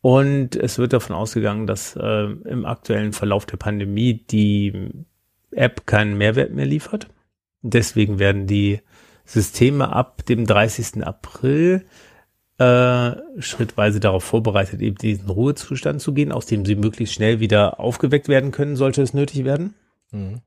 Und 0.02 0.56
es 0.56 0.78
wird 0.78 0.94
davon 0.94 1.16
ausgegangen, 1.16 1.68
dass 1.68 1.96
äh, 1.96 2.24
im 2.24 2.66
aktuellen 2.66 3.14
Verlauf 3.14 3.46
der 3.46 3.58
Pandemie 3.58 4.14
die 4.14 4.92
App 5.52 5.86
keinen 5.86 6.18
Mehrwert 6.18 6.54
mehr 6.54 6.66
liefert. 6.66 7.08
Deswegen 7.62 8.18
werden 8.18 8.48
die 8.48 8.80
Systeme 9.26 9.92
ab 9.92 10.26
dem 10.26 10.46
30. 10.46 11.06
April 11.06 11.86
äh, 12.58 13.42
schrittweise 13.42 14.00
darauf 14.00 14.24
vorbereitet, 14.24 14.82
eben 14.82 14.96
diesen 14.96 15.30
Ruhezustand 15.30 16.02
zu 16.02 16.14
gehen, 16.14 16.32
aus 16.32 16.46
dem 16.46 16.66
sie 16.66 16.76
möglichst 16.76 17.16
schnell 17.16 17.40
wieder 17.40 17.80
aufgeweckt 17.80 18.28
werden 18.28 18.52
können, 18.52 18.76
sollte 18.76 19.02
es 19.02 19.14
nötig 19.14 19.44
werden. 19.44 19.76
Mhm. 20.12 20.42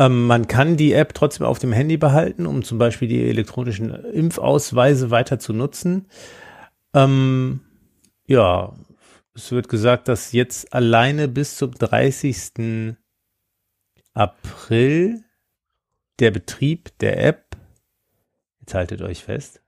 Ähm, 0.00 0.26
man 0.26 0.48
kann 0.48 0.78
die 0.78 0.94
App 0.94 1.12
trotzdem 1.12 1.44
auf 1.46 1.58
dem 1.58 1.72
Handy 1.72 1.98
behalten, 1.98 2.46
um 2.46 2.64
zum 2.64 2.78
Beispiel 2.78 3.06
die 3.06 3.22
elektronischen 3.28 3.90
Impfausweise 3.90 5.10
weiter 5.10 5.38
zu 5.38 5.52
nutzen. 5.52 6.08
Ähm, 6.94 7.60
ja, 8.26 8.74
es 9.34 9.52
wird 9.52 9.68
gesagt, 9.68 10.08
dass 10.08 10.32
jetzt 10.32 10.72
alleine 10.72 11.28
bis 11.28 11.56
zum 11.56 11.72
30. 11.72 12.96
April 14.14 15.22
der 16.18 16.30
Betrieb 16.30 16.96
der 17.00 17.22
App, 17.22 17.56
jetzt 18.60 18.72
haltet 18.72 19.02
euch 19.02 19.22
fest, 19.22 19.62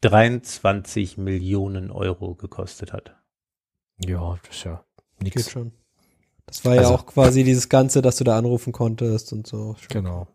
23 0.00 1.18
Millionen 1.18 1.92
Euro 1.92 2.34
gekostet 2.34 2.92
hat. 2.92 3.16
Ja, 4.04 4.36
das 4.42 4.56
ist 4.56 4.64
ja 4.64 4.84
nichts. 5.20 5.44
Geht 5.44 5.52
schon. 5.52 5.81
Das 6.52 6.66
war 6.66 6.72
also, 6.72 6.90
ja 6.90 6.96
auch 6.98 7.06
quasi 7.06 7.44
dieses 7.44 7.70
Ganze, 7.70 8.02
dass 8.02 8.16
du 8.16 8.24
da 8.24 8.36
anrufen 8.36 8.74
konntest 8.74 9.32
und 9.32 9.46
so. 9.46 9.74
Schon. 9.78 9.88
Genau. 9.88 10.26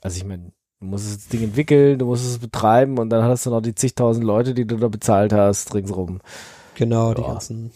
Also 0.00 0.18
ich 0.18 0.24
meine, 0.24 0.52
du 0.78 0.86
musst 0.86 1.12
das 1.12 1.26
Ding 1.26 1.42
entwickeln, 1.42 1.98
du 1.98 2.06
musst 2.06 2.24
es 2.24 2.38
betreiben 2.38 2.98
und 2.98 3.10
dann 3.10 3.24
hast 3.24 3.44
du 3.44 3.50
noch 3.50 3.60
die 3.60 3.74
zigtausend 3.74 4.24
Leute, 4.24 4.54
die 4.54 4.64
du 4.64 4.76
da 4.76 4.86
bezahlt 4.86 5.32
hast, 5.32 5.74
ringsrum. 5.74 6.20
Genau, 6.76 7.08
ja. 7.08 7.14
die 7.14 7.22
ganzen. 7.22 7.72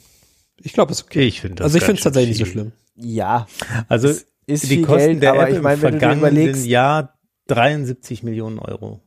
Ich 0.61 0.73
glaube, 0.73 0.93
es 0.93 1.01
ist 1.01 1.07
okay. 1.07 1.27
Ich 1.27 1.41
finde 1.41 1.65
Also 1.65 1.77
ich 1.77 1.83
finde 1.83 1.99
es 1.99 2.05
tatsächlich 2.05 2.39
nicht 2.39 2.47
so 2.47 2.53
schlimm. 2.53 2.73
Ja. 2.95 3.49
Also 3.89 4.15
ist 4.47 4.71
die 4.71 4.83
Kosten 4.83 5.21
Geld, 5.21 5.23
der 5.23 5.35
App 5.35 5.51
ich 5.51 5.61
mein, 5.61 5.75
im 5.75 5.81
vergangenen 5.81 6.65
Jahr 6.67 7.19
73 7.49 8.23
Millionen 8.23 8.61
Euro. 8.61 9.01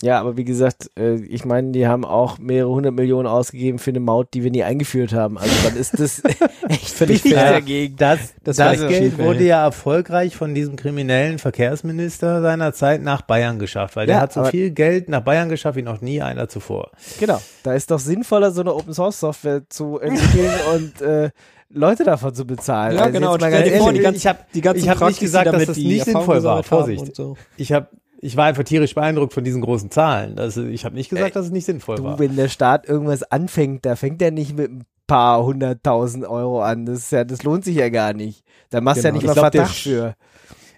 Ja, 0.00 0.20
aber 0.20 0.36
wie 0.36 0.44
gesagt, 0.44 0.90
äh, 0.96 1.16
ich 1.16 1.44
meine, 1.44 1.72
die 1.72 1.88
haben 1.88 2.04
auch 2.04 2.38
mehrere 2.38 2.70
hundert 2.70 2.94
Millionen 2.94 3.26
ausgegeben 3.26 3.80
für 3.80 3.90
eine 3.90 3.98
Maut, 3.98 4.32
die 4.32 4.44
wir 4.44 4.50
nie 4.52 4.62
eingeführt 4.62 5.12
haben. 5.12 5.38
Also 5.38 5.52
dann 5.64 5.76
ist 5.76 5.98
das 5.98 6.22
echt 6.68 6.90
völlig 6.90 7.22
fair 7.22 7.52
dagegen. 7.52 7.96
Das, 7.96 8.20
das, 8.44 8.56
das 8.58 8.86
Geld 8.86 9.18
wurde 9.18 9.42
ja 9.42 9.64
erfolgreich 9.64 10.36
von 10.36 10.54
diesem 10.54 10.76
kriminellen 10.76 11.40
Verkehrsminister 11.40 12.42
seiner 12.42 12.72
Zeit 12.72 13.02
nach 13.02 13.22
Bayern 13.22 13.58
geschafft, 13.58 13.96
weil 13.96 14.08
ja, 14.08 14.14
der 14.14 14.20
hat 14.22 14.32
so 14.32 14.44
viel 14.44 14.70
Geld 14.70 15.08
nach 15.08 15.22
Bayern 15.22 15.48
geschafft 15.48 15.76
wie 15.76 15.82
noch 15.82 16.00
nie 16.00 16.22
einer 16.22 16.48
zuvor. 16.48 16.92
Genau, 17.18 17.40
da 17.64 17.74
ist 17.74 17.90
doch 17.90 17.98
sinnvoller, 17.98 18.52
so 18.52 18.60
eine 18.60 18.74
Open 18.74 18.94
Source 18.94 19.18
Software 19.18 19.62
zu 19.68 19.98
entwickeln 19.98 20.52
und 20.74 21.00
äh, 21.00 21.30
Leute 21.70 22.04
davon 22.04 22.34
zu 22.34 22.46
bezahlen. 22.46 22.96
Ja, 22.96 23.02
also 23.02 23.12
genau. 23.12 23.34
Stell 23.34 23.64
dir 23.64 23.78
vor, 23.78 23.92
die 23.92 24.00
ganzen, 24.00 24.18
ich 24.18 24.26
habe 24.26 25.00
hab 25.00 25.08
nicht 25.08 25.20
gesagt, 25.20 25.52
dass 25.52 25.66
das 25.66 25.76
nicht 25.76 26.04
sinnvoll 26.04 26.42
war. 26.44 26.62
Vorsicht. 26.62 27.16
So. 27.16 27.36
Ich 27.56 27.72
habe 27.72 27.88
ich 28.20 28.36
war 28.36 28.46
einfach 28.46 28.64
tierisch 28.64 28.94
beeindruckt 28.94 29.32
von 29.32 29.44
diesen 29.44 29.62
großen 29.62 29.90
Zahlen. 29.90 30.38
Also 30.38 30.64
ich 30.64 30.84
habe 30.84 30.94
nicht 30.94 31.10
gesagt, 31.10 31.36
dass 31.36 31.46
es 31.46 31.52
nicht 31.52 31.64
sinnvoll 31.64 31.96
du, 31.96 32.04
war. 32.04 32.18
Wenn 32.18 32.36
der 32.36 32.48
Staat 32.48 32.88
irgendwas 32.88 33.22
anfängt, 33.22 33.86
da 33.86 33.96
fängt 33.96 34.20
er 34.20 34.32
nicht 34.32 34.56
mit 34.56 34.70
ein 34.70 34.84
paar 35.06 35.44
hunderttausend 35.44 36.26
Euro 36.26 36.62
an. 36.62 36.84
Das 36.84 36.98
ist 36.98 37.12
ja, 37.12 37.24
das 37.24 37.44
lohnt 37.44 37.64
sich 37.64 37.76
ja 37.76 37.88
gar 37.88 38.12
nicht. 38.12 38.44
Da 38.70 38.80
machst 38.80 39.04
du 39.04 39.08
genau. 39.08 39.14
ja 39.14 39.18
nicht 39.18 39.26
mal 39.26 39.32
glaub, 39.34 39.52
Verdacht 39.52 39.76
für. 39.76 40.16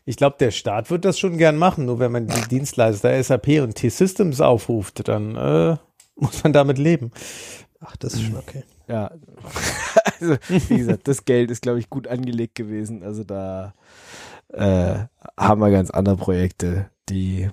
Ich 0.05 0.17
glaube, 0.17 0.37
der 0.39 0.51
Staat 0.51 0.91
wird 0.91 1.05
das 1.05 1.19
schon 1.19 1.39
gern 1.39 1.57
machen, 1.57 1.87
nur 1.87 1.99
wenn 1.99 2.12
man 2.12 2.27
die 2.27 2.49
Dienstleister 2.49 3.23
SAP 3.23 3.61
und 3.62 3.75
T-Systems 3.75 4.41
aufruft, 4.41 5.09
dann 5.09 5.37
äh, 5.37 5.77
muss 6.17 6.43
man 6.43 6.53
damit 6.53 6.79
leben. 6.79 7.11
Ach, 7.81 7.97
das 7.97 8.15
ist 8.15 8.25
schon 8.25 8.37
okay. 8.37 8.65
Ja, 8.87 9.11
also 10.21 10.37
wie 10.49 10.79
gesagt, 10.79 11.09
das 11.09 11.25
Geld 11.25 11.51
ist, 11.51 11.62
glaube 11.62 11.79
ich, 11.79 11.89
gut 11.89 12.09
angelegt 12.09 12.55
gewesen. 12.55 13.03
Also 13.03 13.25
da 13.25 13.73
äh, 14.49 15.05
haben 15.39 15.61
wir 15.61 15.71
ganz 15.71 15.91
andere 15.91 16.17
Projekte, 16.17 16.91
die 17.11 17.51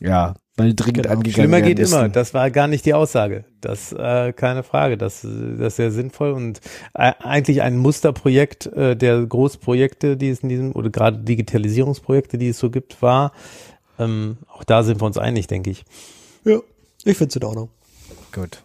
ja 0.00 0.34
mal 0.56 0.74
dringend 0.74 1.04
genau. 1.04 1.14
angegangen 1.14 1.32
Schlimmer 1.32 1.62
geht 1.62 1.78
müssen. 1.78 1.94
immer. 1.94 2.08
Das 2.08 2.34
war 2.34 2.50
gar 2.50 2.66
nicht 2.66 2.84
die 2.84 2.94
Aussage. 2.94 3.44
Das 3.60 3.92
äh, 3.92 4.32
keine 4.32 4.62
Frage. 4.62 4.96
Das, 4.96 5.22
das 5.22 5.68
ist 5.68 5.76
sehr 5.76 5.90
sinnvoll 5.90 6.32
und 6.32 6.60
äh, 6.94 7.12
eigentlich 7.20 7.62
ein 7.62 7.76
Musterprojekt 7.76 8.66
äh, 8.66 8.96
der 8.96 9.24
Großprojekte, 9.24 10.16
die 10.16 10.28
es 10.28 10.40
in 10.40 10.48
diesem 10.48 10.72
oder 10.72 10.90
gerade 10.90 11.18
Digitalisierungsprojekte, 11.18 12.38
die 12.38 12.48
es 12.48 12.58
so 12.58 12.70
gibt, 12.70 13.00
war. 13.02 13.32
Ähm, 13.98 14.38
auch 14.48 14.64
da 14.64 14.82
sind 14.82 15.00
wir 15.00 15.06
uns 15.06 15.18
einig, 15.18 15.46
denke 15.46 15.70
ich. 15.70 15.84
Ja, 16.44 16.58
ich 17.04 17.16
finde 17.16 17.30
es 17.30 17.36
in 17.36 17.44
Ordnung. 17.44 17.68
Gut. 18.32 18.62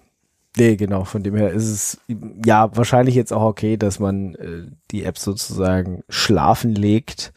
Nee, 0.57 0.75
genau, 0.75 1.03
von 1.03 1.21
dem 1.21 1.35
her 1.35 1.51
ist 1.51 1.69
es 1.69 1.99
ja 2.43 2.75
wahrscheinlich 2.75 3.13
jetzt 3.13 3.31
auch 3.31 3.43
okay, 3.43 3.77
dass 3.77 3.99
man 3.99 4.33
äh, 4.35 4.63
die 4.89 5.03
App 5.03 5.19
sozusagen 5.19 6.03
schlafen 6.09 6.73
legt. 6.73 7.31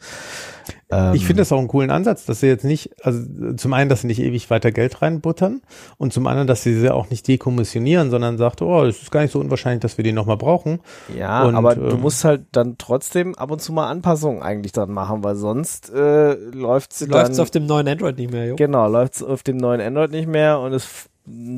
Ähm, 0.91 1.15
ich 1.15 1.25
finde 1.25 1.41
das 1.41 1.51
auch 1.51 1.57
einen 1.57 1.67
coolen 1.67 1.89
Ansatz, 1.89 2.25
dass 2.25 2.41
sie 2.41 2.47
jetzt 2.47 2.65
nicht, 2.65 2.91
also 3.03 3.53
zum 3.55 3.73
einen, 3.73 3.89
dass 3.89 4.01
sie 4.01 4.07
nicht 4.07 4.21
ewig 4.21 4.49
weiter 4.49 4.71
Geld 4.71 5.01
reinbuttern 5.01 5.61
und 5.97 6.13
zum 6.13 6.27
anderen, 6.27 6.47
dass 6.47 6.63
sie 6.63 6.77
sie 6.77 6.93
auch 6.93 7.09
nicht 7.09 7.27
dekommissionieren, 7.27 8.11
sondern 8.11 8.37
sagt, 8.37 8.61
oh, 8.61 8.83
es 8.83 9.01
ist 9.01 9.11
gar 9.11 9.21
nicht 9.21 9.31
so 9.31 9.39
unwahrscheinlich, 9.39 9.81
dass 9.81 9.97
wir 9.97 10.03
die 10.03 10.11
nochmal 10.11 10.37
brauchen. 10.37 10.79
Ja, 11.17 11.43
und, 11.43 11.55
aber 11.55 11.77
ähm, 11.77 11.89
du 11.89 11.97
musst 11.97 12.23
halt 12.23 12.43
dann 12.51 12.77
trotzdem 12.77 13.35
ab 13.35 13.51
und 13.51 13.61
zu 13.61 13.73
mal 13.73 13.89
Anpassungen 13.89 14.41
eigentlich 14.41 14.73
dann 14.73 14.91
machen, 14.91 15.23
weil 15.23 15.35
sonst 15.35 15.91
äh, 15.93 16.33
läuft 16.33 16.93
sie 16.93 17.05
Läuft's 17.05 17.39
auf 17.39 17.51
dem 17.51 17.65
neuen 17.65 17.87
Android 17.87 18.17
nicht 18.17 18.31
mehr, 18.31 18.45
jo. 18.45 18.55
Genau, 18.55 18.87
läuft's 18.87 19.23
auf 19.23 19.43
dem 19.43 19.57
neuen 19.57 19.81
Android 19.81 20.11
nicht 20.11 20.27
mehr 20.27 20.59
und 20.59 20.73
es 20.73 21.07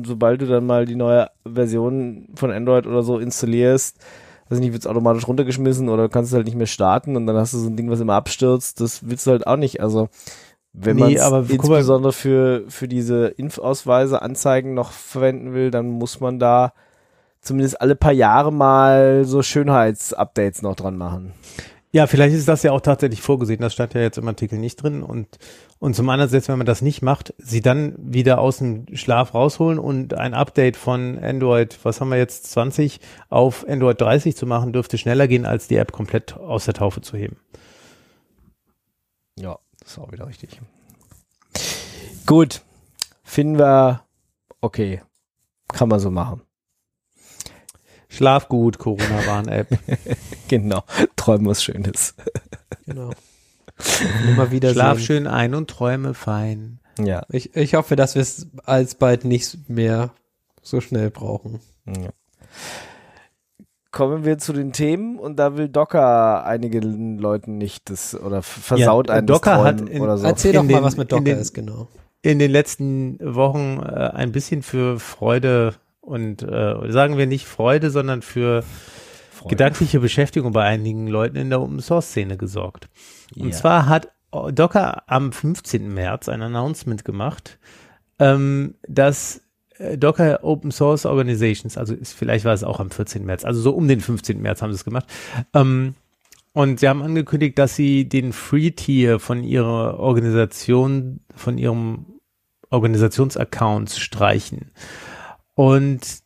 sobald 0.04 0.42
du 0.42 0.46
dann 0.46 0.66
mal 0.66 0.84
die 0.84 0.94
neue 0.94 1.28
Version 1.46 2.28
von 2.34 2.50
Android 2.50 2.86
oder 2.86 3.02
so 3.02 3.18
installierst, 3.18 3.98
weiß 4.48 4.58
nicht, 4.58 4.72
wird 4.72 4.82
es 4.82 4.86
automatisch 4.86 5.26
runtergeschmissen 5.26 5.88
oder 5.88 6.08
kannst 6.08 6.32
du 6.32 6.36
halt 6.36 6.46
nicht 6.46 6.56
mehr 6.56 6.66
starten 6.66 7.16
und 7.16 7.26
dann 7.26 7.36
hast 7.36 7.54
du 7.54 7.58
so 7.58 7.68
ein 7.68 7.76
Ding, 7.76 7.90
was 7.90 8.00
immer 8.00 8.14
abstürzt. 8.14 8.80
Das 8.80 9.08
willst 9.08 9.26
du 9.26 9.32
halt 9.32 9.46
auch 9.46 9.56
nicht. 9.56 9.80
Also 9.80 10.08
wenn 10.72 10.96
nee, 10.96 11.18
man 11.18 11.46
insbesondere 11.46 12.12
für, 12.12 12.64
für 12.68 12.88
diese 12.88 13.28
Impfausweise, 13.28 14.22
Anzeigen 14.22 14.74
noch 14.74 14.90
verwenden 14.90 15.54
will, 15.54 15.70
dann 15.70 15.88
muss 15.88 16.20
man 16.20 16.38
da 16.38 16.72
zumindest 17.40 17.80
alle 17.80 17.94
paar 17.94 18.12
Jahre 18.12 18.52
mal 18.52 19.24
so 19.24 19.42
Schönheitsupdates 19.42 20.62
noch 20.62 20.74
dran 20.74 20.96
machen. 20.96 21.32
Ja, 21.92 22.08
vielleicht 22.08 22.34
ist 22.34 22.48
das 22.48 22.64
ja 22.64 22.72
auch 22.72 22.80
tatsächlich 22.80 23.22
vorgesehen. 23.22 23.60
Das 23.60 23.72
stand 23.72 23.94
ja 23.94 24.00
jetzt 24.00 24.18
im 24.18 24.26
Artikel 24.26 24.58
nicht 24.58 24.82
drin. 24.82 25.04
Und, 25.04 25.38
und 25.84 25.94
zum 25.94 26.08
anderen, 26.08 26.30
selbst 26.30 26.48
wenn 26.48 26.56
man 26.56 26.66
das 26.66 26.80
nicht 26.80 27.02
macht, 27.02 27.34
sie 27.36 27.60
dann 27.60 27.94
wieder 27.98 28.38
aus 28.38 28.56
dem 28.56 28.86
Schlaf 28.96 29.34
rausholen 29.34 29.78
und 29.78 30.14
ein 30.14 30.32
Update 30.32 30.78
von 30.78 31.18
Android, 31.18 31.78
was 31.82 32.00
haben 32.00 32.08
wir 32.08 32.16
jetzt, 32.16 32.50
20 32.52 33.00
auf 33.28 33.68
Android 33.68 34.00
30 34.00 34.34
zu 34.34 34.46
machen, 34.46 34.72
dürfte 34.72 34.96
schneller 34.96 35.28
gehen, 35.28 35.44
als 35.44 35.68
die 35.68 35.76
App 35.76 35.92
komplett 35.92 36.38
aus 36.38 36.64
der 36.64 36.72
Taufe 36.72 37.02
zu 37.02 37.18
heben. 37.18 37.36
Ja, 39.38 39.58
das 39.78 39.90
ist 39.90 39.98
auch 39.98 40.10
wieder 40.10 40.26
richtig. 40.26 40.58
Gut. 42.24 42.62
Finden 43.22 43.58
wir 43.58 44.04
okay. 44.62 45.02
Kann 45.68 45.90
man 45.90 46.00
so 46.00 46.10
machen. 46.10 46.40
Schlaf 48.08 48.48
gut, 48.48 48.78
Corona-Warn-App. 48.78 49.68
genau, 50.48 50.82
träum 51.14 51.44
was 51.44 51.62
Schönes. 51.62 52.14
genau. 52.86 53.10
Immer 54.28 54.50
wieder 54.50 54.72
Schlaf 54.72 54.98
sehen. 54.98 55.06
schön 55.06 55.26
ein 55.26 55.54
und 55.54 55.68
träume 55.68 56.14
fein. 56.14 56.78
Ja. 56.98 57.24
Ich, 57.28 57.56
ich 57.56 57.74
hoffe, 57.74 57.96
dass 57.96 58.14
wir 58.14 58.22
es 58.22 58.46
alsbald 58.64 59.24
nicht 59.24 59.68
mehr 59.68 60.10
so 60.62 60.80
schnell 60.80 61.10
brauchen. 61.10 61.60
Ja. 61.86 62.10
Kommen 63.90 64.24
wir 64.24 64.38
zu 64.38 64.52
den 64.52 64.72
Themen 64.72 65.18
und 65.18 65.36
da 65.36 65.56
will 65.56 65.68
Docker 65.68 66.44
einigen 66.44 67.18
Leuten 67.18 67.58
nicht 67.58 67.90
das 67.90 68.20
oder 68.20 68.42
versaut 68.42 69.08
ja, 69.08 69.14
einen 69.14 69.26
Docker 69.26 69.62
hat 69.62 69.80
in, 69.82 70.00
oder 70.00 70.18
so. 70.18 70.26
Erzähl 70.26 70.52
doch 70.52 70.64
mal, 70.64 70.82
was 70.82 70.96
mit 70.96 71.12
Docker 71.12 71.22
den, 71.22 71.38
ist, 71.38 71.54
genau. 71.54 71.88
In 72.22 72.38
den 72.38 72.50
letzten 72.50 73.18
Wochen 73.20 73.80
äh, 73.80 74.10
ein 74.14 74.32
bisschen 74.32 74.62
für 74.62 74.98
Freude 74.98 75.74
und 76.00 76.42
äh, 76.42 76.90
sagen 76.90 77.18
wir 77.18 77.26
nicht 77.26 77.46
Freude, 77.46 77.90
sondern 77.90 78.22
für 78.22 78.64
Freude. 79.44 79.56
gedankliche 79.56 80.00
Beschäftigung 80.00 80.52
bei 80.52 80.64
einigen 80.64 81.06
Leuten 81.06 81.36
in 81.36 81.50
der 81.50 81.60
Open 81.60 81.80
Source 81.80 82.08
Szene 82.08 82.36
gesorgt. 82.36 82.88
Und 83.36 83.46
yeah. 83.46 83.56
zwar 83.56 83.86
hat 83.86 84.08
Docker 84.52 85.02
am 85.06 85.32
15. 85.32 85.92
März 85.92 86.28
ein 86.28 86.42
Announcement 86.42 87.04
gemacht, 87.04 87.58
ähm, 88.18 88.74
dass 88.88 89.42
äh, 89.78 89.96
Docker 89.96 90.42
Open 90.42 90.70
Source 90.70 91.06
Organizations, 91.06 91.76
also 91.76 91.94
ist, 91.94 92.12
vielleicht 92.12 92.44
war 92.44 92.52
es 92.52 92.64
auch 92.64 92.80
am 92.80 92.90
14. 92.90 93.24
März, 93.24 93.44
also 93.44 93.60
so 93.60 93.72
um 93.72 93.86
den 93.88 94.00
15. 94.00 94.40
März 94.40 94.62
haben 94.62 94.72
sie 94.72 94.76
es 94.76 94.84
gemacht. 94.84 95.06
Ähm, 95.52 95.94
und 96.52 96.80
sie 96.80 96.88
haben 96.88 97.02
angekündigt, 97.02 97.58
dass 97.58 97.74
sie 97.74 98.08
den 98.08 98.32
Free 98.32 98.70
Tier 98.70 99.18
von 99.18 99.42
ihrer 99.42 99.98
Organisation, 99.98 101.20
von 101.34 101.58
ihrem 101.58 102.06
Organisationsaccounts 102.70 103.98
streichen 103.98 104.70
und 105.54 106.23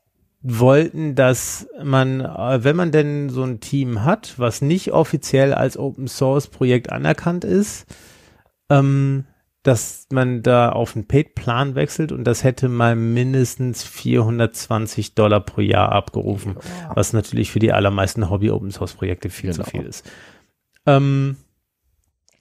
wollten, 0.49 1.15
dass 1.15 1.69
man, 1.83 2.21
äh, 2.21 2.65
wenn 2.65 2.77
man 2.77 2.91
denn 2.91 3.29
so 3.29 3.43
ein 3.43 3.61
Team 3.61 4.05
hat, 4.05 4.35
was 4.39 4.63
nicht 4.63 4.93
offiziell 4.93 5.53
als 5.53 5.77
Open 5.77 6.09
Source 6.09 6.47
Projekt 6.47 6.91
anerkannt 6.91 7.45
ist, 7.45 7.87
ähm, 8.71 9.25
dass 9.63 10.07
man 10.11 10.43
da 10.43 10.71
auf 10.71 10.97
einen 10.97 11.07
Paid-Plan 11.07 11.75
wechselt 11.75 12.13
und 12.13 12.25
das 12.25 12.45
hätte 12.45 12.69
mal 12.69 12.97
mindestens 12.97 13.85
420 13.85 15.15
Dollar 15.15 15.41
pro 15.41 15.61
Jahr 15.61 15.93
abgerufen, 15.93 16.57
was 16.95 17.13
natürlich 17.13 17.51
für 17.51 17.59
die 17.59 17.73
allermeisten 17.73 18.31
Hobby-Open-Source-Projekte 18.31 19.29
viel 19.29 19.51
genau. 19.51 19.65
zu 19.65 19.71
viel 19.71 19.83
ist. 19.83 20.11
Ähm, 20.87 21.37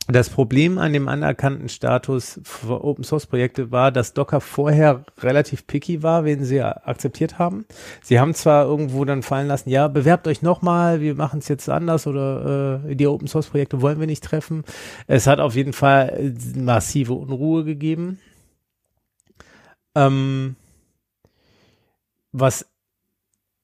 das 0.08 0.30
Problem 0.30 0.78
an 0.78 0.94
dem 0.94 1.10
anerkannten 1.10 1.68
Status 1.68 2.40
für 2.44 2.84
Open 2.84 3.04
Source 3.04 3.26
Projekte 3.26 3.72
war, 3.72 3.92
dass 3.92 4.14
Docker 4.14 4.40
vorher 4.40 5.04
relativ 5.20 5.68
picky 5.68 6.02
war, 6.02 6.24
wen 6.24 6.46
sie 6.46 6.62
akzeptiert 6.62 7.38
haben. 7.38 7.66
Sie 8.02 8.20
haben 8.20 8.34
zwar 8.34 8.66
irgendwo 8.66 9.04
dann 9.04 9.22
fallen 9.22 9.48
lassen, 9.48 9.70
ja, 9.70 9.90
bewerbt 9.90 10.28
euch 10.28 10.42
nochmal, 10.42 11.02
wir 11.02 11.16
machen 11.16 11.40
es 11.40 11.50
jetzt 11.50 11.68
anders 11.68 12.08
oder 12.08 12.82
äh, 12.86 12.96
die 12.96 13.08
Open 13.08 13.28
Source 13.28 13.48
Projekte 13.48 13.82
wollen 13.82 14.00
wir 14.00 14.08
nicht 14.08 14.24
treffen. 14.24 14.64
Es 15.08 15.28
hat 15.28 15.42
auf 15.42 15.56
jeden 15.56 15.74
Fall 15.74 16.34
massive 16.56 17.14
Unruhe 17.14 17.66
gegeben. 17.66 18.20
Ähm, 19.94 20.56
was 22.32 22.66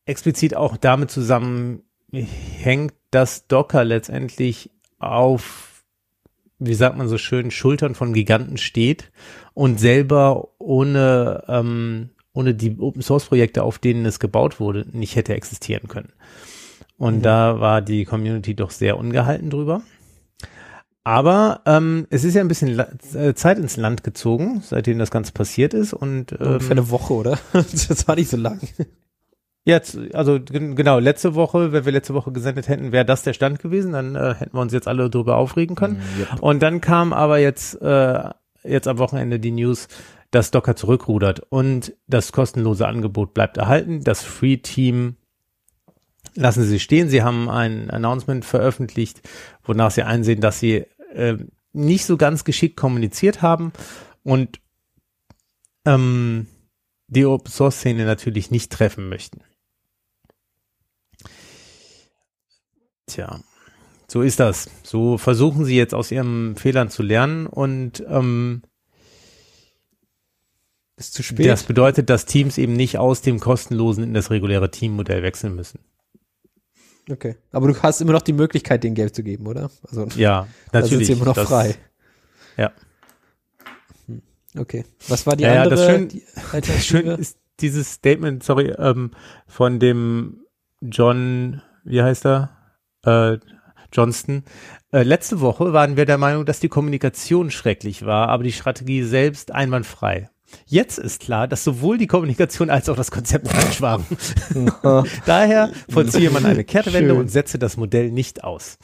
explizit 0.05 0.55
auch 0.55 0.75
damit 0.75 1.09
zusammenhängt, 1.09 2.93
dass 3.11 3.47
Docker 3.47 3.85
letztendlich 3.85 4.71
auf 4.99 5.72
wie 6.59 6.73
sagt 6.73 6.97
man 6.97 7.07
so 7.07 7.17
schön, 7.17 7.51
Schultern 7.51 7.95
von 7.95 8.13
Giganten 8.13 8.57
steht 8.57 9.11
und 9.53 9.79
selber 9.79 10.49
ohne, 10.59 11.43
ähm, 11.47 12.09
ohne 12.33 12.53
die 12.53 12.77
Open 12.79 13.01
Source 13.01 13.25
Projekte, 13.25 13.63
auf 13.63 13.79
denen 13.79 14.05
es 14.05 14.19
gebaut 14.19 14.59
wurde, 14.59 14.85
nicht 14.91 15.15
hätte 15.15 15.33
existieren 15.33 15.87
können. 15.87 16.13
Und 16.97 17.17
mhm. 17.17 17.21
da 17.21 17.59
war 17.59 17.81
die 17.81 18.05
Community 18.05 18.55
doch 18.55 18.71
sehr 18.71 18.97
ungehalten 18.97 19.49
drüber. 19.49 19.81
Aber 21.03 21.61
ähm, 21.65 22.07
es 22.11 22.23
ist 22.23 22.33
ja 22.33 22.41
ein 22.41 22.47
bisschen 22.47 22.79
äh, 22.79 23.33
Zeit 23.35 23.57
ins 23.57 23.75
Land 23.75 24.03
gezogen, 24.05 24.61
seitdem 24.63 24.99
das 24.99 25.11
Ganze 25.11 25.33
passiert 25.33 25.73
ist. 25.73 25.93
Und 25.93 26.31
ähm, 26.39 26.61
für 26.61 26.71
eine 26.71 26.89
Woche, 26.89 27.13
oder? 27.13 27.39
das 27.53 28.07
war 28.07 28.15
nicht 28.15 28.29
so 28.29 28.37
lang. 28.37 28.61
Jetzt, 29.65 29.97
also 30.13 30.39
genau, 30.43 30.99
letzte 30.99 31.35
Woche, 31.35 31.71
wenn 31.71 31.85
wir 31.85 31.93
letzte 31.93 32.13
Woche 32.13 32.33
gesendet 32.33 32.67
hätten, 32.67 32.91
wäre 32.91 33.05
das 33.05 33.23
der 33.23 33.31
Stand 33.33 33.59
gewesen, 33.59 33.93
dann 33.93 34.15
äh, 34.15 34.35
hätten 34.35 34.57
wir 34.57 34.61
uns 34.61 34.73
jetzt 34.73 34.89
alle 34.89 35.09
drüber 35.09 35.37
aufregen 35.37 35.77
können. 35.77 35.99
Mm, 35.99 36.19
yep. 36.19 36.41
Und 36.41 36.61
dann 36.61 36.81
kam 36.81 37.13
aber 37.13 37.39
jetzt, 37.39 37.81
äh, 37.81 38.29
jetzt 38.65 38.89
am 38.89 38.97
Wochenende 38.97 39.39
die 39.39 39.51
News, 39.51 39.87
dass 40.31 40.51
Docker 40.51 40.75
zurückrudert 40.75 41.41
und 41.49 41.93
das 42.07 42.33
kostenlose 42.33 42.87
Angebot 42.87 43.33
bleibt 43.33 43.55
erhalten. 43.55 44.03
Das 44.03 44.21
Free 44.21 44.57
Team 44.57 45.15
lassen 46.35 46.63
Sie 46.63 46.79
stehen. 46.79 47.07
Sie 47.07 47.23
haben 47.23 47.49
ein 47.49 47.89
Announcement 47.89 48.43
veröffentlicht, 48.43 49.21
wonach 49.63 49.91
Sie 49.91 50.03
einsehen, 50.03 50.41
dass 50.41 50.59
Sie 50.59 50.85
äh, 51.13 51.37
nicht 51.71 52.05
so 52.05 52.17
ganz 52.17 52.43
geschickt 52.43 52.75
kommuniziert 52.75 53.41
haben 53.41 53.71
und 54.23 54.59
ähm, 55.85 56.47
die 57.07 57.25
Open 57.25 57.51
Source 57.51 57.77
Szene 57.77 58.05
natürlich 58.05 58.51
nicht 58.51 58.71
treffen 58.71 59.07
möchten. 59.07 59.41
Tja, 63.07 63.39
so 64.07 64.21
ist 64.21 64.39
das. 64.39 64.69
So 64.83 65.17
versuchen 65.17 65.65
sie 65.65 65.75
jetzt 65.75 65.93
aus 65.93 66.11
ihren 66.11 66.55
Fehlern 66.55 66.89
zu 66.89 67.03
lernen 67.03 67.47
und 67.47 68.03
ähm, 68.07 68.61
ist 70.97 71.13
zu 71.13 71.23
spät. 71.23 71.47
Das 71.47 71.63
bedeutet, 71.63 72.09
dass 72.09 72.25
Teams 72.25 72.57
eben 72.57 72.73
nicht 72.73 72.97
aus 72.97 73.21
dem 73.21 73.39
kostenlosen 73.39 74.03
in 74.03 74.13
das 74.13 74.29
reguläre 74.29 74.71
Teammodell 74.71 75.23
wechseln 75.23 75.55
müssen. 75.55 75.79
Okay. 77.09 77.35
Aber 77.51 77.67
du 77.67 77.81
hast 77.81 78.01
immer 78.01 78.13
noch 78.13 78.21
die 78.21 78.33
Möglichkeit, 78.33 78.83
den 78.83 78.95
Geld 78.95 79.15
zu 79.15 79.23
geben, 79.23 79.47
oder? 79.47 79.69
Also, 79.89 80.07
ja, 80.15 80.47
natürlich. 80.71 81.07
Da 81.07 81.13
sind 81.13 81.17
immer 81.17 81.25
noch 81.25 81.35
das, 81.35 81.47
frei. 81.47 81.75
Ja. 82.55 82.71
Hm. 84.07 84.21
Okay. 84.57 84.85
Was 85.09 85.25
war 85.27 85.35
die 85.35 85.43
ja, 85.43 85.63
andere? 85.63 85.81
Ja, 85.81 85.97
das, 85.97 86.11
schön, 86.11 86.61
das 86.61 86.85
schön 86.85 87.05
ist 87.07 87.37
dieses 87.59 87.91
Statement, 87.91 88.43
sorry, 88.43 88.73
ähm, 88.77 89.11
von 89.47 89.79
dem 89.79 90.45
John, 90.81 91.61
wie 91.83 92.01
heißt 92.01 92.25
er? 92.25 92.62
Äh, 93.05 93.37
Johnston. 93.91 94.43
Äh, 94.91 95.03
letzte 95.03 95.39
Woche 95.39 95.73
waren 95.73 95.97
wir 95.97 96.05
der 96.05 96.17
Meinung, 96.17 96.45
dass 96.45 96.59
die 96.59 96.69
Kommunikation 96.69 97.51
schrecklich 97.51 98.05
war, 98.05 98.29
aber 98.29 98.43
die 98.43 98.51
Strategie 98.51 99.03
selbst 99.03 99.51
einwandfrei. 99.51 100.29
Jetzt 100.65 100.99
ist 100.99 101.21
klar, 101.21 101.47
dass 101.47 101.63
sowohl 101.63 101.97
die 101.97 102.07
Kommunikation 102.07 102.69
als 102.69 102.87
auch 102.89 102.95
das 102.95 103.11
Konzept 103.11 103.47
falsch 103.47 103.81
waren. 103.81 104.05
Daher 105.25 105.71
vollziehe 105.89 106.29
man 106.29 106.45
eine 106.45 106.63
Kehrtwende 106.63 107.09
Schön. 107.09 107.19
und 107.19 107.29
setze 107.29 107.57
das 107.57 107.75
Modell 107.75 108.11
nicht 108.11 108.43
aus. 108.43 108.77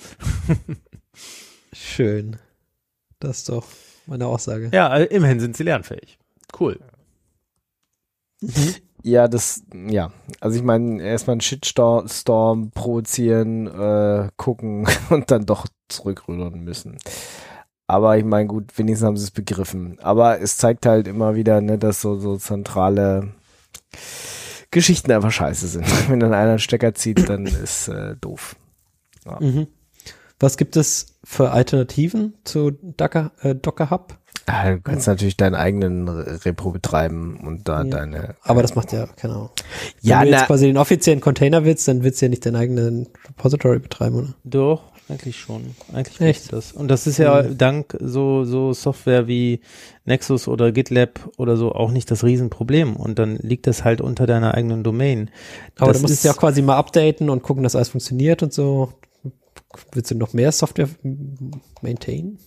Schön. 1.73 2.37
Das 3.19 3.39
ist 3.39 3.49
doch 3.49 3.67
meine 4.07 4.25
Aussage. 4.25 4.71
Ja, 4.73 4.95
immerhin 4.97 5.39
sind 5.39 5.55
sie 5.55 5.63
lernfähig. 5.63 6.17
Cool. 6.59 6.79
Mhm. 8.41 8.75
Ja, 9.03 9.27
das, 9.27 9.63
ja. 9.73 10.11
Also 10.39 10.57
ich 10.57 10.63
meine, 10.63 11.01
erstmal 11.01 11.35
einen 11.35 11.41
Shitstorm 11.41 12.71
provozieren, 12.71 13.67
äh, 13.67 14.29
gucken 14.37 14.87
und 15.09 15.31
dann 15.31 15.45
doch 15.45 15.67
zurückrudern 15.87 16.59
müssen. 16.63 16.97
Aber 17.87 18.17
ich 18.17 18.25
meine, 18.25 18.47
gut, 18.47 18.77
wenigstens 18.77 19.07
haben 19.07 19.17
sie 19.17 19.23
es 19.23 19.31
begriffen. 19.31 19.97
Aber 19.99 20.39
es 20.41 20.57
zeigt 20.57 20.85
halt 20.85 21.07
immer 21.07 21.35
wieder, 21.35 21.59
ne, 21.61 21.77
dass 21.77 22.01
so, 22.01 22.19
so 22.19 22.37
zentrale 22.37 23.33
Geschichten 24.71 25.11
einfach 25.11 25.31
scheiße 25.31 25.67
sind. 25.67 25.85
Wenn 26.09 26.19
dann 26.19 26.33
einer 26.33 26.51
einen 26.51 26.59
Stecker 26.59 26.93
zieht, 26.93 27.27
dann 27.27 27.45
ist 27.45 27.87
äh, 27.87 28.15
doof. 28.17 28.55
Ja. 29.25 29.39
Mhm. 29.39 29.67
Was 30.39 30.55
gibt 30.55 30.77
es 30.77 31.17
für 31.23 31.51
Alternativen 31.51 32.35
zu 32.43 32.71
Docker, 32.71 33.31
äh, 33.41 33.55
Docker 33.55 33.89
Hub? 33.89 34.17
Ja, 34.49 34.71
du 34.71 34.81
kannst 34.81 35.07
natürlich 35.07 35.37
deinen 35.37 35.55
eigenen 35.55 36.07
Repro 36.09 36.71
betreiben 36.71 37.39
und 37.45 37.67
da 37.67 37.83
ja. 37.83 37.89
deine. 37.89 38.35
Aber 38.43 38.61
das 38.61 38.75
macht 38.75 38.91
ja, 38.93 39.07
genau. 39.21 39.51
Ja, 40.01 40.21
Wenn 40.21 40.27
du 40.27 40.33
jetzt 40.33 40.47
quasi 40.47 40.65
den 40.65 40.77
offiziellen 40.77 41.21
Container 41.21 41.65
willst, 41.65 41.87
dann 41.87 42.03
willst 42.03 42.21
du 42.21 42.25
ja 42.25 42.29
nicht 42.29 42.45
deinen 42.45 42.55
eigenen 42.55 43.07
Repository 43.27 43.79
betreiben, 43.79 44.15
oder? 44.15 44.33
Doch, 44.43 44.81
eigentlich 45.07 45.37
schon. 45.37 45.75
Eigentlich 45.93 46.21
Echt? 46.21 46.53
das. 46.53 46.71
Und 46.71 46.87
das 46.87 47.07
ist 47.07 47.17
ja 47.17 47.43
mhm. 47.43 47.57
dank 47.57 47.97
so, 47.99 48.43
so 48.43 48.73
Software 48.73 49.27
wie 49.27 49.61
Nexus 50.05 50.47
oder 50.47 50.71
GitLab 50.71 51.29
oder 51.37 51.57
so 51.57 51.73
auch 51.73 51.91
nicht 51.91 52.09
das 52.09 52.23
Riesenproblem. 52.23 52.95
Und 52.95 53.19
dann 53.19 53.37
liegt 53.37 53.67
das 53.67 53.83
halt 53.83 54.01
unter 54.01 54.25
deiner 54.25 54.53
eigenen 54.55 54.83
Domain. 54.83 55.29
Aber 55.77 55.91
das 55.91 55.97
du 55.97 56.03
musst 56.03 56.13
es 56.15 56.23
ja 56.23 56.33
auch 56.33 56.37
quasi 56.37 56.61
mal 56.61 56.77
updaten 56.77 57.29
und 57.29 57.43
gucken, 57.43 57.63
dass 57.63 57.75
alles 57.75 57.89
funktioniert 57.89 58.43
und 58.43 58.53
so. 58.53 58.93
Willst 59.91 60.09
du 60.09 60.15
noch 60.15 60.33
mehr 60.33 60.51
Software 60.51 60.89
maintainen? 61.81 62.39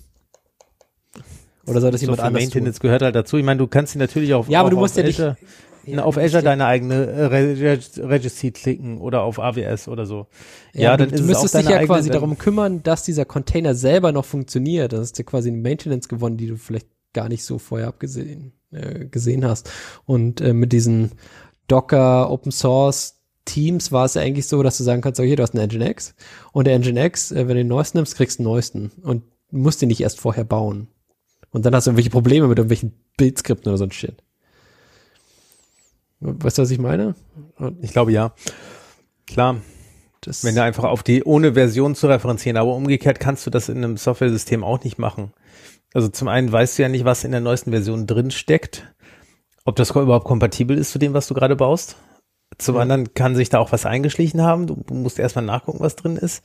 Oder 1.66 1.80
soll 1.80 1.90
das 1.90 2.01
jemand 2.01 2.18
Software 2.18 2.28
anders 2.28 2.43
Maintenance 2.43 2.78
tun? 2.78 2.82
gehört 2.82 3.02
halt 3.02 3.14
dazu. 3.14 3.36
Ich 3.36 3.44
meine, 3.44 3.59
du 3.59 3.66
kannst 3.66 3.93
sie 3.93 3.98
natürlich 3.98 4.34
auf 4.34 4.48
Ja, 4.48 4.60
aber 4.60 4.70
du 4.70 4.76
musst 4.76 4.97
ja 4.97 5.05
Azure, 5.05 5.36
nicht 5.40 5.97
ja, 5.97 6.05
auf 6.05 6.16
Azure 6.16 6.43
deine 6.43 6.66
eigene 6.66 7.06
äh, 7.06 7.24
Registry 7.26 8.51
klicken 8.52 8.98
oder 8.98 9.22
auf 9.22 9.39
AWS 9.39 9.89
oder 9.89 10.06
so. 10.06 10.26
Ja, 10.72 10.82
ja 10.82 10.97
dann 10.97 11.09
du, 11.09 11.14
ist 11.14 11.20
du 11.22 11.26
müsstest 11.26 11.55
dich 11.55 11.68
ja 11.68 11.84
quasi 11.84 12.10
darum 12.10 12.39
kümmern, 12.39 12.82
dass 12.82 13.05
dieser 13.05 13.24
Container 13.24 13.74
selber 13.74 14.12
noch 14.12 14.24
funktioniert. 14.24 14.93
Das 14.93 15.01
ist 15.01 15.18
ja 15.18 15.24
quasi 15.24 15.48
eine 15.48 15.59
Maintenance 15.59 16.09
gewonnen, 16.09 16.36
die 16.36 16.47
du 16.47 16.56
vielleicht 16.56 16.86
gar 17.12 17.28
nicht 17.28 17.44
so 17.44 17.59
vorher 17.59 17.89
abgesehen 17.89 18.52
äh, 18.72 19.06
gesehen 19.06 19.44
hast. 19.44 19.70
Und 20.05 20.40
äh, 20.40 20.52
mit 20.52 20.72
diesen 20.72 21.12
Docker 21.68 22.30
Open 22.30 22.52
Source 22.52 23.18
Teams 23.44 23.90
war 23.90 24.05
es 24.05 24.14
ja 24.14 24.22
eigentlich 24.22 24.47
so, 24.47 24.62
dass 24.62 24.78
du 24.78 24.84
sagen 24.84 25.02
kannst, 25.02 25.18
okay, 25.18 25.34
du 25.34 25.43
hast 25.43 25.56
einen 25.56 25.68
Nginx 25.68 26.14
und 26.52 26.66
der 26.66 26.78
Nginx, 26.78 27.32
äh, 27.32 27.48
wenn 27.48 27.48
du 27.48 27.55
den 27.56 27.68
neuesten 27.68 27.98
nimmst, 27.98 28.16
kriegst 28.16 28.39
du 28.39 28.43
den 28.44 28.51
neuesten 28.51 28.93
und 29.02 29.24
musst 29.51 29.82
den 29.82 29.89
nicht 29.89 30.01
erst 30.01 30.20
vorher 30.20 30.44
bauen. 30.44 30.89
Und 31.53 31.65
dann 31.65 31.74
hast 31.74 31.87
du 31.87 31.91
irgendwelche 31.91 32.11
Probleme 32.11 32.49
mit 32.49 32.59
irgendwelchen 32.59 32.93
Bildskripten 33.16 33.69
oder 33.69 33.79
so 33.79 33.85
ein 33.85 33.93
Shit. 33.93 34.23
Weißt 36.20 36.59
du, 36.59 36.62
was 36.62 36.70
ich 36.70 36.79
meine? 36.79 37.15
Ich 37.81 37.93
glaube 37.93 38.12
ja. 38.12 38.35
Klar. 39.27 39.61
Das 40.20 40.45
Wenn 40.45 40.55
du 40.55 40.62
einfach 40.62 40.85
auf 40.85 41.03
die, 41.03 41.24
ohne 41.24 41.55
Version 41.55 41.97
zu 41.97 42.07
referenzieren, 42.07 42.57
aber 42.57 42.74
umgekehrt 42.74 43.19
kannst 43.19 43.45
du 43.45 43.51
das 43.51 43.69
in 43.69 43.79
einem 43.79 43.97
Software-System 43.97 44.62
auch 44.62 44.83
nicht 44.85 44.99
machen. 44.99 45.33
Also 45.95 46.09
zum 46.09 46.29
einen 46.29 46.51
weißt 46.51 46.79
du 46.79 46.83
ja 46.83 46.89
nicht, 46.89 47.05
was 47.05 47.24
in 47.24 47.33
der 47.33 47.41
neuesten 47.41 47.73
Version 47.73 48.07
drin 48.07 48.31
steckt, 48.31 48.95
ob 49.65 49.74
das 49.77 49.91
überhaupt 49.91 50.24
kompatibel 50.24 50.79
ist 50.79 50.93
zu 50.93 51.01
dem, 51.01 51.12
was 51.12 51.27
du 51.27 51.35
gerade 51.35 51.57
baust. 51.57 51.97
Zum 52.57 52.77
ja. 52.77 52.83
anderen 52.83 53.15
kann 53.15 53.35
sich 53.35 53.49
da 53.49 53.59
auch 53.59 53.73
was 53.73 53.85
eingeschlichen 53.85 54.43
haben. 54.43 54.66
Du 54.69 54.85
musst 54.91 55.19
erstmal 55.19 55.45
nachgucken, 55.45 55.81
was 55.81 55.97
drin 55.97 56.16
ist. 56.16 56.45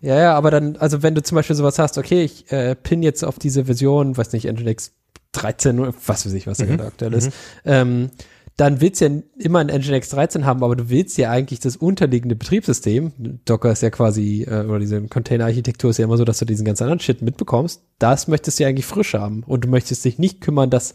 Ja, 0.00 0.18
ja, 0.18 0.34
aber 0.34 0.50
dann, 0.50 0.76
also 0.76 1.02
wenn 1.02 1.14
du 1.14 1.22
zum 1.22 1.36
Beispiel 1.36 1.56
sowas 1.56 1.78
hast, 1.78 1.98
okay, 1.98 2.22
ich 2.22 2.50
äh, 2.52 2.74
pin 2.74 3.02
jetzt 3.02 3.24
auf 3.24 3.38
diese 3.38 3.64
Version, 3.64 4.16
weiß 4.16 4.32
nicht, 4.32 4.46
Nginx 4.46 4.92
13, 5.32 5.94
was 6.06 6.26
weiß 6.26 6.32
ich, 6.34 6.46
was 6.46 6.58
da 6.58 6.64
mhm. 6.64 6.68
gerade 6.70 6.86
aktuell 6.86 7.14
ist, 7.14 7.26
mhm. 7.26 7.30
ähm, 7.64 8.10
dann 8.56 8.80
willst 8.80 9.00
du 9.00 9.06
ja 9.06 9.22
immer 9.38 9.58
ein 9.58 9.66
Nginx 9.66 10.10
13 10.10 10.44
haben, 10.44 10.62
aber 10.62 10.76
du 10.76 10.88
willst 10.88 11.18
ja 11.18 11.30
eigentlich 11.30 11.58
das 11.58 11.76
unterliegende 11.76 12.36
Betriebssystem, 12.36 13.40
Docker 13.44 13.72
ist 13.72 13.82
ja 13.82 13.90
quasi, 13.90 14.42
äh, 14.42 14.64
oder 14.64 14.78
diese 14.78 15.02
Container-Architektur 15.02 15.90
ist 15.90 15.98
ja 15.98 16.04
immer 16.04 16.16
so, 16.16 16.24
dass 16.24 16.38
du 16.38 16.44
diesen 16.44 16.64
ganzen 16.64 16.84
anderen 16.84 17.00
Shit 17.00 17.22
mitbekommst, 17.22 17.82
das 17.98 18.28
möchtest 18.28 18.58
du 18.58 18.64
ja 18.64 18.68
eigentlich 18.68 18.86
frisch 18.86 19.14
haben 19.14 19.42
und 19.44 19.64
du 19.64 19.68
möchtest 19.68 20.04
dich 20.04 20.18
nicht 20.18 20.40
kümmern, 20.40 20.70
dass 20.70 20.94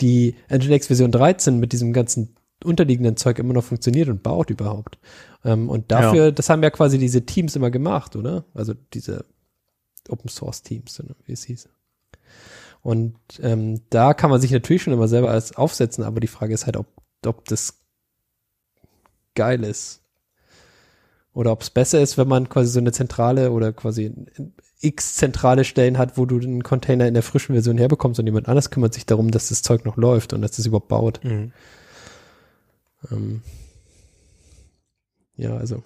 die 0.00 0.36
Nginx 0.48 0.86
Version 0.86 1.12
13 1.12 1.58
mit 1.58 1.72
diesem 1.72 1.92
ganzen 1.92 2.36
unterliegenden 2.64 3.16
Zeug 3.16 3.38
immer 3.38 3.54
noch 3.54 3.64
funktioniert 3.64 4.08
und 4.08 4.22
baut 4.22 4.50
überhaupt. 4.50 4.98
Ähm, 5.44 5.68
und 5.68 5.90
dafür, 5.92 6.26
ja. 6.26 6.30
das 6.30 6.48
haben 6.50 6.62
ja 6.62 6.70
quasi 6.70 6.98
diese 6.98 7.26
Teams 7.26 7.56
immer 7.56 7.70
gemacht, 7.70 8.16
oder? 8.16 8.44
Also 8.54 8.74
diese 8.92 9.24
Open 10.08 10.28
Source 10.28 10.62
Teams, 10.62 11.02
wie 11.26 11.32
es 11.32 11.44
hieß. 11.44 11.68
Und 12.82 13.16
ähm, 13.42 13.80
da 13.88 14.12
kann 14.12 14.30
man 14.30 14.40
sich 14.40 14.50
natürlich 14.50 14.82
schon 14.82 14.92
immer 14.92 15.08
selber 15.08 15.30
alles 15.30 15.56
aufsetzen, 15.56 16.04
aber 16.04 16.20
die 16.20 16.26
Frage 16.26 16.52
ist 16.52 16.66
halt, 16.66 16.76
ob, 16.76 16.86
ob 17.24 17.46
das 17.46 17.78
geil 19.34 19.64
ist. 19.64 20.02
Oder 21.32 21.50
ob 21.50 21.62
es 21.62 21.70
besser 21.70 22.00
ist, 22.00 22.16
wenn 22.16 22.28
man 22.28 22.48
quasi 22.48 22.70
so 22.70 22.78
eine 22.78 22.92
zentrale 22.92 23.50
oder 23.50 23.72
quasi 23.72 24.12
x 24.80 25.16
zentrale 25.16 25.64
Stellen 25.64 25.98
hat, 25.98 26.16
wo 26.16 26.26
du 26.26 26.38
den 26.38 26.62
Container 26.62 27.08
in 27.08 27.14
der 27.14 27.22
frischen 27.22 27.54
Version 27.54 27.78
herbekommst 27.78 28.20
und 28.20 28.26
jemand 28.26 28.48
anders 28.48 28.70
kümmert 28.70 28.94
sich 28.94 29.06
darum, 29.06 29.30
dass 29.30 29.48
das 29.48 29.62
Zeug 29.62 29.84
noch 29.84 29.96
läuft 29.96 30.32
und 30.32 30.42
dass 30.42 30.52
das 30.52 30.66
überhaupt 30.66 30.88
baut. 30.88 31.20
Mhm. 31.24 31.52
Ähm, 33.10 33.42
ja, 35.36 35.56
also. 35.56 35.82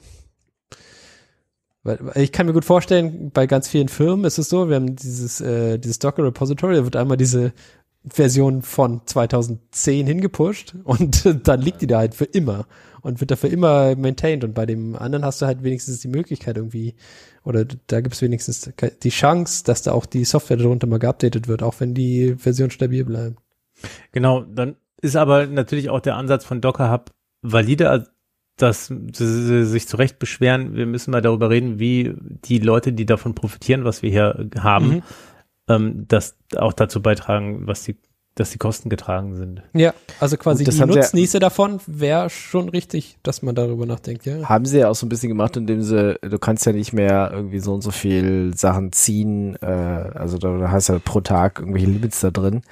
Ich 2.16 2.32
kann 2.32 2.46
mir 2.46 2.52
gut 2.52 2.66
vorstellen, 2.66 3.30
bei 3.30 3.46
ganz 3.46 3.68
vielen 3.68 3.88
Firmen 3.88 4.26
ist 4.26 4.36
es 4.36 4.50
so, 4.50 4.68
wir 4.68 4.76
haben 4.76 4.94
dieses, 4.94 5.40
äh, 5.40 5.78
dieses 5.78 5.98
Docker 5.98 6.22
Repository, 6.22 6.74
da 6.74 6.84
wird 6.84 6.96
einmal 6.96 7.16
diese 7.16 7.52
Version 8.04 8.62
von 8.62 9.00
2010 9.06 10.06
hingepusht 10.06 10.74
und 10.84 11.48
dann 11.48 11.62
liegt 11.62 11.80
die 11.80 11.86
da 11.86 11.98
halt 11.98 12.14
für 12.14 12.24
immer 12.24 12.66
und 13.00 13.20
wird 13.20 13.30
dafür 13.30 13.50
immer 13.50 13.96
maintained 13.96 14.44
und 14.44 14.54
bei 14.54 14.66
dem 14.66 14.96
anderen 14.96 15.24
hast 15.24 15.40
du 15.40 15.46
halt 15.46 15.62
wenigstens 15.62 16.00
die 16.00 16.08
Möglichkeit 16.08 16.56
irgendwie 16.56 16.94
oder 17.44 17.64
da 17.64 18.00
gibt 18.00 18.14
es 18.14 18.22
wenigstens 18.22 18.70
die 19.02 19.08
Chance, 19.08 19.64
dass 19.64 19.82
da 19.82 19.92
auch 19.92 20.04
die 20.04 20.24
Software 20.24 20.58
darunter 20.58 20.86
mal 20.86 20.98
geupdatet 20.98 21.48
wird, 21.48 21.62
auch 21.62 21.80
wenn 21.80 21.94
die 21.94 22.34
Version 22.36 22.70
stabil 22.70 23.04
bleibt. 23.04 23.36
Genau, 24.12 24.42
dann 24.42 24.76
ist 25.00 25.16
aber 25.16 25.46
natürlich 25.46 25.90
auch 25.90 26.00
der 26.00 26.16
Ansatz 26.16 26.44
von 26.44 26.60
Docker 26.60 26.90
Hub 26.90 27.12
valide. 27.42 28.06
dass 28.56 28.86
sie 28.88 29.64
sich 29.64 29.86
zu 29.86 29.96
Recht 29.96 30.18
beschweren, 30.18 30.74
wir 30.74 30.86
müssen 30.86 31.12
mal 31.12 31.22
darüber 31.22 31.48
reden, 31.48 31.78
wie 31.78 32.14
die 32.18 32.58
Leute, 32.58 32.92
die 32.92 33.06
davon 33.06 33.34
profitieren, 33.34 33.84
was 33.84 34.02
wir 34.02 34.10
hier 34.10 34.48
haben, 34.58 34.88
mhm. 34.88 35.02
ähm, 35.68 36.04
das 36.08 36.36
auch 36.56 36.72
dazu 36.72 37.00
beitragen, 37.00 37.66
was 37.66 37.84
die 37.84 37.96
dass 38.38 38.50
die 38.50 38.58
Kosten 38.58 38.88
getragen 38.88 39.34
sind. 39.34 39.62
Ja, 39.74 39.94
also 40.20 40.36
quasi 40.36 40.64
die 40.64 40.70
Nutznieße 40.70 41.36
ja, 41.36 41.40
davon 41.40 41.80
wäre 41.86 42.30
schon 42.30 42.68
richtig, 42.68 43.18
dass 43.22 43.42
man 43.42 43.54
darüber 43.54 43.86
nachdenkt, 43.86 44.26
ja. 44.26 44.48
Haben 44.48 44.64
sie 44.64 44.78
ja 44.78 44.88
auch 44.88 44.94
so 44.94 45.06
ein 45.06 45.08
bisschen 45.08 45.28
gemacht, 45.28 45.56
indem 45.56 45.82
sie, 45.82 46.18
du 46.20 46.38
kannst 46.38 46.64
ja 46.66 46.72
nicht 46.72 46.92
mehr 46.92 47.30
irgendwie 47.32 47.58
so 47.58 47.74
und 47.74 47.82
so 47.82 47.90
viel 47.90 48.52
Sachen 48.54 48.92
ziehen, 48.92 49.56
äh, 49.60 49.66
also 49.66 50.38
da 50.38 50.70
hast 50.70 50.88
du 50.88 50.94
ja 50.94 50.98
pro 51.04 51.20
Tag 51.20 51.58
irgendwelche 51.58 51.88
Limits 51.88 52.20
da 52.20 52.30
drin. 52.30 52.62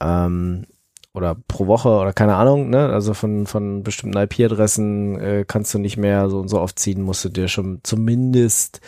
Ähm, 0.00 0.66
oder 1.14 1.36
pro 1.48 1.66
Woche 1.66 1.90
oder 1.90 2.12
keine 2.12 2.36
Ahnung, 2.36 2.70
ne? 2.70 2.88
Also 2.88 3.14
von, 3.14 3.46
von 3.46 3.82
bestimmten 3.82 4.16
IP-Adressen 4.16 5.20
äh, 5.20 5.44
kannst 5.46 5.74
du 5.74 5.78
nicht 5.78 5.96
mehr 5.96 6.30
so 6.30 6.38
und 6.38 6.48
so 6.48 6.60
oft 6.60 6.78
ziehen, 6.78 7.02
musst 7.02 7.24
du 7.24 7.28
dir 7.28 7.48
schon 7.48 7.80
zumindest 7.82 8.80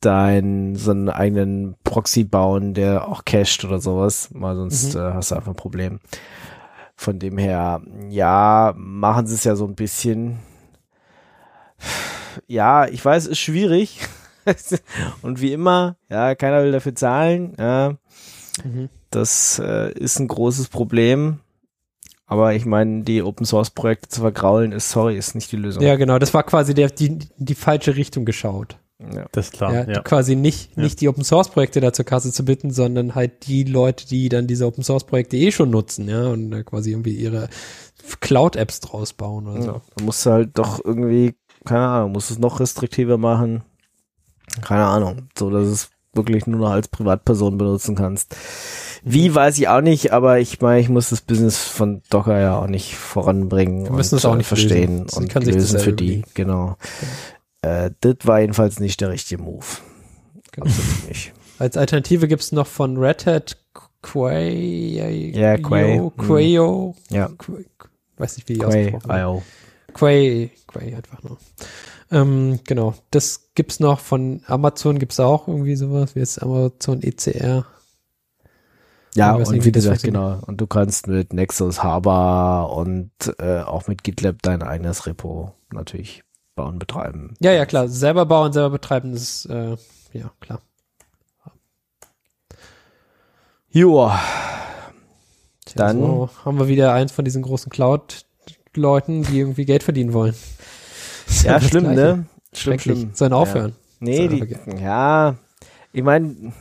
deinen 0.00 0.76
so 0.76 0.90
einen 0.90 1.08
eigenen 1.08 1.76
Proxy 1.84 2.24
bauen, 2.24 2.74
der 2.74 3.08
auch 3.08 3.24
cached 3.24 3.64
oder 3.64 3.80
sowas, 3.80 4.28
weil 4.32 4.56
sonst 4.56 4.94
mhm. 4.94 5.00
äh, 5.00 5.12
hast 5.14 5.30
du 5.30 5.36
einfach 5.36 5.52
ein 5.52 5.56
Problem. 5.56 6.00
Von 6.96 7.18
dem 7.18 7.38
her, 7.38 7.82
ja, 8.08 8.74
machen 8.76 9.26
sie 9.26 9.34
es 9.34 9.44
ja 9.44 9.56
so 9.56 9.66
ein 9.66 9.74
bisschen. 9.74 10.38
Ja, 12.46 12.86
ich 12.86 13.04
weiß, 13.04 13.26
ist 13.26 13.38
schwierig. 13.38 14.00
Und 15.22 15.40
wie 15.40 15.52
immer, 15.52 15.96
ja, 16.10 16.34
keiner 16.34 16.62
will 16.62 16.72
dafür 16.72 16.94
zahlen. 16.94 17.54
Ja, 17.58 17.94
mhm. 18.62 18.88
Das 19.10 19.58
äh, 19.58 19.92
ist 19.92 20.18
ein 20.18 20.28
großes 20.28 20.68
Problem. 20.68 21.40
Aber 22.26 22.54
ich 22.54 22.64
meine, 22.64 23.02
die 23.02 23.22
Open 23.22 23.44
Source 23.44 23.70
Projekte 23.70 24.08
zu 24.08 24.20
vergraulen, 24.20 24.72
ist 24.72 24.90
sorry, 24.90 25.16
ist 25.16 25.34
nicht 25.34 25.52
die 25.52 25.56
Lösung. 25.56 25.82
Ja, 25.82 25.96
genau. 25.96 26.18
Das 26.18 26.32
war 26.32 26.42
quasi 26.42 26.72
der, 26.72 26.88
die, 26.88 27.18
die 27.36 27.54
falsche 27.54 27.96
Richtung 27.96 28.24
geschaut. 28.24 28.78
Ja. 29.12 29.26
Das 29.32 29.46
ist 29.46 29.52
klar. 29.52 29.74
Ja, 29.74 29.84
ja. 29.90 30.02
Quasi 30.02 30.36
nicht, 30.36 30.76
nicht 30.76 31.00
die 31.00 31.08
Open 31.08 31.24
Source 31.24 31.50
Projekte 31.50 31.80
da 31.80 31.92
zur 31.92 32.04
Kasse 32.04 32.32
zu 32.32 32.44
bitten, 32.44 32.70
sondern 32.70 33.14
halt 33.14 33.46
die 33.46 33.64
Leute, 33.64 34.06
die 34.06 34.28
dann 34.28 34.46
diese 34.46 34.66
Open 34.66 34.84
Source 34.84 35.04
Projekte 35.04 35.36
eh 35.36 35.50
schon 35.50 35.70
nutzen, 35.70 36.08
ja, 36.08 36.28
und 36.28 36.52
äh, 36.52 36.62
quasi 36.62 36.92
irgendwie 36.92 37.14
ihre 37.16 37.48
Cloud 38.20 38.56
Apps 38.56 38.80
draus 38.80 39.12
bauen 39.12 39.46
oder 39.46 39.62
so. 39.62 39.70
Ja, 39.72 39.80
da 39.96 40.04
musst 40.04 40.24
du 40.24 40.30
halt 40.30 40.58
doch 40.58 40.82
irgendwie, 40.82 41.34
keine 41.64 41.86
Ahnung, 41.86 42.12
musst 42.12 42.30
es 42.30 42.38
noch 42.38 42.60
restriktiver 42.60 43.18
machen. 43.18 43.64
Keine 44.62 44.84
Ahnung. 44.84 45.28
So, 45.36 45.50
dass 45.50 45.66
es 45.66 45.90
wirklich 46.16 46.46
nur 46.46 46.60
noch 46.60 46.70
als 46.70 46.88
Privatperson 46.88 47.58
benutzen 47.58 47.94
kannst. 47.94 48.36
Wie 49.02 49.34
weiß 49.34 49.58
ich 49.58 49.68
auch 49.68 49.82
nicht, 49.82 50.12
aber 50.12 50.38
ich 50.38 50.60
meine, 50.60 50.80
ich 50.80 50.88
muss 50.88 51.10
das 51.10 51.20
Business 51.20 51.58
von 51.58 52.02
Docker 52.08 52.40
ja 52.40 52.56
auch 52.56 52.66
nicht 52.66 52.96
voranbringen. 52.96 53.84
Wir 53.84 53.92
müssen 53.92 54.16
es 54.16 54.24
auch 54.24 54.36
nicht 54.36 54.46
verstehen 54.46 55.02
lösen. 55.02 55.16
und 55.18 55.28
kann 55.28 55.42
lösen 55.42 55.78
für 55.78 55.92
die, 55.92 56.24
genau. 56.34 56.76
Äh, 57.60 57.90
das 58.00 58.16
war 58.24 58.40
jedenfalls 58.40 58.80
nicht 58.80 59.00
der 59.00 59.10
richtige 59.10 59.42
Move. 59.42 59.64
Genau. 60.52 60.66
Absolut 60.66 61.08
nicht. 61.08 61.32
Als 61.58 61.76
Alternative 61.76 62.28
gibt 62.28 62.42
es 62.42 62.52
noch 62.52 62.66
von 62.66 62.96
Red 62.96 63.26
Hat 63.26 63.56
Quay. 64.02 65.32
Ja, 65.34 65.56
Quay. 65.58 66.10
Quayo. 66.16 66.94
Mhm. 67.10 67.16
Ja. 67.16 67.28
Quay, 67.38 67.66
weiß 68.16 68.36
nicht, 68.36 68.48
wie 68.48 68.54
die 68.54 68.60
Quay, 68.60 68.98
Quay, 69.94 70.50
Quay 70.66 70.94
einfach 70.94 71.22
nur. 71.22 71.38
Ähm, 72.14 72.60
genau. 72.62 72.94
Das 73.10 73.50
gibt's 73.56 73.80
noch 73.80 73.98
von 73.98 74.42
Amazon 74.46 75.00
gibt's 75.00 75.18
auch 75.18 75.48
irgendwie 75.48 75.74
sowas 75.74 76.14
wie 76.14 76.20
jetzt 76.20 76.40
Amazon 76.40 77.02
ECR. 77.02 77.66
Ja, 79.16 79.34
und 79.34 79.50
nicht, 79.50 79.64
wie 79.64 79.72
gesagt, 79.72 80.04
genau. 80.04 80.38
Und 80.46 80.60
du 80.60 80.66
kannst 80.66 81.08
mit 81.08 81.32
Nexus 81.32 81.82
Harbor 81.82 82.76
und 82.76 83.10
äh, 83.38 83.60
auch 83.60 83.88
mit 83.88 84.04
GitLab 84.04 84.42
dein 84.42 84.62
eigenes 84.62 85.06
Repo 85.06 85.52
natürlich 85.72 86.22
bauen, 86.54 86.78
betreiben. 86.78 87.34
Ja, 87.40 87.52
ja, 87.52 87.66
klar. 87.66 87.88
Selber 87.88 88.26
bauen, 88.26 88.52
selber 88.52 88.70
betreiben, 88.70 89.12
das 89.12 89.22
ist, 89.22 89.46
äh, 89.46 89.76
ja, 90.12 90.30
klar. 90.40 90.60
Joa. 93.70 94.20
Dann 95.74 95.98
so 95.98 96.30
haben 96.44 96.58
wir 96.60 96.68
wieder 96.68 96.92
eins 96.92 97.10
von 97.10 97.24
diesen 97.24 97.42
großen 97.42 97.70
Cloud-Leuten, 97.70 99.24
die 99.24 99.40
irgendwie 99.40 99.64
Geld 99.64 99.82
verdienen 99.82 100.12
wollen. 100.12 100.34
Ja, 101.44 101.60
schlimm, 101.60 101.94
ne? 101.94 102.26
Schlimm, 102.52 102.78
schlimm. 102.78 103.10
Sollen 103.14 103.32
aufhören. 103.32 103.70
Ja. 103.70 103.76
Nee, 104.00 104.28
die, 104.28 104.56
ja, 104.80 105.34
ich 105.92 106.02
meine, 106.02 106.52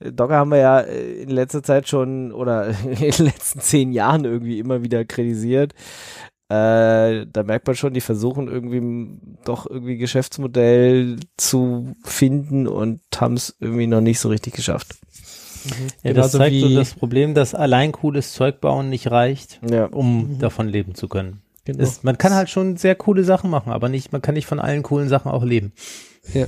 Docker 0.00 0.36
haben 0.36 0.50
wir 0.50 0.58
ja 0.58 0.80
äh, 0.80 1.22
in 1.22 1.30
letzter 1.30 1.62
Zeit 1.62 1.88
schon 1.88 2.32
oder 2.32 2.68
in 2.84 2.96
den 2.96 3.26
letzten 3.26 3.60
zehn 3.60 3.92
Jahren 3.92 4.24
irgendwie 4.24 4.58
immer 4.58 4.82
wieder 4.82 5.04
kritisiert. 5.04 5.74
Äh, 6.50 7.26
da 7.30 7.42
merkt 7.44 7.66
man 7.66 7.76
schon, 7.76 7.92
die 7.92 8.00
versuchen 8.00 8.48
irgendwie 8.48 9.18
doch 9.44 9.68
irgendwie 9.68 9.98
Geschäftsmodell 9.98 11.18
zu 11.36 11.94
finden 12.04 12.66
und 12.66 13.00
haben 13.16 13.34
es 13.34 13.54
irgendwie 13.60 13.86
noch 13.86 14.00
nicht 14.00 14.18
so 14.18 14.30
richtig 14.30 14.54
geschafft. 14.54 14.96
Mhm. 15.64 15.88
Ja, 16.02 16.12
das 16.14 16.32
zeigt 16.32 16.56
so 16.56 16.74
das 16.74 16.94
Problem, 16.94 17.34
dass 17.34 17.54
allein 17.54 17.92
cooles 17.92 18.32
Zeug 18.32 18.60
bauen 18.62 18.88
nicht 18.88 19.10
reicht, 19.10 19.60
ja. 19.68 19.86
um 19.86 20.36
mhm. 20.36 20.38
davon 20.38 20.68
leben 20.68 20.94
zu 20.94 21.08
können. 21.08 21.42
Genau. 21.68 21.82
Ist, 21.82 22.02
man 22.02 22.16
kann 22.16 22.32
halt 22.32 22.48
schon 22.48 22.78
sehr 22.78 22.94
coole 22.94 23.24
Sachen 23.24 23.50
machen, 23.50 23.72
aber 23.72 23.90
nicht, 23.90 24.10
man 24.10 24.22
kann 24.22 24.34
nicht 24.34 24.46
von 24.46 24.58
allen 24.58 24.82
coolen 24.82 25.10
Sachen 25.10 25.30
auch 25.30 25.44
leben. 25.44 25.74
Ja, 26.32 26.46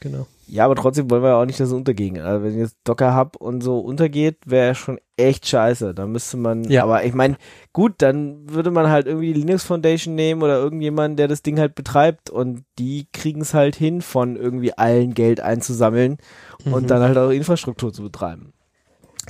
genau. 0.00 0.26
Ja, 0.46 0.64
aber 0.64 0.76
trotzdem 0.76 1.10
wollen 1.10 1.22
wir 1.22 1.28
ja 1.28 1.36
auch 1.36 1.44
nicht, 1.44 1.60
dass 1.60 1.68
es 1.68 1.74
untergehen. 1.74 2.18
Also 2.18 2.42
wenn 2.42 2.58
jetzt 2.58 2.78
Docker 2.84 3.14
Hub 3.14 3.36
und 3.36 3.60
so 3.60 3.80
untergeht, 3.80 4.38
wäre 4.46 4.74
schon 4.74 4.98
echt 5.18 5.46
scheiße. 5.46 5.92
Da 5.92 6.06
müsste 6.06 6.38
man, 6.38 6.64
ja. 6.64 6.84
aber 6.84 7.04
ich 7.04 7.12
meine, 7.12 7.36
gut, 7.74 7.96
dann 7.98 8.48
würde 8.48 8.70
man 8.70 8.88
halt 8.88 9.06
irgendwie 9.06 9.34
die 9.34 9.40
Linux 9.40 9.64
Foundation 9.64 10.14
nehmen 10.14 10.42
oder 10.42 10.56
irgendjemand, 10.56 11.18
der 11.18 11.28
das 11.28 11.42
Ding 11.42 11.58
halt 11.58 11.74
betreibt 11.74 12.30
und 12.30 12.64
die 12.78 13.08
kriegen 13.12 13.42
es 13.42 13.52
halt 13.52 13.76
hin, 13.76 14.00
von 14.00 14.36
irgendwie 14.36 14.72
allen 14.72 15.12
Geld 15.12 15.40
einzusammeln 15.40 16.16
mhm. 16.64 16.72
und 16.72 16.90
dann 16.90 17.02
halt 17.02 17.18
auch 17.18 17.28
Infrastruktur 17.28 17.92
zu 17.92 18.02
betreiben. 18.02 18.54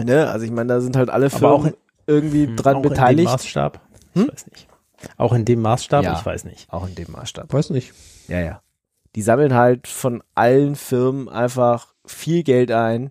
Ne? 0.05 0.31
Also 0.31 0.45
ich 0.45 0.53
meine, 0.53 0.69
da 0.69 0.81
sind 0.81 0.95
halt 0.95 1.11
alle 1.11 1.31
Firmen 1.31 1.51
auch 1.51 1.65
in, 1.65 1.75
irgendwie 2.07 2.47
hm, 2.47 2.55
dran 2.57 2.77
auch 2.77 2.83
beteiligt. 2.83 3.19
In 3.19 3.27
dem 3.27 3.33
Maßstab? 3.33 3.81
Hm? 4.15 4.23
Ich 4.23 4.33
weiß 4.33 4.47
nicht. 4.47 4.69
Auch 5.17 5.33
in 5.33 5.45
dem 5.45 5.63
Maßstab? 5.63 6.05
Ja, 6.05 6.19
ich 6.19 6.25
weiß 6.25 6.45
nicht. 6.45 6.73
Auch 6.73 6.87
in 6.87 6.95
dem 6.95 7.11
Maßstab. 7.13 7.53
Weiß 7.53 7.71
nicht. 7.71 7.93
Ja, 8.29 8.41
ja 8.41 8.63
die 9.15 9.23
sammeln 9.23 9.55
halt 9.55 9.87
von 9.87 10.23
allen 10.35 10.75
Firmen 10.75 11.29
einfach 11.29 11.95
viel 12.05 12.43
Geld 12.43 12.71
ein 12.71 13.11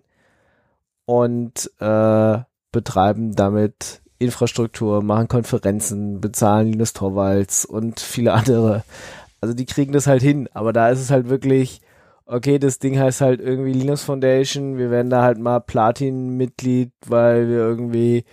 und 1.04 1.70
äh, 1.78 2.38
betreiben 2.72 3.34
damit 3.34 4.02
Infrastruktur, 4.18 5.02
machen 5.02 5.28
Konferenzen, 5.28 6.20
bezahlen 6.20 6.72
Linus 6.72 6.92
Torvalds 6.92 7.64
und 7.64 8.00
viele 8.00 8.32
andere. 8.32 8.84
Also 9.40 9.54
die 9.54 9.66
kriegen 9.66 9.92
das 9.92 10.06
halt 10.06 10.22
hin, 10.22 10.48
aber 10.52 10.72
da 10.72 10.90
ist 10.90 11.00
es 11.00 11.10
halt 11.10 11.28
wirklich, 11.28 11.80
okay, 12.26 12.58
das 12.58 12.78
Ding 12.78 12.98
heißt 12.98 13.20
halt 13.20 13.40
irgendwie 13.40 13.72
Linux 13.72 14.02
Foundation, 14.02 14.78
wir 14.78 14.90
werden 14.90 15.10
da 15.10 15.22
halt 15.22 15.38
mal 15.38 15.60
Platin-Mitglied, 15.60 16.92
weil 17.06 17.48
wir 17.48 17.56
irgendwie 17.56 18.24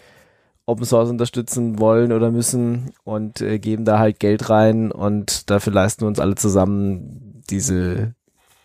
Open 0.69 0.85
Source 0.85 1.09
unterstützen 1.09 1.79
wollen 1.79 2.11
oder 2.11 2.31
müssen 2.31 2.91
und 3.03 3.41
äh, 3.41 3.59
geben 3.59 3.85
da 3.85 3.99
halt 3.99 4.19
Geld 4.19 4.49
rein 4.49 4.91
und 4.91 5.49
dafür 5.49 5.73
leisten 5.73 6.01
wir 6.01 6.07
uns 6.07 6.19
alle 6.19 6.35
zusammen 6.35 7.43
diese 7.49 8.13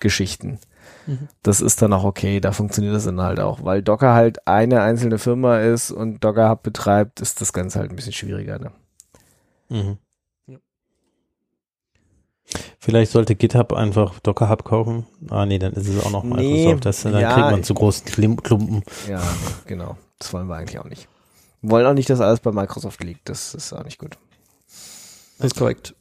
Geschichten. 0.00 0.58
Mhm. 1.06 1.28
Das 1.42 1.60
ist 1.60 1.82
dann 1.82 1.92
auch 1.92 2.04
okay, 2.04 2.40
da 2.40 2.52
funktioniert 2.52 2.94
das 2.94 3.04
dann 3.04 3.20
halt 3.20 3.40
auch, 3.40 3.64
weil 3.64 3.82
Docker 3.82 4.14
halt 4.14 4.46
eine 4.46 4.82
einzelne 4.82 5.18
Firma 5.18 5.58
ist 5.58 5.90
und 5.90 6.22
Docker 6.22 6.50
Hub 6.50 6.62
betreibt, 6.62 7.20
ist 7.20 7.40
das 7.40 7.52
Ganze 7.52 7.78
halt 7.78 7.90
ein 7.90 7.96
bisschen 7.96 8.12
schwieriger. 8.12 8.58
Ne? 8.58 8.70
Mhm. 9.68 9.98
Vielleicht 12.78 13.12
sollte 13.12 13.34
GitHub 13.34 13.72
einfach 13.72 14.20
Docker 14.20 14.50
Hub 14.50 14.64
kaufen. 14.64 15.06
Ah 15.30 15.46
nee, 15.46 15.58
dann 15.58 15.72
ist 15.72 15.88
es 15.88 16.04
auch 16.04 16.10
noch 16.10 16.22
Microsoft. 16.22 16.74
Nee, 16.74 16.76
das, 16.80 17.02
dann 17.02 17.18
ja, 17.18 17.32
kriegt 17.32 17.50
man 17.50 17.64
zu 17.64 17.72
großen 17.72 18.04
Klumpen. 18.06 18.82
Ja, 19.08 19.22
genau. 19.66 19.96
Das 20.18 20.32
wollen 20.34 20.46
wir 20.48 20.56
eigentlich 20.56 20.78
auch 20.78 20.84
nicht. 20.84 21.08
Wollen 21.66 21.86
auch 21.86 21.94
nicht, 21.94 22.10
dass 22.10 22.20
alles 22.20 22.40
bei 22.40 22.52
Microsoft 22.52 23.02
liegt. 23.02 23.28
Das 23.28 23.54
ist 23.54 23.72
auch 23.72 23.84
nicht 23.84 23.98
gut. 23.98 24.18
Das 25.38 25.46
ist 25.46 25.56
korrekt. 25.56 25.94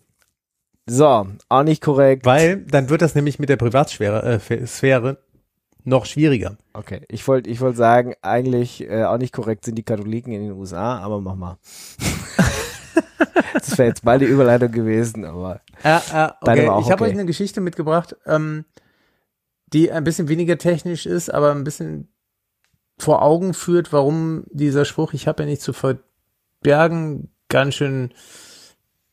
So, 0.85 1.27
auch 1.47 1.63
nicht 1.63 1.81
korrekt. 1.81 2.25
Weil 2.25 2.57
dann 2.57 2.89
wird 2.89 3.01
das 3.01 3.15
nämlich 3.15 3.39
mit 3.39 3.47
der 3.47 3.55
Privatsphäre 3.55 4.41
äh, 4.49 4.67
Sphäre 4.67 5.19
noch 5.85 6.05
schwieriger. 6.05 6.57
Okay, 6.73 7.01
ich 7.07 7.25
wollte 7.27 7.49
ich 7.49 7.61
wollte 7.61 7.77
sagen, 7.77 8.13
eigentlich 8.21 8.81
äh, 8.89 9.05
auch 9.05 9.17
nicht 9.17 9.33
korrekt 9.33 9.63
sind 9.63 9.75
die 9.75 9.83
Katholiken 9.83 10.33
in 10.33 10.41
den 10.41 10.51
USA, 10.51 10.99
aber 10.99 11.21
mach 11.21 11.35
mal. 11.35 11.57
das 13.53 13.77
wäre 13.77 13.87
jetzt 13.87 14.03
mal 14.03 14.19
die 14.19 14.25
Überleitung 14.25 14.71
gewesen, 14.71 15.23
aber 15.23 15.61
äh, 15.83 15.95
äh, 15.95 16.29
okay. 16.41 16.63
ich 16.63 16.91
habe 16.91 16.93
okay. 16.93 17.03
euch 17.03 17.11
eine 17.11 17.25
Geschichte 17.25 17.61
mitgebracht, 17.61 18.17
ähm, 18.25 18.65
die 19.67 19.91
ein 19.91 20.03
bisschen 20.03 20.27
weniger 20.27 20.57
technisch 20.57 21.05
ist, 21.05 21.33
aber 21.33 21.51
ein 21.51 21.63
bisschen 21.63 22.12
vor 23.03 23.21
Augen 23.21 23.53
führt, 23.53 23.93
warum 23.93 24.45
dieser 24.51 24.85
Spruch, 24.85 25.13
ich 25.13 25.27
habe 25.27 25.43
ja 25.43 25.49
nicht 25.49 25.61
zu 25.61 25.73
verbergen, 25.73 27.29
ganz 27.49 27.75
schön 27.75 28.11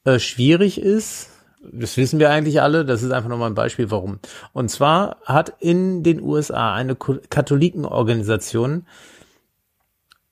äh, 0.04 0.18
schwierig 0.18 0.80
ist 0.80 1.30
das 1.62 1.96
wissen 1.96 2.18
wir 2.18 2.30
eigentlich 2.30 2.62
alle, 2.62 2.84
das 2.84 3.02
ist 3.02 3.10
einfach 3.10 3.28
nochmal 3.28 3.50
ein 3.50 3.54
Beispiel, 3.54 3.90
warum. 3.90 4.18
Und 4.52 4.70
zwar 4.70 5.18
hat 5.24 5.52
in 5.60 6.02
den 6.02 6.22
USA 6.22 6.74
eine 6.74 6.96
Katholikenorganisation 6.96 8.86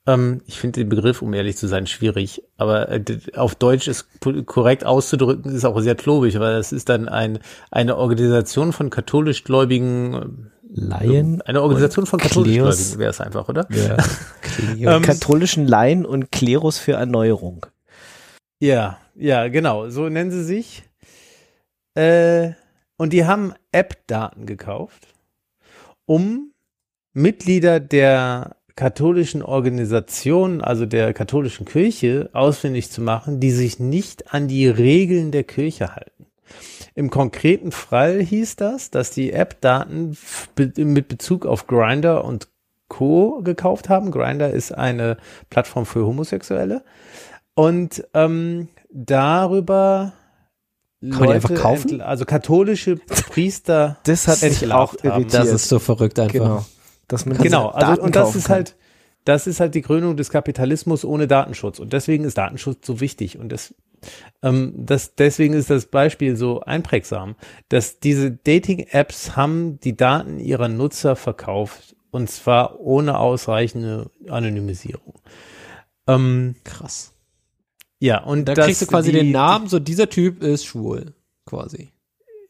ähm, 0.08 0.40
ich 0.46 0.58
finde 0.58 0.80
den 0.80 0.88
Begriff, 0.88 1.20
um 1.20 1.34
ehrlich 1.34 1.58
zu 1.58 1.68
sein, 1.68 1.86
schwierig, 1.86 2.42
aber 2.56 2.90
äh, 2.90 3.02
auf 3.36 3.54
Deutsch 3.54 3.88
ist 3.88 4.08
korrekt 4.46 4.86
auszudrücken, 4.86 5.54
ist 5.54 5.66
auch 5.66 5.78
sehr 5.80 5.94
klobig, 5.94 6.40
weil 6.40 6.56
es 6.56 6.72
ist 6.72 6.88
dann 6.88 7.08
ein, 7.08 7.40
eine 7.70 7.96
Organisation 7.98 8.72
von 8.72 8.88
katholisch 8.88 9.44
gläubigen 9.44 10.50
Laien. 10.70 11.42
Eine 11.42 11.62
Organisation 11.62 12.06
von 12.06 12.20
katholisch 12.20 12.54
Gläubigen 12.54 12.98
wäre 12.98 13.10
es 13.10 13.20
einfach, 13.20 13.48
oder? 13.48 13.66
Ja. 13.70 13.96
ähm, 14.96 15.02
Katholischen 15.02 15.66
Laien 15.66 16.04
und 16.04 16.30
Klerus 16.30 16.78
für 16.78 16.92
Erneuerung. 16.92 17.66
Ja, 18.60 18.98
ja, 19.14 19.48
genau. 19.48 19.88
So 19.88 20.08
nennen 20.08 20.30
sie 20.30 20.44
sich. 20.44 20.84
Äh, 21.94 22.52
und 22.96 23.12
die 23.12 23.24
haben 23.24 23.54
App-Daten 23.72 24.46
gekauft, 24.46 25.14
um 26.06 26.52
Mitglieder 27.12 27.80
der 27.80 28.56
katholischen 28.76 29.42
Organisation, 29.42 30.60
also 30.60 30.86
der 30.86 31.12
katholischen 31.12 31.66
Kirche, 31.66 32.30
ausfindig 32.32 32.90
zu 32.92 33.00
machen, 33.00 33.40
die 33.40 33.50
sich 33.50 33.80
nicht 33.80 34.32
an 34.32 34.46
die 34.46 34.68
Regeln 34.68 35.32
der 35.32 35.42
Kirche 35.42 35.96
halten. 35.96 36.27
Im 36.98 37.10
konkreten 37.10 37.70
Fall 37.70 38.20
hieß 38.20 38.56
das, 38.56 38.90
dass 38.90 39.12
die 39.12 39.32
App-Daten 39.32 40.18
mit 40.76 41.06
Bezug 41.06 41.46
auf 41.46 41.68
Grinder 41.68 42.24
und 42.24 42.48
Co. 42.88 43.40
gekauft 43.44 43.88
haben. 43.88 44.10
Grinder 44.10 44.50
ist 44.50 44.72
eine 44.72 45.16
Plattform 45.48 45.86
für 45.86 46.04
Homosexuelle. 46.04 46.82
Und 47.54 48.04
ähm, 48.14 48.66
darüber 48.90 50.12
kann 51.00 51.10
Leute, 51.10 51.20
man 51.20 51.28
die 51.28 51.34
einfach 51.34 51.54
kaufen? 51.54 52.00
Also 52.00 52.24
katholische 52.24 52.96
Priester. 52.96 53.98
das 54.04 54.26
hat 54.26 54.42
mich 54.42 54.72
auch 54.72 54.94
irritiert. 55.00 55.34
Das 55.34 55.50
ist 55.50 55.68
so 55.68 55.78
verrückt 55.78 56.18
einfach. 56.18 56.32
Genau. 56.32 56.66
Dass 57.06 57.26
man 57.26 57.38
genau, 57.38 57.68
also 57.68 58.02
und 58.02 58.16
das 58.16 58.34
ist 58.34 58.48
halt, 58.48 58.74
das 59.24 59.46
ist 59.46 59.60
halt 59.60 59.76
die 59.76 59.82
Krönung 59.82 60.16
des 60.16 60.30
Kapitalismus 60.30 61.04
ohne 61.04 61.28
Datenschutz. 61.28 61.78
Und 61.78 61.92
deswegen 61.92 62.24
ist 62.24 62.38
Datenschutz 62.38 62.84
so 62.84 62.98
wichtig. 63.00 63.38
Und 63.38 63.50
das, 63.50 63.72
ähm, 64.42 64.74
das, 64.76 65.14
deswegen 65.14 65.54
ist 65.54 65.70
das 65.70 65.86
Beispiel 65.86 66.36
so 66.36 66.60
einprägsam, 66.60 67.36
dass 67.68 68.00
diese 68.00 68.30
Dating-Apps 68.30 69.36
haben 69.36 69.80
die 69.80 69.96
Daten 69.96 70.38
ihrer 70.38 70.68
Nutzer 70.68 71.16
verkauft. 71.16 71.96
Und 72.10 72.30
zwar 72.30 72.80
ohne 72.80 73.18
ausreichende 73.18 74.10
Anonymisierung. 74.28 75.20
Ähm, 76.06 76.56
Krass. 76.64 77.12
Ja, 78.00 78.22
und 78.22 78.46
da 78.46 78.54
kriegst 78.54 78.80
du 78.80 78.86
quasi 78.86 79.12
die, 79.12 79.18
den 79.18 79.30
Namen, 79.32 79.68
so 79.68 79.78
dieser 79.78 80.08
Typ 80.08 80.42
ist 80.42 80.64
schwul, 80.64 81.14
quasi. 81.44 81.90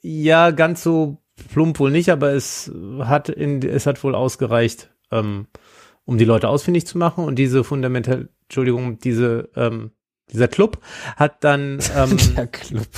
Ja, 0.03 0.51
ganz 0.51 0.83
so 0.83 1.19
plump 1.53 1.79
wohl 1.79 1.91
nicht, 1.91 2.11
aber 2.11 2.33
es 2.33 2.71
hat 3.01 3.29
in, 3.29 3.63
es 3.63 3.87
hat 3.87 4.03
wohl 4.05 4.15
ausgereicht, 4.15 4.91
ähm, 5.11 5.47
um 6.05 6.19
die 6.19 6.25
Leute 6.25 6.49
ausfindig 6.49 6.87
zu 6.87 6.99
machen 6.99 7.25
und 7.25 7.37
diese 7.37 7.65
fundamental, 7.65 8.29
Entschuldigung, 8.45 8.99
diese, 8.99 9.49
ähm, 9.57 9.91
dieser 10.33 10.49
Club 10.49 10.79
hat 11.17 11.43
dann 11.45 11.79
ähm, 11.97 12.17
der 12.37 12.47
Club, 12.47 12.89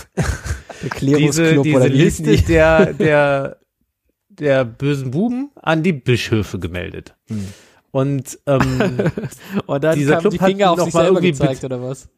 der 0.83 1.17
diese, 1.19 1.63
diese 1.63 1.87
Liste 1.87 2.37
der 2.37 2.93
der 2.95 3.57
der 4.29 4.65
bösen 4.65 5.11
Buben 5.11 5.51
an 5.55 5.83
die 5.83 5.93
Bischöfe 5.93 6.59
gemeldet. 6.59 7.15
Hm. 7.29 7.47
Und, 7.93 8.39
ähm, 8.47 8.61
und 9.67 9.85
dann 9.85 9.99
dieser 9.99 10.19
Club 10.19 10.33
die 10.33 10.39
Finger 10.39 10.71
hat 10.71 10.79
auf 10.79 10.85
sich 10.85 10.95
selber 10.95 11.21
gezeigt, 11.21 11.65
oder 11.65 11.83
was? 11.83 12.09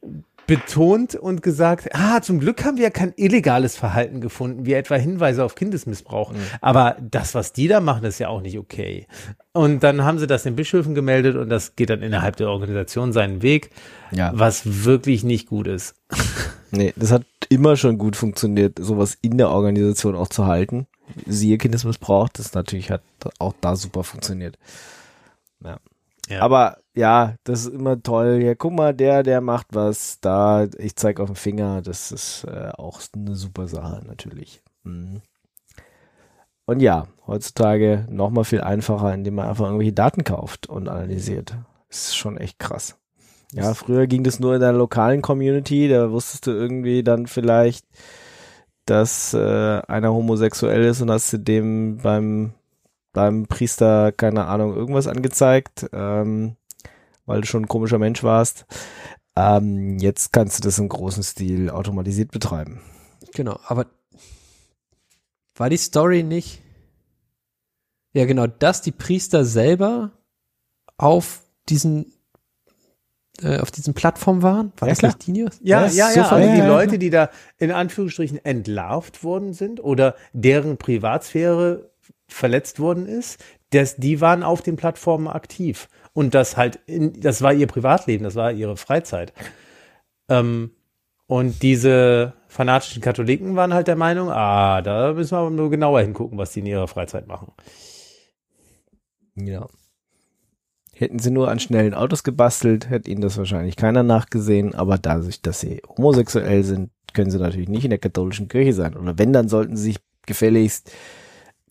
Betont 0.56 1.14
und 1.14 1.42
gesagt, 1.42 1.88
ah, 1.94 2.20
zum 2.20 2.38
Glück 2.38 2.64
haben 2.64 2.76
wir 2.76 2.84
ja 2.84 2.90
kein 2.90 3.14
illegales 3.16 3.74
Verhalten 3.74 4.20
gefunden, 4.20 4.66
wie 4.66 4.74
etwa 4.74 4.96
Hinweise 4.96 5.44
auf 5.44 5.54
Kindesmissbrauch. 5.54 6.32
Mhm. 6.32 6.38
Aber 6.60 6.96
das, 7.00 7.34
was 7.34 7.54
die 7.54 7.68
da 7.68 7.80
machen, 7.80 8.04
ist 8.04 8.18
ja 8.18 8.28
auch 8.28 8.42
nicht 8.42 8.58
okay. 8.58 9.06
Und 9.52 9.82
dann 9.82 10.04
haben 10.04 10.18
sie 10.18 10.26
das 10.26 10.42
den 10.42 10.54
Bischöfen 10.54 10.94
gemeldet 10.94 11.36
und 11.36 11.48
das 11.48 11.74
geht 11.74 11.88
dann 11.88 12.02
innerhalb 12.02 12.36
der 12.36 12.50
Organisation 12.50 13.12
seinen 13.12 13.40
Weg, 13.40 13.70
ja. 14.10 14.32
was 14.34 14.84
wirklich 14.84 15.24
nicht 15.24 15.48
gut 15.48 15.66
ist. 15.66 15.94
Nee, 16.70 16.94
das 16.96 17.12
hat 17.12 17.24
immer 17.50 17.76
schon 17.76 17.98
gut 17.98 18.16
funktioniert, 18.16 18.78
sowas 18.78 19.18
in 19.20 19.36
der 19.36 19.50
Organisation 19.50 20.14
auch 20.14 20.28
zu 20.28 20.46
halten. 20.46 20.86
Siehe 21.26 21.58
Kindesmissbrauch, 21.58 22.30
das 22.30 22.54
natürlich 22.54 22.90
hat 22.90 23.02
auch 23.38 23.52
da 23.60 23.76
super 23.76 24.04
funktioniert. 24.04 24.58
Ja. 25.62 25.78
Ja. 26.28 26.40
Aber 26.40 26.78
ja, 26.94 27.34
das 27.44 27.66
ist 27.66 27.74
immer 27.74 28.02
toll. 28.02 28.40
Ja, 28.42 28.54
guck 28.54 28.72
mal, 28.72 28.94
der, 28.94 29.22
der 29.22 29.40
macht 29.40 29.68
was. 29.72 30.20
Da, 30.20 30.66
ich 30.78 30.96
zeig 30.96 31.20
auf 31.20 31.30
den 31.30 31.36
Finger. 31.36 31.82
Das 31.82 32.12
ist 32.12 32.44
äh, 32.44 32.70
auch 32.76 33.00
eine 33.14 33.34
super 33.34 33.68
Sache, 33.68 34.02
natürlich. 34.06 34.62
Mhm. 34.84 35.22
Und 36.64 36.80
ja, 36.80 37.08
heutzutage 37.26 38.06
noch 38.08 38.30
mal 38.30 38.44
viel 38.44 38.60
einfacher, 38.60 39.12
indem 39.12 39.34
man 39.34 39.48
einfach 39.48 39.66
irgendwelche 39.66 39.92
Daten 39.92 40.24
kauft 40.24 40.68
und 40.68 40.88
analysiert. 40.88 41.56
Das 41.88 42.08
ist 42.08 42.16
schon 42.16 42.36
echt 42.38 42.58
krass. 42.58 42.96
Ja, 43.52 43.74
früher 43.74 44.06
ging 44.06 44.24
das 44.24 44.40
nur 44.40 44.54
in 44.54 44.60
der 44.60 44.72
lokalen 44.72 45.20
Community. 45.20 45.88
Da 45.88 46.10
wusstest 46.10 46.46
du 46.46 46.52
irgendwie 46.52 47.02
dann 47.02 47.26
vielleicht, 47.26 47.84
dass 48.86 49.34
äh, 49.34 49.82
einer 49.88 50.12
homosexuell 50.12 50.84
ist 50.84 51.02
und 51.02 51.10
hast 51.10 51.32
du 51.32 51.38
dem 51.38 51.98
beim 51.98 52.54
beim 53.12 53.46
Priester, 53.46 54.12
keine 54.12 54.46
Ahnung, 54.46 54.74
irgendwas 54.74 55.06
angezeigt. 55.06 55.88
Ähm, 55.92 56.56
weil 57.26 57.40
du 57.40 57.46
schon 57.46 57.64
ein 57.64 57.68
komischer 57.68 57.98
Mensch 57.98 58.22
warst. 58.22 58.66
Ähm, 59.36 59.98
jetzt 59.98 60.32
kannst 60.32 60.58
du 60.58 60.62
das 60.62 60.78
im 60.78 60.88
großen 60.88 61.22
Stil 61.22 61.70
automatisiert 61.70 62.30
betreiben. 62.30 62.80
Genau, 63.34 63.58
aber 63.66 63.86
war 65.54 65.70
die 65.70 65.76
Story 65.76 66.22
nicht? 66.22 66.60
Ja, 68.12 68.26
genau, 68.26 68.46
dass 68.46 68.82
die 68.82 68.92
Priester 68.92 69.44
selber 69.44 70.10
auf 70.98 71.42
diesen 71.68 72.12
äh, 73.40 73.58
auf 73.58 73.70
diesen 73.70 73.94
Plattformen 73.94 74.42
waren? 74.42 74.72
War 74.76 74.88
ja, 74.88 74.92
das 74.92 74.98
klar. 74.98 75.12
nicht 75.12 75.26
die 75.26 75.32
News? 75.32 75.58
Ja, 75.62 75.86
ja, 75.86 76.10
ja, 76.10 76.28
so 76.28 76.34
also 76.34 76.52
die 76.52 76.60
Leute, 76.60 76.98
die 76.98 77.08
da 77.08 77.30
in 77.56 77.70
Anführungsstrichen 77.70 78.44
entlarvt 78.44 79.24
worden 79.24 79.54
sind 79.54 79.82
oder 79.82 80.16
deren 80.34 80.76
Privatsphäre 80.76 81.91
verletzt 82.28 82.80
worden 82.80 83.06
ist, 83.06 83.42
das, 83.70 83.96
die 83.96 84.20
waren 84.20 84.42
auf 84.42 84.62
den 84.62 84.76
Plattformen 84.76 85.28
aktiv. 85.28 85.88
Und 86.12 86.34
das 86.34 86.56
halt, 86.56 86.78
in, 86.86 87.20
das 87.20 87.42
war 87.42 87.52
ihr 87.52 87.66
Privatleben, 87.66 88.24
das 88.24 88.34
war 88.34 88.52
ihre 88.52 88.76
Freizeit. 88.76 89.32
Ähm, 90.28 90.72
und 91.26 91.62
diese 91.62 92.34
fanatischen 92.48 93.00
Katholiken 93.00 93.56
waren 93.56 93.72
halt 93.72 93.88
der 93.88 93.96
Meinung, 93.96 94.30
ah, 94.30 94.82
da 94.82 95.14
müssen 95.14 95.32
wir 95.32 95.38
aber 95.38 95.50
nur 95.50 95.70
genauer 95.70 96.02
hingucken, 96.02 96.36
was 96.36 96.52
die 96.52 96.60
in 96.60 96.66
ihrer 96.66 96.88
Freizeit 96.88 97.26
machen. 97.26 97.52
Ja. 99.36 99.66
Hätten 100.94 101.18
sie 101.18 101.30
nur 101.30 101.50
an 101.50 101.58
schnellen 101.58 101.94
Autos 101.94 102.22
gebastelt, 102.22 102.90
hätte 102.90 103.10
ihnen 103.10 103.22
das 103.22 103.38
wahrscheinlich 103.38 103.76
keiner 103.76 104.02
nachgesehen, 104.02 104.74
aber 104.74 104.98
dadurch, 104.98 105.40
dass 105.40 105.60
sie 105.60 105.80
homosexuell 105.88 106.64
sind, 106.64 106.90
können 107.14 107.30
sie 107.30 107.38
natürlich 107.38 107.68
nicht 107.68 107.84
in 107.84 107.90
der 107.90 107.98
katholischen 107.98 108.48
Kirche 108.48 108.74
sein. 108.74 108.96
Oder 108.96 109.18
wenn, 109.18 109.32
dann 109.32 109.48
sollten 109.48 109.76
sie 109.76 109.84
sich 109.84 109.98
gefälligst 110.26 110.92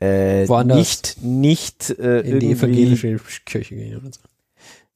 äh, 0.01 0.47
Woanders 0.47 0.77
nicht, 0.77 1.23
nicht 1.23 1.99
äh, 1.99 2.19
in 2.21 2.39
die 2.39 2.51
evangelische 2.51 3.19
Kirche 3.45 3.75
gehen 3.75 3.97
oder 3.97 4.11
so 4.11 4.19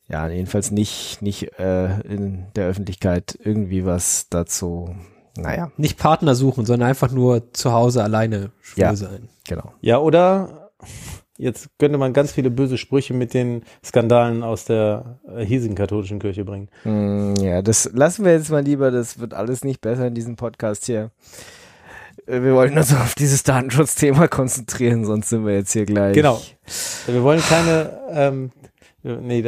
ja, 0.08 0.28
jedenfalls 0.30 0.72
nicht, 0.72 1.22
nicht 1.22 1.58
äh, 1.60 2.00
in 2.02 2.46
der 2.56 2.68
Öffentlichkeit 2.68 3.38
irgendwie 3.44 3.86
was 3.86 4.30
dazu, 4.30 4.96
naja. 5.38 5.72
Nicht 5.78 5.98
Partner 5.98 6.34
suchen, 6.34 6.66
sondern 6.66 6.88
einfach 6.88 7.12
nur 7.12 7.52
zu 7.54 7.74
Hause 7.74 8.04
alleine 8.04 8.52
schwul 8.62 8.82
ja, 8.82 8.96
sein. 8.96 9.28
Genau. 9.48 9.74
Ja, 9.82 10.00
oder 10.00 10.72
jetzt 11.38 11.70
könnte 11.78 11.98
man 11.98 12.14
ganz 12.14 12.32
viele 12.32 12.50
böse 12.50 12.78
Sprüche 12.78 13.14
mit 13.14 13.34
den 13.34 13.64
Skandalen 13.84 14.44
aus 14.44 14.64
der 14.64 15.20
äh, 15.28 15.44
hiesigen 15.44 15.76
katholischen 15.76 16.20
Kirche 16.20 16.46
bringen. 16.46 16.70
Mm, 16.86 17.34
ja, 17.42 17.62
das 17.62 17.90
lassen 17.94 18.24
wir 18.24 18.32
jetzt 18.32 18.50
mal 18.50 18.64
lieber, 18.64 18.92
das 18.92 19.20
wird 19.20 19.34
alles 19.34 19.66
nicht 19.66 19.82
besser 19.82 20.08
in 20.08 20.14
diesem 20.14 20.38
Podcast 20.38 20.86
hier. 20.86 21.12
Äh, 22.26 22.42
wir 22.42 22.54
wollen 22.54 22.78
uns 22.78 22.94
auf 22.94 23.16
dieses 23.16 23.44
Datenschutzthema 23.44 24.28
konzentrieren, 24.28 25.06
sonst 25.06 25.30
sind 25.30 25.46
wir 25.46 25.54
jetzt 25.54 25.74
hier 25.74 25.86
gleich. 25.86 26.14
Genau. 26.14 26.42
Wir 27.08 27.24
wollen 27.24 27.42
keine 27.42 28.00
ähm, 28.10 28.52
Nee, 29.06 29.44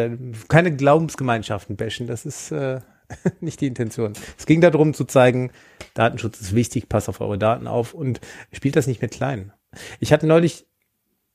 keine 0.49 0.75
Glaubensgemeinschaften 0.75 1.77
bashen, 1.77 2.05
das 2.05 2.27
ist 2.27 2.51
äh, 2.51 2.79
nicht 3.39 3.59
die 3.59 3.67
Intention. 3.67 4.13
Es 4.37 4.45
ging 4.45 4.61
darum 4.61 4.93
zu 4.93 5.03
zeigen, 5.05 5.51
Datenschutz 5.95 6.39
ist 6.39 6.53
wichtig, 6.53 6.89
passt 6.89 7.09
auf 7.09 7.21
eure 7.21 7.39
Daten 7.39 7.65
auf 7.65 7.95
und 7.95 8.21
spielt 8.51 8.75
das 8.75 8.85
nicht 8.85 9.01
mit 9.01 9.11
klein. 9.11 9.51
Ich 9.99 10.13
hatte 10.13 10.27
neulich 10.27 10.67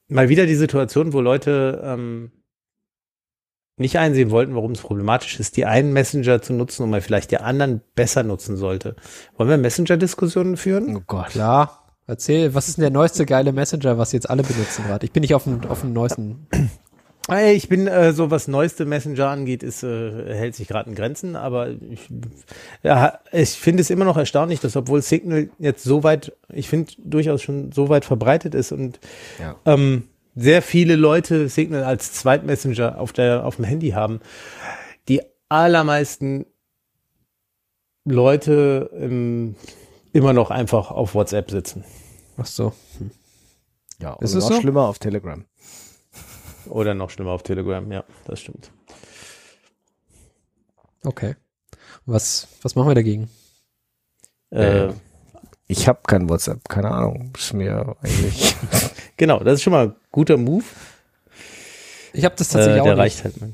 mal 0.07 0.29
wieder 0.29 0.47
die 0.47 0.55
Situation, 0.55 1.13
wo 1.13 1.21
Leute 1.21 1.83
ähm, 1.85 2.31
nicht 3.83 3.99
einsehen 3.99 4.31
wollten, 4.31 4.55
warum 4.55 4.73
es 4.73 4.81
problematisch 4.81 5.39
ist, 5.39 5.57
die 5.57 5.67
einen 5.67 5.93
Messenger 5.93 6.41
zu 6.41 6.55
nutzen 6.55 6.85
und 6.85 6.91
man 6.91 7.03
vielleicht 7.03 7.31
die 7.31 7.39
anderen 7.39 7.83
besser 7.95 8.23
nutzen 8.23 8.57
sollte. 8.57 8.97
Wollen 9.37 9.51
wir 9.51 9.59
Messenger-Diskussionen 9.59 10.57
führen? 10.57 10.97
Oh 10.97 11.03
Gott. 11.07 11.29
Klar. 11.29 11.79
Erzähl, 12.07 12.55
was 12.55 12.69
ist 12.69 12.79
denn 12.79 12.83
der 12.83 12.91
neueste 12.91 13.27
geile 13.27 13.53
Messenger, 13.53 13.97
was 13.97 14.13
jetzt 14.13 14.29
alle 14.29 14.43
benutzen 14.43 14.85
gerade? 14.87 15.05
Ich 15.07 15.13
bin 15.13 15.21
nicht 15.21 15.35
auf 15.35 15.45
dem, 15.45 15.61
auf 15.69 15.83
dem 15.83 15.93
neuesten. 15.93 16.49
Ich 17.55 17.69
bin 17.69 17.87
äh, 17.87 18.13
so 18.13 18.33
was 18.33 18.49
neueste 18.49 18.85
Messenger 18.85 19.29
angeht, 19.29 19.63
ist 19.63 19.85
äh, 19.85 20.35
hält 20.35 20.57
sich 20.57 20.67
gerade 20.67 20.91
in 20.91 20.97
Grenzen, 20.97 21.37
aber 21.37 21.71
ich, 21.71 22.09
ja, 22.83 23.21
ich 23.31 23.51
finde 23.51 23.81
es 23.81 23.91
immer 23.91 24.05
noch 24.05 24.17
erstaunlich, 24.17 24.59
dass 24.59 24.75
obwohl 24.75 25.03
Signal 25.03 25.49
jetzt 25.61 25.85
so 25.85 26.03
weit, 26.03 26.33
ich 26.53 26.69
finde 26.69 26.93
durchaus 26.99 27.41
schon 27.41 27.71
so 27.71 27.89
weit 27.89 28.05
verbreitet 28.05 28.57
ist 28.57 28.73
und 28.73 28.99
ja. 29.39 29.55
ähm, 29.67 30.09
sehr 30.35 30.63
viele 30.63 30.97
Leute 30.97 31.49
Signal 31.49 31.85
als 31.85 32.13
Zweitmessenger 32.13 32.99
auf 32.99 33.13
der 33.13 33.45
auf 33.45 33.57
dem 33.57 33.65
Handy 33.65 33.91
haben, 33.91 34.21
die 35.09 35.23
allermeisten 35.49 36.47
Leute 38.05 38.91
ähm, 38.95 39.57
immer 40.13 40.33
noch 40.33 40.51
einfach 40.51 40.91
auf 40.91 41.15
WhatsApp 41.15 41.51
sitzen. 41.51 41.85
Ach 42.37 42.47
so. 42.47 42.73
Hm. 42.99 43.11
Ja, 44.01 44.15
ist 44.21 44.35
es 44.35 44.45
noch 44.45 44.57
so? 44.57 44.61
schlimmer 44.61 44.89
auf 44.89 44.99
Telegram. 44.99 45.45
Oder 46.67 46.95
noch 46.95 47.11
schlimmer 47.11 47.33
auf 47.33 47.43
Telegram, 47.43 47.91
ja, 47.93 48.05
das 48.25 48.41
stimmt. 48.41 48.73
Okay. 51.05 51.37
Was, 52.07 52.49
was 52.63 52.75
machen 52.75 52.89
wir 52.89 52.95
dagegen? 52.95 53.29
Äh, 54.51 54.93
ich 55.67 55.89
habe 55.89 56.01
kein 56.07 56.29
WhatsApp, 56.29 56.69
keine 56.69 56.91
Ahnung. 56.91 57.33
Ist 57.37 57.53
mir 57.53 57.97
eigentlich. 58.03 58.55
genau, 59.17 59.41
das 59.41 59.55
ist 59.55 59.63
schon 59.63 59.73
mal 59.73 59.97
guter 60.13 60.37
Move. 60.37 60.65
Ich 62.13 62.25
habe 62.25 62.35
das 62.37 62.49
tatsächlich 62.51 62.77
äh, 62.77 62.81
auch. 62.81 62.85
Der 62.85 62.95
nicht. 62.95 63.03
reicht 63.03 63.25
halt 63.25 63.41
mal. 63.41 63.53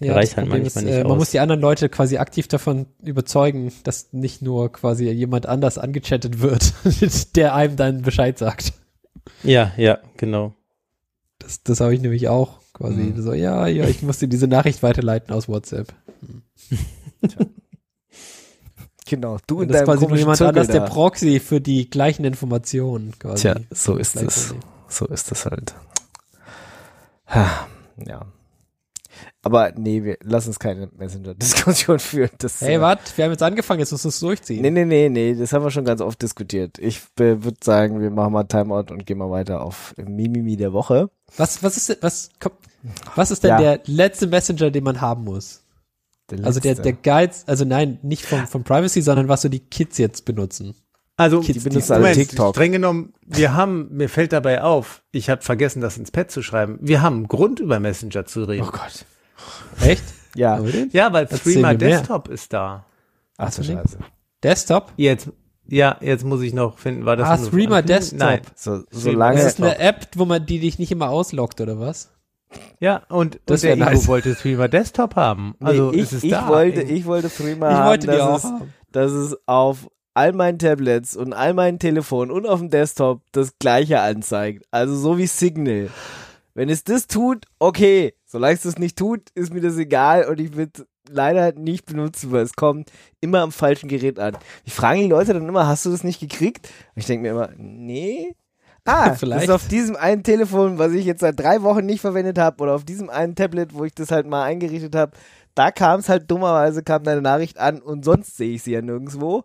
Der 0.00 0.08
ja, 0.08 0.14
reicht 0.14 0.36
halt 0.36 0.48
manchmal 0.48 0.66
ist, 0.66 0.76
nicht. 0.76 0.94
Äh, 0.94 1.02
man 1.02 1.12
aus. 1.12 1.18
muss 1.18 1.30
die 1.30 1.40
anderen 1.40 1.60
Leute 1.60 1.88
quasi 1.88 2.18
aktiv 2.18 2.48
davon 2.48 2.86
überzeugen, 3.02 3.72
dass 3.84 4.12
nicht 4.12 4.40
nur 4.40 4.72
quasi 4.72 5.10
jemand 5.10 5.46
anders 5.46 5.76
angechattet 5.76 6.40
wird, 6.40 6.72
der 7.36 7.54
einem 7.54 7.76
dann 7.76 8.02
Bescheid 8.02 8.38
sagt. 8.38 8.72
Ja, 9.42 9.72
ja, 9.76 9.98
genau. 10.16 10.54
Das, 11.38 11.62
das 11.62 11.80
habe 11.80 11.94
ich 11.94 12.00
nämlich 12.00 12.28
auch 12.28 12.60
quasi. 12.72 13.00
Mhm. 13.00 13.22
So, 13.22 13.32
ja, 13.32 13.66
ja, 13.66 13.86
ich 13.86 14.02
musste 14.02 14.28
diese 14.28 14.46
Nachricht 14.46 14.82
weiterleiten 14.82 15.34
aus 15.34 15.48
WhatsApp. 15.48 15.92
Genau, 19.06 19.38
du 19.48 19.62
und 19.62 19.68
das 19.68 19.80
ist 19.80 19.86
quasi 19.86 20.06
nur 20.06 20.16
jemand 20.16 20.36
Zirkel 20.36 20.50
anders 20.50 20.68
da. 20.68 20.74
der 20.74 20.80
Proxy 20.82 21.40
für 21.40 21.60
die 21.60 21.90
gleichen 21.90 22.24
Informationen 22.24 23.12
quasi. 23.18 23.42
Tja, 23.42 23.56
so 23.72 23.96
ist 23.96 24.14
es. 24.14 24.54
So 24.90 25.06
ist 25.06 25.32
es 25.32 25.46
halt. 25.46 25.74
Ja. 27.96 28.26
Aber 29.42 29.72
nee, 29.76 30.04
wir 30.04 30.18
lass 30.22 30.46
uns 30.46 30.58
keine 30.58 30.88
Messenger-Diskussion 30.96 31.98
führen. 31.98 32.30
Das, 32.38 32.60
hey, 32.60 32.76
äh, 32.76 32.80
warte, 32.80 33.16
wir 33.16 33.24
haben 33.24 33.32
jetzt 33.32 33.42
angefangen, 33.42 33.80
jetzt 33.80 33.92
musst 33.92 34.04
du 34.04 34.08
es 34.10 34.20
durchziehen. 34.20 34.60
Nee, 34.62 34.70
nee, 34.70 34.84
nee, 34.84 35.08
nee, 35.08 35.34
das 35.34 35.52
haben 35.52 35.64
wir 35.64 35.70
schon 35.70 35.84
ganz 35.84 36.00
oft 36.00 36.20
diskutiert. 36.20 36.78
Ich 36.78 37.00
würde 37.16 37.56
sagen, 37.62 38.00
wir 38.00 38.10
machen 38.10 38.32
mal 38.32 38.44
Timeout 38.44 38.92
und 38.92 39.06
gehen 39.06 39.18
mal 39.18 39.30
weiter 39.30 39.62
auf 39.62 39.94
Mimimi 39.96 40.56
der 40.56 40.72
Woche. 40.72 41.10
Was, 41.36 41.62
was 41.62 41.76
ist, 41.76 42.02
was, 42.02 42.30
komm, 42.38 42.52
was 43.14 43.30
ist 43.30 43.44
denn 43.44 43.50
ja. 43.50 43.58
der 43.58 43.80
letzte 43.86 44.26
Messenger, 44.26 44.70
den 44.70 44.84
man 44.84 45.00
haben 45.00 45.24
muss? 45.24 45.62
Der 46.30 46.44
also 46.44 46.60
der, 46.60 46.74
der 46.74 46.92
Guide, 46.92 47.32
also 47.46 47.64
nein, 47.64 47.98
nicht 48.02 48.24
vom, 48.24 48.46
vom 48.46 48.62
Privacy, 48.62 49.00
sondern 49.02 49.28
was 49.28 49.42
so 49.42 49.48
die 49.48 49.60
Kids 49.60 49.98
jetzt 49.98 50.24
benutzen. 50.24 50.74
Also, 51.20 51.40
Kids 51.40 51.64
benutzen 51.64 51.92
alle 51.92 52.12
TikTok. 52.12 52.54
Streng 52.54 52.72
genommen, 52.72 53.12
wir 53.26 53.52
haben, 53.54 53.88
mir 53.90 54.08
fällt 54.08 54.32
dabei 54.32 54.62
auf, 54.62 55.02
ich 55.12 55.28
habe 55.28 55.42
vergessen, 55.42 55.82
das 55.82 55.98
ins 55.98 56.10
Pad 56.10 56.30
zu 56.30 56.42
schreiben. 56.42 56.78
Wir 56.80 57.02
haben 57.02 57.28
Grund 57.28 57.60
über 57.60 57.78
Messenger 57.78 58.24
zu 58.24 58.44
reden. 58.44 58.66
Oh 58.66 58.70
Gott. 58.70 59.04
Echt? 59.82 60.02
Ja. 60.34 60.62
Ja, 60.92 61.12
weil 61.12 61.26
Threema 61.26 61.74
Desktop 61.74 62.28
ist 62.28 62.54
da. 62.54 62.86
Ach 63.36 63.52
so 63.52 63.62
Scheiße. 63.62 63.98
Desktop? 64.42 64.92
Jetzt, 64.96 65.28
ja, 65.68 65.98
jetzt 66.00 66.24
muss 66.24 66.40
ich 66.40 66.54
noch 66.54 66.78
finden, 66.78 67.04
war 67.04 67.18
das 67.18 67.28
Ah, 67.28 67.50
Threema 67.50 67.82
Desktop. 67.82 68.18
Nein. 68.18 68.40
So, 68.54 68.82
so 68.90 69.12
lange. 69.12 69.42
Das 69.42 69.52
ist 69.52 69.62
eine 69.62 69.78
App, 69.78 70.06
wo 70.16 70.24
man 70.24 70.46
die 70.46 70.58
dich 70.58 70.78
nicht 70.78 70.90
immer 70.90 71.10
ausloggt, 71.10 71.60
oder 71.60 71.78
was? 71.78 72.14
Ja, 72.78 73.02
und, 73.10 73.40
das 73.44 73.62
und 73.62 73.68
der 73.68 73.76
nice. 73.76 74.04
Ivo 74.04 74.08
wollte 74.08 74.34
Threema 74.34 74.68
Desktop 74.68 75.16
haben. 75.16 75.54
Also 75.60 75.90
nee, 75.90 75.98
ich, 75.98 76.12
ist 76.12 76.24
ich 76.24 76.30
da. 76.30 76.48
wollte, 76.48 76.80
ich 76.80 77.04
wollte 77.04 77.28
Threema 77.28 77.68
ich 77.70 77.76
haben, 77.76 77.88
wollte 77.88 78.06
dass, 78.06 78.20
auch 78.22 78.36
es, 78.38 78.44
haben. 78.44 78.74
dass 78.90 79.12
es 79.12 79.36
auf 79.46 79.90
all 80.14 80.32
meinen 80.32 80.58
Tablets 80.58 81.16
und 81.16 81.32
all 81.32 81.54
meinen 81.54 81.78
Telefonen 81.78 82.30
und 82.30 82.46
auf 82.46 82.60
dem 82.60 82.70
Desktop 82.70 83.22
das 83.32 83.58
gleiche 83.58 84.00
anzeigt. 84.00 84.64
Also 84.70 84.96
so 84.96 85.18
wie 85.18 85.26
Signal. 85.26 85.90
Wenn 86.54 86.68
es 86.68 86.84
das 86.84 87.06
tut, 87.06 87.46
okay. 87.58 88.14
Solange 88.26 88.54
es 88.54 88.62
das 88.62 88.78
nicht 88.78 88.98
tut, 88.98 89.30
ist 89.34 89.52
mir 89.52 89.60
das 89.60 89.76
egal 89.76 90.24
und 90.24 90.40
ich 90.40 90.56
will 90.56 90.70
leider 91.08 91.52
nicht 91.52 91.86
benutzen, 91.86 92.30
weil 92.32 92.42
es 92.42 92.54
kommt 92.54 92.90
immer 93.20 93.40
am 93.40 93.52
falschen 93.52 93.88
Gerät 93.88 94.18
an. 94.18 94.36
Ich 94.64 94.72
frage 94.72 95.00
die 95.00 95.08
Leute 95.08 95.32
dann 95.32 95.48
immer, 95.48 95.66
hast 95.66 95.86
du 95.86 95.90
das 95.90 96.04
nicht 96.04 96.20
gekriegt? 96.20 96.68
Und 96.94 97.00
ich 97.00 97.06
denke 97.06 97.22
mir 97.22 97.30
immer, 97.30 97.50
nee. 97.56 98.34
Ah, 98.84 99.14
vielleicht. 99.14 99.48
Das 99.48 99.56
ist 99.56 99.64
auf 99.64 99.68
diesem 99.68 99.96
einen 99.96 100.22
Telefon, 100.22 100.78
was 100.78 100.92
ich 100.92 101.04
jetzt 101.04 101.20
seit 101.20 101.38
drei 101.38 101.62
Wochen 101.62 101.86
nicht 101.86 102.00
verwendet 102.00 102.38
habe, 102.38 102.62
oder 102.62 102.74
auf 102.74 102.84
diesem 102.84 103.10
einen 103.10 103.34
Tablet, 103.34 103.74
wo 103.74 103.84
ich 103.84 103.94
das 103.94 104.10
halt 104.10 104.26
mal 104.26 104.44
eingerichtet 104.44 104.94
habe, 104.94 105.12
da 105.54 105.70
kam 105.70 106.00
es 106.00 106.08
halt 106.08 106.30
dummerweise, 106.30 106.82
kam 106.82 107.02
deine 107.02 107.22
Nachricht 107.22 107.58
an 107.58 107.82
und 107.82 108.04
sonst 108.04 108.36
sehe 108.36 108.54
ich 108.54 108.62
sie 108.62 108.72
ja 108.72 108.82
nirgendwo. 108.82 109.44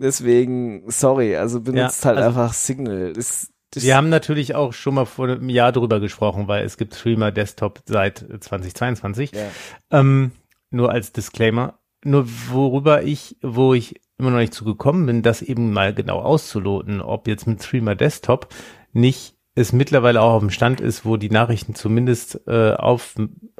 Deswegen, 0.00 0.84
sorry, 0.86 1.36
also 1.36 1.60
benutzt 1.60 2.04
ja, 2.04 2.10
halt 2.10 2.18
also 2.18 2.28
einfach 2.28 2.52
Signal. 2.52 3.12
Das, 3.12 3.52
das 3.72 3.82
Wir 3.82 3.96
haben 3.96 4.08
natürlich 4.08 4.54
auch 4.54 4.72
schon 4.72 4.94
mal 4.94 5.06
vor 5.06 5.26
einem 5.26 5.48
Jahr 5.48 5.72
drüber 5.72 5.98
gesprochen, 5.98 6.46
weil 6.46 6.64
es 6.64 6.76
gibt 6.76 6.94
Streamer 6.94 7.32
Desktop 7.32 7.80
seit 7.84 8.24
2022. 8.40 9.32
Ja. 9.32 9.48
Ähm, 9.90 10.30
nur 10.70 10.92
als 10.92 11.12
Disclaimer. 11.12 11.78
Nur 12.04 12.26
worüber 12.50 13.02
ich, 13.02 13.36
wo 13.42 13.74
ich 13.74 14.00
immer 14.18 14.30
noch 14.30 14.38
nicht 14.38 14.54
zu 14.54 14.64
gekommen 14.64 15.06
bin, 15.06 15.22
das 15.22 15.42
eben 15.42 15.72
mal 15.72 15.92
genau 15.92 16.20
auszuloten, 16.20 17.00
ob 17.00 17.26
jetzt 17.26 17.48
mit 17.48 17.62
Streamer 17.62 17.96
Desktop 17.96 18.48
nicht 18.92 19.34
es 19.56 19.72
mittlerweile 19.72 20.22
auch 20.22 20.34
auf 20.34 20.40
dem 20.42 20.50
Stand 20.50 20.80
ist, 20.80 21.04
wo 21.04 21.16
die 21.16 21.30
Nachrichten 21.30 21.74
zumindest 21.74 22.40
äh, 22.46 22.74
auf, 22.74 23.16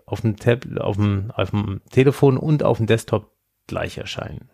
auf, 0.06 0.20
dem 0.20 0.36
Tab, 0.36 0.64
auf, 0.78 0.94
dem, 0.94 1.32
auf 1.32 1.50
dem 1.50 1.80
Telefon 1.90 2.36
und 2.36 2.62
auf 2.62 2.76
dem 2.76 2.86
Desktop 2.86 3.32
gleich 3.66 3.98
erscheinen. 3.98 4.48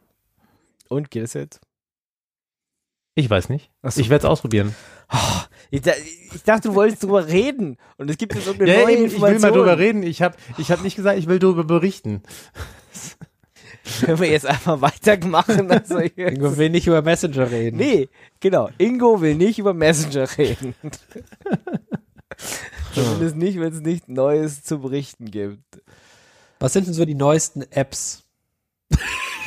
Und 0.88 1.10
geht 1.10 1.24
es 1.24 1.34
jetzt? 1.34 1.60
Ich 3.14 3.30
weiß 3.30 3.48
nicht. 3.48 3.70
So. 3.82 4.00
Ich 4.00 4.10
werde 4.10 4.26
es 4.26 4.30
ausprobieren. 4.30 4.74
Oh, 5.12 5.40
ich, 5.70 5.82
ich, 6.34 6.42
dachte, 6.42 6.68
du 6.68 6.74
wolltest 6.74 7.02
drüber 7.02 7.28
reden. 7.28 7.76
Und 7.96 8.10
es 8.10 8.18
gibt 8.18 8.34
jetzt 8.34 8.46
irgendeine 8.46 8.78
ja, 8.78 8.84
neue 8.84 8.94
eben, 8.94 9.04
Information. 9.04 9.36
Ich 9.36 9.42
will 9.42 9.50
mal 9.50 9.56
drüber 9.56 9.78
reden. 9.78 10.02
Ich 10.02 10.22
habe 10.22 10.36
ich 10.58 10.70
hab 10.70 10.82
nicht 10.82 10.96
gesagt, 10.96 11.18
ich 11.18 11.26
will 11.26 11.38
darüber 11.38 11.64
berichten. 11.64 12.22
Können 14.00 14.18
wir 14.18 14.30
jetzt 14.30 14.46
einfach 14.46 14.80
weitermachen? 14.80 15.70
Also 15.70 15.98
Ingo 15.98 16.56
will 16.56 16.70
nicht 16.70 16.86
über 16.86 17.02
Messenger 17.02 17.50
reden. 17.50 17.76
Nee, 17.76 18.08
genau. 18.40 18.70
Ingo 18.78 19.20
will 19.20 19.34
nicht 19.34 19.58
über 19.58 19.74
Messenger 19.74 20.26
reden. 20.38 20.74
Zumindest 22.94 23.36
nicht, 23.36 23.60
wenn 23.60 23.72
es 23.72 23.80
nichts 23.80 24.08
Neues 24.08 24.62
zu 24.62 24.80
berichten 24.80 25.30
gibt. 25.30 25.82
Was 26.60 26.72
sind 26.72 26.86
denn 26.86 26.94
so 26.94 27.04
die 27.04 27.14
neuesten 27.14 27.62
Apps? 27.70 28.24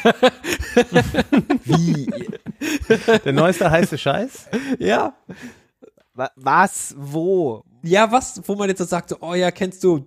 Wie? 1.65 2.07
Der 3.25 3.33
neueste 3.33 3.69
heiße 3.69 3.97
Scheiß? 3.97 4.47
Ja. 4.79 5.15
Was? 6.35 6.95
Wo? 6.97 7.63
Ja, 7.83 8.11
was, 8.11 8.41
wo 8.47 8.55
man 8.55 8.69
jetzt 8.69 8.79
so 8.79 8.85
sagt, 8.85 9.09
so, 9.09 9.17
oh 9.21 9.33
ja, 9.33 9.51
kennst 9.51 9.83
du? 9.83 10.05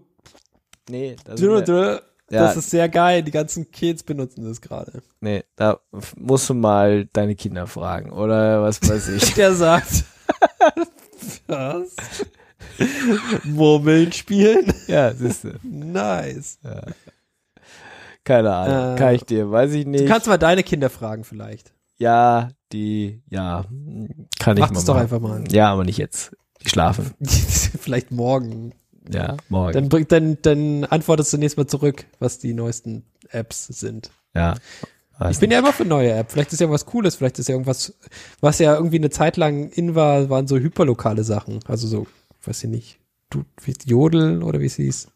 Nee, 0.88 1.16
das, 1.24 1.40
ist, 1.40 1.68
das 1.68 2.00
ja. 2.30 2.52
ist 2.52 2.70
sehr 2.70 2.88
geil. 2.88 3.22
Die 3.22 3.30
ganzen 3.30 3.70
Kids 3.70 4.02
benutzen 4.02 4.44
das 4.44 4.60
gerade. 4.60 5.02
Nee, 5.20 5.44
da 5.56 5.80
musst 6.16 6.48
du 6.48 6.54
mal 6.54 7.06
deine 7.06 7.36
Kinder 7.36 7.66
fragen 7.66 8.10
oder 8.10 8.62
was 8.62 8.80
weiß 8.82 9.08
ich. 9.08 9.34
Der 9.34 9.54
sagt. 9.54 10.04
was? 11.46 11.96
Murmeln 13.44 14.12
spielen? 14.12 14.72
Ja, 14.86 15.12
siehst 15.12 15.44
du. 15.44 15.58
Nice. 15.62 16.58
Ja. 16.62 16.82
Keine 18.24 18.54
Ahnung. 18.54 18.94
Äh, 18.94 18.98
Kann 18.98 19.14
ich 19.14 19.24
dir, 19.24 19.50
weiß 19.50 19.72
ich 19.72 19.86
nicht. 19.86 20.04
Du 20.04 20.08
kannst 20.08 20.26
mal 20.26 20.38
deine 20.38 20.62
Kinder 20.62 20.90
fragen 20.90 21.24
vielleicht. 21.24 21.72
Ja, 21.98 22.50
die, 22.72 23.22
ja, 23.28 23.64
kann 24.38 24.56
ich 24.56 24.60
Mach 24.60 24.70
mal. 24.70 24.84
doch 24.84 24.96
einfach 24.96 25.20
mal. 25.20 25.44
Ja, 25.50 25.70
aber 25.72 25.84
nicht 25.84 25.98
jetzt. 25.98 26.36
Die 26.62 26.68
schlafen. 26.68 27.12
vielleicht 27.20 28.10
morgen. 28.10 28.72
Ja, 29.12 29.36
morgen. 29.48 29.88
Dann, 29.88 30.06
dann, 30.08 30.38
dann 30.42 30.84
antwortest 30.84 31.32
du 31.32 31.38
nächstes 31.38 31.56
Mal 31.56 31.66
zurück, 31.66 32.04
was 32.18 32.38
die 32.38 32.54
neuesten 32.54 33.04
Apps 33.30 33.66
sind. 33.66 34.10
Ja. 34.34 34.54
Ich 35.28 35.38
bin 35.38 35.50
ja 35.50 35.58
immer 35.58 35.74
für 35.74 35.84
neue 35.84 36.12
App. 36.12 36.32
Vielleicht 36.32 36.52
ist 36.54 36.60
ja 36.60 36.70
was 36.70 36.86
Cooles, 36.86 37.16
vielleicht 37.16 37.38
ist 37.38 37.48
ja 37.48 37.54
irgendwas, 37.54 37.94
was 38.40 38.58
ja 38.58 38.74
irgendwie 38.74 38.96
eine 38.96 39.10
Zeit 39.10 39.36
lang 39.36 39.68
in 39.68 39.94
war, 39.94 40.30
waren 40.30 40.46
so 40.46 40.56
hyperlokale 40.56 41.24
Sachen. 41.24 41.60
Also 41.66 41.86
so, 41.86 42.06
weiß 42.44 42.64
ich 42.64 42.70
nicht, 42.70 42.98
du, 43.28 43.44
wie 43.62 43.74
Jodel 43.84 44.42
oder 44.42 44.60
wie 44.60 44.66
es 44.66 44.76
hieß. 44.76 45.08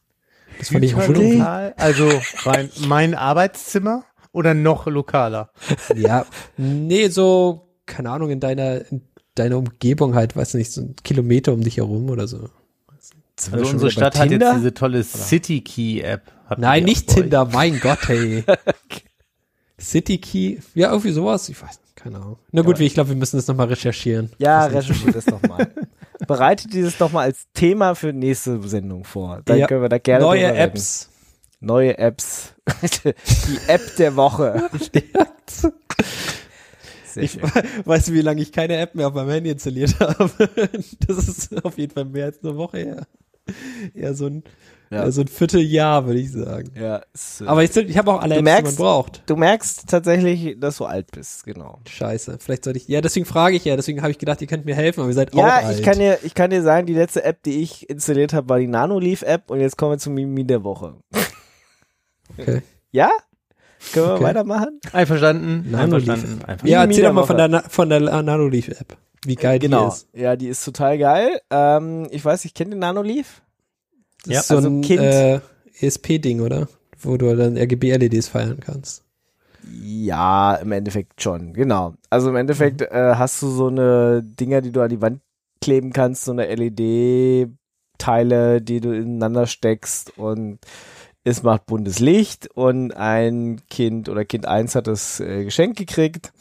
Das 0.58 0.68
fand 0.68 0.84
ich 0.84 0.94
auch 0.94 1.08
lokal. 1.08 1.74
Also 1.76 2.10
mein, 2.44 2.70
mein 2.86 3.14
Arbeitszimmer 3.14 4.04
oder 4.32 4.54
noch 4.54 4.86
lokaler? 4.86 5.50
Ja, 5.94 6.26
nee, 6.56 7.08
so, 7.08 7.68
keine 7.86 8.10
Ahnung, 8.10 8.30
in 8.30 8.40
deiner, 8.40 8.90
in 8.90 9.02
deiner 9.34 9.58
Umgebung 9.58 10.14
halt, 10.14 10.36
weiß 10.36 10.54
nicht, 10.54 10.72
so 10.72 10.82
ein 10.82 10.96
Kilometer 11.02 11.52
um 11.52 11.62
dich 11.62 11.78
herum 11.78 12.10
oder 12.10 12.26
so. 12.26 12.48
Also 13.50 13.70
unsere 13.70 13.90
Stadt 13.90 14.18
hat 14.18 14.30
jetzt 14.30 14.54
diese 14.56 14.74
tolle 14.74 15.02
City 15.02 15.60
Key 15.60 16.00
App. 16.00 16.32
Nein, 16.56 16.84
nicht 16.84 17.08
Tinder, 17.08 17.46
mein 17.46 17.80
Gott, 17.80 18.08
hey. 18.08 18.44
City 19.80 20.18
Key, 20.18 20.58
ja, 20.74 20.90
irgendwie 20.90 21.10
sowas, 21.10 21.48
ich 21.48 21.60
weiß 21.60 21.80
nicht, 21.80 21.96
keine 21.96 22.16
Ahnung. 22.16 22.38
Na 22.52 22.62
gut, 22.62 22.78
ja. 22.78 22.86
ich 22.86 22.94
glaube, 22.94 23.10
wir 23.10 23.16
müssen 23.16 23.36
das 23.36 23.46
nochmal 23.48 23.66
recherchieren. 23.66 24.30
Ja, 24.38 24.66
recherchiert 24.66 25.14
das 25.14 25.26
nochmal. 25.26 25.68
bereitet 26.26 26.72
dieses 26.72 26.98
doch 26.98 27.12
mal 27.12 27.22
als 27.22 27.46
Thema 27.54 27.94
für 27.94 28.12
nächste 28.12 28.60
Sendung 28.68 29.04
vor. 29.04 29.42
Dann 29.44 29.58
ja. 29.58 29.66
können 29.66 29.82
wir 29.82 29.88
da 29.88 29.98
gerne 29.98 30.24
Neue 30.24 30.52
Apps. 30.54 31.10
Neue 31.60 31.96
Apps. 31.98 32.54
Die 33.04 33.58
App 33.68 33.96
der 33.96 34.16
Woche. 34.16 34.68
ich 37.16 37.38
weiß, 37.42 38.12
wie 38.12 38.20
lange 38.20 38.42
ich 38.42 38.52
keine 38.52 38.76
App 38.76 38.94
mehr 38.94 39.08
auf 39.08 39.14
meinem 39.14 39.30
Handy 39.30 39.50
installiert 39.50 39.98
habe. 40.00 40.30
Das 41.06 41.28
ist 41.28 41.64
auf 41.64 41.78
jeden 41.78 41.92
Fall 41.92 42.04
mehr 42.04 42.26
als 42.26 42.42
eine 42.42 42.56
Woche 42.56 42.78
her. 42.78 43.06
Ja, 43.94 44.14
so 44.14 44.26
ein 44.26 44.42
Ja. 44.94 45.10
So 45.10 45.22
ein 45.22 45.28
Vierteljahr, 45.28 46.06
würde 46.06 46.20
ich 46.20 46.32
sagen. 46.32 46.70
Ja. 46.74 47.02
Ist, 47.12 47.40
äh, 47.40 47.46
Aber 47.46 47.62
ich, 47.64 47.76
ich 47.76 47.98
habe 47.98 48.12
auch 48.12 48.22
alle 48.22 48.36
Apps, 48.36 48.44
merkst, 48.44 48.78
die 48.78 48.82
man 48.82 48.88
braucht. 48.88 49.22
Du 49.26 49.36
merkst 49.36 49.88
tatsächlich, 49.88 50.58
dass 50.60 50.76
du 50.76 50.84
alt 50.84 51.10
bist, 51.10 51.44
genau. 51.44 51.80
Scheiße. 51.88 52.38
Vielleicht 52.40 52.64
sollte 52.64 52.78
ich, 52.78 52.88
ja, 52.88 53.00
deswegen 53.00 53.26
frage 53.26 53.56
ich 53.56 53.64
ja, 53.64 53.76
deswegen 53.76 54.02
habe 54.02 54.10
ich 54.10 54.18
gedacht, 54.18 54.40
ihr 54.40 54.46
könnt 54.46 54.64
mir 54.64 54.74
helfen, 54.74 55.00
aber 55.00 55.10
ihr 55.10 55.14
seid 55.14 55.34
ja, 55.34 55.44
auch 55.44 55.52
alt. 55.52 55.64
Ja, 55.64 55.70
ich 55.72 55.82
kann 55.82 55.98
dir, 55.98 56.18
ich 56.22 56.34
kann 56.34 56.50
dir 56.50 56.62
sagen, 56.62 56.86
die 56.86 56.94
letzte 56.94 57.24
App, 57.24 57.42
die 57.42 57.62
ich 57.62 57.88
installiert 57.90 58.32
habe, 58.32 58.48
war 58.48 58.58
die 58.58 58.66
Nanoleaf-App 58.66 59.50
und 59.50 59.60
jetzt 59.60 59.76
kommen 59.76 59.92
wir 59.92 59.98
zum 59.98 60.14
Mimi 60.14 60.44
der 60.44 60.64
Woche. 60.64 60.94
Okay. 62.38 62.62
Ja? 62.92 63.10
Können 63.92 64.06
wir 64.06 64.14
okay. 64.14 64.22
weitermachen? 64.22 64.80
Einverstanden. 64.92 65.68
Nanoleaf. 65.68 66.08
Einverstanden. 66.08 66.66
Ja, 66.68 66.84
erzähl 66.84 67.02
doch 67.02 67.12
mal 67.12 67.26
von 67.26 67.36
der, 67.36 67.64
von 67.68 67.88
der 67.88 68.00
Nanoleaf-App. 68.22 68.96
Wie 69.26 69.34
geil 69.36 69.58
genau. 69.58 69.88
die 69.88 69.88
ist. 69.88 70.08
Ja, 70.12 70.36
die 70.36 70.48
ist 70.48 70.64
total 70.64 70.98
geil. 70.98 71.40
Ähm, 71.50 72.06
ich 72.10 72.24
weiß, 72.24 72.44
ich 72.44 72.54
kenne 72.54 72.70
den 72.70 72.78
Nanoleaf. 72.80 73.42
Das 74.24 74.32
ja, 74.32 74.40
ist 74.40 74.48
so 74.48 74.56
also 74.56 74.68
ein 74.68 74.82
kind. 74.82 75.02
Äh, 75.02 75.40
ESP-Ding, 75.80 76.40
oder? 76.40 76.68
Wo 76.98 77.16
du 77.16 77.34
dann 77.36 77.56
RGB-LEDs 77.56 78.28
feiern 78.28 78.60
kannst. 78.60 79.04
Ja, 79.82 80.56
im 80.56 80.72
Endeffekt 80.72 81.22
schon, 81.22 81.52
genau. 81.52 81.94
Also 82.10 82.30
im 82.30 82.36
Endeffekt 82.36 82.80
mhm. 82.80 82.88
äh, 82.90 83.14
hast 83.16 83.40
du 83.42 83.48
so 83.48 83.68
eine 83.68 84.22
Dinger, 84.22 84.60
die 84.60 84.72
du 84.72 84.82
an 84.82 84.90
die 84.90 85.00
Wand 85.00 85.20
kleben 85.60 85.92
kannst, 85.92 86.24
so 86.24 86.32
eine 86.32 86.54
LED-Teile, 86.54 88.60
die 88.60 88.80
du 88.80 88.92
ineinander 88.92 89.46
steckst 89.46 90.18
und 90.18 90.58
es 91.24 91.42
macht 91.42 91.66
buntes 91.66 92.00
Licht 92.00 92.48
und 92.54 92.92
ein 92.92 93.62
Kind 93.70 94.10
oder 94.10 94.26
Kind 94.26 94.46
1 94.46 94.74
hat 94.74 94.86
das 94.86 95.20
äh, 95.20 95.44
Geschenk 95.44 95.78
gekriegt 95.78 96.32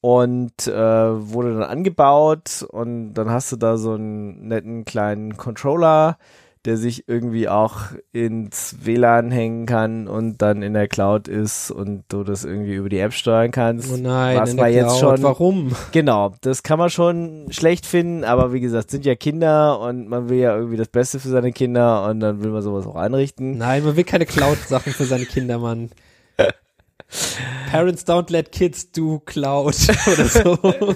und 0.00 0.68
äh, 0.68 0.72
wurde 0.72 1.54
dann 1.54 1.64
angebaut 1.64 2.64
und 2.68 3.14
dann 3.14 3.30
hast 3.30 3.50
du 3.50 3.56
da 3.56 3.76
so 3.76 3.94
einen 3.94 4.46
netten 4.46 4.84
kleinen 4.84 5.36
Controller, 5.36 6.18
der 6.66 6.76
sich 6.76 7.08
irgendwie 7.08 7.48
auch 7.48 7.80
ins 8.12 8.76
WLAN 8.82 9.30
hängen 9.30 9.66
kann 9.66 10.08
und 10.08 10.42
dann 10.42 10.62
in 10.62 10.74
der 10.74 10.88
Cloud 10.88 11.28
ist 11.28 11.70
und 11.70 12.04
du 12.08 12.24
das 12.24 12.44
irgendwie 12.44 12.74
über 12.74 12.88
die 12.88 12.98
App 12.98 13.12
steuern 13.12 13.52
kannst. 13.52 13.90
Oh 13.92 13.96
nein, 13.96 14.36
was 14.38 14.56
war 14.56 14.68
jetzt 14.68 14.98
schon 14.98 15.22
warum? 15.22 15.74
Genau, 15.92 16.34
das 16.40 16.62
kann 16.62 16.78
man 16.78 16.90
schon 16.90 17.46
schlecht 17.50 17.86
finden, 17.86 18.24
aber 18.24 18.52
wie 18.52 18.60
gesagt, 18.60 18.90
sind 18.90 19.06
ja 19.06 19.14
Kinder 19.14 19.80
und 19.80 20.08
man 20.08 20.28
will 20.28 20.38
ja 20.38 20.56
irgendwie 20.56 20.76
das 20.76 20.88
Beste 20.88 21.20
für 21.20 21.28
seine 21.28 21.52
Kinder 21.52 22.08
und 22.08 22.20
dann 22.20 22.42
will 22.42 22.50
man 22.50 22.62
sowas 22.62 22.86
auch 22.86 22.96
einrichten. 22.96 23.58
Nein, 23.58 23.84
man 23.84 23.96
will 23.96 24.04
keine 24.04 24.26
Cloud 24.26 24.58
Sachen 24.58 24.92
für 24.92 25.04
seine 25.04 25.26
Kinder, 25.26 25.58
Mann. 25.58 25.90
Parents 27.70 28.04
don't 28.04 28.30
let 28.30 28.50
kids 28.50 28.90
do 28.90 29.20
Cloud 29.20 29.76
oder 30.06 30.24
so. 30.26 30.94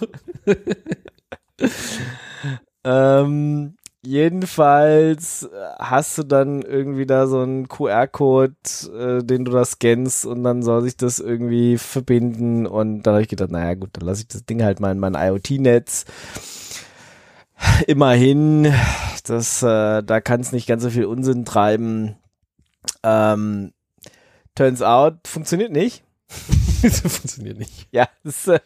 ähm 2.85 3.75
Jedenfalls 4.03 5.43
äh, 5.43 5.49
hast 5.79 6.17
du 6.17 6.23
dann 6.23 6.63
irgendwie 6.63 7.05
da 7.05 7.27
so 7.27 7.41
einen 7.41 7.69
QR-Code, 7.69 8.55
äh, 8.97 9.23
den 9.23 9.45
du 9.45 9.53
da 9.53 9.65
scannst 9.67 10.25
und 10.25 10.43
dann 10.43 10.63
soll 10.63 10.83
sich 10.83 10.97
das 10.97 11.19
irgendwie 11.19 11.77
verbinden 11.77 12.67
und 12.67 13.03
da 13.03 13.13
habe 13.13 13.23
ich 13.23 13.29
gedacht, 13.29 13.51
naja 13.51 13.75
gut, 13.75 13.91
dann 13.93 14.07
lasse 14.07 14.23
ich 14.23 14.29
das 14.29 14.47
Ding 14.47 14.63
halt 14.63 14.81
mal 14.81 14.93
in 14.93 15.01
mein 15.01 15.15
IoT-Netz. 15.15 16.07
Immerhin, 17.87 18.73
das, 19.27 19.63
äh, 19.63 20.03
da 20.03 20.21
kann 20.23 20.41
es 20.41 20.53
nicht 20.53 20.67
ganz 20.67 20.83
so 20.83 20.89
viel 20.89 21.05
Unsinn 21.05 21.45
treiben. 21.45 22.17
Ähm, 23.03 23.73
turns 24.55 24.81
out, 24.81 25.29
funktioniert 25.29 25.73
nicht. 25.73 26.05
das 26.83 27.01
funktioniert 27.01 27.59
nicht. 27.59 27.89
Ja, 27.93 28.09
das, 28.25 28.47
äh, 28.49 28.61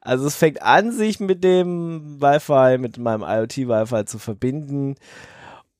also 0.00 0.26
es 0.26 0.36
fängt 0.36 0.62
an, 0.62 0.92
sich 0.92 1.20
mit 1.20 1.44
dem 1.44 2.20
Wi-Fi, 2.20 2.78
mit 2.78 2.98
meinem 2.98 3.22
IoT-Wi-Fi 3.22 4.04
zu 4.04 4.18
verbinden 4.18 4.96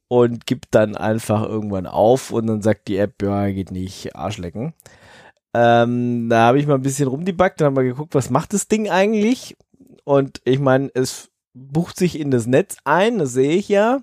und 0.09 0.47
gibt 0.47 0.75
dann 0.75 0.97
einfach 0.97 1.43
irgendwann 1.43 1.87
auf 1.87 2.31
und 2.31 2.47
dann 2.47 2.63
sagt 2.63 2.89
die 2.89 2.97
App, 2.97 3.23
ja, 3.23 3.49
geht 3.51 3.71
nicht, 3.71 4.15
Arschlecken. 4.15 4.75
Ähm, 5.55 6.29
da 6.29 6.47
habe 6.47 6.59
ich 6.59 6.67
mal 6.67 6.75
ein 6.75 6.83
bisschen 6.83 7.09
rumdebuggt, 7.09 7.61
dann 7.61 7.67
haben 7.67 7.77
wir 7.77 7.85
geguckt, 7.85 8.15
was 8.15 8.31
macht 8.31 8.53
das 8.53 8.69
Ding 8.69 8.91
eigentlich? 8.91 9.57
Und 10.05 10.41
ich 10.45 10.59
meine, 10.59 10.91
es 10.95 11.31
bucht 11.55 11.97
sich 11.97 12.19
in 12.19 12.31
das 12.31 12.47
Netz 12.47 12.77
ein, 12.85 13.19
das 13.19 13.33
sehe 13.33 13.53
ich 13.53 13.69
ja. 13.69 14.01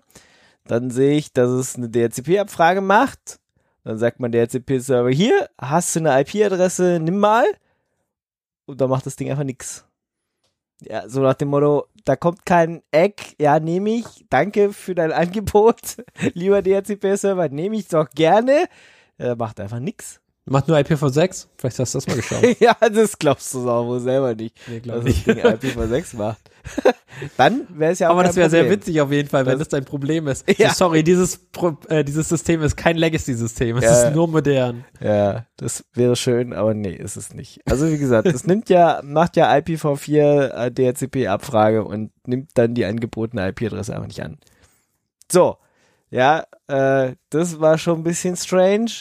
Dann 0.65 0.89
sehe 0.89 1.17
ich, 1.17 1.33
dass 1.33 1.49
es 1.49 1.75
eine 1.75 1.89
DHCP-Abfrage 1.89 2.81
macht. 2.81 3.39
Dann 3.83 3.97
sagt 3.97 4.19
man 4.19 4.31
der 4.31 4.47
HCP-Server, 4.47 5.09
hier, 5.09 5.49
hast 5.59 5.95
du 5.95 5.99
eine 5.99 6.21
IP-Adresse, 6.21 6.99
nimm 7.01 7.17
mal. 7.17 7.45
Und 8.65 8.79
dann 8.81 8.89
macht 8.89 9.05
das 9.05 9.15
Ding 9.15 9.29
einfach 9.29 9.43
nix. 9.43 9.85
Ja, 10.81 11.07
so 11.07 11.21
nach 11.21 11.35
dem 11.35 11.49
Motto, 11.49 11.87
da 12.05 12.15
kommt 12.15 12.45
kein 12.45 12.81
Eck, 12.91 13.35
ja, 13.39 13.59
nehme 13.59 13.91
ich, 13.91 14.25
danke 14.29 14.73
für 14.73 14.95
dein 14.95 15.11
Angebot, 15.11 15.97
lieber 16.33 16.61
DHCP-Server, 16.61 17.49
nehme 17.49 17.75
ich 17.75 17.87
doch 17.87 18.09
gerne. 18.09 18.67
Er 19.17 19.35
macht 19.35 19.59
einfach 19.59 19.79
nix. 19.79 20.20
Macht 20.45 20.67
nur 20.67 20.77
IPv6? 20.77 21.47
Vielleicht 21.55 21.79
hast 21.79 21.93
du 21.93 21.97
das 21.97 22.07
mal 22.07 22.15
geschaut. 22.15 22.43
ja, 22.59 22.75
das 22.89 23.17
glaubst 23.17 23.53
du 23.53 23.69
auch 23.69 23.85
wohl 23.85 23.99
selber 23.99 24.33
nicht, 24.33 24.55
nee, 24.67 24.79
dass 24.79 25.05
das 25.05 25.23
Ding 25.23 25.37
IPv6 25.37 26.17
macht. 26.17 26.41
Dann 27.37 27.67
wäre 27.69 27.91
es 27.91 27.99
ja 27.99 28.07
auch 28.07 28.13
Aber 28.13 28.23
das 28.23 28.35
wäre 28.35 28.49
sehr 28.49 28.67
witzig 28.69 28.99
auf 29.01 29.11
jeden 29.11 29.29
Fall, 29.29 29.45
wenn 29.45 29.59
das, 29.59 29.67
das 29.67 29.69
dein 29.69 29.85
Problem 29.85 30.27
ist. 30.27 30.45
Ja. 30.57 30.69
So, 30.69 30.85
sorry, 30.85 31.03
dieses, 31.03 31.37
Pro, 31.37 31.77
äh, 31.89 32.03
dieses 32.03 32.29
System 32.29 32.61
ist 32.61 32.75
kein 32.75 32.97
Legacy-System, 32.97 33.77
es 33.77 33.83
ja. 33.83 34.07
ist 34.07 34.15
nur 34.15 34.27
modern. 34.27 34.83
Ja, 34.99 35.45
das 35.57 35.85
wäre 35.93 36.15
schön, 36.15 36.53
aber 36.53 36.73
nee, 36.73 36.93
ist 36.93 37.15
es 37.15 37.33
nicht. 37.33 37.61
Also 37.65 37.89
wie 37.89 37.97
gesagt, 37.97 38.27
das 38.27 38.45
nimmt 38.45 38.69
ja, 38.69 39.01
macht 39.03 39.37
ja 39.37 39.51
IPv4 39.51 40.47
äh, 40.49 40.71
DHCP-Abfrage 40.71 41.83
und 41.83 42.11
nimmt 42.25 42.51
dann 42.55 42.73
die 42.73 42.85
angebotene 42.85 43.47
IP-Adresse 43.49 43.93
einfach 43.93 44.07
nicht 44.07 44.21
an. 44.21 44.37
So, 45.31 45.57
ja, 46.09 46.45
äh, 46.67 47.13
das 47.29 47.59
war 47.59 47.77
schon 47.77 47.99
ein 47.99 48.03
bisschen 48.03 48.35
strange. 48.35 48.91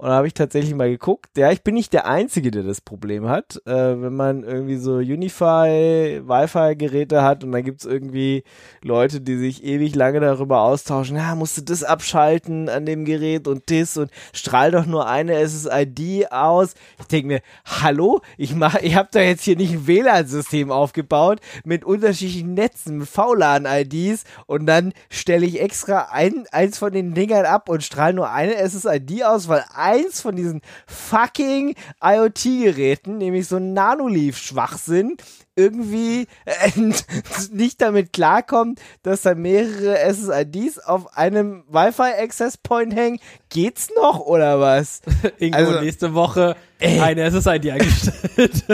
Und 0.00 0.08
da 0.08 0.14
habe 0.14 0.26
ich 0.26 0.32
tatsächlich 0.32 0.74
mal 0.74 0.88
geguckt. 0.88 1.36
Ja, 1.36 1.52
ich 1.52 1.62
bin 1.62 1.74
nicht 1.74 1.92
der 1.92 2.06
Einzige, 2.06 2.50
der 2.50 2.62
das 2.62 2.80
Problem 2.80 3.28
hat. 3.28 3.60
Äh, 3.66 4.00
wenn 4.00 4.16
man 4.16 4.44
irgendwie 4.44 4.76
so 4.76 4.94
Unify, 4.94 6.22
Wi-Fi-Geräte 6.24 7.20
hat 7.20 7.44
und 7.44 7.52
dann 7.52 7.64
gibt's 7.64 7.84
irgendwie 7.84 8.44
Leute, 8.80 9.20
die 9.20 9.36
sich 9.36 9.62
ewig 9.62 9.94
lange 9.94 10.20
darüber 10.20 10.62
austauschen, 10.62 11.18
ja, 11.18 11.34
musst 11.34 11.58
du 11.58 11.60
das 11.60 11.84
abschalten 11.84 12.70
an 12.70 12.86
dem 12.86 13.04
Gerät 13.04 13.46
und 13.46 13.70
das 13.70 13.98
und 13.98 14.10
strahl 14.32 14.70
doch 14.70 14.86
nur 14.86 15.06
eine 15.06 15.46
SSID 15.46 16.32
aus. 16.32 16.72
Ich 16.98 17.06
denke 17.08 17.26
mir, 17.26 17.40
hallo, 17.66 18.22
ich 18.38 18.54
mach, 18.54 18.76
ich 18.76 18.94
habe 18.94 19.10
da 19.12 19.20
jetzt 19.20 19.42
hier 19.42 19.56
nicht 19.56 19.74
ein 19.74 19.86
WLAN-System 19.86 20.70
aufgebaut 20.70 21.40
mit 21.62 21.84
unterschiedlichen 21.84 22.54
Netzen, 22.54 22.96
mit 22.96 23.08
VLAN-IDs 23.10 24.24
und 24.46 24.64
dann 24.64 24.94
stelle 25.10 25.44
ich 25.44 25.60
extra 25.60 26.08
ein, 26.10 26.46
eins 26.52 26.78
von 26.78 26.90
den 26.90 27.12
Dingern 27.12 27.44
ab 27.44 27.68
und 27.68 27.84
strahl 27.84 28.14
nur 28.14 28.30
eine 28.30 28.54
SSID 28.66 29.24
aus, 29.24 29.46
weil 29.46 29.62
eins 29.90 30.20
von 30.20 30.36
diesen 30.36 30.60
fucking 30.86 31.74
IoT-Geräten, 32.02 33.18
nämlich 33.18 33.48
so 33.48 33.56
ein 33.56 33.72
Nanoleaf-Schwachsinn, 33.72 35.16
irgendwie 35.56 36.26
äh, 36.44 36.70
nicht 37.52 37.80
damit 37.80 38.12
klarkommt, 38.12 38.80
dass 39.02 39.22
da 39.22 39.34
mehrere 39.34 39.98
SSIDs 40.12 40.78
auf 40.78 41.16
einem 41.16 41.64
Wi-Fi-Access-Point 41.68 42.94
hängen. 42.94 43.20
Geht's 43.48 43.88
noch 43.94 44.20
oder 44.20 44.60
was? 44.60 45.02
Irgendwo 45.38 45.58
also, 45.58 45.80
nächste 45.80 46.14
Woche 46.14 46.56
ey, 46.78 47.00
eine 47.00 47.30
SSID 47.30 47.70
eingestellt. 47.70 48.64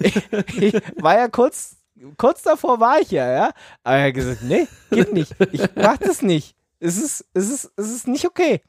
ich, 0.00 0.16
ich 0.60 0.74
war 0.96 1.18
ja 1.18 1.28
kurz, 1.28 1.76
kurz 2.16 2.42
davor 2.42 2.80
war 2.80 3.00
ich 3.00 3.10
ja, 3.10 3.30
ja. 3.30 3.50
Aber 3.84 3.96
er 3.96 4.08
hat 4.08 4.14
gesagt, 4.14 4.42
nee, 4.42 4.66
geht 4.90 5.12
nicht. 5.12 5.34
Ich 5.52 5.62
mach 5.74 5.98
das 5.98 6.22
nicht. 6.22 6.56
Es 6.78 6.98
ist, 6.98 7.24
es 7.32 7.50
ist, 7.50 7.72
es 7.76 7.90
ist 7.90 8.08
nicht 8.08 8.26
okay. 8.26 8.60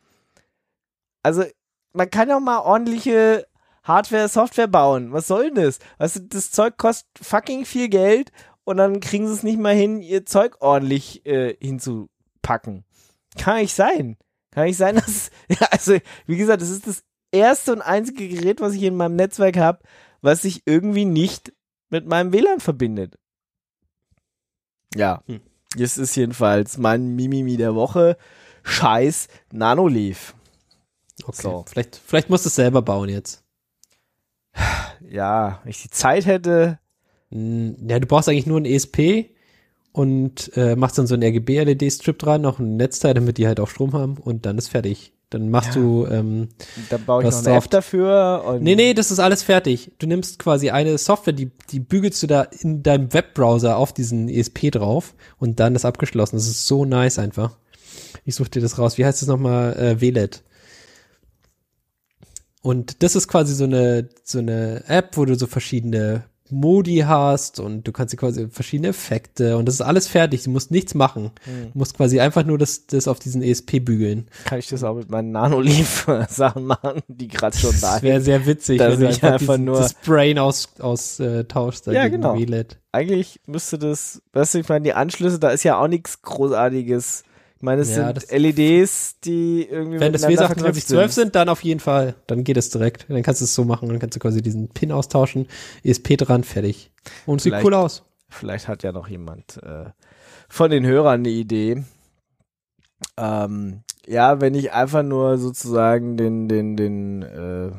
Also, 1.24 1.44
man 1.94 2.10
kann 2.10 2.30
ja 2.30 2.40
mal 2.40 2.60
ordentliche 2.60 3.48
Hardware, 3.84 4.28
Software 4.28 4.68
bauen. 4.68 5.14
Was 5.14 5.28
soll 5.28 5.52
denn 5.52 5.64
das? 5.64 5.80
Weißt 5.98 6.16
du, 6.18 6.20
das 6.22 6.52
Zeug 6.52 6.78
kostet 6.78 7.08
fucking 7.22 7.66
viel 7.66 7.90
Geld 7.90 8.32
und 8.64 8.78
dann 8.78 9.00
kriegen 9.00 9.28
sie 9.28 9.34
es 9.34 9.44
nicht 9.44 9.60
mal 9.60 9.74
hin, 9.74 10.02
ihr 10.02 10.26
Zeug 10.26 10.58
ordentlich 10.60 11.26
äh, 11.26 11.56
hinzupacken. 11.60 12.84
Kann 13.38 13.62
nicht 13.62 13.74
sein. 13.74 14.18
Kann 14.52 14.66
nicht 14.66 14.78
sein, 14.78 14.96
dass, 15.06 15.32
ja, 15.48 15.68
also, 15.72 15.98
wie 16.26 16.38
gesagt, 16.38 16.62
das 16.62 16.70
ist 16.70 16.86
das 16.86 17.04
erste 17.32 17.72
und 17.74 17.82
einzige 17.82 18.28
Gerät, 18.28 18.60
was 18.60 18.74
ich 18.74 18.84
in 18.84 18.96
meinem 18.96 19.16
Netzwerk 19.16 19.58
habe, 19.58 19.80
was 20.22 20.42
sich 20.42 20.64
irgendwie 20.66 21.06
nicht 21.06 21.54
mit 21.90 22.08
meinem 22.08 22.34
WLAN 22.34 22.60
verbindet. 22.60 23.18
Ja, 24.96 25.22
hm. 25.28 25.42
das 25.78 25.98
ist 25.98 26.16
jedenfalls 26.16 26.78
mein 26.78 27.16
Mimimi 27.16 27.58
der 27.58 27.76
Woche. 27.76 28.18
Scheiß 28.64 29.30
Nanoleaf. 29.54 30.36
Okay. 31.24 31.42
So. 31.42 31.66
Vielleicht, 31.68 32.00
vielleicht 32.06 32.30
musst 32.30 32.46
du 32.46 32.50
es 32.50 32.56
selber 32.56 32.82
bauen 32.82 33.10
jetzt. 33.10 33.44
Ja, 35.10 35.60
wenn 35.64 35.70
ich 35.70 35.82
die 35.82 35.90
Zeit 35.90 36.26
hätte. 36.26 36.80
Ja, 37.30 38.00
du 38.00 38.08
brauchst 38.08 38.30
eigentlich 38.30 38.48
nur 38.48 38.60
ein 38.60 38.66
ESP 38.66 39.30
und 39.92 40.52
äh, 40.56 40.76
machst 40.76 40.98
dann 40.98 41.08
so 41.08 41.16
ein 41.16 41.24
RGB-LED-Strip 41.24 42.18
dran, 42.18 42.42
noch 42.42 42.60
ein 42.60 42.78
Netzteil, 42.78 43.14
damit 43.14 43.38
die 43.38 43.48
halt 43.48 43.60
auch 43.60 43.68
Strom 43.68 43.94
haben 43.94 44.18
und 44.18 44.46
dann 44.46 44.58
ist 44.58 44.70
fertig. 44.70 45.14
Dann 45.30 45.50
machst 45.50 45.76
ja. 45.76 45.82
du 45.82 46.08
ähm, 46.10 46.50
Dann 46.90 47.04
baue 47.04 47.22
ich 47.24 47.30
noch 47.30 47.46
eine 47.46 47.58
App 47.58 47.70
dafür. 47.70 48.44
Und 48.48 48.64
nee, 48.64 48.76
nee, 48.76 48.94
das 48.94 49.12
ist 49.12 49.20
alles 49.20 49.44
fertig. 49.44 49.92
Du 50.00 50.08
nimmst 50.08 50.40
quasi 50.40 50.70
eine 50.70 50.98
Software, 50.98 51.34
die, 51.34 51.52
die 51.70 51.82
bügelst 51.82 52.24
du 52.24 52.28
da 52.28 52.44
in 52.44 52.82
deinem 52.82 53.12
Webbrowser 53.12 53.76
auf 53.76 53.92
diesen 53.92 54.30
ESP 54.30 54.72
drauf 54.72 55.16
und 55.38 55.60
dann 55.60 55.76
ist 55.76 55.84
abgeschlossen. 55.84 56.38
Das 56.38 56.48
ist 56.48 56.66
so 56.66 56.86
nice 56.86 57.20
einfach. 57.20 57.58
Ich 58.24 58.36
suche 58.36 58.50
dir 58.50 58.62
das 58.62 58.80
raus. 58.80 58.98
Wie 58.98 59.06
heißt 59.06 59.22
das 59.22 59.28
nochmal? 59.28 59.74
Äh, 59.74 60.00
WLED. 60.00 60.44
Und 62.68 63.02
das 63.02 63.16
ist 63.16 63.30
quasi 63.30 63.56
so 63.56 63.64
eine, 63.64 64.10
so 64.26 64.40
eine 64.40 64.84
App, 64.90 65.16
wo 65.16 65.24
du 65.24 65.36
so 65.36 65.48
verschiedene 65.48 66.26
Modi 66.50 67.06
hast 67.08 67.62
und 67.62 67.88
du 67.88 67.94
kannst 67.94 68.12
dir 68.12 68.18
quasi 68.18 68.50
verschiedene 68.50 68.90
Effekte 68.90 69.56
und 69.56 69.70
das 69.70 69.76
ist 69.76 69.82
alles 69.82 70.10
fertig. 70.10 70.44
Du 70.44 70.50
musst 70.50 70.70
nichts 70.70 70.94
machen. 70.94 71.32
Hm. 71.46 71.72
Du 71.72 71.80
musst 71.80 71.96
quasi 71.96 72.20
einfach 72.20 72.46
nur 72.46 72.58
das, 72.58 72.86
das 72.86 73.08
auf 73.08 73.20
diesen 73.20 73.42
ESP 73.42 73.80
bügeln. 73.80 74.28
Kann 74.44 74.60
ich 74.60 74.68
das 74.68 74.84
auch 74.84 74.96
mit 74.96 75.10
meinen 75.10 75.32
Nanoleaf-Sachen 75.32 76.66
machen, 76.66 77.04
die 77.08 77.30
gerade 77.30 77.58
schon 77.58 77.72
da 77.72 77.76
sind? 77.76 77.94
Das 77.94 78.04
wäre 78.04 78.20
sehr 78.20 78.46
witzig, 78.46 78.82
wenn 78.82 79.00
du 79.00 79.08
einfach, 79.08 79.32
einfach 79.32 79.58
nur 79.58 79.78
das 79.78 79.94
Brain 79.94 80.38
aus, 80.38 80.68
aus 80.80 81.22
äh, 81.22 81.46
tauschst. 81.46 81.88
Ja, 81.88 82.10
genau. 82.10 82.38
Eigentlich 82.92 83.40
müsste 83.46 83.80
das, 83.80 84.22
weißt 84.34 84.56
du, 84.56 84.60
ich 84.60 84.68
meine, 84.68 84.84
die 84.84 84.94
Anschlüsse, 84.94 85.40
da 85.40 85.52
ist 85.52 85.64
ja 85.64 85.80
auch 85.80 85.88
nichts 85.88 86.22
Großartiges 86.22 87.24
ich 87.58 87.64
meine, 87.64 87.82
es 87.82 87.96
ja, 87.96 88.14
sind 88.14 88.32
LEDs, 88.32 89.20
die 89.22 89.68
irgendwie 89.68 90.00
Wenn 90.00 90.14
das 90.14 90.28
W2812 90.28 91.10
sind, 91.10 91.34
dann 91.34 91.50
auf 91.50 91.64
jeden 91.64 91.80
Fall. 91.80 92.14
Dann 92.28 92.44
geht 92.44 92.56
es 92.56 92.70
direkt. 92.70 93.08
Dann 93.10 93.24
kannst 93.24 93.42
du 93.42 93.46
es 93.46 93.56
so 93.56 93.64
machen. 93.64 93.90
Dann 93.90 93.98
kannst 93.98 94.16
du 94.16 94.20
quasi 94.20 94.44
diesen 94.44 94.70
Pin 94.70 94.92
austauschen, 94.92 95.48
ESP 95.84 96.18
dran, 96.18 96.44
fertig. 96.44 96.92
Und 97.26 97.42
sieht 97.42 97.56
cool 97.64 97.74
aus. 97.74 98.04
Vielleicht 98.30 98.68
hat 98.68 98.84
ja 98.84 98.92
noch 98.92 99.08
jemand 99.08 99.58
äh, 99.64 99.86
von 100.48 100.70
den 100.70 100.86
Hörern 100.86 101.22
eine 101.22 101.30
Idee. 101.30 101.84
Ähm, 103.18 103.82
ja, 104.06 104.40
wenn 104.40 104.54
ich 104.54 104.72
einfach 104.72 105.02
nur 105.02 105.40
sozusagen 105.40 106.16
den, 106.16 106.48
den, 106.48 106.78
den 106.78 107.24
äh, 107.24 107.72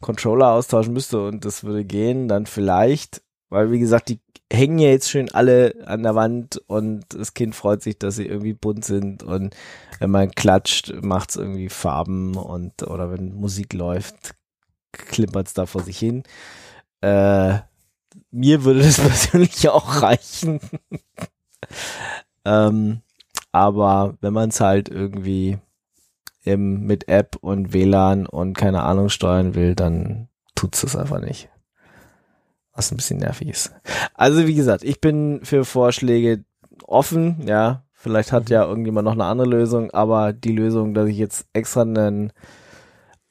Controller 0.00 0.50
austauschen 0.50 0.94
müsste 0.94 1.24
und 1.24 1.44
das 1.44 1.62
würde 1.62 1.84
gehen, 1.84 2.26
dann 2.26 2.46
vielleicht, 2.46 3.22
weil 3.50 3.70
wie 3.70 3.78
gesagt, 3.78 4.08
die 4.08 4.18
hängen 4.52 4.78
ja 4.78 4.88
jetzt 4.88 5.10
schön 5.10 5.30
alle 5.30 5.74
an 5.86 6.02
der 6.02 6.14
Wand 6.14 6.60
und 6.66 7.04
das 7.10 7.34
Kind 7.34 7.54
freut 7.54 7.82
sich, 7.82 7.98
dass 7.98 8.16
sie 8.16 8.26
irgendwie 8.26 8.52
bunt 8.52 8.84
sind 8.84 9.22
und 9.22 9.54
wenn 10.00 10.10
man 10.10 10.30
klatscht, 10.32 10.92
macht's 11.02 11.36
irgendwie 11.36 11.68
Farben 11.68 12.36
und 12.36 12.82
oder 12.82 13.10
wenn 13.12 13.34
Musik 13.34 13.72
läuft, 13.72 14.34
klimpert's 14.92 15.54
da 15.54 15.66
vor 15.66 15.82
sich 15.82 15.98
hin. 15.98 16.24
Äh, 17.00 17.58
mir 18.30 18.64
würde 18.64 18.82
das 18.82 18.96
persönlich 19.00 19.68
auch 19.68 20.02
reichen. 20.02 20.60
ähm, 22.44 23.02
aber 23.52 24.16
wenn 24.20 24.32
man 24.32 24.48
es 24.48 24.60
halt 24.60 24.88
irgendwie 24.88 25.58
eben 26.44 26.86
mit 26.86 27.08
App 27.08 27.36
und 27.40 27.72
WLAN 27.72 28.26
und 28.26 28.54
keine 28.54 28.82
Ahnung 28.82 29.10
steuern 29.10 29.54
will, 29.54 29.74
dann 29.74 30.28
tut's 30.54 30.80
das 30.80 30.96
einfach 30.96 31.20
nicht 31.20 31.49
was 32.80 32.90
ein 32.90 32.96
bisschen 32.96 33.18
nervig 33.18 33.48
ist. 33.48 33.72
Also 34.14 34.46
wie 34.46 34.54
gesagt, 34.54 34.84
ich 34.84 35.00
bin 35.00 35.40
für 35.42 35.66
Vorschläge 35.66 36.44
offen, 36.84 37.46
ja. 37.46 37.84
Vielleicht 37.92 38.32
hat 38.32 38.48
ja 38.48 38.64
irgendjemand 38.64 39.04
noch 39.04 39.12
eine 39.12 39.24
andere 39.24 39.46
Lösung, 39.46 39.90
aber 39.90 40.32
die 40.32 40.52
Lösung, 40.52 40.94
dass 40.94 41.10
ich 41.10 41.18
jetzt 41.18 41.44
extra 41.52 41.82
einen 41.82 42.32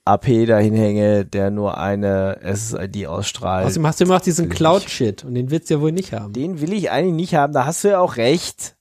AP 0.06 0.46
dahin 0.46 0.76
hänge, 0.76 1.26
der 1.26 1.50
nur 1.50 1.80
eine 1.80 2.40
SSID 2.44 3.08
ausstrahlt. 3.08 3.66
Also 3.66 3.82
hast 3.82 4.00
du 4.00 4.06
immer 4.06 4.20
diesen 4.20 4.50
Cloud-Shit 4.50 5.24
und 5.24 5.34
den 5.34 5.50
willst 5.50 5.72
du 5.72 5.76
ja 5.76 5.82
wohl 5.82 5.92
nicht 5.92 6.14
haben. 6.14 6.34
Den 6.34 6.62
will 6.62 6.74
ich 6.74 6.92
eigentlich 6.92 7.16
nicht 7.16 7.34
haben, 7.36 7.54
da 7.54 7.66
hast 7.66 7.84
du 7.84 7.88
ja 7.88 8.00
auch 8.00 8.18
recht. 8.18 8.76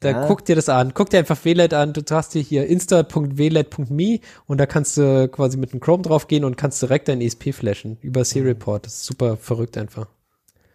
Da 0.00 0.10
ja. 0.10 0.26
guck 0.26 0.44
dir 0.44 0.56
das 0.56 0.68
an. 0.68 0.92
Guck 0.92 1.10
dir 1.10 1.18
einfach 1.18 1.44
WLAD 1.44 1.72
an. 1.72 1.92
Du 1.94 2.02
hast 2.10 2.32
hier 2.32 2.42
hier 2.42 2.66
insta.wlad.me 2.66 4.20
und 4.46 4.58
da 4.58 4.66
kannst 4.66 4.96
du 4.98 5.28
quasi 5.28 5.56
mit 5.56 5.72
dem 5.72 5.80
Chrome 5.80 6.02
drauf 6.02 6.28
gehen 6.28 6.44
und 6.44 6.56
kannst 6.56 6.82
direkt 6.82 7.08
dein 7.08 7.20
ESP 7.20 7.52
flashen 7.54 7.96
über 8.02 8.24
Serial 8.24 8.54
Port. 8.54 8.86
Das 8.86 8.94
ist 8.94 9.06
super 9.06 9.36
verrückt 9.36 9.78
einfach. 9.78 10.06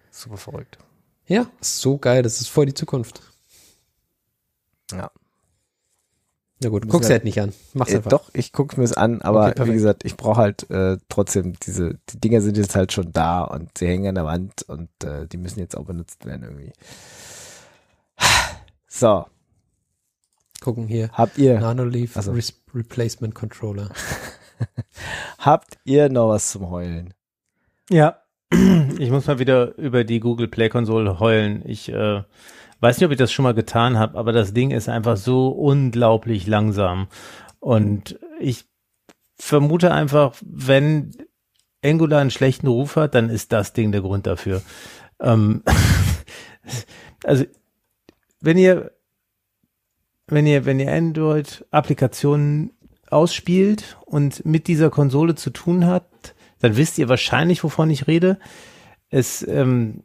Super 0.10 0.38
verrückt. 0.38 0.80
Ja, 1.28 1.46
so 1.62 1.98
geil. 1.98 2.24
Das 2.24 2.42
ist 2.42 2.48
voll 2.48 2.66
die 2.66 2.74
Zukunft. 2.74 3.22
Ja. 4.92 5.12
Na 6.64 6.70
gut, 6.70 6.88
guck's 6.88 7.10
halt 7.10 7.24
nicht 7.24 7.42
an. 7.42 7.54
Mach's 7.74 7.92
äh, 7.92 7.98
einfach. 7.98 8.12
Doch, 8.12 8.30
ich 8.34 8.52
guck's 8.52 8.78
mir 8.78 8.86
an, 8.96 9.22
aber 9.22 9.48
okay, 9.48 9.68
wie 9.68 9.74
gesagt, 9.74 10.06
ich 10.06 10.16
brauche 10.16 10.40
halt 10.40 10.70
äh, 10.70 10.98
trotzdem 11.10 11.54
diese, 11.60 11.98
die 12.10 12.20
Dinger 12.20 12.42
sind 12.42 12.56
jetzt 12.56 12.76
halt 12.76 12.92
schon 12.92 13.12
da 13.12 13.44
und 13.44 13.78
sie 13.78 13.88
hängen 13.88 14.08
an 14.08 14.16
der 14.16 14.26
Wand 14.26 14.64
und 14.68 14.90
äh, 15.04 15.28
die 15.28 15.38
müssen 15.38 15.60
jetzt 15.60 15.76
auch 15.76 15.86
benutzt 15.86 16.26
werden 16.26 16.44
irgendwie. 16.44 16.72
So. 18.94 19.26
Gucken 20.60 20.86
hier. 20.86 21.10
Habt 21.14 21.38
ihr. 21.38 21.60
Nanoleaf 21.62 22.18
also. 22.18 22.34
Re 22.34 22.42
Replacement 22.76 23.34
Controller. 23.34 23.90
Habt 25.40 25.80
ihr 25.86 26.10
noch 26.10 26.28
was 26.28 26.52
zum 26.52 26.70
Heulen? 26.70 27.14
Ja. 27.90 28.22
Ich 29.00 29.10
muss 29.10 29.26
mal 29.26 29.40
wieder 29.40 29.76
über 29.78 30.04
die 30.04 30.20
Google 30.20 30.48
Play 30.48 30.70
Konsole 30.70 31.20
heulen. 31.20 31.64
Ich 31.66 31.90
äh, 31.90 32.22
weiß 32.82 32.98
nicht, 32.98 33.06
ob 33.06 33.12
ich 33.12 33.18
das 33.18 33.32
schon 33.32 33.44
mal 33.44 33.56
getan 33.56 33.98
habe, 33.98 34.16
aber 34.18 34.32
das 34.34 34.54
Ding 34.54 34.70
ist 34.70 34.90
einfach 34.90 35.18
so 35.18 35.48
unglaublich 35.48 36.46
langsam. 36.46 37.08
Und 37.60 38.20
ich 38.40 38.66
vermute 39.40 39.92
einfach, 39.92 40.36
wenn 40.42 41.16
Angular 41.84 42.20
einen 42.20 42.30
schlechten 42.30 42.68
Ruf 42.68 42.98
hat, 42.98 43.16
dann 43.16 43.30
ist 43.30 43.54
das 43.54 43.74
Ding 43.74 43.92
der 43.92 44.02
Grund 44.02 44.28
dafür. 44.28 44.62
Ähm, 45.20 45.64
also 47.24 47.46
wenn 48.42 48.58
ihr, 48.58 48.92
wenn 50.28 50.46
ihr, 50.46 50.66
wenn 50.66 50.80
ihr 50.80 50.92
Android-Applikationen 50.92 52.72
ausspielt 53.10 53.98
und 54.06 54.46
mit 54.46 54.68
dieser 54.68 54.90
Konsole 54.90 55.36
zu 55.36 55.50
tun 55.50 55.86
habt, 55.86 56.36
dann 56.60 56.78
wisst 56.78 56.98
ihr 56.98 57.10
wahrscheinlich, 57.10 57.64
wovon 57.64 57.90
ich 57.90 58.08
rede. 58.08 58.40
Es, 59.10 59.46
ähm, 59.48 60.04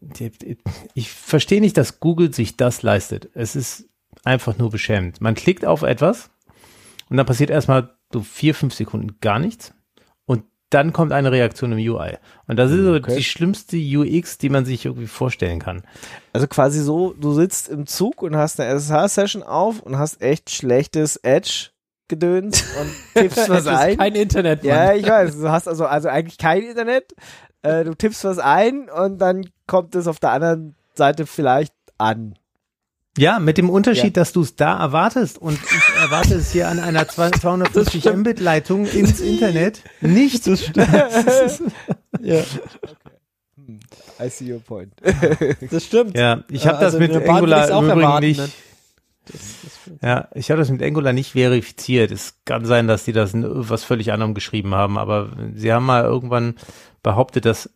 ich 0.94 1.10
verstehe 1.10 1.60
nicht, 1.60 1.76
dass 1.76 2.00
Google 2.00 2.34
sich 2.34 2.56
das 2.56 2.82
leistet. 2.82 3.30
Es 3.34 3.54
ist 3.54 3.88
einfach 4.24 4.58
nur 4.58 4.70
beschämend. 4.70 5.20
Man 5.20 5.34
klickt 5.34 5.64
auf 5.64 5.82
etwas 5.82 6.30
und 7.08 7.16
dann 7.16 7.26
passiert 7.26 7.50
erstmal 7.50 7.96
so 8.12 8.22
vier, 8.22 8.54
fünf 8.54 8.74
Sekunden 8.74 9.18
gar 9.20 9.38
nichts 9.38 9.75
dann 10.70 10.92
kommt 10.92 11.12
eine 11.12 11.30
Reaktion 11.30 11.72
im 11.72 11.78
UI. 11.78 12.16
Und 12.48 12.56
das 12.56 12.70
ist 12.70 12.82
so 12.82 12.94
okay. 12.94 13.16
die 13.16 13.24
schlimmste 13.24 13.76
UX, 13.76 14.38
die 14.38 14.48
man 14.48 14.64
sich 14.64 14.84
irgendwie 14.84 15.06
vorstellen 15.06 15.60
kann. 15.60 15.82
Also 16.32 16.48
quasi 16.48 16.80
so, 16.80 17.12
du 17.12 17.32
sitzt 17.32 17.68
im 17.68 17.86
Zug 17.86 18.22
und 18.22 18.36
hast 18.36 18.60
eine 18.60 18.70
SSH-Session 18.70 19.42
auf 19.42 19.80
und 19.80 19.98
hast 19.98 20.20
echt 20.20 20.50
schlechtes 20.50 21.16
Edge 21.16 21.70
gedönt 22.08 22.64
und 22.80 22.90
tippst 23.22 23.48
was 23.48 23.66
ein. 23.66 23.96
Kein 23.96 24.14
Internet. 24.14 24.64
Mann. 24.64 24.72
Ja, 24.72 24.94
ich 24.94 25.08
weiß. 25.08 25.38
Du 25.38 25.50
hast 25.50 25.68
also, 25.68 25.86
also 25.86 26.08
eigentlich 26.08 26.38
kein 26.38 26.62
Internet. 26.62 27.14
Äh, 27.62 27.84
du 27.84 27.94
tippst 27.94 28.24
was 28.24 28.38
ein 28.38 28.88
und 28.88 29.18
dann 29.18 29.48
kommt 29.66 29.94
es 29.94 30.06
auf 30.06 30.18
der 30.18 30.30
anderen 30.30 30.74
Seite 30.94 31.26
vielleicht 31.26 31.74
an. 31.98 32.34
Ja, 33.16 33.38
mit 33.38 33.58
dem 33.58 33.70
Unterschied, 33.70 34.16
ja. 34.16 34.22
dass 34.22 34.32
du 34.32 34.42
es 34.42 34.56
da 34.56 34.78
erwartest 34.78 35.38
und 35.38 35.58
ich 35.58 36.02
erwarte 36.02 36.34
es 36.34 36.52
hier 36.52 36.68
an 36.68 36.78
einer 36.78 37.08
250 37.08 38.04
Mbit 38.14 38.40
Leitung 38.40 38.86
ins 38.86 39.20
Internet 39.20 39.82
nicht. 40.00 40.46
Das 40.46 40.64
stimmt. 40.64 40.88
ja. 42.20 42.40
Okay. 43.58 43.78
I 44.18 44.30
see 44.30 44.52
your 44.52 44.60
point. 44.60 44.92
Das 45.70 45.84
stimmt. 45.84 46.16
Ja, 46.16 46.44
ich 46.50 46.66
habe 46.66 46.78
also 46.78 46.98
das 46.98 47.08
mit 47.08 47.28
Angular 47.28 47.68
im 47.68 47.84
Übrigen 47.84 48.00
erwarten, 48.00 48.26
nicht. 48.26 48.38
Ne? 48.38 48.48
Das, 49.26 49.40
das 49.62 50.00
ja, 50.02 50.28
ich 50.34 50.50
habe 50.50 50.58
das 50.60 50.70
mit 50.70 50.82
Angular 50.82 51.12
nicht 51.12 51.32
verifiziert. 51.32 52.10
Es 52.10 52.34
kann 52.44 52.64
sein, 52.64 52.86
dass 52.86 53.04
die 53.04 53.12
das 53.12 53.32
was 53.34 53.84
völlig 53.84 54.12
anderem 54.12 54.34
geschrieben 54.34 54.74
haben, 54.74 54.98
aber 54.98 55.30
sie 55.54 55.72
haben 55.72 55.84
mal 55.84 56.04
irgendwann 56.04 56.54
behauptet, 57.02 57.44
dass 57.44 57.70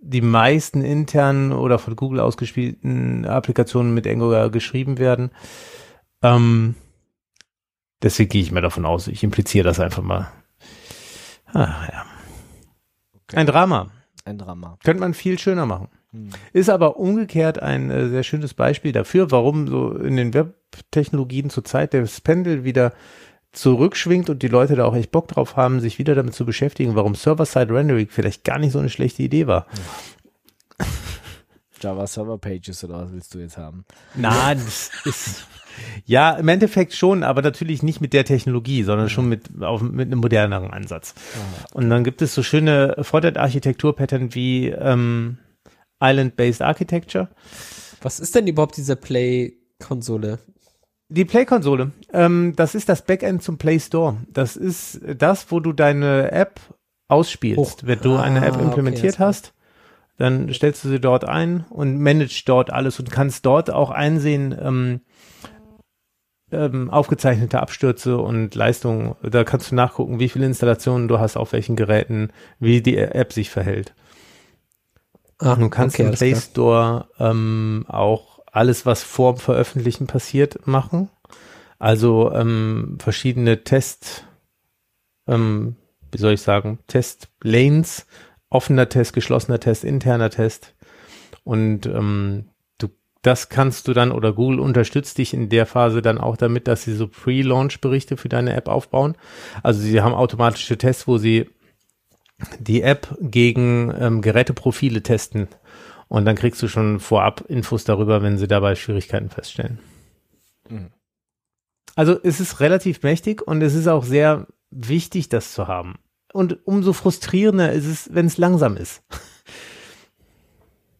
die 0.00 0.22
meisten 0.22 0.82
internen 0.82 1.52
oder 1.52 1.78
von 1.78 1.94
Google 1.94 2.20
ausgespielten 2.20 3.26
Applikationen 3.26 3.94
mit 3.94 4.06
Angular 4.06 4.50
geschrieben 4.50 4.98
werden. 4.98 5.30
Ähm, 6.22 6.74
deswegen 8.02 8.30
gehe 8.30 8.42
ich 8.42 8.52
mal 8.52 8.62
davon 8.62 8.86
aus, 8.86 9.08
ich 9.08 9.22
impliziere 9.22 9.64
das 9.64 9.78
einfach 9.80 10.02
mal. 10.02 10.32
Ah, 11.52 11.86
ja. 11.92 12.06
Okay. 13.14 13.36
Ein 13.36 13.46
Drama. 13.46 13.90
Ein 14.24 14.38
Drama. 14.38 14.78
Könnte 14.84 15.00
man 15.00 15.14
viel 15.14 15.38
schöner 15.38 15.66
machen. 15.66 15.88
Hm. 16.12 16.30
Ist 16.52 16.70
aber 16.70 16.96
umgekehrt 16.96 17.62
ein 17.62 17.90
äh, 17.90 18.08
sehr 18.08 18.22
schönes 18.22 18.54
Beispiel 18.54 18.92
dafür, 18.92 19.30
warum 19.30 19.68
so 19.68 19.92
in 19.92 20.16
den 20.16 20.34
Webtechnologien 20.34 21.50
zurzeit 21.50 21.94
das 21.94 22.20
Pendel 22.20 22.64
wieder 22.64 22.92
zurückschwingt 23.52 24.30
und 24.30 24.42
die 24.42 24.48
Leute 24.48 24.76
da 24.76 24.84
auch 24.84 24.94
echt 24.94 25.10
Bock 25.10 25.28
drauf 25.28 25.56
haben, 25.56 25.80
sich 25.80 25.98
wieder 25.98 26.14
damit 26.14 26.34
zu 26.34 26.44
beschäftigen, 26.44 26.94
warum 26.94 27.14
Server-Side-Rendering 27.14 28.08
vielleicht 28.08 28.44
gar 28.44 28.58
nicht 28.58 28.72
so 28.72 28.78
eine 28.78 28.90
schlechte 28.90 29.22
Idee 29.22 29.46
war. 29.46 29.66
Java 31.80 32.06
Server 32.06 32.38
Pages 32.38 32.84
oder 32.84 33.02
was 33.02 33.12
willst 33.12 33.34
du 33.34 33.38
jetzt 33.38 33.56
haben? 33.56 33.84
Nein, 34.14 34.58
das 34.58 34.90
ist 35.04 35.46
ja 36.04 36.32
im 36.32 36.48
Endeffekt 36.48 36.92
schon, 36.92 37.22
aber 37.22 37.42
natürlich 37.42 37.82
nicht 37.82 38.00
mit 38.00 38.12
der 38.12 38.24
Technologie, 38.24 38.82
sondern 38.82 39.08
schon 39.08 39.28
mit 39.28 39.62
auf, 39.62 39.80
mit 39.80 40.06
einem 40.06 40.20
moderneren 40.20 40.72
Ansatz. 40.72 41.14
Und 41.72 41.88
dann 41.88 42.04
gibt 42.04 42.22
es 42.22 42.34
so 42.34 42.42
schöne 42.42 42.96
Frontend-Architektur-Pattern 43.00 44.34
wie 44.34 44.68
ähm, 44.68 45.38
Island-Based 46.02 46.62
Architecture. 46.62 47.28
Was 48.02 48.20
ist 48.20 48.34
denn 48.34 48.46
überhaupt 48.46 48.76
diese 48.76 48.96
Play-Konsole? 48.96 50.38
Die 51.12 51.24
Play-Konsole, 51.24 51.90
ähm, 52.12 52.54
das 52.54 52.76
ist 52.76 52.88
das 52.88 53.04
Backend 53.04 53.42
zum 53.42 53.58
Play 53.58 53.80
Store. 53.80 54.18
Das 54.32 54.56
ist 54.56 55.00
das, 55.04 55.50
wo 55.50 55.58
du 55.58 55.72
deine 55.72 56.30
App 56.30 56.60
ausspielst. 57.08 57.58
Hoch. 57.58 57.76
Wenn 57.82 58.00
du 58.00 58.14
ah, 58.14 58.22
eine 58.22 58.46
App 58.46 58.60
implementiert 58.60 59.14
okay, 59.14 59.24
hast, 59.24 59.52
dann 60.18 60.54
stellst 60.54 60.84
du 60.84 60.88
sie 60.88 61.00
dort 61.00 61.24
ein 61.24 61.64
und 61.68 61.98
managst 61.98 62.48
dort 62.48 62.72
alles 62.72 63.00
und 63.00 63.10
kannst 63.10 63.44
dort 63.44 63.72
auch 63.72 63.90
einsehen, 63.90 64.56
ähm, 64.62 65.00
ähm, 66.52 66.90
aufgezeichnete 66.90 67.58
Abstürze 67.58 68.18
und 68.18 68.54
Leistungen. 68.54 69.16
Da 69.22 69.42
kannst 69.42 69.72
du 69.72 69.74
nachgucken, 69.74 70.20
wie 70.20 70.28
viele 70.28 70.46
Installationen 70.46 71.08
du 71.08 71.18
hast, 71.18 71.36
auf 71.36 71.52
welchen 71.52 71.74
Geräten, 71.74 72.30
wie 72.60 72.82
die 72.82 72.96
App 72.96 73.32
sich 73.32 73.50
verhält. 73.50 73.94
Ah, 75.38 75.56
du 75.56 75.68
kannst 75.70 75.96
okay, 75.96 76.06
im 76.06 76.12
Play 76.12 76.36
Store 76.36 77.08
ähm, 77.18 77.84
auch 77.88 78.29
alles, 78.52 78.86
was 78.86 79.02
vor 79.02 79.34
dem 79.34 79.40
Veröffentlichen 79.40 80.06
passiert, 80.06 80.66
machen. 80.66 81.08
Also 81.78 82.32
ähm, 82.32 82.98
verschiedene 83.00 83.64
Test, 83.64 84.26
ähm, 85.26 85.76
wie 86.12 86.18
soll 86.18 86.34
ich 86.34 86.42
sagen, 86.42 86.78
Test-Lanes, 86.86 88.06
offener 88.50 88.88
Test, 88.88 89.14
geschlossener 89.14 89.60
Test, 89.60 89.84
interner 89.84 90.30
Test. 90.30 90.74
Und 91.44 91.86
ähm, 91.86 92.50
du, 92.78 92.88
das 93.22 93.48
kannst 93.48 93.88
du 93.88 93.94
dann 93.94 94.12
oder 94.12 94.32
Google 94.32 94.60
unterstützt 94.60 95.16
dich 95.18 95.32
in 95.32 95.48
der 95.48 95.64
Phase 95.64 96.02
dann 96.02 96.18
auch 96.18 96.36
damit, 96.36 96.68
dass 96.68 96.82
sie 96.82 96.94
so 96.94 97.08
Pre-Launch-Berichte 97.08 98.16
für 98.16 98.28
deine 98.28 98.54
App 98.54 98.68
aufbauen. 98.68 99.16
Also 99.62 99.80
sie 99.80 100.02
haben 100.02 100.14
automatische 100.14 100.76
Tests, 100.76 101.08
wo 101.08 101.16
sie 101.16 101.48
die 102.58 102.82
App 102.82 103.16
gegen 103.20 103.94
ähm, 103.98 104.22
Geräteprofile 104.22 105.02
testen. 105.02 105.48
Und 106.10 106.24
dann 106.24 106.34
kriegst 106.34 106.60
du 106.60 106.66
schon 106.66 106.98
vorab 106.98 107.44
Infos 107.48 107.84
darüber, 107.84 108.20
wenn 108.20 108.36
sie 108.36 108.48
dabei 108.48 108.74
Schwierigkeiten 108.74 109.30
feststellen. 109.30 109.78
Mhm. 110.68 110.88
Also 111.94 112.18
es 112.24 112.40
ist 112.40 112.58
relativ 112.58 113.04
mächtig 113.04 113.46
und 113.46 113.62
es 113.62 113.74
ist 113.74 113.86
auch 113.86 114.04
sehr 114.04 114.48
wichtig, 114.72 115.28
das 115.28 115.54
zu 115.54 115.68
haben. 115.68 116.00
Und 116.32 116.66
umso 116.66 116.94
frustrierender 116.94 117.72
ist 117.72 117.86
es, 117.86 118.12
wenn 118.12 118.26
es 118.26 118.38
langsam 118.38 118.76
ist. 118.76 119.02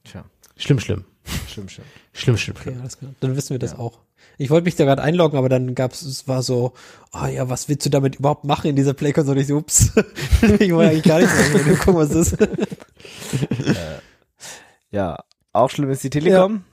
Tja. 0.05 0.25
Schlimm, 0.57 0.79
schlimm. 0.79 1.05
Schlimm, 1.49 1.69
schlimm. 1.69 1.87
Schlimm, 2.13 2.37
schlimm, 2.37 2.57
schlimm. 2.57 2.73
Okay, 2.75 2.81
alles 2.81 2.99
klar. 2.99 3.13
Dann 3.19 3.35
wissen 3.35 3.51
wir 3.51 3.59
das 3.59 3.73
ja. 3.73 3.79
auch. 3.79 3.99
Ich 4.39 4.51
wollte 4.51 4.67
mich 4.67 4.77
da 4.77 4.85
gerade 4.85 5.03
einloggen, 5.03 5.37
aber 5.37 5.49
dann 5.49 5.75
gab's, 5.75 6.03
es 6.03 6.29
war 6.29 6.45
so, 6.45 6.75
ah 7.11 7.25
oh 7.25 7.27
ja, 7.27 7.49
was 7.49 7.69
willst 7.69 7.85
du 7.85 7.91
damit 7.91 8.17
überhaupt 8.17 8.45
machen 8.45 8.71
in 8.71 8.77
dieser 8.77 8.95
Play-Konsole? 8.95 9.41
Ich 9.41 9.49
so, 9.49 9.57
ups, 9.57 9.91
ich 10.61 10.73
wollte 10.73 10.93
eigentlich 10.93 11.03
gar 11.03 11.19
nicht 11.19 11.31
sagen, 11.31 11.79
gucken, 11.79 11.95
was 11.97 12.11
das 12.11 12.33
ist. 12.35 12.39
äh, 14.93 14.97
ja, 14.97 15.19
auch 15.53 15.71
schlimm 15.71 15.91
ist 15.91 16.05
die 16.05 16.11
Telekom. 16.11 16.65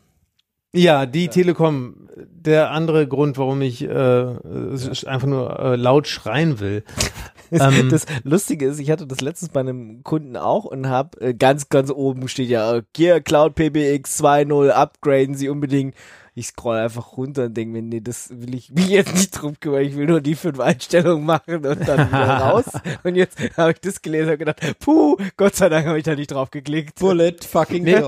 Ja, 0.74 1.06
die 1.06 1.26
ja. 1.26 1.32
Telekom, 1.32 2.10
der 2.16 2.72
andere 2.72 3.08
Grund, 3.08 3.38
warum 3.38 3.62
ich 3.62 3.84
äh, 3.84 3.88
einfach 3.88 5.28
nur 5.28 5.60
äh, 5.60 5.76
laut 5.76 6.08
schreien 6.08 6.60
will. 6.60 6.84
ähm, 7.52 7.90
das 7.90 8.06
Lustige 8.24 8.68
ist, 8.68 8.80
ich 8.80 8.92
hatte 8.92 9.08
das 9.08 9.22
letztens 9.22 9.52
bei 9.52 9.62
einem 9.62 10.04
Kunden 10.04 10.36
auch 10.36 10.66
und 10.66 10.88
habe 10.88 11.20
äh, 11.22 11.34
ganz, 11.34 11.70
ganz 11.70 11.90
oben 11.90 12.28
steht 12.28 12.50
ja 12.50 12.82
Gear 12.94 13.22
Cloud 13.22 13.56
PBX 13.56 14.22
2.0, 14.22 14.70
upgraden 14.70 15.36
Sie 15.36 15.50
unbedingt 15.50 15.96
ich 16.38 16.48
scroll 16.48 16.78
einfach 16.78 17.18
runter 17.18 17.46
und 17.46 17.58
denke 17.58 17.74
mir, 17.74 17.82
nee, 17.82 18.00
das 18.00 18.30
will 18.30 18.54
ich 18.54 18.70
mich 18.72 18.90
jetzt 18.90 19.14
nicht 19.16 19.32
drum 19.32 19.60
kümmern, 19.60 19.82
ich 19.82 19.96
will 19.96 20.06
nur 20.06 20.22
die 20.22 20.36
fünf 20.36 20.60
Einstellungen 20.60 21.26
machen 21.26 21.66
und 21.66 21.88
dann 21.88 22.10
wieder 22.10 22.38
raus. 22.38 22.66
Und 23.04 23.16
jetzt 23.16 23.40
habe 23.58 23.72
ich 23.72 23.80
das 23.80 24.02
gelesen 24.04 24.34
und 24.34 24.38
gedacht, 24.38 24.62
puh, 24.80 25.18
Gott 25.36 25.56
sei 25.56 25.70
Dank 25.70 25.88
habe 25.88 25.98
ich 25.98 26.04
da 26.04 26.16
nicht 26.16 26.32
drauf 26.32 26.52
geklickt. 26.52 27.00
Bullet 27.00 27.38
fucking 27.42 27.84
nee, 27.84 28.02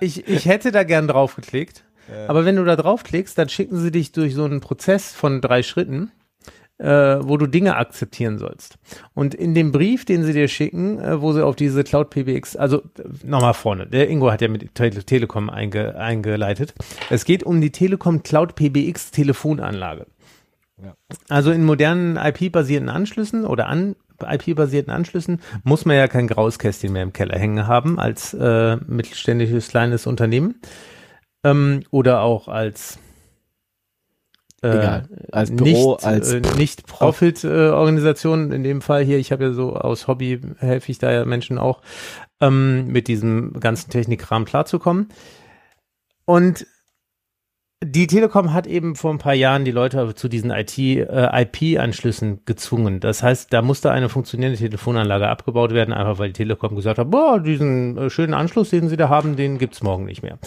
ich, 0.00 0.26
ich 0.26 0.46
hätte 0.46 0.72
da 0.72 0.82
gern 0.82 1.06
drauf 1.06 1.36
geklickt. 1.36 1.84
Ja. 2.10 2.28
Aber 2.28 2.44
wenn 2.44 2.56
du 2.56 2.64
da 2.64 2.74
draufklickst, 2.74 3.38
dann 3.38 3.48
schicken 3.48 3.78
sie 3.78 3.92
dich 3.92 4.10
durch 4.12 4.34
so 4.34 4.44
einen 4.44 4.60
Prozess 4.60 5.12
von 5.12 5.40
drei 5.40 5.62
Schritten 5.62 6.10
äh, 6.78 7.18
wo 7.20 7.36
du 7.36 7.46
Dinge 7.46 7.76
akzeptieren 7.76 8.38
sollst. 8.38 8.78
Und 9.14 9.34
in 9.34 9.54
dem 9.54 9.72
Brief, 9.72 10.04
den 10.04 10.24
sie 10.24 10.32
dir 10.32 10.48
schicken, 10.48 11.00
äh, 11.00 11.20
wo 11.20 11.32
sie 11.32 11.44
auf 11.44 11.56
diese 11.56 11.84
Cloud 11.84 12.10
PBX, 12.10 12.56
also 12.56 12.82
nochmal 13.24 13.54
vorne, 13.54 13.86
der 13.86 14.08
Ingo 14.08 14.30
hat 14.30 14.40
ja 14.40 14.48
mit 14.48 14.74
Tele 14.74 15.04
Telekom 15.04 15.50
einge, 15.50 15.96
eingeleitet. 15.96 16.74
Es 17.10 17.24
geht 17.24 17.42
um 17.42 17.60
die 17.60 17.70
Telekom 17.70 18.22
Cloud 18.22 18.54
PBX 18.54 19.10
Telefonanlage. 19.10 20.06
Ja. 20.82 20.94
Also 21.28 21.50
in 21.50 21.64
modernen 21.64 22.16
IP-basierten 22.16 22.88
Anschlüssen 22.88 23.44
oder 23.44 23.66
an 23.66 23.96
IP-basierten 24.24 24.92
Anschlüssen 24.92 25.40
muss 25.64 25.84
man 25.84 25.96
ja 25.96 26.08
kein 26.08 26.28
graues 26.28 26.58
Kästchen 26.58 26.92
mehr 26.92 27.02
im 27.02 27.12
Keller 27.12 27.38
hängen 27.38 27.66
haben 27.66 27.98
als 27.98 28.34
äh, 28.34 28.76
mittelständisches 28.86 29.68
kleines 29.68 30.06
Unternehmen 30.06 30.60
ähm, 31.44 31.82
oder 31.90 32.22
auch 32.22 32.48
als 32.48 32.96
äh, 32.96 33.07
Egal. 34.60 35.08
als 35.30 35.54
Büro, 35.54 35.92
nicht, 35.92 36.04
als 36.04 36.32
äh, 36.32 36.40
nicht 36.56 36.86
Profit-Organisation, 36.86 38.50
äh, 38.50 38.56
in 38.56 38.64
dem 38.64 38.80
Fall 38.80 39.04
hier, 39.04 39.18
ich 39.18 39.30
habe 39.30 39.44
ja 39.44 39.52
so 39.52 39.76
aus 39.76 40.08
Hobby 40.08 40.40
helfe 40.58 40.90
ich 40.90 40.98
da 40.98 41.12
ja 41.12 41.24
Menschen 41.24 41.58
auch, 41.58 41.80
ähm, 42.40 42.88
mit 42.88 43.06
diesem 43.06 43.52
ganzen 43.60 43.90
Technikrahmen 43.90 44.46
klarzukommen. 44.46 45.08
Und 46.24 46.66
die 47.84 48.08
Telekom 48.08 48.52
hat 48.52 48.66
eben 48.66 48.96
vor 48.96 49.12
ein 49.12 49.18
paar 49.18 49.34
Jahren 49.34 49.64
die 49.64 49.70
Leute 49.70 50.12
zu 50.16 50.28
diesen 50.28 50.50
IT-IP-Anschlüssen 50.50 52.32
äh, 52.32 52.38
gezwungen. 52.44 52.98
Das 52.98 53.22
heißt, 53.22 53.52
da 53.52 53.62
musste 53.62 53.92
eine 53.92 54.08
funktionierende 54.08 54.58
Telefonanlage 54.58 55.28
abgebaut 55.28 55.72
werden, 55.72 55.94
einfach 55.94 56.18
weil 56.18 56.30
die 56.30 56.38
Telekom 56.38 56.74
gesagt 56.74 56.98
hat, 56.98 57.10
boah, 57.10 57.38
diesen 57.38 57.96
äh, 57.96 58.10
schönen 58.10 58.34
Anschluss, 58.34 58.70
den 58.70 58.88
sie 58.88 58.96
da 58.96 59.08
haben, 59.08 59.36
den 59.36 59.58
gibt's 59.58 59.82
morgen 59.82 60.06
nicht 60.06 60.22
mehr. 60.22 60.38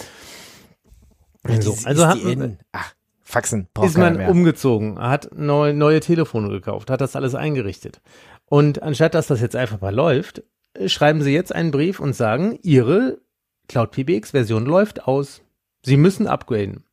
So, 1.60 1.76
also 1.84 2.06
hat, 2.06 2.18
in, 2.18 2.58
ach, 2.72 2.92
Faxen 3.32 3.66
ist 3.82 3.96
man 3.96 4.18
mehr. 4.18 4.30
umgezogen, 4.30 4.98
hat 4.98 5.30
neue, 5.34 5.72
neue 5.72 6.00
Telefone 6.00 6.50
gekauft, 6.50 6.90
hat 6.90 7.00
das 7.00 7.16
alles 7.16 7.34
eingerichtet. 7.34 8.02
Und 8.44 8.82
anstatt 8.82 9.14
dass 9.14 9.26
das 9.26 9.40
jetzt 9.40 9.56
einfach 9.56 9.80
mal 9.80 9.94
läuft, 9.94 10.42
schreiben 10.84 11.22
sie 11.22 11.32
jetzt 11.32 11.54
einen 11.54 11.70
Brief 11.70 11.98
und 11.98 12.14
sagen, 12.14 12.58
ihre 12.62 13.22
Cloud 13.68 13.92
PBX 13.92 14.32
Version 14.32 14.66
läuft 14.66 15.08
aus. 15.08 15.40
Sie 15.82 15.96
müssen 15.96 16.26
upgraden. 16.26 16.84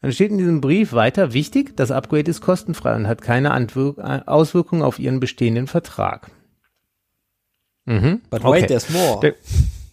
Dann 0.00 0.12
steht 0.12 0.30
in 0.30 0.38
diesem 0.38 0.60
Brief 0.60 0.92
weiter, 0.92 1.32
wichtig, 1.32 1.76
das 1.76 1.90
Upgrade 1.90 2.30
ist 2.30 2.40
kostenfrei 2.40 2.94
und 2.94 3.08
hat 3.08 3.20
keine 3.20 3.50
Antwirk 3.50 3.98
Auswirkungen 3.98 4.82
auf 4.82 5.00
ihren 5.00 5.18
bestehenden 5.18 5.66
Vertrag. 5.66 6.30
Mhm. 7.84 8.20
But 8.30 8.44
okay. 8.44 8.62
wait, 8.62 8.68
there's 8.68 8.90
more. 8.90 9.18
Der, 9.20 9.34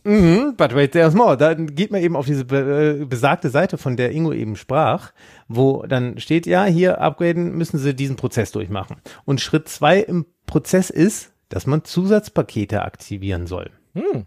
Mhm, 0.05 0.53
but 0.55 0.75
wait, 0.75 0.91
there's 0.91 1.15
more. 1.15 1.35
Dann 1.35 1.73
geht 1.73 1.91
man 1.91 1.99
eben 1.99 2.15
auf 2.15 2.27
diese 2.27 2.45
be 2.45 2.99
äh, 3.01 3.05
besagte 3.05 3.49
Seite, 3.49 3.79
von 3.79 3.97
der 3.97 4.11
Ingo 4.11 4.31
eben 4.31 4.55
sprach, 4.55 5.11
wo 5.47 5.83
dann 5.87 6.19
steht, 6.19 6.45
ja, 6.45 6.65
hier 6.65 7.01
upgraden 7.01 7.57
müssen 7.57 7.79
Sie 7.79 7.95
diesen 7.95 8.15
Prozess 8.15 8.51
durchmachen. 8.51 8.97
Und 9.25 9.41
Schritt 9.41 9.67
zwei 9.67 9.99
im 9.99 10.27
Prozess 10.45 10.91
ist, 10.91 11.33
dass 11.49 11.65
man 11.65 11.83
Zusatzpakete 11.83 12.83
aktivieren 12.83 13.47
soll. 13.47 13.71
Hm. 13.93 14.25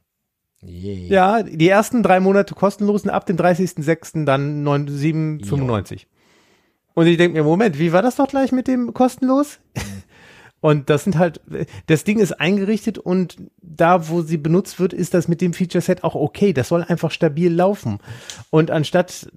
Yeah. 0.65 1.39
Ja, 1.39 1.43
die 1.45 1.69
ersten 1.69 2.03
drei 2.03 2.19
Monate 2.19 2.57
kostenlos 2.57 3.05
und 3.05 3.11
ab 3.11 3.27
dem 3.27 3.37
30.06. 3.37 4.25
dann 4.25 4.67
7,95. 4.67 6.07
Und 6.95 7.07
ich 7.07 7.17
denke 7.17 7.39
mir, 7.39 7.45
Moment, 7.45 7.79
wie 7.79 7.93
war 7.93 8.03
das 8.03 8.17
doch 8.17 8.27
gleich 8.27 8.51
mit 8.51 8.67
dem 8.67 8.93
kostenlos? 8.93 9.61
Und 10.60 10.90
das 10.90 11.05
sind 11.05 11.18
halt, 11.18 11.40
das 11.86 12.05
Ding 12.05 12.18
ist 12.18 12.32
eingerichtet 12.32 12.98
und 12.98 13.36
da, 13.62 14.09
wo 14.09 14.22
sie 14.22 14.39
benutzt 14.39 14.80
wird, 14.80 14.93
ist 14.93 15.14
das 15.14 15.28
mit 15.28 15.40
dem 15.40 15.52
Feature 15.52 15.82
Set 15.82 16.02
auch 16.02 16.14
okay. 16.16 16.52
Das 16.52 16.68
soll 16.68 16.82
einfach 16.82 17.10
stabil 17.10 17.52
laufen. 17.52 18.01
Und 18.51 18.70
anstatt 18.70 19.30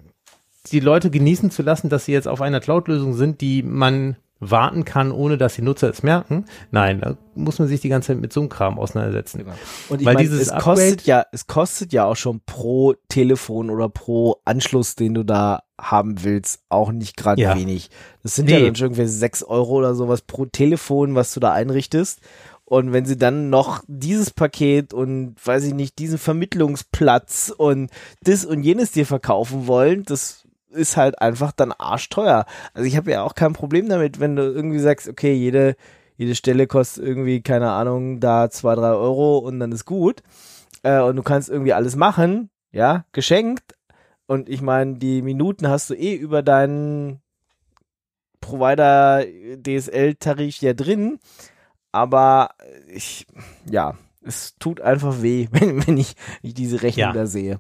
die 0.72 0.80
Leute 0.80 1.12
genießen 1.12 1.52
zu 1.52 1.62
lassen, 1.62 1.90
dass 1.90 2.06
sie 2.06 2.12
jetzt 2.12 2.28
auf 2.28 2.42
einer 2.42 2.60
Cloud-Lösung 2.60 3.14
sind, 3.14 3.42
die 3.42 3.62
man 3.64 4.16
warten 4.42 4.84
kann, 4.86 5.12
ohne 5.12 5.38
dass 5.38 5.56
die 5.56 5.62
Nutzer 5.62 5.90
es 5.90 6.02
merken. 6.04 6.46
Nein, 6.72 7.00
da 7.00 7.16
muss 7.36 7.60
man 7.60 7.68
sich 7.68 7.80
die 7.80 7.90
ganze 7.90 8.08
Zeit 8.08 8.20
mit 8.20 8.34
so 8.34 8.42
einem 8.42 8.50
Kram 8.50 8.80
auseinandersetzen. 8.80 9.38
Genau. 9.38 9.54
Und 9.88 10.02
ich 10.02 10.06
Weil 10.06 10.16
meine, 10.16 10.28
dieses 10.28 10.48
es 10.48 10.58
kostet 10.62 11.04
ja, 11.04 11.24
es 11.32 11.48
kostet 11.48 11.94
ja 11.94 12.06
auch 12.06 12.16
schon 12.16 12.42
pro 12.46 12.96
Telefon 13.08 13.70
oder 13.70 13.88
pro 13.88 14.38
Anschluss, 14.44 14.96
den 14.96 15.14
du 15.14 15.24
da 15.24 15.62
haben 15.80 16.24
willst, 16.24 16.64
auch 16.70 16.92
nicht 16.92 17.18
gerade 17.18 17.42
ja. 17.42 17.56
wenig. 17.56 17.92
Das 18.24 18.36
sind 18.36 18.46
nee. 18.46 18.58
ja 18.58 18.66
dann 18.66 18.76
schon 18.76 18.88
irgendwie 18.88 19.08
sechs 19.08 19.44
Euro 19.44 19.76
oder 19.76 19.94
sowas 19.94 20.24
pro 20.24 20.46
Telefon, 20.46 21.16
was 21.16 21.34
du 21.34 21.40
da 21.40 21.54
einrichtest. 21.54 22.20
Und 22.66 22.94
wenn 22.94 23.06
sie 23.06 23.18
dann 23.18 23.50
noch 23.50 23.84
dieses 23.88 24.32
Paket 24.32 24.94
und 24.94 25.36
weiß 25.44 25.66
ich 25.66 25.74
nicht, 25.74 26.00
diesen 26.00 26.18
Vermittlungsplatz 26.18 27.54
und 27.56 27.92
das 28.24 28.46
und 28.46 28.64
jenes 28.64 28.92
dir 28.92 29.06
verkaufen 29.06 29.68
wollen, 29.68 30.04
das 30.04 30.48
ist 30.72 30.98
halt 30.98 31.22
einfach 31.22 31.52
dann 31.52 31.72
arschteuer. 31.72 32.46
Also 32.74 32.88
ich 32.88 32.98
habe 32.98 33.12
ja 33.12 33.24
auch 33.24 33.36
kein 33.36 33.54
Problem 33.54 33.90
damit, 33.90 34.20
wenn 34.20 34.36
du 34.36 34.44
irgendwie 34.44 34.80
sagst, 34.80 35.08
okay, 35.08 35.34
jede, 35.34 35.76
jede 36.18 36.36
Stelle 36.36 36.68
kostet 36.68 37.04
irgendwie, 37.04 37.42
keine 37.42 37.72
Ahnung, 37.72 38.20
da 38.20 38.50
zwei, 38.50 38.76
drei 38.76 38.92
Euro 38.92 39.40
und 39.40 39.60
dann 39.60 39.72
ist 39.72 39.86
gut. 39.86 40.22
Äh, 40.84 41.02
und 41.02 41.16
du 41.16 41.24
kannst 41.24 41.50
irgendwie 41.50 41.74
alles 41.74 41.96
machen, 41.96 42.50
ja, 42.72 43.06
geschenkt. 43.12 43.76
Und 44.28 44.50
ich 44.50 44.62
meine, 44.62 44.96
die 44.96 45.22
Minuten 45.22 45.68
hast 45.68 45.90
du 45.90 45.94
eh 45.94 46.16
über 46.16 46.42
deinen 46.42 47.22
Provider 48.40 49.24
DSL-Tarif 49.58 50.62
ja 50.62 50.74
drin. 50.74 51.20
Aber 51.92 52.52
ich, 52.88 53.28
ja, 53.70 53.96
es 54.24 54.58
tut 54.58 54.82
einfach 54.82 55.22
weh, 55.22 55.48
wenn, 55.52 55.86
wenn 55.86 55.98
ich, 55.98 56.16
ich 56.42 56.54
diese 56.54 56.82
Rechnung 56.82 57.08
ja. 57.08 57.14
da 57.14 57.26
sehe. 57.26 57.60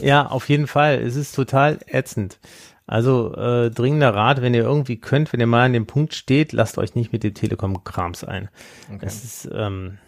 Ja, 0.00 0.26
auf 0.26 0.48
jeden 0.48 0.66
Fall. 0.66 1.00
Es 1.00 1.16
ist 1.16 1.34
total 1.34 1.78
ätzend. 1.86 2.38
Also 2.86 3.34
äh, 3.34 3.70
dringender 3.70 4.14
Rat, 4.14 4.42
wenn 4.42 4.52
ihr 4.52 4.64
irgendwie 4.64 4.96
könnt, 4.96 5.32
wenn 5.32 5.38
ihr 5.38 5.46
mal 5.46 5.66
an 5.66 5.72
dem 5.72 5.86
Punkt 5.86 6.12
steht, 6.12 6.52
lasst 6.52 6.76
euch 6.76 6.96
nicht 6.96 7.12
mit 7.12 7.22
dem 7.22 7.34
Telekom-Krams 7.34 8.24
ein. 8.24 8.48
Okay. 8.92 9.06
Es 9.06 9.22
ist 9.22 9.48
ähm, 9.54 9.98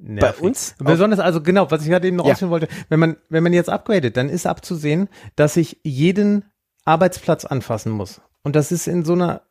nervig. 0.00 0.40
Bei 0.40 0.46
uns? 0.46 0.76
Besonders, 0.78 1.18
also 1.18 1.42
genau, 1.42 1.68
was 1.72 1.82
ich 1.82 1.88
gerade 1.88 2.06
eben 2.06 2.16
noch 2.16 2.26
ja. 2.26 2.32
ausführen 2.32 2.50
wollte, 2.50 2.68
wenn 2.88 3.00
man, 3.00 3.16
wenn 3.28 3.42
man 3.42 3.52
jetzt 3.52 3.68
upgradet, 3.68 4.16
dann 4.16 4.28
ist 4.28 4.46
abzusehen, 4.46 5.08
dass 5.34 5.56
ich 5.56 5.80
jeden 5.82 6.44
Arbeitsplatz 6.84 7.44
anfassen 7.44 7.90
muss. 7.90 8.20
Und 8.44 8.54
das 8.54 8.70
ist 8.70 8.86
in 8.86 9.04
so 9.04 9.14
einer 9.14 9.42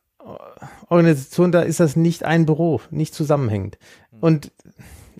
Organisation, 0.88 1.52
da 1.52 1.60
ist 1.60 1.80
das 1.80 1.94
nicht 1.94 2.24
ein 2.24 2.46
Büro, 2.46 2.80
nicht 2.90 3.14
zusammenhängend. 3.14 3.78
Und 4.20 4.50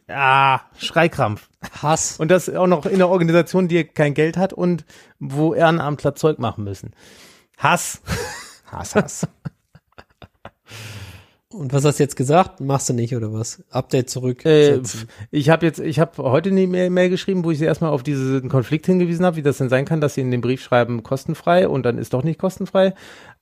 ja, 0.09 0.63
Schreikrampf. 0.79 1.49
Hass. 1.83 2.19
Und 2.19 2.31
das 2.31 2.49
auch 2.49 2.67
noch 2.67 2.87
in 2.87 2.95
einer 2.95 3.09
Organisation, 3.09 3.69
die 3.69 3.85
kein 3.85 4.15
Geld 4.15 4.37
hat 4.37 4.53
und 4.53 4.85
wo 5.19 5.55
Ehrenamtler 5.55 6.15
Zeug 6.15 6.39
machen 6.39 6.65
müssen. 6.65 6.93
Hass. 7.59 8.01
Hass, 8.71 8.95
Hass. 8.95 9.27
Und 11.53 11.73
was 11.73 11.85
hast 11.85 11.99
du 11.99 12.03
jetzt 12.03 12.17
gesagt? 12.17 12.61
Machst 12.61 12.89
du 12.89 12.93
nicht 12.93 13.17
oder 13.17 13.33
was? 13.33 13.65
Update 13.71 14.11
zurück. 14.11 14.45
Äh, 14.45 14.81
ich 15.31 15.49
habe 15.49 15.65
jetzt, 15.65 15.79
ich 15.79 15.99
habe 15.99 16.23
heute 16.23 16.51
eine 16.51 16.67
Mail 16.67 17.09
geschrieben, 17.09 17.45
wo 17.45 17.51
ich 17.51 17.59
sie 17.59 17.65
erstmal 17.65 17.91
auf 17.91 18.03
diesen 18.03 18.49
Konflikt 18.49 18.87
hingewiesen 18.87 19.25
habe, 19.25 19.37
wie 19.37 19.43
das 19.43 19.59
denn 19.59 19.69
sein 19.69 19.87
kann, 19.87 20.01
dass 20.01 20.15
sie 20.15 20.21
in 20.21 20.31
dem 20.31 20.41
Brief 20.43 20.63
schreiben 20.63 21.03
kostenfrei 21.03 21.67
und 21.67 21.85
dann 21.85 21.99
ist 21.99 22.13
doch 22.13 22.25
nicht 22.25 22.39
kostenfrei. 22.39 22.95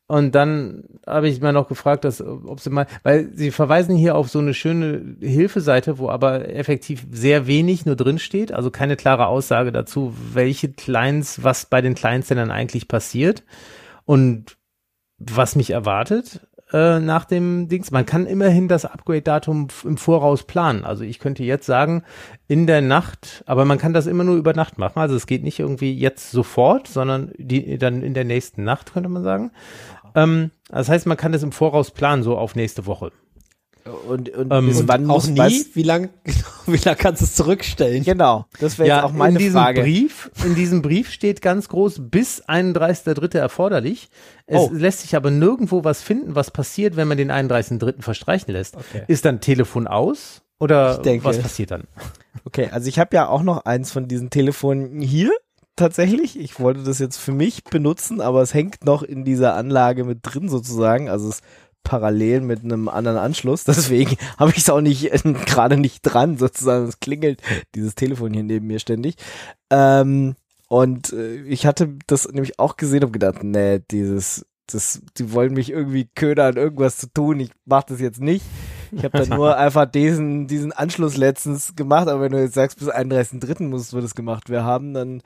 Und 0.07 0.35
dann 0.35 0.85
habe 1.07 1.29
ich 1.29 1.41
mal 1.41 1.53
noch 1.55 1.69
gefragt, 1.69 2.05
dass, 2.05 2.21
ob 2.21 2.61
sie 2.61 2.69
mal, 2.69 2.87
weil 3.05 3.31
sie 3.33 3.51
verweisen 3.51 3.97
hier 3.97 4.17
auf 4.17 4.29
so 4.29 4.39
eine 4.39 4.53
schöne 4.53 5.17
Hilfeseite, 5.21 5.99
wo 5.99 6.11
aber 6.11 6.51
effektiv 6.51 7.07
sehr 7.11 7.47
wenig 7.47 7.87
nur 7.87 7.97
drin 7.97 8.19
steht, 8.19 8.53
also 8.53 8.71
keine 8.71 8.97
klare 8.97 9.29
Aussage 9.29 9.73
dazu, 9.73 10.15
welche 10.33 10.71
Clients, 10.71 11.43
was 11.43 11.67
bei 11.67 11.81
den 11.81 11.95
Clients 11.95 12.29
denn 12.29 12.37
dann 12.37 12.51
eigentlich 12.51 12.87
passiert 12.87 13.45
und 14.05 14.59
was 15.19 15.57
mich 15.57 15.71
erwartet 15.71 16.41
äh, 16.75 16.99
nach 16.99 17.25
dem 17.25 17.69
Dings. 17.69 17.91
Man 17.93 18.05
kann 18.05 18.27
immerhin 18.27 18.67
das 18.69 18.85
Upgrade-Datum 18.85 19.69
im 19.85 19.97
Voraus 19.97 20.43
planen. 20.43 20.85
Also 20.85 21.05
ich 21.05 21.21
könnte 21.21 21.45
jetzt 21.45 21.67
sagen, 21.67 22.03
in 22.49 22.67
der 22.67 22.81
Nacht, 22.81 23.45
aber 23.47 23.65
man 23.65 23.79
kann 23.79 23.93
das 23.93 24.07
immer 24.07 24.25
nur 24.25 24.37
über 24.37 24.55
Nacht 24.55 24.77
machen. 24.77 24.99
Also 24.99 25.15
es 25.15 25.27
geht 25.27 25.45
nicht 25.45 25.61
irgendwie 25.61 25.97
jetzt 25.97 26.33
sofort, 26.33 26.89
sondern 26.89 27.33
die, 27.39 27.79
dann 27.79 28.03
in 28.03 28.13
der 28.13 28.25
nächsten 28.25 28.65
Nacht, 28.65 28.93
könnte 28.93 29.09
man 29.09 29.23
sagen. 29.23 29.53
Ähm, 30.15 30.51
das 30.69 30.89
heißt, 30.89 31.07
man 31.07 31.17
kann 31.17 31.33
das 31.33 31.43
im 31.43 31.53
Voraus 31.53 31.91
planen, 31.91 32.23
so 32.23 32.37
auf 32.37 32.55
nächste 32.55 32.87
Woche. 32.87 33.13
Und, 33.85 34.31
und, 34.31 34.51
ähm, 34.51 34.69
und 34.69 34.89
wann 34.89 35.11
auch 35.11 35.27
nie? 35.27 35.39
Was? 35.39 35.75
Wie 35.75 35.83
lang, 35.83 36.09
wie 36.67 36.79
lang 36.79 36.97
kannst 36.97 37.21
du 37.21 37.27
es 37.27 37.35
zurückstellen? 37.35 38.03
Genau, 38.03 38.47
das 38.59 38.79
wäre 38.79 38.89
ja, 38.89 38.97
jetzt 38.97 39.05
auch 39.05 39.13
meine 39.13 39.35
in 39.35 39.39
diesem 39.39 39.61
Frage. 39.61 39.83
Brief, 39.83 40.31
in 40.43 40.55
diesem 40.55 40.81
Brief 40.81 41.11
steht 41.11 41.43
ganz 41.43 41.69
groß 41.69 42.01
bis 42.05 42.43
31.3. 42.45 43.37
erforderlich. 43.37 44.09
Es 44.47 44.59
oh. 44.59 44.71
lässt 44.73 45.01
sich 45.01 45.17
aber 45.17 45.31
nirgendwo 45.31 45.85
was 45.85 46.01
finden, 46.01 46.35
was 46.35 46.51
passiert, 46.51 46.97
wenn 46.97 47.09
man 47.09 47.19
den 47.19 47.31
31.3. 47.31 48.01
verstreichen 48.01 48.53
lässt. 48.53 48.77
Okay. 48.77 49.03
Ist 49.07 49.27
dann 49.27 49.41
Telefon 49.41 49.87
aus 49.87 50.41
oder 50.59 50.99
denke, 50.99 51.25
was 51.25 51.39
passiert 51.39 51.71
dann? 51.71 51.85
Okay, 52.47 52.71
also 52.73 52.89
ich 52.89 52.99
habe 52.99 53.15
ja 53.15 53.29
auch 53.29 53.43
noch 53.43 53.67
eins 53.67 53.93
von 53.93 54.09
diesen 54.09 54.31
Telefonen 54.31 55.03
hier 55.03 55.31
tatsächlich. 55.77 56.39
Ich 56.39 56.61
wollte 56.61 56.83
das 56.83 56.99
jetzt 56.99 57.17
für 57.17 57.33
mich 57.33 57.65
benutzen, 57.65 58.21
aber 58.21 58.43
es 58.43 58.55
hängt 58.55 58.85
noch 58.85 59.03
in 59.03 59.25
dieser 59.25 59.55
Anlage 59.55 60.05
mit 60.05 60.21
drin 60.23 60.49
sozusagen. 60.49 61.09
Also 61.09 61.29
es 61.29 61.41
parallel 61.85 62.41
mit 62.41 62.65
einem 62.65 62.89
anderen 62.89 63.19
Anschluss. 63.19 63.65
Deswegen 63.65 64.17
habe 64.39 64.51
ich 64.51 64.59
es 64.59 64.71
auch 64.71 64.81
nicht 64.81 65.13
äh, 65.13 65.33
gerade 65.47 65.77
nicht 65.77 66.01
dran, 66.03 66.39
sozusagen. 66.39 66.87
Es 66.89 66.99
klingelt 66.99 67.41
dieses 67.75 67.95
Telefon 67.95 68.33
hier 68.33 68.43
neben 68.43 68.67
mir 68.67 68.81
ständig. 68.81 69.17
Ähm, 69.71 70.35
und 70.69 71.13
äh, 71.13 71.37
ich 71.43 71.67
hatte 71.67 71.97
das 72.07 72.27
nämlich 72.27 72.59
auch 72.59 72.77
gesehen 72.77 73.05
und 73.05 73.13
gedacht, 73.13 73.45
nee, 73.45 73.81
dieses, 73.91 74.47
das, 74.67 75.03
die 75.19 75.33
wollen 75.33 75.53
mich 75.53 75.71
irgendwie 75.71 76.09
ködern, 76.15 76.57
irgendwas 76.57 76.97
zu 76.97 77.07
tun. 77.09 77.39
Ich 77.39 77.51
mache 77.67 77.87
das 77.91 78.01
jetzt 78.01 78.21
nicht. 78.21 78.45
Ich 78.97 79.05
habe 79.05 79.19
dann 79.19 79.37
nur 79.37 79.57
einfach 79.59 79.87
diesen, 79.87 80.47
diesen 80.47 80.73
Anschluss 80.73 81.17
letztens 81.17 81.77
gemacht, 81.77 82.09
aber 82.09 82.23
wenn 82.23 82.33
du 82.33 82.41
jetzt 82.41 82.55
sagst, 82.55 82.79
bis 82.79 82.89
31.3. 82.89 83.65
muss 83.65 83.93
wir 83.93 84.01
das 84.01 84.15
gemacht 84.15 84.51
wir 84.51 84.65
haben, 84.65 84.95
dann 84.95 85.23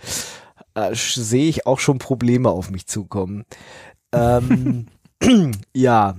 äh, 0.74 0.95
sehe 0.95 1.49
ich 1.49 1.66
auch 1.66 1.78
schon 1.78 1.99
Probleme 1.99 2.51
auf 2.51 2.70
mich 2.70 2.86
zukommen. 2.86 3.45
Ähm, 4.12 4.86
ja, 5.74 6.16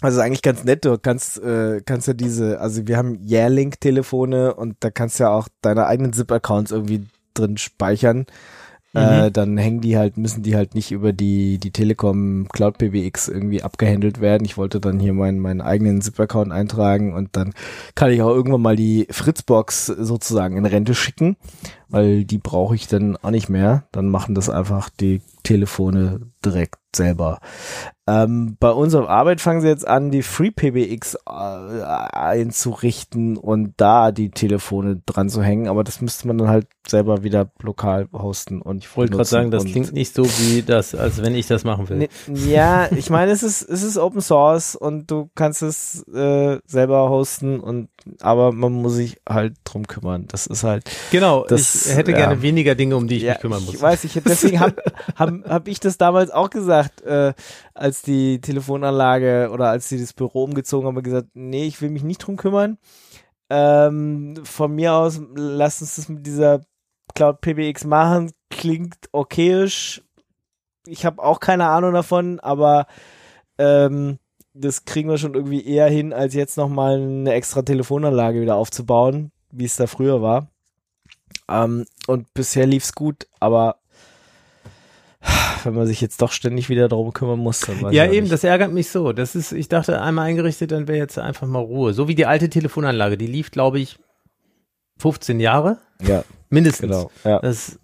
also 0.00 0.20
eigentlich 0.20 0.42
ganz 0.42 0.64
nett, 0.64 0.84
du 0.84 0.98
kannst, 0.98 1.38
äh, 1.42 1.80
kannst 1.84 2.06
ja 2.06 2.14
diese, 2.14 2.60
also 2.60 2.86
wir 2.86 2.96
haben 2.96 3.18
Yearlink-Telefone 3.22 4.54
und 4.54 4.76
da 4.80 4.90
kannst 4.90 5.18
du 5.18 5.24
ja 5.24 5.30
auch 5.30 5.48
deine 5.62 5.86
eigenen 5.86 6.12
ZIP-Accounts 6.12 6.70
irgendwie 6.70 7.06
drin 7.34 7.56
speichern. 7.56 8.26
Äh, 8.96 9.26
mhm. 9.26 9.32
dann 9.34 9.58
hängen 9.58 9.82
die 9.82 9.98
halt, 9.98 10.16
müssen 10.16 10.42
die 10.42 10.56
halt 10.56 10.74
nicht 10.74 10.90
über 10.90 11.12
die, 11.12 11.58
die 11.58 11.70
Telekom 11.70 12.48
Cloud 12.48 12.78
PBX 12.78 13.28
irgendwie 13.28 13.62
abgehandelt 13.62 14.22
werden. 14.22 14.46
Ich 14.46 14.56
wollte 14.56 14.80
dann 14.80 14.98
hier 14.98 15.12
meinen, 15.12 15.38
meinen 15.38 15.60
eigenen 15.60 16.00
ZIP-Account 16.00 16.50
eintragen 16.50 17.12
und 17.12 17.36
dann 17.36 17.52
kann 17.94 18.10
ich 18.10 18.22
auch 18.22 18.30
irgendwann 18.30 18.62
mal 18.62 18.74
die 18.74 19.06
Fritzbox 19.10 19.86
sozusagen 19.86 20.56
in 20.56 20.64
Rente 20.64 20.94
schicken, 20.94 21.36
weil 21.90 22.24
die 22.24 22.38
brauche 22.38 22.74
ich 22.74 22.88
dann 22.88 23.18
auch 23.18 23.30
nicht 23.30 23.50
mehr. 23.50 23.84
Dann 23.92 24.08
machen 24.08 24.34
das 24.34 24.48
einfach 24.48 24.88
die 24.88 25.20
Telefone 25.42 26.20
direkt 26.42 26.76
selber. 26.96 27.38
Ähm, 28.08 28.56
bei 28.60 28.70
unserer 28.70 29.08
Arbeit 29.08 29.40
fangen 29.40 29.60
sie 29.62 29.66
jetzt 29.66 29.86
an, 29.86 30.12
die 30.12 30.22
FreePBX 30.22 31.16
äh, 31.26 31.82
einzurichten 31.82 33.36
und 33.36 33.74
da 33.78 34.12
die 34.12 34.30
Telefone 34.30 35.02
dran 35.06 35.28
zu 35.28 35.42
hängen, 35.42 35.66
aber 35.66 35.82
das 35.82 36.00
müsste 36.00 36.28
man 36.28 36.38
dann 36.38 36.48
halt 36.48 36.68
selber 36.86 37.24
wieder 37.24 37.50
lokal 37.60 38.06
hosten 38.12 38.62
und 38.62 38.84
ich 38.84 38.96
wollte 38.96 39.14
gerade 39.14 39.24
sagen, 39.24 39.50
das 39.50 39.64
klingt 39.64 39.92
nicht 39.92 40.14
so 40.14 40.24
wie 40.24 40.62
das, 40.62 40.94
als 40.94 41.20
wenn 41.20 41.34
ich 41.34 41.48
das 41.48 41.64
machen 41.64 41.88
will. 41.88 42.08
Ja, 42.32 42.88
ich 42.92 43.10
meine, 43.10 43.32
es 43.32 43.42
ist 43.42 43.62
es 43.62 43.82
ist 43.82 43.98
Open 43.98 44.20
Source 44.20 44.76
und 44.76 45.10
du 45.10 45.28
kannst 45.34 45.62
es 45.62 46.06
äh, 46.06 46.60
selber 46.64 47.10
hosten 47.10 47.58
und 47.58 47.88
aber 48.20 48.52
man 48.52 48.72
muss 48.72 48.94
sich 48.94 49.16
halt 49.28 49.54
drum 49.64 49.88
kümmern. 49.88 50.26
Das 50.28 50.46
ist 50.46 50.62
halt 50.62 50.88
genau. 51.10 51.44
Das, 51.48 51.86
ich 51.86 51.96
hätte 51.96 52.12
ja. 52.12 52.18
gerne 52.18 52.42
weniger 52.42 52.76
Dinge, 52.76 52.96
um 52.96 53.08
die 53.08 53.16
ich 53.16 53.22
ja, 53.22 53.32
mich 53.32 53.40
kümmern 53.40 53.64
muss. 53.64 53.74
Ich 53.74 53.82
weiß, 53.82 54.04
ich 54.04 54.12
deswegen 54.24 54.60
habe 54.60 54.76
hab, 55.16 55.30
hab 55.48 55.66
ich 55.66 55.80
das 55.80 55.98
damals 55.98 56.30
auch 56.30 56.50
gesagt. 56.50 56.85
Äh, 57.02 57.34
als 57.74 58.02
die 58.02 58.40
Telefonanlage 58.40 59.50
oder 59.52 59.70
als 59.70 59.88
sie 59.88 60.00
das 60.00 60.12
Büro 60.12 60.44
umgezogen 60.44 60.86
haben, 60.86 61.02
gesagt, 61.02 61.28
nee, 61.34 61.66
ich 61.66 61.80
will 61.80 61.90
mich 61.90 62.02
nicht 62.02 62.18
drum 62.18 62.36
kümmern. 62.36 62.78
Ähm, 63.48 64.34
von 64.44 64.74
mir 64.74 64.94
aus, 64.94 65.20
lass 65.34 65.80
uns 65.80 65.96
das 65.96 66.08
mit 66.08 66.26
dieser 66.26 66.62
Cloud 67.14 67.40
PBX 67.40 67.84
machen. 67.84 68.32
Klingt 68.50 68.96
okayisch. 69.12 70.02
Ich 70.86 71.04
habe 71.04 71.22
auch 71.22 71.40
keine 71.40 71.66
Ahnung 71.66 71.92
davon, 71.92 72.40
aber 72.40 72.86
ähm, 73.58 74.18
das 74.54 74.84
kriegen 74.84 75.08
wir 75.08 75.18
schon 75.18 75.34
irgendwie 75.34 75.64
eher 75.64 75.88
hin, 75.88 76.12
als 76.12 76.34
jetzt 76.34 76.56
nochmal 76.56 77.00
eine 77.00 77.32
extra 77.32 77.62
Telefonanlage 77.62 78.40
wieder 78.40 78.56
aufzubauen, 78.56 79.32
wie 79.50 79.64
es 79.64 79.76
da 79.76 79.86
früher 79.86 80.22
war. 80.22 80.48
Ähm, 81.48 81.86
und 82.06 82.32
bisher 82.34 82.66
lief's 82.66 82.92
gut, 82.92 83.26
aber 83.40 83.76
wenn 85.64 85.74
man 85.74 85.86
sich 85.86 86.00
jetzt 86.00 86.22
doch 86.22 86.32
ständig 86.32 86.68
wieder 86.68 86.88
darum 86.88 87.12
kümmern 87.12 87.38
muss. 87.38 87.66
Ja, 87.90 88.04
eben, 88.04 88.22
nicht. 88.22 88.32
das 88.32 88.44
ärgert 88.44 88.72
mich 88.72 88.90
so. 88.90 89.12
Das 89.12 89.34
ist, 89.34 89.52
ich 89.52 89.68
dachte, 89.68 90.00
einmal 90.00 90.26
eingerichtet, 90.26 90.72
dann 90.72 90.88
wäre 90.88 90.98
jetzt 90.98 91.18
einfach 91.18 91.46
mal 91.46 91.60
Ruhe. 91.60 91.92
So 91.92 92.08
wie 92.08 92.14
die 92.14 92.26
alte 92.26 92.48
Telefonanlage, 92.48 93.16
die 93.16 93.26
lief, 93.26 93.50
glaube 93.50 93.80
ich, 93.80 93.98
15 94.98 95.40
Jahre. 95.40 95.78
Ja. 96.02 96.24
Mindestens. 96.48 96.90
Genau. 96.90 97.10
Ja. 97.24 97.40
Das, 97.40 97.78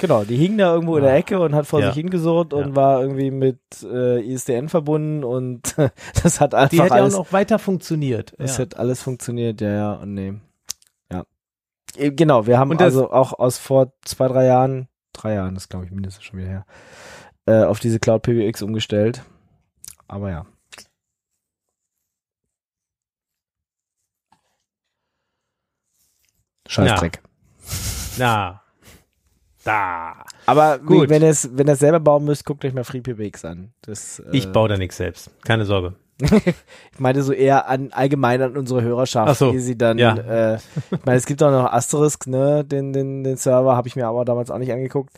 Genau, 0.00 0.24
die 0.24 0.36
hing 0.36 0.58
da 0.58 0.74
irgendwo 0.74 0.96
in 0.96 1.04
der 1.04 1.14
Ecke 1.14 1.40
und 1.40 1.54
hat 1.54 1.66
vor 1.66 1.80
ja. 1.80 1.86
sich 1.86 1.94
hingesurrt 1.94 2.52
und 2.52 2.70
ja. 2.70 2.76
war 2.76 3.00
irgendwie 3.00 3.30
mit 3.30 3.60
äh, 3.84 4.20
ISDN 4.20 4.68
verbunden 4.68 5.24
und 5.24 5.76
das 6.22 6.40
hat 6.40 6.54
einfach 6.54 6.70
Die 6.70 6.82
hat 6.82 6.90
ja 6.90 7.04
auch 7.04 7.10
noch 7.10 7.32
weiter 7.32 7.58
funktioniert. 7.58 8.34
Es 8.38 8.56
ja. 8.56 8.62
hat 8.62 8.76
alles 8.76 9.02
funktioniert, 9.02 9.60
ja, 9.60 9.72
ja, 9.72 9.92
und 9.94 10.14
nee. 10.14 10.34
Ja. 11.12 11.24
Äh, 11.96 12.10
genau, 12.10 12.46
wir 12.46 12.58
haben 12.58 12.76
also 12.78 13.10
auch 13.10 13.32
aus 13.38 13.58
vor 13.58 13.92
zwei, 14.04 14.28
drei 14.28 14.46
Jahren 14.46 14.88
drei 15.14 15.34
Jahren, 15.34 15.54
das 15.54 15.68
glaube 15.68 15.86
ich 15.86 15.90
mindestens 15.90 16.24
schon 16.24 16.38
wieder 16.38 16.48
her, 16.48 16.66
äh, 17.46 17.64
auf 17.64 17.80
diese 17.80 17.98
Cloud 17.98 18.22
PBX 18.22 18.62
umgestellt. 18.62 19.22
Aber 20.06 20.30
ja. 20.30 20.46
Scheißdreck. 26.68 27.22
Na. 28.18 28.60
Da. 29.64 30.24
Aber 30.44 30.78
gut, 30.78 31.08
wenn 31.08 31.22
ihr 31.22 31.30
es 31.30 31.56
wenn 31.56 31.68
ihr 31.68 31.76
selber 31.76 32.00
bauen 32.00 32.24
müsst, 32.24 32.44
guckt 32.44 32.64
euch 32.64 32.74
mal 32.74 32.84
FreePBX 32.84 33.44
an. 33.46 33.72
Das, 33.80 34.18
äh, 34.18 34.28
ich 34.32 34.52
baue 34.52 34.68
da 34.68 34.76
nichts 34.76 34.98
selbst. 34.98 35.30
Keine 35.42 35.64
Sorge. 35.64 35.94
ich 36.20 36.98
meine 36.98 37.22
so 37.22 37.32
eher 37.32 37.68
an 37.68 37.90
allgemein 37.92 38.40
an 38.40 38.56
unsere 38.56 38.82
Hörerschaft, 38.82 39.38
so, 39.38 39.50
die 39.50 39.58
sie 39.58 39.76
dann. 39.76 39.98
Ja. 39.98 40.14
Äh, 40.14 40.56
ich 40.90 41.04
meine, 41.04 41.18
es 41.18 41.26
gibt 41.26 41.42
auch 41.42 41.50
noch 41.50 41.72
Asterisk, 41.72 42.26
ne, 42.26 42.64
den 42.64 42.92
den 42.92 43.24
den 43.24 43.36
Server 43.36 43.76
habe 43.76 43.88
ich 43.88 43.96
mir 43.96 44.06
aber 44.06 44.24
damals 44.24 44.50
auch 44.50 44.58
nicht 44.58 44.72
angeguckt, 44.72 45.12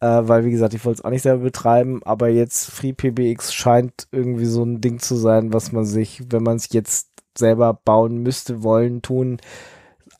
äh, 0.00 0.06
weil 0.06 0.44
wie 0.44 0.50
gesagt, 0.50 0.74
ich 0.74 0.84
wollte 0.84 1.00
es 1.00 1.04
auch 1.04 1.10
nicht 1.10 1.22
selber 1.22 1.44
betreiben. 1.44 2.00
Aber 2.04 2.28
jetzt 2.28 2.70
FreePBX 2.70 3.52
scheint 3.52 4.08
irgendwie 4.12 4.46
so 4.46 4.64
ein 4.64 4.80
Ding 4.80 4.98
zu 4.98 5.16
sein, 5.16 5.52
was 5.52 5.72
man 5.72 5.84
sich, 5.84 6.22
wenn 6.30 6.42
man 6.42 6.56
es 6.56 6.72
jetzt 6.72 7.08
selber 7.36 7.74
bauen 7.74 8.18
müsste, 8.18 8.62
wollen, 8.62 9.02
tun, 9.02 9.38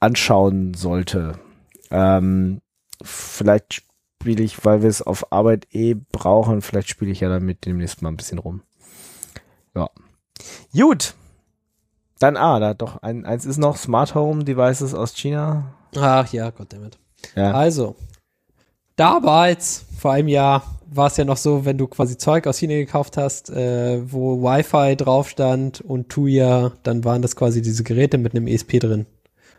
anschauen 0.01 0.75
sollte. 0.75 1.39
Ähm, 1.91 2.61
vielleicht 3.03 3.85
spiele 4.21 4.43
ich, 4.43 4.65
weil 4.65 4.83
wir 4.83 4.89
es 4.89 5.03
auf 5.03 5.33
Arbeit 5.33 5.67
eh 5.71 5.95
brauchen, 5.95 6.61
vielleicht 6.61 6.89
spiele 6.91 7.11
ich 7.11 7.21
ja 7.21 7.29
damit 7.29 7.65
demnächst 7.65 8.03
mal 8.03 8.11
ein 8.11 8.17
bisschen 8.17 8.39
rum. 8.39 8.63
Ja. 9.75 9.89
Gut. 10.73 11.15
Dann, 12.19 12.37
ah, 12.37 12.61
da 12.61 12.75
doch, 12.75 13.03
ein, 13.03 13.25
eins 13.25 13.47
ist 13.47 13.59
noch 13.59 13.77
Smart 13.77 14.15
Home 14.15 14.45
Devices 14.45 14.95
aus 14.95 15.15
China. 15.15 15.75
Ach 15.97 16.31
ja, 16.33 16.51
goddammit. 16.51 16.99
Ja. 17.35 17.53
Also, 17.53 17.97
da 18.97 19.23
war 19.23 19.49
jetzt 19.49 19.87
vor 19.99 20.13
einem 20.13 20.29
Jahr 20.29 20.63
war 20.91 21.07
es 21.07 21.17
ja 21.17 21.25
noch 21.25 21.37
so, 21.37 21.65
wenn 21.65 21.79
du 21.79 21.87
quasi 21.87 22.19
Zeug 22.19 22.47
aus 22.47 22.59
China 22.59 22.75
gekauft 22.75 23.17
hast, 23.17 23.49
äh, 23.51 24.01
wo 24.13 24.43
Wi-Fi 24.43 24.97
drauf 24.97 25.29
stand 25.29 25.81
und 25.81 26.09
Tuya, 26.09 26.73
dann 26.83 27.05
waren 27.05 27.23
das 27.23 27.37
quasi 27.37 27.63
diese 27.63 27.85
Geräte 27.85 28.19
mit 28.19 28.35
einem 28.35 28.49
ESP 28.49 28.81
drin. 28.81 29.07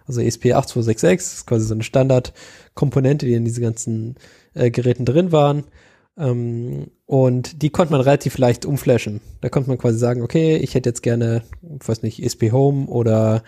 Also 0.08 0.20
ESP8266 0.20 1.14
ist 1.14 1.48
quasi 1.48 1.66
so 1.66 1.74
eine 1.74 1.84
Standardkomponente, 1.84 3.26
die 3.26 3.34
in 3.34 3.46
diesen 3.46 3.64
ganzen 3.64 4.16
äh, 4.54 4.70
Geräten 4.72 5.06
drin 5.06 5.32
waren. 5.32 5.64
Ähm, 6.18 6.88
und 7.06 7.62
die 7.62 7.70
konnte 7.70 7.94
man 7.94 8.02
relativ 8.02 8.38
leicht 8.38 8.66
umflashen. 8.66 9.22
Da 9.42 9.50
konnte 9.50 9.70
man 9.70 9.78
quasi 9.78 9.98
sagen, 9.98 10.22
okay, 10.22 10.58
ich 10.58 10.76
hätte 10.76 10.90
jetzt 10.90 11.04
gerne, 11.04 11.44
weiß 11.62 12.04
nicht, 12.04 12.22
ESP 12.24 12.52
Home 12.52 12.88
oder 12.88 13.44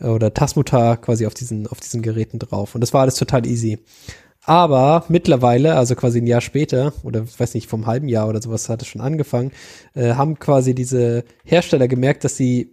oder 0.00 0.34
Tasmuta 0.34 0.96
quasi 0.96 1.26
auf 1.26 1.34
diesen 1.34 1.68
auf 1.68 1.78
diesen 1.78 2.02
Geräten 2.02 2.38
drauf. 2.38 2.74
Und 2.74 2.80
das 2.80 2.92
war 2.92 3.02
alles 3.02 3.14
total 3.14 3.46
easy. 3.46 3.78
Aber 4.44 5.04
mittlerweile, 5.08 5.76
also 5.76 5.94
quasi 5.94 6.18
ein 6.18 6.26
Jahr 6.26 6.40
später, 6.40 6.92
oder 7.04 7.24
weiß 7.38 7.54
nicht, 7.54 7.68
vom 7.68 7.86
halben 7.86 8.08
Jahr 8.08 8.28
oder 8.28 8.42
sowas 8.42 8.68
hat 8.68 8.82
es 8.82 8.88
schon 8.88 9.00
angefangen, 9.00 9.52
äh, 9.94 10.14
haben 10.14 10.38
quasi 10.38 10.74
diese 10.74 11.24
Hersteller 11.44 11.86
gemerkt, 11.86 12.24
dass 12.24 12.36
sie, 12.36 12.72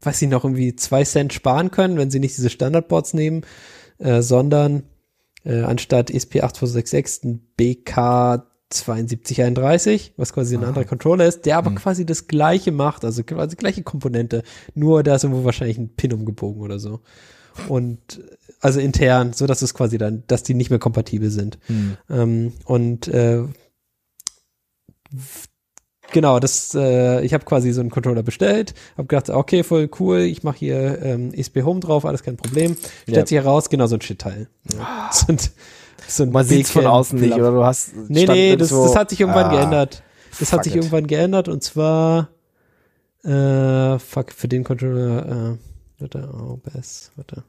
weiß 0.00 0.22
ich 0.22 0.28
noch, 0.28 0.44
irgendwie 0.44 0.76
zwei 0.76 1.02
Cent 1.02 1.32
sparen 1.32 1.72
können, 1.72 1.98
wenn 1.98 2.12
sie 2.12 2.20
nicht 2.20 2.36
diese 2.36 2.50
Standardboards 2.50 3.14
nehmen, 3.14 3.42
äh, 3.98 4.22
sondern 4.22 4.84
äh, 5.46 5.62
anstatt 5.62 6.10
ESP8266 6.10 7.24
ein 7.24 7.40
BK 7.56 8.46
7231, 8.72 10.14
was 10.16 10.32
quasi 10.32 10.56
ein 10.56 10.62
Aha. 10.62 10.68
anderer 10.68 10.84
Controller 10.84 11.26
ist, 11.26 11.46
der 11.46 11.56
aber 11.56 11.70
hm. 11.70 11.76
quasi 11.76 12.04
das 12.04 12.26
gleiche 12.26 12.72
macht, 12.72 13.04
also 13.04 13.22
quasi 13.22 13.54
gleiche 13.54 13.82
Komponente, 13.82 14.42
nur 14.74 15.02
da 15.02 15.14
ist 15.14 15.24
irgendwo 15.24 15.44
wahrscheinlich 15.44 15.78
ein 15.78 15.94
Pin 15.94 16.12
umgebogen 16.12 16.62
oder 16.62 16.78
so. 16.78 17.00
Und 17.68 18.20
also 18.60 18.80
intern, 18.80 19.32
so 19.32 19.46
dass 19.46 19.62
es 19.62 19.72
quasi 19.72 19.98
dann, 19.98 20.24
dass 20.26 20.42
die 20.42 20.54
nicht 20.54 20.70
mehr 20.70 20.78
kompatibel 20.78 21.30
sind. 21.30 21.58
Hm. 21.66 21.96
Ähm, 22.10 22.52
und 22.64 23.08
äh, 23.08 23.44
genau, 26.12 26.38
das, 26.40 26.74
äh, 26.74 27.24
ich 27.24 27.34
habe 27.34 27.44
quasi 27.44 27.72
so 27.72 27.80
einen 27.80 27.90
Controller 27.90 28.22
bestellt, 28.22 28.74
habe 28.96 29.08
gedacht, 29.08 29.30
okay, 29.30 29.62
voll 29.62 29.88
cool, 30.00 30.20
ich 30.20 30.42
mache 30.42 30.58
hier 30.58 31.02
ähm, 31.02 31.32
ESP 31.34 31.62
Home 31.62 31.80
drauf, 31.80 32.04
alles 32.04 32.22
kein 32.22 32.36
Problem. 32.36 32.76
Stellt 33.02 33.16
ja. 33.16 33.26
sich 33.26 33.36
heraus, 33.36 33.70
genau 33.70 33.86
so 33.86 33.96
ein 33.96 34.00
Shit-Teil. 34.00 34.48
Ja. 34.76 35.10
So 35.12 35.34
so 36.08 36.22
ein 36.22 36.30
Man 36.30 36.46
sieht 36.46 36.68
von 36.68 36.86
außen 36.86 37.18
nicht, 37.18 37.34
oder 37.34 37.50
du 37.50 37.64
hast. 37.64 37.96
Nee, 38.08 38.26
nee, 38.26 38.56
das, 38.56 38.68
das 38.68 38.94
hat 38.94 39.10
sich 39.10 39.20
irgendwann 39.20 39.46
ah, 39.46 39.56
geändert. 39.56 40.02
Das 40.38 40.52
hat 40.52 40.62
sich 40.64 40.74
it. 40.74 40.76
irgendwann 40.76 41.06
geändert 41.06 41.48
und 41.48 41.62
zwar, 41.62 42.28
äh, 43.24 43.98
fuck, 43.98 44.32
für 44.32 44.46
den 44.46 44.62
Controller, 44.62 45.56
äh, 45.56 46.00
warte, 46.00 46.28
oh, 46.32 46.58
best, 46.58 47.12
warte. 47.16 47.42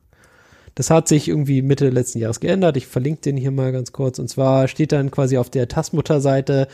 Das 0.75 0.89
hat 0.89 1.07
sich 1.07 1.27
irgendwie 1.27 1.61
Mitte 1.61 1.89
letzten 1.89 2.19
Jahres 2.19 2.39
geändert. 2.39 2.77
Ich 2.77 2.85
verlinke 2.85 3.21
den 3.21 3.35
hier 3.35 3.49
mal 3.49 3.71
ganz 3.71 3.91
kurz. 3.91 4.19
Und 4.19 4.29
zwar 4.29 4.67
steht 4.67 4.91
dann 4.91 5.09
quasi 5.09 5.38
auf 5.39 5.49
der 5.49 5.67
Tasmutter-Seite 5.67 6.67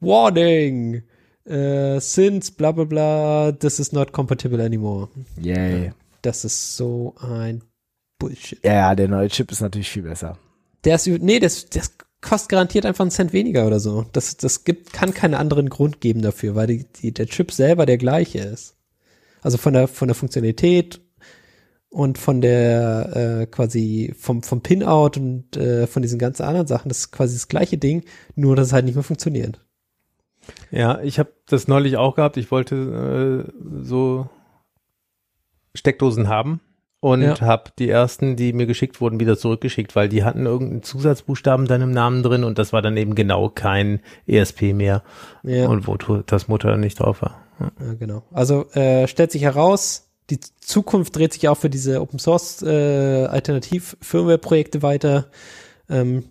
Warning! 0.00 1.02
Uh, 1.46 1.98
since 2.00 2.50
bla 2.50 2.70
bla 2.70 2.84
bla, 2.84 3.52
this 3.52 3.78
is 3.78 3.92
not 3.92 4.12
compatible 4.12 4.62
anymore. 4.62 5.08
Yay. 5.40 5.92
Das 6.22 6.44
ist 6.44 6.76
so 6.76 7.14
ein 7.18 7.62
Bullshit. 8.18 8.62
Ja, 8.62 8.74
ja, 8.74 8.94
der 8.94 9.08
neue 9.08 9.28
Chip 9.28 9.50
ist 9.50 9.60
natürlich 9.60 9.90
viel 9.90 10.02
besser. 10.02 10.36
Der 10.84 10.96
ist, 10.96 11.06
nee, 11.06 11.40
das, 11.40 11.66
das 11.66 11.92
kostet 12.20 12.50
garantiert 12.50 12.86
einfach 12.86 13.02
einen 13.02 13.10
Cent 13.10 13.32
weniger 13.32 13.66
oder 13.66 13.80
so. 13.80 14.04
Das, 14.12 14.36
das 14.36 14.64
gibt, 14.64 14.92
kann 14.92 15.14
keinen 15.14 15.34
anderen 15.34 15.70
Grund 15.70 16.00
geben 16.00 16.22
dafür, 16.22 16.54
weil 16.54 16.66
die, 16.66 16.84
die, 16.84 17.12
der 17.12 17.26
Chip 17.26 17.52
selber 17.52 17.86
der 17.86 17.98
gleiche 17.98 18.40
ist. 18.40 18.76
Also 19.42 19.56
von 19.56 19.72
der, 19.72 19.88
von 19.88 20.08
der 20.08 20.14
Funktionalität 20.14 21.00
und 21.88 22.18
von 22.18 22.40
der 22.40 23.40
äh, 23.40 23.46
quasi 23.46 24.14
vom 24.16 24.42
vom 24.42 24.60
Pinout 24.62 25.12
und 25.16 25.56
äh, 25.56 25.86
von 25.86 26.02
diesen 26.02 26.18
ganzen 26.18 26.42
anderen 26.42 26.66
Sachen, 26.66 26.88
das 26.88 26.98
ist 26.98 27.10
quasi 27.10 27.34
das 27.34 27.48
gleiche 27.48 27.78
Ding, 27.78 28.04
nur 28.36 28.54
dass 28.54 28.68
es 28.68 28.72
halt 28.72 28.84
nicht 28.84 28.94
mehr 28.94 29.02
funktioniert. 29.02 29.60
Ja, 30.70 31.00
ich 31.00 31.18
habe 31.18 31.32
das 31.46 31.68
neulich 31.68 31.96
auch 31.96 32.14
gehabt. 32.14 32.36
Ich 32.36 32.50
wollte 32.50 33.46
äh, 33.48 33.82
so 33.82 34.28
Steckdosen 35.74 36.28
haben 36.28 36.60
und 37.00 37.22
ja. 37.22 37.40
habe 37.40 37.72
die 37.78 37.88
ersten, 37.88 38.36
die 38.36 38.52
mir 38.52 38.66
geschickt 38.66 39.00
wurden, 39.00 39.20
wieder 39.20 39.38
zurückgeschickt, 39.38 39.96
weil 39.96 40.08
die 40.08 40.22
hatten 40.22 40.46
irgendeinen 40.46 40.82
Zusatzbuchstaben 40.82 41.66
dann 41.66 41.80
im 41.80 41.92
Namen 41.92 42.22
drin 42.22 42.44
und 42.44 42.58
das 42.58 42.72
war 42.72 42.82
dann 42.82 42.96
eben 42.96 43.14
genau 43.14 43.48
kein 43.48 44.00
ESP 44.26 44.74
mehr 44.74 45.02
ja. 45.42 45.66
und 45.66 45.86
wo 45.86 45.96
das 45.96 46.48
Mutter 46.48 46.76
nicht 46.76 47.00
drauf 47.00 47.22
war. 47.22 47.40
Ja, 47.58 47.70
ja 47.86 47.94
genau. 47.94 48.22
Also 48.32 48.70
äh, 48.72 49.08
stellt 49.08 49.32
sich 49.32 49.42
heraus, 49.42 50.10
die 50.28 50.40
Zukunft 50.60 51.16
dreht 51.16 51.32
sich 51.32 51.48
auch 51.48 51.56
für 51.56 51.70
diese 51.70 52.00
Open 52.00 52.18
Source 52.18 52.62
äh, 52.62 53.24
Alternativ 53.26 53.96
Firmware 54.00 54.38
Projekte 54.38 54.82
weiter. 54.82 55.26
Ähm, 55.88 56.24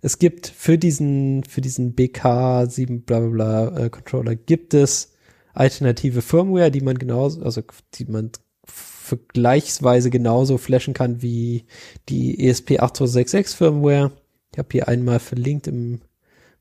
es 0.00 0.18
gibt 0.18 0.46
für 0.46 0.78
diesen 0.78 1.44
für 1.44 1.60
diesen 1.60 1.94
BK 1.94 2.66
7 2.66 3.02
bla 3.02 3.20
bla 3.20 3.28
bla 3.28 3.84
äh, 3.84 3.90
Controller 3.90 4.34
gibt 4.34 4.74
es 4.74 5.12
alternative 5.52 6.22
Firmware, 6.22 6.70
die 6.70 6.80
man 6.80 6.98
genauso 6.98 7.42
also 7.42 7.62
die 7.94 8.06
man 8.06 8.32
vergleichsweise 8.64 10.10
genauso 10.10 10.58
flashen 10.58 10.94
kann 10.94 11.22
wie 11.22 11.64
die 12.08 12.48
ESP8266 12.48 13.56
Firmware. 13.56 14.12
Ich 14.52 14.58
habe 14.58 14.68
hier 14.70 14.88
einmal 14.88 15.18
verlinkt 15.18 15.66
im 15.66 16.00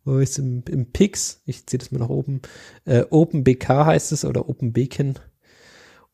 wo 0.05 0.17
ist 0.17 0.39
im, 0.39 0.63
im 0.69 0.91
Pix, 0.91 1.41
ich 1.45 1.67
ziehe 1.67 1.77
das 1.77 1.91
mal 1.91 1.99
nach 1.99 2.09
oben, 2.09 2.41
äh, 2.85 3.03
OpenBK 3.09 3.67
heißt 3.69 4.11
es 4.11 4.25
oder 4.25 4.49
OpenBeacon 4.49 5.19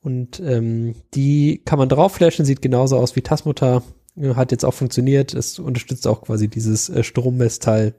und 0.02 0.40
ähm, 0.40 0.96
die 1.14 1.62
kann 1.66 1.80
man 1.80 1.90
drauf 1.90 2.14
flashen, 2.14 2.46
sieht 2.46 2.62
genauso 2.62 2.98
aus 2.98 3.16
wie 3.16 3.22
Tasmutter. 3.22 3.84
Hat 4.18 4.52
jetzt 4.52 4.64
auch 4.64 4.74
funktioniert. 4.74 5.34
Es 5.34 5.60
unterstützt 5.60 6.08
auch 6.08 6.22
quasi 6.22 6.48
dieses 6.48 6.90
äh, 6.90 7.04
Strommessteil 7.04 7.94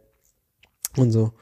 und 0.96 1.12
so. 1.12 1.32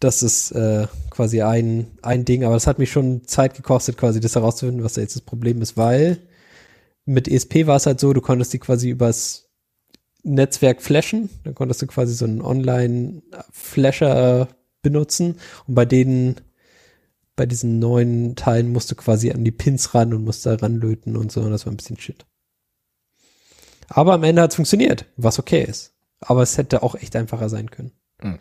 Das 0.00 0.22
ist 0.22 0.52
äh, 0.52 0.86
quasi 1.10 1.42
ein, 1.42 1.98
ein 2.02 2.24
Ding, 2.24 2.44
aber 2.44 2.54
das 2.54 2.66
hat 2.66 2.78
mich 2.78 2.90
schon 2.90 3.24
Zeit 3.24 3.54
gekostet, 3.54 3.96
quasi 3.96 4.20
das 4.20 4.36
herauszufinden, 4.36 4.84
was 4.84 4.94
da 4.94 5.00
jetzt 5.00 5.16
das 5.16 5.22
Problem 5.22 5.60
ist, 5.60 5.76
weil 5.76 6.18
mit 7.04 7.26
ESP 7.26 7.66
war 7.66 7.76
es 7.76 7.86
halt 7.86 8.00
so, 8.00 8.12
du 8.12 8.20
konntest 8.20 8.52
die 8.52 8.58
quasi 8.58 8.90
übers 8.90 9.48
Netzwerk 10.22 10.82
flashen. 10.82 11.30
Dann 11.44 11.54
konntest 11.54 11.82
du 11.82 11.86
quasi 11.86 12.14
so 12.14 12.26
einen 12.26 12.42
Online-Flasher 12.42 14.48
benutzen 14.82 15.36
und 15.66 15.74
bei 15.74 15.84
denen 15.84 16.36
bei 17.34 17.46
diesen 17.46 17.78
neuen 17.78 18.36
Teilen 18.36 18.72
musst 18.72 18.90
du 18.90 18.96
quasi 18.96 19.30
an 19.30 19.44
die 19.44 19.52
Pins 19.52 19.94
ran 19.94 20.12
und 20.12 20.24
musst 20.24 20.44
da 20.44 20.54
ranlöten 20.54 21.16
und 21.16 21.32
so. 21.32 21.40
Und 21.40 21.52
das 21.52 21.66
war 21.66 21.72
ein 21.72 21.76
bisschen 21.76 21.98
shit. 21.98 22.26
Aber 23.88 24.12
am 24.12 24.24
Ende 24.24 24.42
hat 24.42 24.50
es 24.50 24.56
funktioniert, 24.56 25.06
was 25.16 25.38
okay 25.38 25.62
ist. 25.62 25.94
Aber 26.20 26.42
es 26.42 26.58
hätte 26.58 26.82
auch 26.82 26.94
echt 26.94 27.16
einfacher 27.16 27.48
sein 27.48 27.70
können. 27.70 27.92
Mhm. 28.22 28.38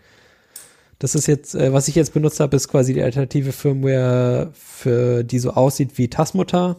Das 0.99 1.15
ist 1.15 1.27
jetzt, 1.27 1.55
äh, 1.55 1.73
was 1.73 1.87
ich 1.87 1.95
jetzt 1.95 2.13
benutzt 2.13 2.39
habe, 2.39 2.55
ist 2.55 2.67
quasi 2.67 2.93
die 2.93 3.01
alternative 3.03 3.51
Firmware, 3.51 4.51
für 4.53 5.23
die 5.23 5.39
so 5.39 5.49
aussieht 5.51 5.97
wie 5.97 6.09
Tasmutter. 6.09 6.77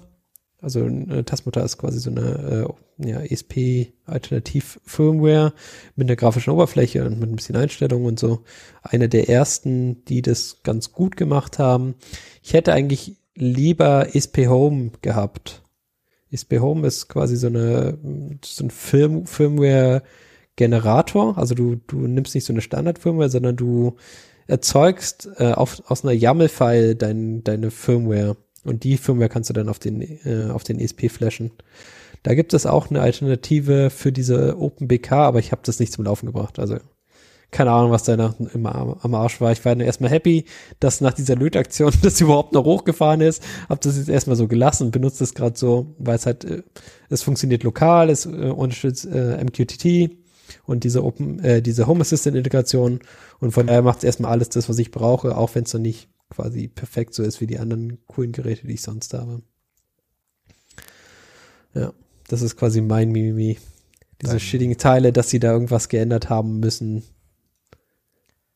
Also 0.61 0.87
äh, 0.87 1.23
Tasmutter 1.23 1.63
ist 1.63 1.79
quasi 1.79 2.01
so 2.01 2.11
eine 2.11 2.69
äh, 3.01 3.09
ja, 3.09 3.21
ESP-Alternativ-Firmware 3.21 5.53
mit 5.95 6.09
einer 6.09 6.17
grafischen 6.17 6.53
Oberfläche 6.53 7.05
und 7.05 7.21
mit 7.21 7.31
ein 7.31 7.37
bisschen 7.37 7.55
Einstellungen 7.55 8.07
und 8.07 8.19
so. 8.19 8.43
Eine 8.83 9.09
der 9.09 9.29
ersten, 9.29 10.05
die 10.07 10.21
das 10.21 10.65
ganz 10.65 10.91
gut 10.91 11.17
gemacht 11.17 11.61
haben. 11.61 11.95
Ich 12.43 12.55
hätte 12.55 12.73
eigentlich 12.73 13.19
lieber 13.37 14.17
ESP 14.17 14.49
Home 14.49 14.91
gehabt. 15.01 15.63
ESP 16.31 16.61
Home 16.61 16.87
ist 16.87 17.09
quasi 17.09 17.37
so 17.37 17.47
eine 17.47 17.99
so 18.45 18.65
ein 18.65 18.71
Firm 18.71 19.27
Firmware 19.27 20.03
Generator. 20.57 21.39
Also 21.39 21.55
du 21.55 21.77
du 21.87 22.07
nimmst 22.07 22.35
nicht 22.35 22.45
so 22.45 22.53
eine 22.53 22.61
Standard-Firmware, 22.61 23.31
sondern 23.31 23.57
du 23.57 23.97
erzeugst 24.49 25.29
äh, 25.37 25.53
auf, 25.53 25.83
aus 25.87 26.05
einer 26.05 26.15
YAML-File 26.15 26.97
dein, 26.97 27.45
deine 27.45 27.71
Firmware. 27.71 28.37
Und 28.65 28.83
die 28.83 28.97
Firmware 28.97 29.29
kannst 29.29 29.51
du 29.51 29.55
dann 29.55 29.69
auf 29.69 29.79
den, 29.79 30.01
äh, 30.01 30.51
auf 30.51 30.65
den 30.65 30.81
ESP 30.81 31.11
flashen. 31.11 31.53
Da 32.23 32.35
gibt 32.35 32.53
es 32.55 32.67
auch 32.67 32.91
eine 32.91 33.01
Alternative 33.01 33.91
für 33.91 34.11
diese 34.11 34.59
OpenBK, 34.59 35.13
aber 35.13 35.39
ich 35.39 35.53
habe 35.53 35.63
das 35.65 35.79
nicht 35.79 35.93
zum 35.93 36.05
Laufen 36.05 36.27
gebracht. 36.27 36.59
Also 36.59 36.79
keine 37.51 37.71
Ahnung, 37.71 37.91
was 37.91 38.05
da 38.05 38.17
nach, 38.17 38.39
immer 38.53 38.99
am 39.03 39.15
Arsch 39.15 39.41
war. 39.41 39.53
Ich 39.53 39.65
war 39.65 39.75
dann 39.75 39.87
erstmal 39.87 40.11
happy, 40.11 40.45
dass 40.81 41.01
nach 41.01 41.15
dieser 41.15 41.37
Lötaktion 41.37 41.93
das 42.03 42.21
überhaupt 42.21 42.53
noch 42.53 42.65
hochgefahren 42.65 43.21
ist. 43.21 43.43
Hab 43.69 43.81
das 43.81 43.97
jetzt 43.97 44.09
erstmal 44.09 44.37
so 44.37 44.49
gelassen 44.49 44.85
und 44.85 44.91
benutze 44.91 45.21
das 45.21 45.35
gerade 45.35 45.57
so, 45.57 45.95
weil 45.99 46.17
es 46.17 46.27
halt, 46.27 46.45
äh, 46.45 46.63
es 47.09 47.23
funktioniert 47.23 47.63
lokal, 47.63 48.11
es 48.11 48.27
äh, 48.27 48.29
unterstützt 48.29 49.07
äh, 49.07 49.43
MQTT 49.43 50.17
und 50.67 50.85
diese 50.85 51.05
Open, 51.05 51.39
äh, 51.41 51.63
diese 51.63 51.87
Home 51.87 52.03
Assistant 52.03 52.37
Integration 52.37 53.01
und 53.41 53.53
von 53.53 53.67
daher 53.67 53.83
macht 53.83 53.99
es 53.99 54.05
erstmal 54.05 54.33
alles 54.33 54.51
das, 54.51 54.69
was 54.69 54.79
ich 54.79 54.91
brauche, 54.91 55.37
auch 55.37 55.55
wenn 55.55 55.65
es 55.65 55.73
noch 55.73 55.81
nicht 55.81 56.09
quasi 56.31 56.69
perfekt 56.69 57.15
so 57.15 57.23
ist 57.23 57.41
wie 57.41 57.47
die 57.47 57.59
anderen 57.59 57.99
coolen 58.07 58.33
Geräte, 58.33 58.67
die 58.67 58.75
ich 58.75 58.83
sonst 58.83 59.15
habe. 59.15 59.41
Ja, 61.75 61.93
das 62.29 62.43
ist 62.43 62.57
quasi 62.57 62.83
mein 62.83 63.11
Mimimi. 63.11 63.59
Diese 64.21 64.33
Dein. 64.33 64.41
shittigen 64.41 64.77
Teile, 64.77 65.13
dass 65.13 65.31
sie 65.31 65.39
da 65.39 65.53
irgendwas 65.53 65.89
geändert 65.89 66.29
haben 66.29 66.59
müssen. 66.59 67.05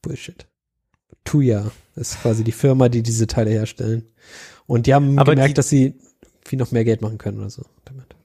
Bullshit. 0.03 0.47
Tuya 1.25 1.71
ist 1.95 2.21
quasi 2.21 2.45
die 2.45 2.53
Firma, 2.53 2.89
die 2.89 3.03
diese 3.03 3.27
Teile 3.27 3.51
herstellen. 3.51 4.09
Und 4.67 4.87
die 4.87 4.95
haben 4.95 5.19
aber 5.19 5.33
gemerkt, 5.33 5.51
die, 5.51 5.55
dass 5.55 5.69
sie 5.69 5.95
viel 6.45 6.59
noch 6.59 6.73
mehr 6.73 6.85
Geld 6.85 7.01
machen 7.01 7.19
können 7.19 7.39
oder 7.39 7.51
so 7.51 7.65
damit. 7.85 8.17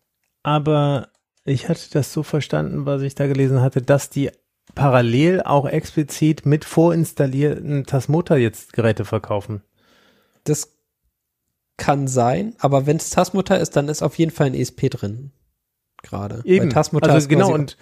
Aber 0.44 1.10
ich 1.46 1.70
hatte 1.70 1.90
das 1.92 2.12
so 2.12 2.24
verstanden, 2.24 2.86
was 2.86 3.02
ich 3.02 3.16
da 3.16 3.28
gelesen 3.28 3.62
hatte, 3.62 3.82
dass 3.82 4.10
die 4.10 4.32
parallel 4.76 5.42
auch 5.42 5.66
explizit 5.66 6.46
mit 6.46 6.66
vorinstallierten 6.66 7.86
Tasmota 7.86 8.36
jetzt 8.36 8.74
Geräte 8.74 9.06
verkaufen. 9.06 9.62
Das 10.44 10.78
kann 11.78 12.08
sein, 12.08 12.56
aber 12.60 12.86
wenn 12.86 12.98
es 12.98 13.12
Tasmutter 13.12 13.60
ist, 13.60 13.76
dann 13.76 13.88
ist 13.88 14.02
auf 14.02 14.18
jeden 14.18 14.32
Fall 14.32 14.48
ein 14.48 14.56
ESP 14.56 14.90
drin. 14.90 15.32
Gerade. 16.04 16.42
Eben. 16.44 16.70
Tasmutter 16.70 17.12
also 17.12 17.28
genau 17.28 17.54
und 17.54 17.78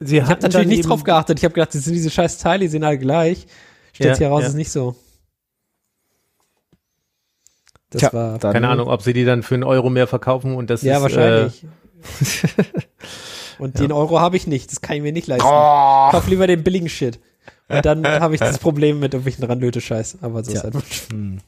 sie 0.00 0.18
ich 0.18 0.22
habe 0.24 0.42
natürlich 0.42 0.66
nicht 0.66 0.88
drauf 0.88 1.04
geachtet. 1.04 1.38
Ich 1.38 1.44
habe 1.44 1.54
gedacht, 1.54 1.74
das 1.74 1.84
sind 1.84 1.94
diese 1.94 2.10
scheiß 2.10 2.38
Teile, 2.38 2.64
die 2.64 2.68
sehen 2.68 2.84
alle 2.84 2.98
gleich. 2.98 3.46
Stellt 3.92 4.16
sich 4.16 4.22
ja, 4.22 4.28
heraus, 4.28 4.42
ja. 4.42 4.48
ist 4.48 4.54
nicht 4.54 4.72
so. 4.72 4.96
Das 7.90 8.00
Tja, 8.00 8.12
war 8.12 8.38
keine 8.38 8.68
Ahnung, 8.68 8.88
ob 8.88 9.02
sie 9.02 9.12
die 9.12 9.24
dann 9.24 9.42
für 9.42 9.54
einen 9.54 9.64
Euro 9.64 9.90
mehr 9.90 10.06
verkaufen 10.06 10.54
und 10.54 10.70
das 10.70 10.82
ja, 10.82 10.96
ist, 10.96 11.02
wahrscheinlich. 11.02 11.64
Äh, 11.64 12.62
und 13.58 13.78
ja. 13.78 13.86
den 13.86 13.92
Euro 13.92 14.20
habe 14.20 14.36
ich 14.36 14.46
nicht, 14.46 14.70
das 14.70 14.80
kann 14.80 14.96
ich 14.96 15.02
mir 15.02 15.12
nicht 15.12 15.26
leisten. 15.26 15.46
Oh. 15.46 16.06
Ich 16.06 16.12
kauf 16.12 16.28
lieber 16.28 16.46
den 16.46 16.62
billigen 16.62 16.88
Shit. 16.88 17.18
Und 17.68 17.84
dann 17.84 18.06
habe 18.20 18.34
ich 18.34 18.40
das 18.40 18.58
Problem 18.58 19.00
mit 19.00 19.12
irgendwelchen 19.12 19.44
Randlöte-Scheiß. 19.44 20.18
Aber 20.22 20.44
so 20.44 20.52
ist 20.52 20.62
halt. 20.62 20.74
Hm. 21.10 21.40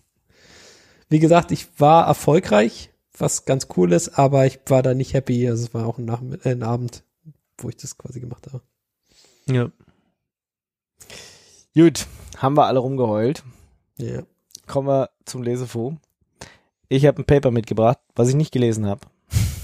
Wie 1.09 1.19
gesagt, 1.21 1.53
ich 1.53 1.69
war 1.79 2.07
erfolgreich, 2.07 2.91
was 3.17 3.45
ganz 3.45 3.69
cool 3.77 3.93
ist, 3.93 4.19
aber 4.19 4.47
ich 4.47 4.61
war 4.67 4.83
da 4.83 4.95
nicht 4.95 5.15
happy. 5.15 5.49
Also 5.49 5.65
es 5.65 5.75
war 5.75 5.87
auch 5.87 5.99
ein, 5.99 6.07
Nachmitt 6.07 6.45
äh, 6.45 6.51
ein 6.51 6.65
Abend, 6.65 7.05
wo 7.59 7.69
ich 7.69 7.77
das 7.77 7.97
quasi 7.97 8.21
gemacht 8.21 8.47
habe. 8.47 8.63
Ja. 9.47 9.71
Gut, 11.75 12.07
haben 12.37 12.57
wir 12.57 12.67
alle 12.67 12.79
rumgeheult. 12.79 13.43
Ja. 13.99 14.23
Kommen 14.67 14.89
wir 14.89 15.11
zum 15.25 15.43
Lesefu. 15.43 15.97
Ich 16.89 17.07
habe 17.07 17.23
ein 17.23 17.25
Paper 17.25 17.51
mitgebracht, 17.51 17.99
was 18.15 18.29
ich 18.29 18.35
nicht 18.35 18.53
gelesen 18.53 18.87
habe. 18.87 19.01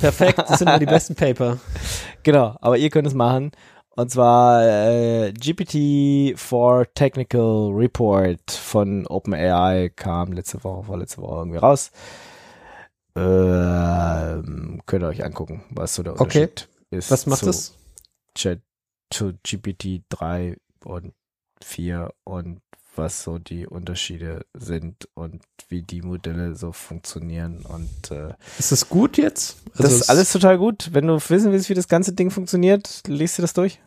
Perfekt, 0.01 0.39
das 0.39 0.59
sind 0.59 0.69
nur 0.69 0.79
die 0.79 0.87
besten 0.87 1.15
Paper. 1.15 1.59
Genau, 2.25 2.57
aber 2.61 2.77
ihr 2.77 2.91
könnt 2.91 3.07
es 3.07 3.15
machen. 3.15 3.53
Und 3.91 4.11
zwar 4.11 4.63
äh, 4.67 5.29
GPT-4 5.31 6.89
Technical 6.95 7.71
Report 7.73 8.51
von 8.51 9.07
OpenAI 9.07 9.91
kam 9.95 10.33
letzte 10.33 10.63
Woche, 10.63 10.85
vorletzte 10.85 11.23
Woche 11.23 11.37
irgendwie 11.37 11.59
raus. 11.59 11.91
Äh, 13.15 14.43
könnt 14.85 15.03
ihr 15.03 15.09
euch 15.09 15.25
angucken, 15.25 15.65
was 15.71 15.95
so 15.95 16.03
der 16.03 16.13
Unterschied 16.13 16.69
okay. 16.91 16.97
ist. 16.97 17.11
Was 17.11 17.27
macht 17.27 17.47
das? 17.47 17.78
Chat, 18.39 18.61
zu 19.11 19.33
GPT 19.43 20.03
3 20.09 20.57
und 20.85 21.13
4 21.63 22.13
und 22.25 22.61
was 22.95 23.23
so 23.23 23.39
die 23.39 23.67
Unterschiede 23.67 24.45
sind 24.55 25.09
und 25.15 25.43
wie 25.69 25.83
die 25.83 26.03
Modelle 26.03 26.57
so 26.57 26.73
funktionieren 26.73 27.65
und 27.65 28.11
äh, 28.11 28.35
ist 28.59 28.73
das 28.73 28.89
gut 28.89 29.17
jetzt? 29.17 29.59
Also 29.71 29.83
das 29.85 29.93
ist 29.93 30.11
alles 30.11 30.33
total 30.33 30.59
gut. 30.59 30.91
Wenn 30.93 31.07
du 31.07 31.15
wissen 31.15 31.53
willst, 31.53 31.69
wie 31.69 31.75
das 31.75 31.87
ganze 31.87 32.13
Ding 32.13 32.31
funktioniert, 32.31 33.03
liest 33.07 33.39
du 33.39 33.43
das 33.43 33.53
durch 33.53 33.79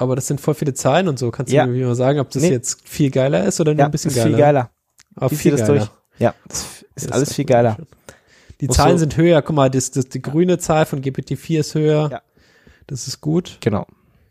aber 0.00 0.16
das 0.16 0.26
sind 0.26 0.40
voll 0.40 0.54
viele 0.54 0.72
Zahlen 0.72 1.08
und 1.08 1.18
so. 1.18 1.30
Kannst 1.30 1.52
du 1.52 1.56
ja. 1.56 1.66
mir 1.66 1.86
mal 1.86 1.94
sagen, 1.94 2.20
ob 2.20 2.30
das 2.30 2.42
nee. 2.42 2.50
jetzt 2.50 2.88
viel 2.88 3.10
geiler 3.10 3.44
ist 3.44 3.60
oder 3.60 3.74
nur 3.74 3.80
ja, 3.80 3.84
ein 3.84 3.90
bisschen 3.90 4.14
geiler? 4.14 4.28
Viel 4.28 4.38
geiler. 4.38 4.70
Aber 5.14 5.28
viel 5.28 5.56
geiler. 5.56 5.66
Durch. 5.66 5.90
Ja, 6.18 6.34
das 6.48 6.62
ist 6.62 7.06
das 7.06 7.12
alles 7.12 7.28
ist 7.28 7.34
viel 7.34 7.44
geiler. 7.44 7.76
Die 8.62 8.68
Zahlen 8.68 8.96
sind 8.96 9.18
höher. 9.18 9.42
Guck 9.42 9.56
mal, 9.56 9.70
das, 9.70 9.90
das, 9.90 10.08
die 10.08 10.22
grüne 10.22 10.58
Zahl 10.58 10.86
von 10.86 11.02
GPT-4 11.02 11.60
ist 11.60 11.74
höher. 11.74 12.08
Ja. 12.10 12.22
Das 12.90 13.06
ist 13.06 13.20
gut. 13.20 13.58
Genau. 13.60 13.86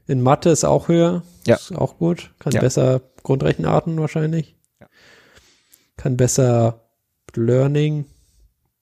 In 0.06 0.22
Mathe 0.22 0.50
ist 0.50 0.66
auch 0.66 0.90
höher. 0.90 1.24
Ja. 1.48 1.56
Ist 1.56 1.74
auch 1.74 1.98
gut. 1.98 2.34
Kann 2.40 2.52
ja. 2.52 2.60
besser 2.60 3.00
Grundrechenarten 3.24 3.98
wahrscheinlich. 4.02 4.58
Ja. 4.82 4.88
Kann 5.96 6.18
besser 6.18 6.82
Learning, 7.36 8.06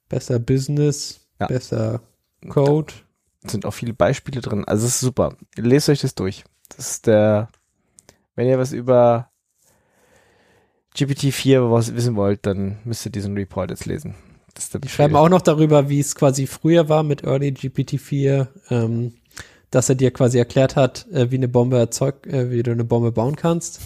besser 0.10 0.40
Business, 0.40 1.28
ja. 1.40 1.46
besser 1.46 2.02
Code. 2.50 2.92
Da 3.44 3.50
sind 3.50 3.68
auch 3.68 3.72
viele 3.72 3.94
Beispiele 3.94 4.42
drin. 4.42 4.66
Also 4.66 4.88
es 4.88 4.96
ist 4.96 5.02
super. 5.02 5.36
Lest 5.56 5.90
euch 5.90 6.02
das 6.02 6.16
durch. 6.16 6.44
Das 6.70 6.90
ist 6.90 7.06
der, 7.06 7.50
wenn 8.36 8.48
ihr 8.48 8.58
was 8.58 8.72
über 8.72 9.30
GPT-4 10.96 11.72
was 11.72 11.94
wissen 11.94 12.16
wollt, 12.16 12.48
dann 12.48 12.80
müsst 12.84 13.06
ihr 13.06 13.12
diesen 13.12 13.36
Report 13.36 13.70
jetzt 13.70 13.86
lesen. 13.86 14.16
Die 14.82 14.90
schreiben 14.90 15.16
auch 15.16 15.30
noch 15.30 15.44
darüber, 15.44 15.88
wie 15.88 16.00
es 16.00 16.16
quasi 16.16 16.48
früher 16.48 16.90
war 16.90 17.04
mit 17.04 17.24
Early 17.24 17.50
GPT-4, 17.50 18.48
ähm, 18.72 19.14
dass 19.72 19.90
er 19.90 19.96
dir 19.96 20.12
quasi 20.12 20.38
erklärt 20.38 20.76
hat, 20.76 21.08
äh, 21.12 21.32
wie 21.32 21.36
eine 21.36 21.48
Bombe 21.48 21.78
erzeugt, 21.78 22.28
äh, 22.28 22.52
wie 22.52 22.64
du 22.64 22.72
eine 22.72 22.84
Bombe 22.84 23.12
bauen 23.12 23.36
kannst. 23.36 23.82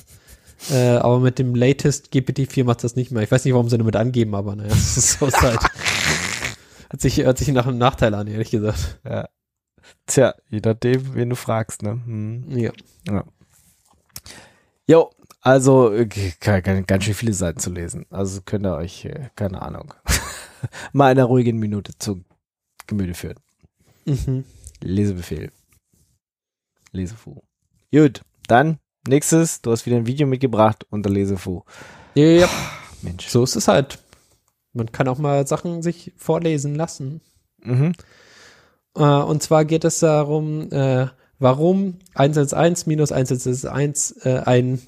Äh, 0.70 0.98
aber 0.98 1.20
mit 1.20 1.40
dem 1.40 1.56
latest 1.56 2.14
GPT-4 2.14 2.64
macht 2.64 2.84
das 2.84 2.96
nicht 2.96 3.12
mehr. 3.12 3.24
Ich 3.24 3.32
weiß 3.32 3.46
nicht, 3.46 3.54
warum 3.54 3.70
sie 3.70 3.78
damit 3.78 3.96
angeben, 3.96 4.36
aber 4.36 4.56
naja, 4.56 4.70
das 4.70 4.98
ist 4.98 5.20
so 5.20 5.32
halt. 5.32 5.60
Hört 6.90 7.02
sich, 7.02 7.24
hört 7.24 7.38
sich 7.38 7.48
nach 7.48 7.68
einem 7.68 7.78
Nachteil 7.78 8.14
an, 8.14 8.28
ehrlich 8.28 8.52
gesagt. 8.52 9.00
Ja. 9.06 9.30
Tja, 10.08 10.36
je 10.50 10.60
nachdem, 10.64 11.16
wen 11.16 11.30
du 11.30 11.38
fragst, 11.38 11.84
ne? 11.84 11.92
Hm. 11.92 12.44
Ja. 12.50 12.72
ja. 13.08 13.24
Jo, 14.88 15.10
also 15.40 15.94
ganz 16.86 17.04
schön 17.06 17.14
viele 17.14 17.32
Seiten 17.32 17.60
zu 17.60 17.72
lesen. 17.72 18.06
Also 18.10 18.42
könnt 18.42 18.66
ihr 18.66 18.76
euch, 18.76 19.06
äh, 19.06 19.30
keine 19.38 19.62
Ahnung, 19.62 19.94
mal 20.92 21.14
in 21.14 21.18
einer 21.18 21.28
ruhigen 21.28 21.60
Minute 21.60 21.94
zu 21.98 22.26
Gemüte 22.88 23.14
führen. 23.14 23.40
Mhm. 24.06 24.44
Lesebefehl. 24.82 25.50
Lesefu. 26.92 27.42
Gut, 27.92 28.22
dann 28.48 28.80
nächstes, 29.08 29.62
du 29.62 29.72
hast 29.72 29.86
wieder 29.86 29.98
ein 29.98 30.08
Video 30.08 30.28
mitgebracht 30.28 30.86
unter 30.90 31.10
Lesefu. 31.10 31.62
Ja, 32.16 32.50
Mensch. 33.02 33.28
So 33.28 33.44
ist 33.44 33.56
es 33.56 33.68
halt. 33.68 34.00
Man 34.74 34.92
kann 34.92 35.08
auch 35.08 35.18
mal 35.18 35.46
Sachen 35.48 35.82
sich 35.82 36.14
vorlesen 36.16 36.76
lassen. 36.76 37.22
Mhm. 37.64 37.94
Äh, 38.96 39.04
und 39.04 39.44
zwar 39.44 39.66
geht 39.66 39.84
es 39.84 40.00
darum, 40.00 40.72
äh, 40.72 41.08
warum 41.40 42.00
111 42.14 42.86
minus 42.86 43.12
111 43.12 44.16
äh, 44.24 44.40
ein 44.40 44.82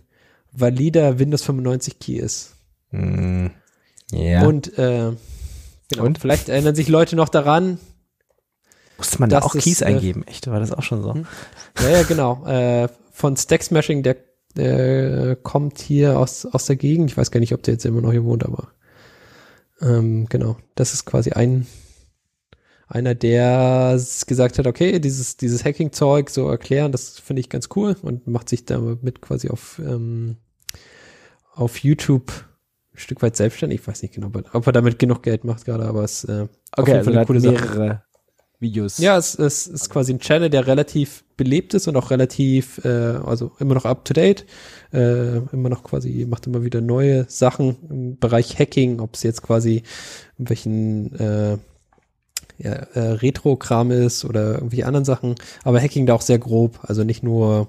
valider 0.52 1.20
Windows 1.20 1.44
95 1.44 2.00
Key 2.00 2.18
ist. 2.18 2.56
Mm, 2.92 3.48
ja. 4.12 4.46
Und, 4.46 4.78
äh, 4.78 5.12
genau, 5.90 6.04
und 6.04 6.20
vielleicht 6.20 6.50
erinnern 6.50 6.76
sich 6.76 6.88
Leute 6.88 7.16
noch 7.16 7.30
daran. 7.30 7.80
Musste 8.98 9.20
man 9.20 9.30
da 9.30 9.40
auch 9.40 9.56
Keys 9.56 9.82
äh, 9.82 9.86
eingeben? 9.86 10.24
Echt, 10.28 10.48
war 10.48 10.60
das 10.60 10.72
auch 10.72 10.84
schon 10.84 11.02
so? 11.02 11.14
Hm? 11.14 11.26
Ja, 11.82 11.90
ja, 11.90 12.04
genau. 12.04 12.46
Äh, 12.46 12.88
von 13.12 13.36
Stack 13.38 13.64
Smashing, 13.64 14.04
der 14.04 14.18
äh, 14.56 15.36
kommt 15.42 15.80
hier 15.80 16.20
aus, 16.20 16.46
aus 16.46 16.66
der 16.66 16.76
Gegend. 16.76 17.10
Ich 17.10 17.18
weiß 17.18 17.32
gar 17.32 17.40
nicht, 17.40 17.54
ob 17.54 17.64
der 17.64 17.74
jetzt 17.74 17.86
immer 17.86 18.02
noch 18.02 18.12
hier 18.12 18.24
wohnt, 18.24 18.46
aber 18.46 18.70
ähm, 19.82 20.28
genau. 20.30 20.58
Das 20.76 20.94
ist 20.94 21.06
quasi 21.06 21.32
ein 21.32 21.68
einer, 22.94 23.16
der 23.16 24.00
gesagt 24.28 24.60
hat, 24.60 24.68
okay, 24.68 25.00
dieses, 25.00 25.38
dieses 25.38 25.66
Hacking-Zeug 25.66 26.30
so 26.30 26.48
erklären, 26.48 26.92
das 26.92 27.18
finde 27.20 27.40
ich 27.40 27.50
ganz 27.50 27.70
cool 27.76 27.96
und 28.02 28.28
macht 28.28 28.50
sich 28.50 28.66
damit 28.66 29.20
quasi 29.22 29.50
auf, 29.50 29.82
ähm, 29.84 30.38
auf 31.54 31.80
YouTube 31.80 32.32
ein 32.94 33.00
Stück 33.00 33.24
weit 33.24 33.36
selbstständig. 33.36 33.82
Ich 33.82 33.88
weiß 33.88 34.04
nicht 34.04 34.14
genau, 34.14 34.32
ob 34.54 34.68
er 34.68 34.74
damit 34.74 35.00
genug 35.00 35.24
Geld 35.24 35.44
macht 35.44 35.66
gerade, 35.66 35.86
aber 35.86 36.04
es 36.04 36.24
äh, 36.26 36.48
okay, 36.78 37.00
auf 37.00 37.08
jeden 37.08 37.18
also 37.18 37.26
coole 37.26 37.40
mehrere 37.40 37.68
Sache. 37.68 38.04
Videos. 38.64 38.98
Ja, 38.98 39.16
es, 39.18 39.38
es 39.38 39.68
ist 39.68 39.92
quasi 39.92 40.14
ein 40.14 40.20
Channel, 40.20 40.50
der 40.50 40.66
relativ 40.66 41.24
belebt 41.38 41.76
ist 41.76 41.88
und 41.88 41.96
auch 41.96 42.10
relativ, 42.10 42.84
äh, 42.84 42.88
also 42.88 43.52
immer 43.60 43.76
noch 43.76 43.86
up 43.86 44.06
to 44.06 44.16
date, 44.16 44.46
äh, 44.92 45.38
immer 45.54 45.70
noch 45.70 45.84
quasi 45.84 46.26
macht 46.28 46.48
immer 46.48 46.64
wieder 46.64 46.82
neue 46.82 47.26
Sachen 47.30 47.78
im 47.90 48.18
Bereich 48.18 48.58
Hacking, 48.58 49.00
ob 49.00 49.14
es 49.14 49.22
jetzt 49.22 49.44
quasi 49.44 49.84
welchen 50.38 51.14
äh, 51.20 51.58
ja, 52.58 52.72
äh, 52.72 53.12
Retro-Kram 53.12 53.92
ist 53.92 54.26
oder 54.26 54.56
irgendwie 54.56 54.84
anderen 54.84 55.06
Sachen, 55.06 55.36
aber 55.64 55.80
Hacking 55.80 56.08
da 56.08 56.16
auch 56.16 56.22
sehr 56.22 56.40
grob, 56.40 56.80
also 56.84 57.04
nicht 57.04 57.22
nur 57.22 57.68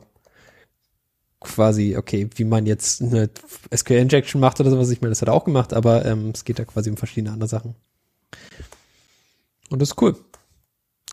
quasi, 1.40 1.96
okay, 1.96 2.28
wie 2.34 2.44
man 2.44 2.66
jetzt 2.66 3.02
eine 3.02 3.30
SQL-Injection 3.74 4.40
macht 4.40 4.60
oder 4.60 4.70
sowas, 4.70 4.90
ich 4.90 5.00
meine, 5.00 5.10
das 5.10 5.20
hat 5.20 5.28
er 5.28 5.34
auch 5.34 5.44
gemacht, 5.44 5.72
aber 5.74 6.04
ähm, 6.04 6.32
es 6.34 6.44
geht 6.44 6.58
da 6.58 6.64
quasi 6.64 6.90
um 6.90 6.96
verschiedene 6.96 7.32
andere 7.32 7.48
Sachen. 7.48 7.74
Und 9.70 9.80
das 9.80 9.90
ist 9.90 10.02
cool. 10.02 10.16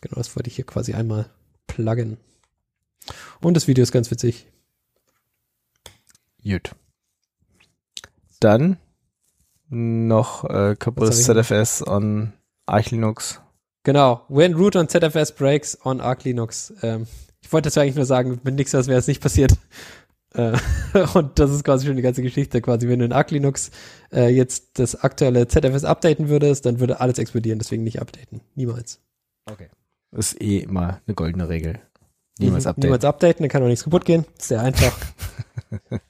Genau, 0.02 0.16
das 0.16 0.36
wollte 0.36 0.50
ich 0.50 0.56
hier 0.56 0.66
quasi 0.66 0.94
einmal 0.94 1.30
pluggen. 1.68 2.18
Und 3.40 3.56
das 3.56 3.68
Video 3.68 3.84
ist 3.84 3.92
ganz 3.92 4.12
witzig. 4.12 4.48
Gut. 6.44 6.76
Dann 8.40 8.78
noch 9.70 10.44
äh, 10.50 10.76
kaputtes 10.78 11.24
ZFS 11.24 11.86
on 11.88 12.34
Arch 12.66 12.92
Linux. 12.92 13.40
Genau. 13.84 14.26
When 14.28 14.56
root 14.56 14.76
on 14.76 14.90
ZFS 14.90 15.32
breaks 15.32 15.78
on 15.86 16.02
Arch 16.02 16.24
Linux. 16.24 16.74
Ähm, 16.82 17.08
ich 17.42 17.52
wollte 17.52 17.68
das 17.68 17.78
eigentlich 17.78 17.96
nur 17.96 18.06
sagen, 18.06 18.40
wenn 18.44 18.56
nichts 18.56 18.74
was 18.74 18.88
wäre 18.88 19.00
es 19.00 19.08
nicht 19.08 19.22
passiert. 19.22 19.54
Äh, 20.34 20.58
und 21.14 21.40
das 21.40 21.52
ist 21.52 21.66
quasi 21.66 21.86
schon 21.86 21.98
die 21.98 22.02
ganze 22.02 22.22
Geschichte 22.22 22.62
quasi. 22.62 22.88
Wenn 22.88 23.00
du 23.00 23.06
in 23.06 23.12
Arch 23.12 23.32
Linux 23.32 23.70
äh, 24.14 24.30
jetzt 24.30 24.80
das 24.80 24.96
aktuelle 24.96 25.46
ZFS 25.50 25.84
updaten 25.84 26.30
würdest, 26.30 26.66
dann 26.66 26.80
würde 26.80 27.02
alles 27.02 27.18
explodieren, 27.18 27.60
deswegen 27.60 27.84
nicht 27.84 28.00
updaten. 28.02 28.40
Niemals. 28.56 29.02
Okay. 29.52 29.68
Das 30.12 30.34
ist 30.34 30.42
eh 30.42 30.60
immer 30.60 31.02
eine 31.06 31.16
goldene 31.16 31.50
Regel. 31.50 31.80
Niemals 32.38 32.66
mhm, 32.66 32.70
updaten. 32.70 32.88
Niemals 32.88 33.06
updaten, 33.06 33.44
dann 33.44 33.50
kann 33.50 33.64
auch 33.64 33.68
nichts 33.68 33.84
kaputt 33.84 34.06
gehen. 34.06 34.26
ist 34.38 34.48
sehr 34.48 34.62
einfach. 34.62 34.98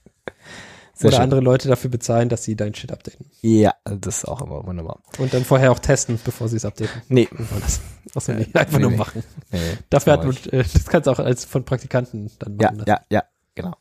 Sehr 1.01 1.07
Oder 1.07 1.17
schön. 1.17 1.23
andere 1.23 1.41
Leute 1.41 1.67
dafür 1.67 1.89
bezahlen, 1.89 2.29
dass 2.29 2.43
sie 2.43 2.55
dein 2.55 2.75
Shit 2.75 2.91
updaten. 2.91 3.25
Ja, 3.41 3.73
das 3.85 4.19
ist 4.19 4.25
auch 4.25 4.39
immer 4.39 4.63
wunderbar. 4.67 5.01
Und 5.17 5.33
dann 5.33 5.43
vorher 5.43 5.71
auch 5.71 5.79
testen, 5.79 6.19
bevor 6.23 6.47
sie 6.47 6.57
es 6.57 6.65
updaten. 6.65 7.01
Nee. 7.09 7.27
Das, 7.59 7.81
also 8.13 8.33
nee, 8.33 8.47
einfach 8.53 8.77
nee, 8.77 8.83
nur 8.83 8.91
machen. 8.91 9.23
Nee, 9.51 9.59
dafür 9.89 10.13
hat 10.13 10.25
man, 10.25 10.35
äh, 10.51 10.63
das 10.71 10.85
kannst 10.85 11.07
du 11.07 11.11
auch 11.11 11.17
als 11.17 11.43
von 11.43 11.65
Praktikanten 11.65 12.29
dann 12.37 12.55
machen. 12.55 12.83
Ja, 12.85 12.93
ja, 12.93 13.01
ja. 13.09 13.23
genau. 13.55 13.73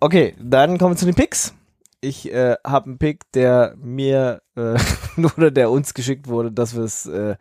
Okay, 0.00 0.34
dann 0.40 0.78
kommen 0.78 0.94
wir 0.94 0.98
zu 0.98 1.04
den 1.04 1.14
Picks. 1.14 1.52
Ich 2.00 2.32
äh, 2.32 2.56
habe 2.64 2.86
einen 2.86 2.98
Pick, 2.98 3.30
der 3.32 3.74
mir 3.76 4.40
äh, 4.56 4.78
oder 5.36 5.50
der 5.50 5.70
uns 5.70 5.92
geschickt 5.92 6.28
wurde, 6.28 6.50
dass 6.50 6.74
wir 6.74 6.82
es 6.82 7.04
äh, 7.04 7.36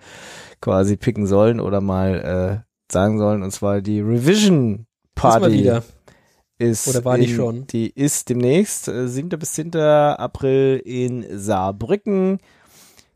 quasi 0.61 0.95
picken 0.95 1.27
sollen 1.27 1.59
oder 1.59 1.81
mal 1.81 2.63
äh, 2.63 2.71
sagen 2.91 3.17
sollen. 3.17 3.43
Und 3.43 3.51
zwar 3.51 3.81
die 3.81 3.99
Revision 3.99 4.85
Party. 5.15 5.69
Ist 6.57 6.87
oder 6.87 7.03
war 7.03 7.17
in, 7.17 7.23
die 7.23 7.33
schon? 7.33 7.67
Die 7.67 7.89
ist 7.89 8.29
demnächst, 8.29 8.87
äh, 8.87 9.07
7. 9.07 9.27
bis 9.29 9.53
10. 9.53 9.75
April 9.75 10.79
in 10.85 11.25
Saarbrücken. 11.31 12.37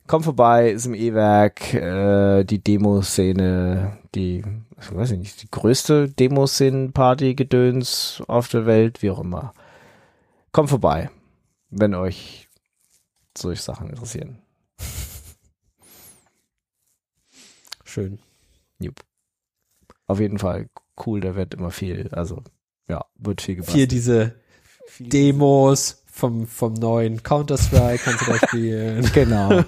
Kommt 0.07 0.25
vorbei, 0.25 0.71
ist 0.71 0.87
im 0.87 0.95
E-Werk, 0.95 1.73
äh, 1.73 2.43
die 2.43 2.63
Demoszene, 2.63 3.97
die, 4.13 4.43
ich 4.79 4.95
weiß 4.95 5.11
nicht, 5.11 5.41
die 5.41 5.49
größte 5.49 6.09
Demoszenen-Party-Gedöns 6.09 8.23
auf 8.27 8.47
der 8.47 8.65
Welt, 8.65 9.01
wie 9.01 9.11
auch 9.11 9.19
immer. 9.19 9.53
Kommt 10.51 10.69
vorbei, 10.69 11.09
wenn 11.69 11.95
euch 11.95 12.49
solche 13.35 13.61
Sachen 13.61 13.89
interessieren. 13.89 14.39
Schön. 17.95 18.19
Jupp. 18.77 19.05
Auf 20.05 20.19
jeden 20.19 20.37
Fall 20.37 20.67
cool, 21.05 21.21
da 21.21 21.35
wird 21.35 21.53
immer 21.53 21.71
viel, 21.71 22.09
also 22.11 22.43
ja, 22.89 23.05
wird 23.15 23.41
viel 23.41 23.55
gebastelt. 23.55 23.77
Viel 23.77 23.87
diese 23.87 24.35
viel 24.85 25.07
Demos 25.07 26.03
vom, 26.11 26.45
vom 26.45 26.73
neuen 26.73 27.23
Counter-Strike 27.23 28.03
kannst 28.03 28.27
du 28.27 28.31
da 28.33 28.47
spielen. 28.47 29.09
genau. 29.13 29.63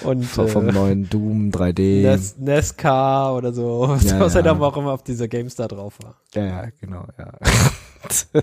Und 0.00 0.24
vom, 0.24 0.48
vom 0.48 0.70
äh, 0.70 0.72
neuen 0.72 1.10
Doom 1.10 1.50
3D. 1.50 2.00
Nes 2.00 2.38
Nesca 2.38 3.36
oder 3.36 3.52
so, 3.52 3.80
was 3.88 4.04
Ja, 4.04 4.20
was 4.20 4.34
halt 4.34 4.46
ja. 4.46 4.58
auch 4.58 4.76
immer 4.78 4.92
auf 4.92 5.02
dieser 5.02 5.28
GameStar 5.28 5.68
drauf 5.68 5.98
war. 6.02 6.16
Ja, 6.32 6.46
ja, 6.46 6.68
genau, 6.80 7.06
ja. 7.18 7.30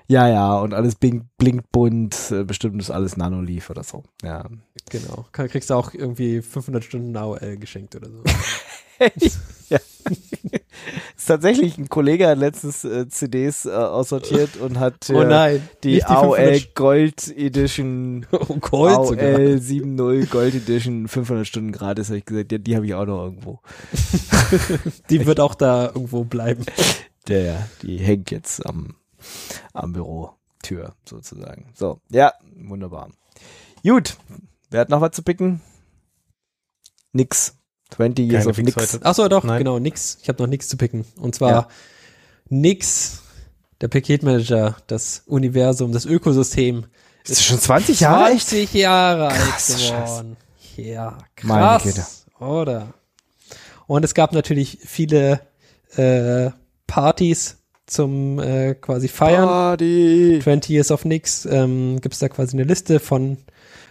ja, 0.09 0.27
ja, 0.27 0.57
und 0.57 0.73
alles 0.73 0.95
blinkt, 0.95 1.37
blinkt 1.37 1.71
bunt, 1.71 2.31
äh, 2.31 2.43
bestimmt 2.43 2.81
ist 2.81 2.89
alles 2.89 3.15
Nanolief 3.15 3.69
oder 3.69 3.83
so. 3.83 4.03
Ja. 4.23 4.49
Genau. 4.89 5.27
Kriegst 5.31 5.69
du 5.69 5.75
auch 5.75 5.93
irgendwie 5.93 6.41
500 6.41 6.83
Stunden 6.83 7.15
AOL 7.15 7.57
geschenkt 7.57 7.95
oder 7.95 8.09
so. 8.09 8.23
ja. 9.69 9.77
ist 11.15 11.27
tatsächlich 11.27 11.77
ein 11.77 11.89
Kollege 11.89 12.27
hat 12.27 12.39
letztens 12.39 12.83
äh, 12.85 13.07
CDs 13.07 13.65
äh, 13.65 13.69
aussortiert 13.69 14.57
und 14.57 14.79
hat 14.79 15.11
oh 15.13 15.21
äh, 15.21 15.25
nein. 15.25 15.69
die, 15.83 16.03
AOL 16.03 16.37
500 16.37 16.75
Gold 16.75 17.37
Edition 17.37 18.25
Oh, 18.31 18.55
Gold 18.55 19.07
sogar. 19.09 19.35
AOL 19.35 19.57
7.0 19.57 20.25
Gold 20.31 20.55
Edition 20.55 21.07
500 21.07 21.45
Stunden 21.45 21.71
gratis, 21.71 22.07
habe 22.07 22.17
ich 22.17 22.25
gesagt, 22.25 22.51
ja, 22.51 22.57
die 22.57 22.75
habe 22.75 22.87
ich 22.87 22.95
auch 22.95 23.05
noch 23.05 23.25
irgendwo. 23.25 23.59
Die 25.11 25.25
wird 25.27 25.39
auch 25.39 25.53
da 25.53 25.85
irgendwo 25.85 26.23
bleiben. 26.23 26.65
Der, 27.27 27.41
ja, 27.43 27.67
die 27.83 27.97
hängt 27.97 28.31
jetzt 28.31 28.65
am, 28.65 28.95
am 29.73 29.93
Bürotür 29.93 30.95
sozusagen. 31.07 31.71
So, 31.75 32.01
ja, 32.09 32.33
wunderbar. 32.55 33.09
Gut, 33.83 34.17
wer 34.69 34.81
hat 34.81 34.89
noch 34.89 35.01
was 35.01 35.11
zu 35.11 35.23
picken? 35.23 35.61
Nix. 37.11 37.55
20 37.91 38.29
Years 38.29 38.43
Keine 38.43 38.51
of 38.51 38.57
Nix. 38.57 38.75
heute. 38.75 38.99
Ach 39.03 39.15
so, 39.15 39.27
doch, 39.27 39.43
Nein. 39.43 39.57
genau, 39.59 39.79
nix. 39.79 40.19
Ich 40.21 40.29
habe 40.29 40.43
noch 40.43 40.49
nix 40.49 40.67
zu 40.67 40.77
picken. 40.77 41.05
Und 41.17 41.33
zwar 41.33 41.49
Ja. 41.51 41.67
nix, 42.49 43.23
der 43.81 43.87
Paketmanager, 43.87 44.75
das 44.87 45.23
Universum, 45.25 45.91
das 45.91 46.05
Ökosystem. 46.05 46.85
Ist 47.23 47.31
das 47.31 47.43
schon 47.43 47.59
20 47.59 47.99
Jahre 48.01 48.25
alt? 48.25 48.41
20 48.41 48.73
Jahre 48.73 49.29
Krass, 49.29 49.71
alt 49.71 49.79
Scheiße. 49.81 49.93
geworden. 50.03 50.37
Ja, 50.75 51.17
Meine 51.41 51.79
krass. 51.79 52.25
Oder? 52.39 52.93
Und 53.87 54.05
es 54.05 54.13
gab 54.13 54.33
natürlich 54.33 54.77
viele 54.85 55.41
äh, 55.95 56.51
Partys 56.85 57.57
zum 57.89 58.39
äh, 58.39 58.75
quasi 58.75 59.07
Feiern. 59.07 59.45
Party. 59.45 60.39
20 60.41 60.69
Years 60.69 60.91
of 60.91 61.05
Nix 61.05 61.45
ähm, 61.45 61.99
gibt 62.01 62.13
es 62.13 62.19
da 62.19 62.29
quasi 62.29 62.55
eine 62.55 62.63
Liste 62.63 62.99
von, 62.99 63.37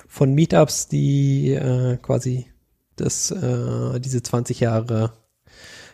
von 0.07 0.35
Meetups, 0.35 0.89
die 0.89 1.53
äh, 1.53 1.97
quasi 1.99 2.47
das, 2.97 3.31
äh, 3.31 4.01
diese 4.01 4.23
20 4.23 4.61
Jahre 4.61 5.13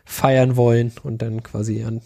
feiern 0.04 0.56
wollen 0.56 0.92
und 1.02 1.22
dann 1.22 1.42
quasi 1.42 1.82
an, 1.82 2.02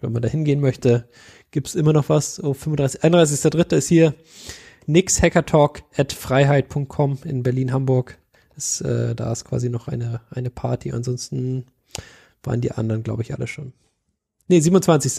wenn 0.00 0.12
man 0.12 0.22
da 0.22 0.28
hingehen 0.28 0.60
möchte, 0.60 1.08
gibt 1.50 1.68
es 1.68 1.74
immer 1.74 1.92
noch 1.92 2.08
was. 2.08 2.42
Oh, 2.42 2.52
35, 2.52 3.02
31.3. 3.02 3.76
ist 3.76 3.88
hier 3.88 4.14
Nix 4.86 5.22
Hackertalk 5.22 5.82
at 5.96 6.12
freiheit.com 6.12 7.18
in 7.24 7.42
Berlin-Hamburg. 7.42 8.18
Ist, 8.56 8.82
äh, 8.82 9.14
da 9.14 9.32
ist 9.32 9.44
quasi 9.44 9.68
noch 9.68 9.88
eine, 9.88 10.20
eine 10.30 10.50
Party. 10.50 10.92
Ansonsten 10.92 11.66
waren 12.42 12.60
die 12.60 12.72
anderen, 12.72 13.02
glaube 13.02 13.22
ich, 13.22 13.34
alle 13.34 13.46
schon. 13.46 13.72
Nee, 14.48 14.60
27. 14.60 15.12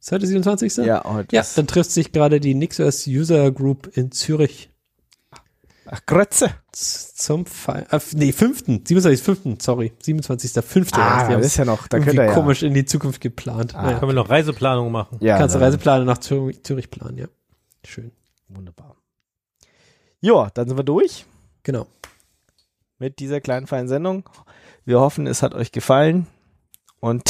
Ist 0.00 0.12
heute 0.12 0.26
27.? 0.26 0.76
Ja, 0.86 1.02
heute 1.04 1.34
Ja, 1.34 1.44
dann 1.56 1.66
trifft 1.66 1.90
sich 1.90 2.12
gerade 2.12 2.40
die 2.40 2.54
Nixers 2.54 3.06
User 3.06 3.50
Group 3.50 3.90
in 3.96 4.12
Zürich 4.12 4.70
Ach, 5.90 6.04
Grötze. 6.06 6.50
zum 6.72 7.46
Feiern. 7.46 7.86
Äh, 7.90 7.98
nee, 8.12 8.32
5. 8.32 8.62
27.5. 8.62 9.62
Sorry, 9.62 9.92
27.5. 10.02 10.90
Ah, 10.92 11.28
Wir 11.28 11.34
haben 11.34 11.42
das 11.42 11.46
ist 11.46 11.56
ja 11.56 11.64
noch, 11.64 11.88
da 11.88 11.98
könnt 11.98 12.14
ihr 12.18 12.24
ja. 12.26 12.34
komisch 12.34 12.62
in 12.62 12.74
die 12.74 12.84
Zukunft 12.84 13.20
geplant. 13.20 13.74
Ah, 13.74 13.82
naja, 13.82 13.98
Können 13.98 14.10
wir 14.10 14.14
noch 14.14 14.28
Reiseplanung 14.28 14.92
machen? 14.92 15.16
Ja, 15.20 15.38
kannst 15.38 15.54
du 15.54 15.60
Reisepläne 15.60 16.04
nach 16.04 16.18
Zürich, 16.18 16.62
Zürich 16.62 16.90
planen, 16.90 17.16
ja. 17.18 17.26
Schön. 17.84 18.12
Wunderbar. 18.48 18.96
Ja, 20.20 20.50
dann 20.54 20.68
sind 20.68 20.76
wir 20.76 20.84
durch 20.84 21.24
Genau. 21.62 21.86
mit 22.98 23.18
dieser 23.18 23.40
kleinen 23.40 23.66
feinen 23.66 23.88
Sendung. 23.88 24.28
Wir 24.84 25.00
hoffen, 25.00 25.26
es 25.26 25.42
hat 25.42 25.54
euch 25.54 25.72
gefallen 25.72 26.26
und 27.00 27.22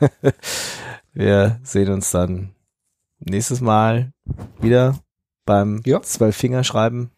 wir 1.12 1.60
sehen 1.62 1.92
uns 1.92 2.10
dann 2.10 2.50
nächstes 3.18 3.60
Mal 3.60 4.12
wieder 4.60 4.98
beim 5.44 5.80
Ja. 5.84 6.02
Zwölffingerschreiben. 6.02 7.10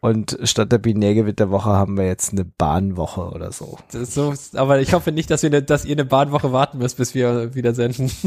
Und 0.00 0.38
statt 0.44 0.70
der 0.70 0.78
Binärgewitterwoche 0.78 1.70
haben 1.70 1.96
wir 1.96 2.06
jetzt 2.06 2.32
eine 2.32 2.44
Bahnwoche 2.44 3.30
oder 3.30 3.50
so. 3.50 3.78
So, 3.90 4.32
aber 4.54 4.80
ich 4.80 4.92
hoffe 4.92 5.10
nicht, 5.10 5.28
dass, 5.30 5.42
wir 5.42 5.50
ne, 5.50 5.62
dass 5.62 5.84
ihr 5.84 5.96
eine 5.96 6.04
Bahnwoche 6.04 6.52
warten 6.52 6.78
müsst, 6.78 6.98
bis 6.98 7.14
wir 7.14 7.54
wieder 7.54 7.74
senden. 7.74 8.10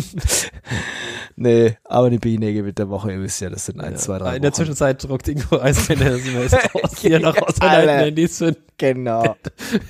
Nee, 1.44 1.76
aber 1.86 2.08
eine 2.08 2.20
Binärgewitterwoche, 2.20 3.12
ihr 3.14 3.22
wisst 3.22 3.42
ja, 3.42 3.50
das 3.50 3.66
sind 3.66 3.80
ein, 3.82 3.98
zwei, 3.98 4.20
drei 4.20 4.36
In 4.36 4.42
der 4.44 4.52
Wochen. 4.52 4.58
Zwischenzeit 4.58 5.04
druckt 5.04 5.28
Ingo 5.28 5.60
Eisbänder 5.60 6.12
SMS 6.12 6.54
aus, 6.74 6.92
die 7.02 7.12
er 7.12 7.20
noch 7.20 7.36
aus 7.42 7.56
seinen 7.56 7.90
Handys 7.90 8.38
findet. 8.38 8.60
Genau. 8.78 9.36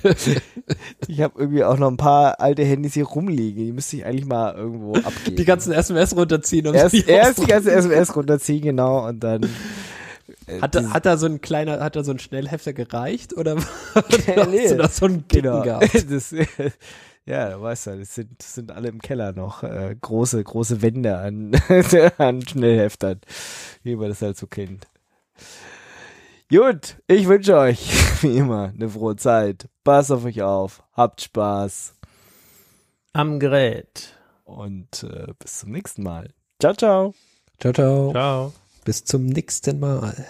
ich 1.08 1.20
habe 1.20 1.38
irgendwie 1.38 1.64
auch 1.64 1.78
noch 1.78 1.90
ein 1.90 1.96
paar 1.96 2.40
alte 2.40 2.64
Handys 2.64 2.94
hier 2.94 3.04
rumliegen. 3.04 3.64
Die 3.66 3.72
müsste 3.72 3.96
ich 3.96 4.04
eigentlich 4.06 4.26
mal 4.26 4.54
irgendwo 4.54 4.94
abgeben. 4.94 5.36
Die 5.36 5.44
ganzen 5.44 5.72
SMS 5.72 6.16
runterziehen. 6.16 6.66
Um 6.66 6.74
erst, 6.74 6.94
erst 6.94 7.06
die 7.08 7.12
auszudrucken. 7.20 7.48
ganze 7.50 7.72
SMS 7.72 8.16
runterziehen, 8.16 8.62
genau, 8.62 9.06
und 9.08 9.20
dann. 9.20 9.42
äh, 10.46 10.60
Hat, 10.60 10.74
da- 10.74 10.90
hat 10.90 11.06
da 11.06 11.16
so 11.16 11.26
ein 11.26 11.40
kleiner, 11.40 11.80
hat 11.80 11.96
da 11.96 12.04
so 12.04 12.12
ein 12.12 12.18
Schnellhefter 12.18 12.72
gereicht 12.72 13.36
oder 13.36 13.56
hast 13.94 14.26
Nee. 14.50 14.68
du 14.68 14.76
da 14.76 14.88
so 14.88 15.06
einen 15.06 15.26
Dicken 15.28 15.42
genau. 15.42 15.62
gehabt? 15.62 16.10
Das, 16.10 16.34
ja, 17.26 17.50
du 17.50 17.62
weißt 17.62 17.86
ja, 17.86 17.96
das 17.96 18.14
sind, 18.14 18.38
das 18.38 18.54
sind 18.54 18.72
alle 18.72 18.88
im 18.88 19.00
Keller 19.00 19.32
noch 19.32 19.62
äh, 19.62 19.94
große, 20.00 20.42
große 20.42 20.82
Wände 20.82 21.18
an, 21.18 21.52
an 22.18 22.46
Schnellheftern, 22.46 23.20
wie 23.82 23.96
man 23.96 24.08
das 24.08 24.22
halt 24.22 24.36
so 24.36 24.46
kennt. 24.46 24.86
Gut, 26.50 26.96
ich 27.06 27.26
wünsche 27.28 27.56
euch, 27.56 27.90
wie 28.22 28.36
immer, 28.36 28.72
eine 28.74 28.88
frohe 28.88 29.16
Zeit. 29.16 29.68
Pass 29.84 30.10
auf 30.10 30.24
euch 30.24 30.42
auf, 30.42 30.82
habt 30.92 31.22
Spaß 31.22 31.94
Am 33.14 33.40
Gerät. 33.40 34.18
und 34.44 35.02
äh, 35.04 35.32
bis 35.38 35.60
zum 35.60 35.70
nächsten 35.70 36.02
Mal. 36.02 36.28
Ciao, 36.60 36.74
ciao. 36.74 37.14
Ciao, 37.58 37.72
ciao. 37.72 38.10
Ciao. 38.10 38.52
Bis 38.84 39.04
zum 39.04 39.26
nächsten 39.26 39.80
Mal. 39.80 40.26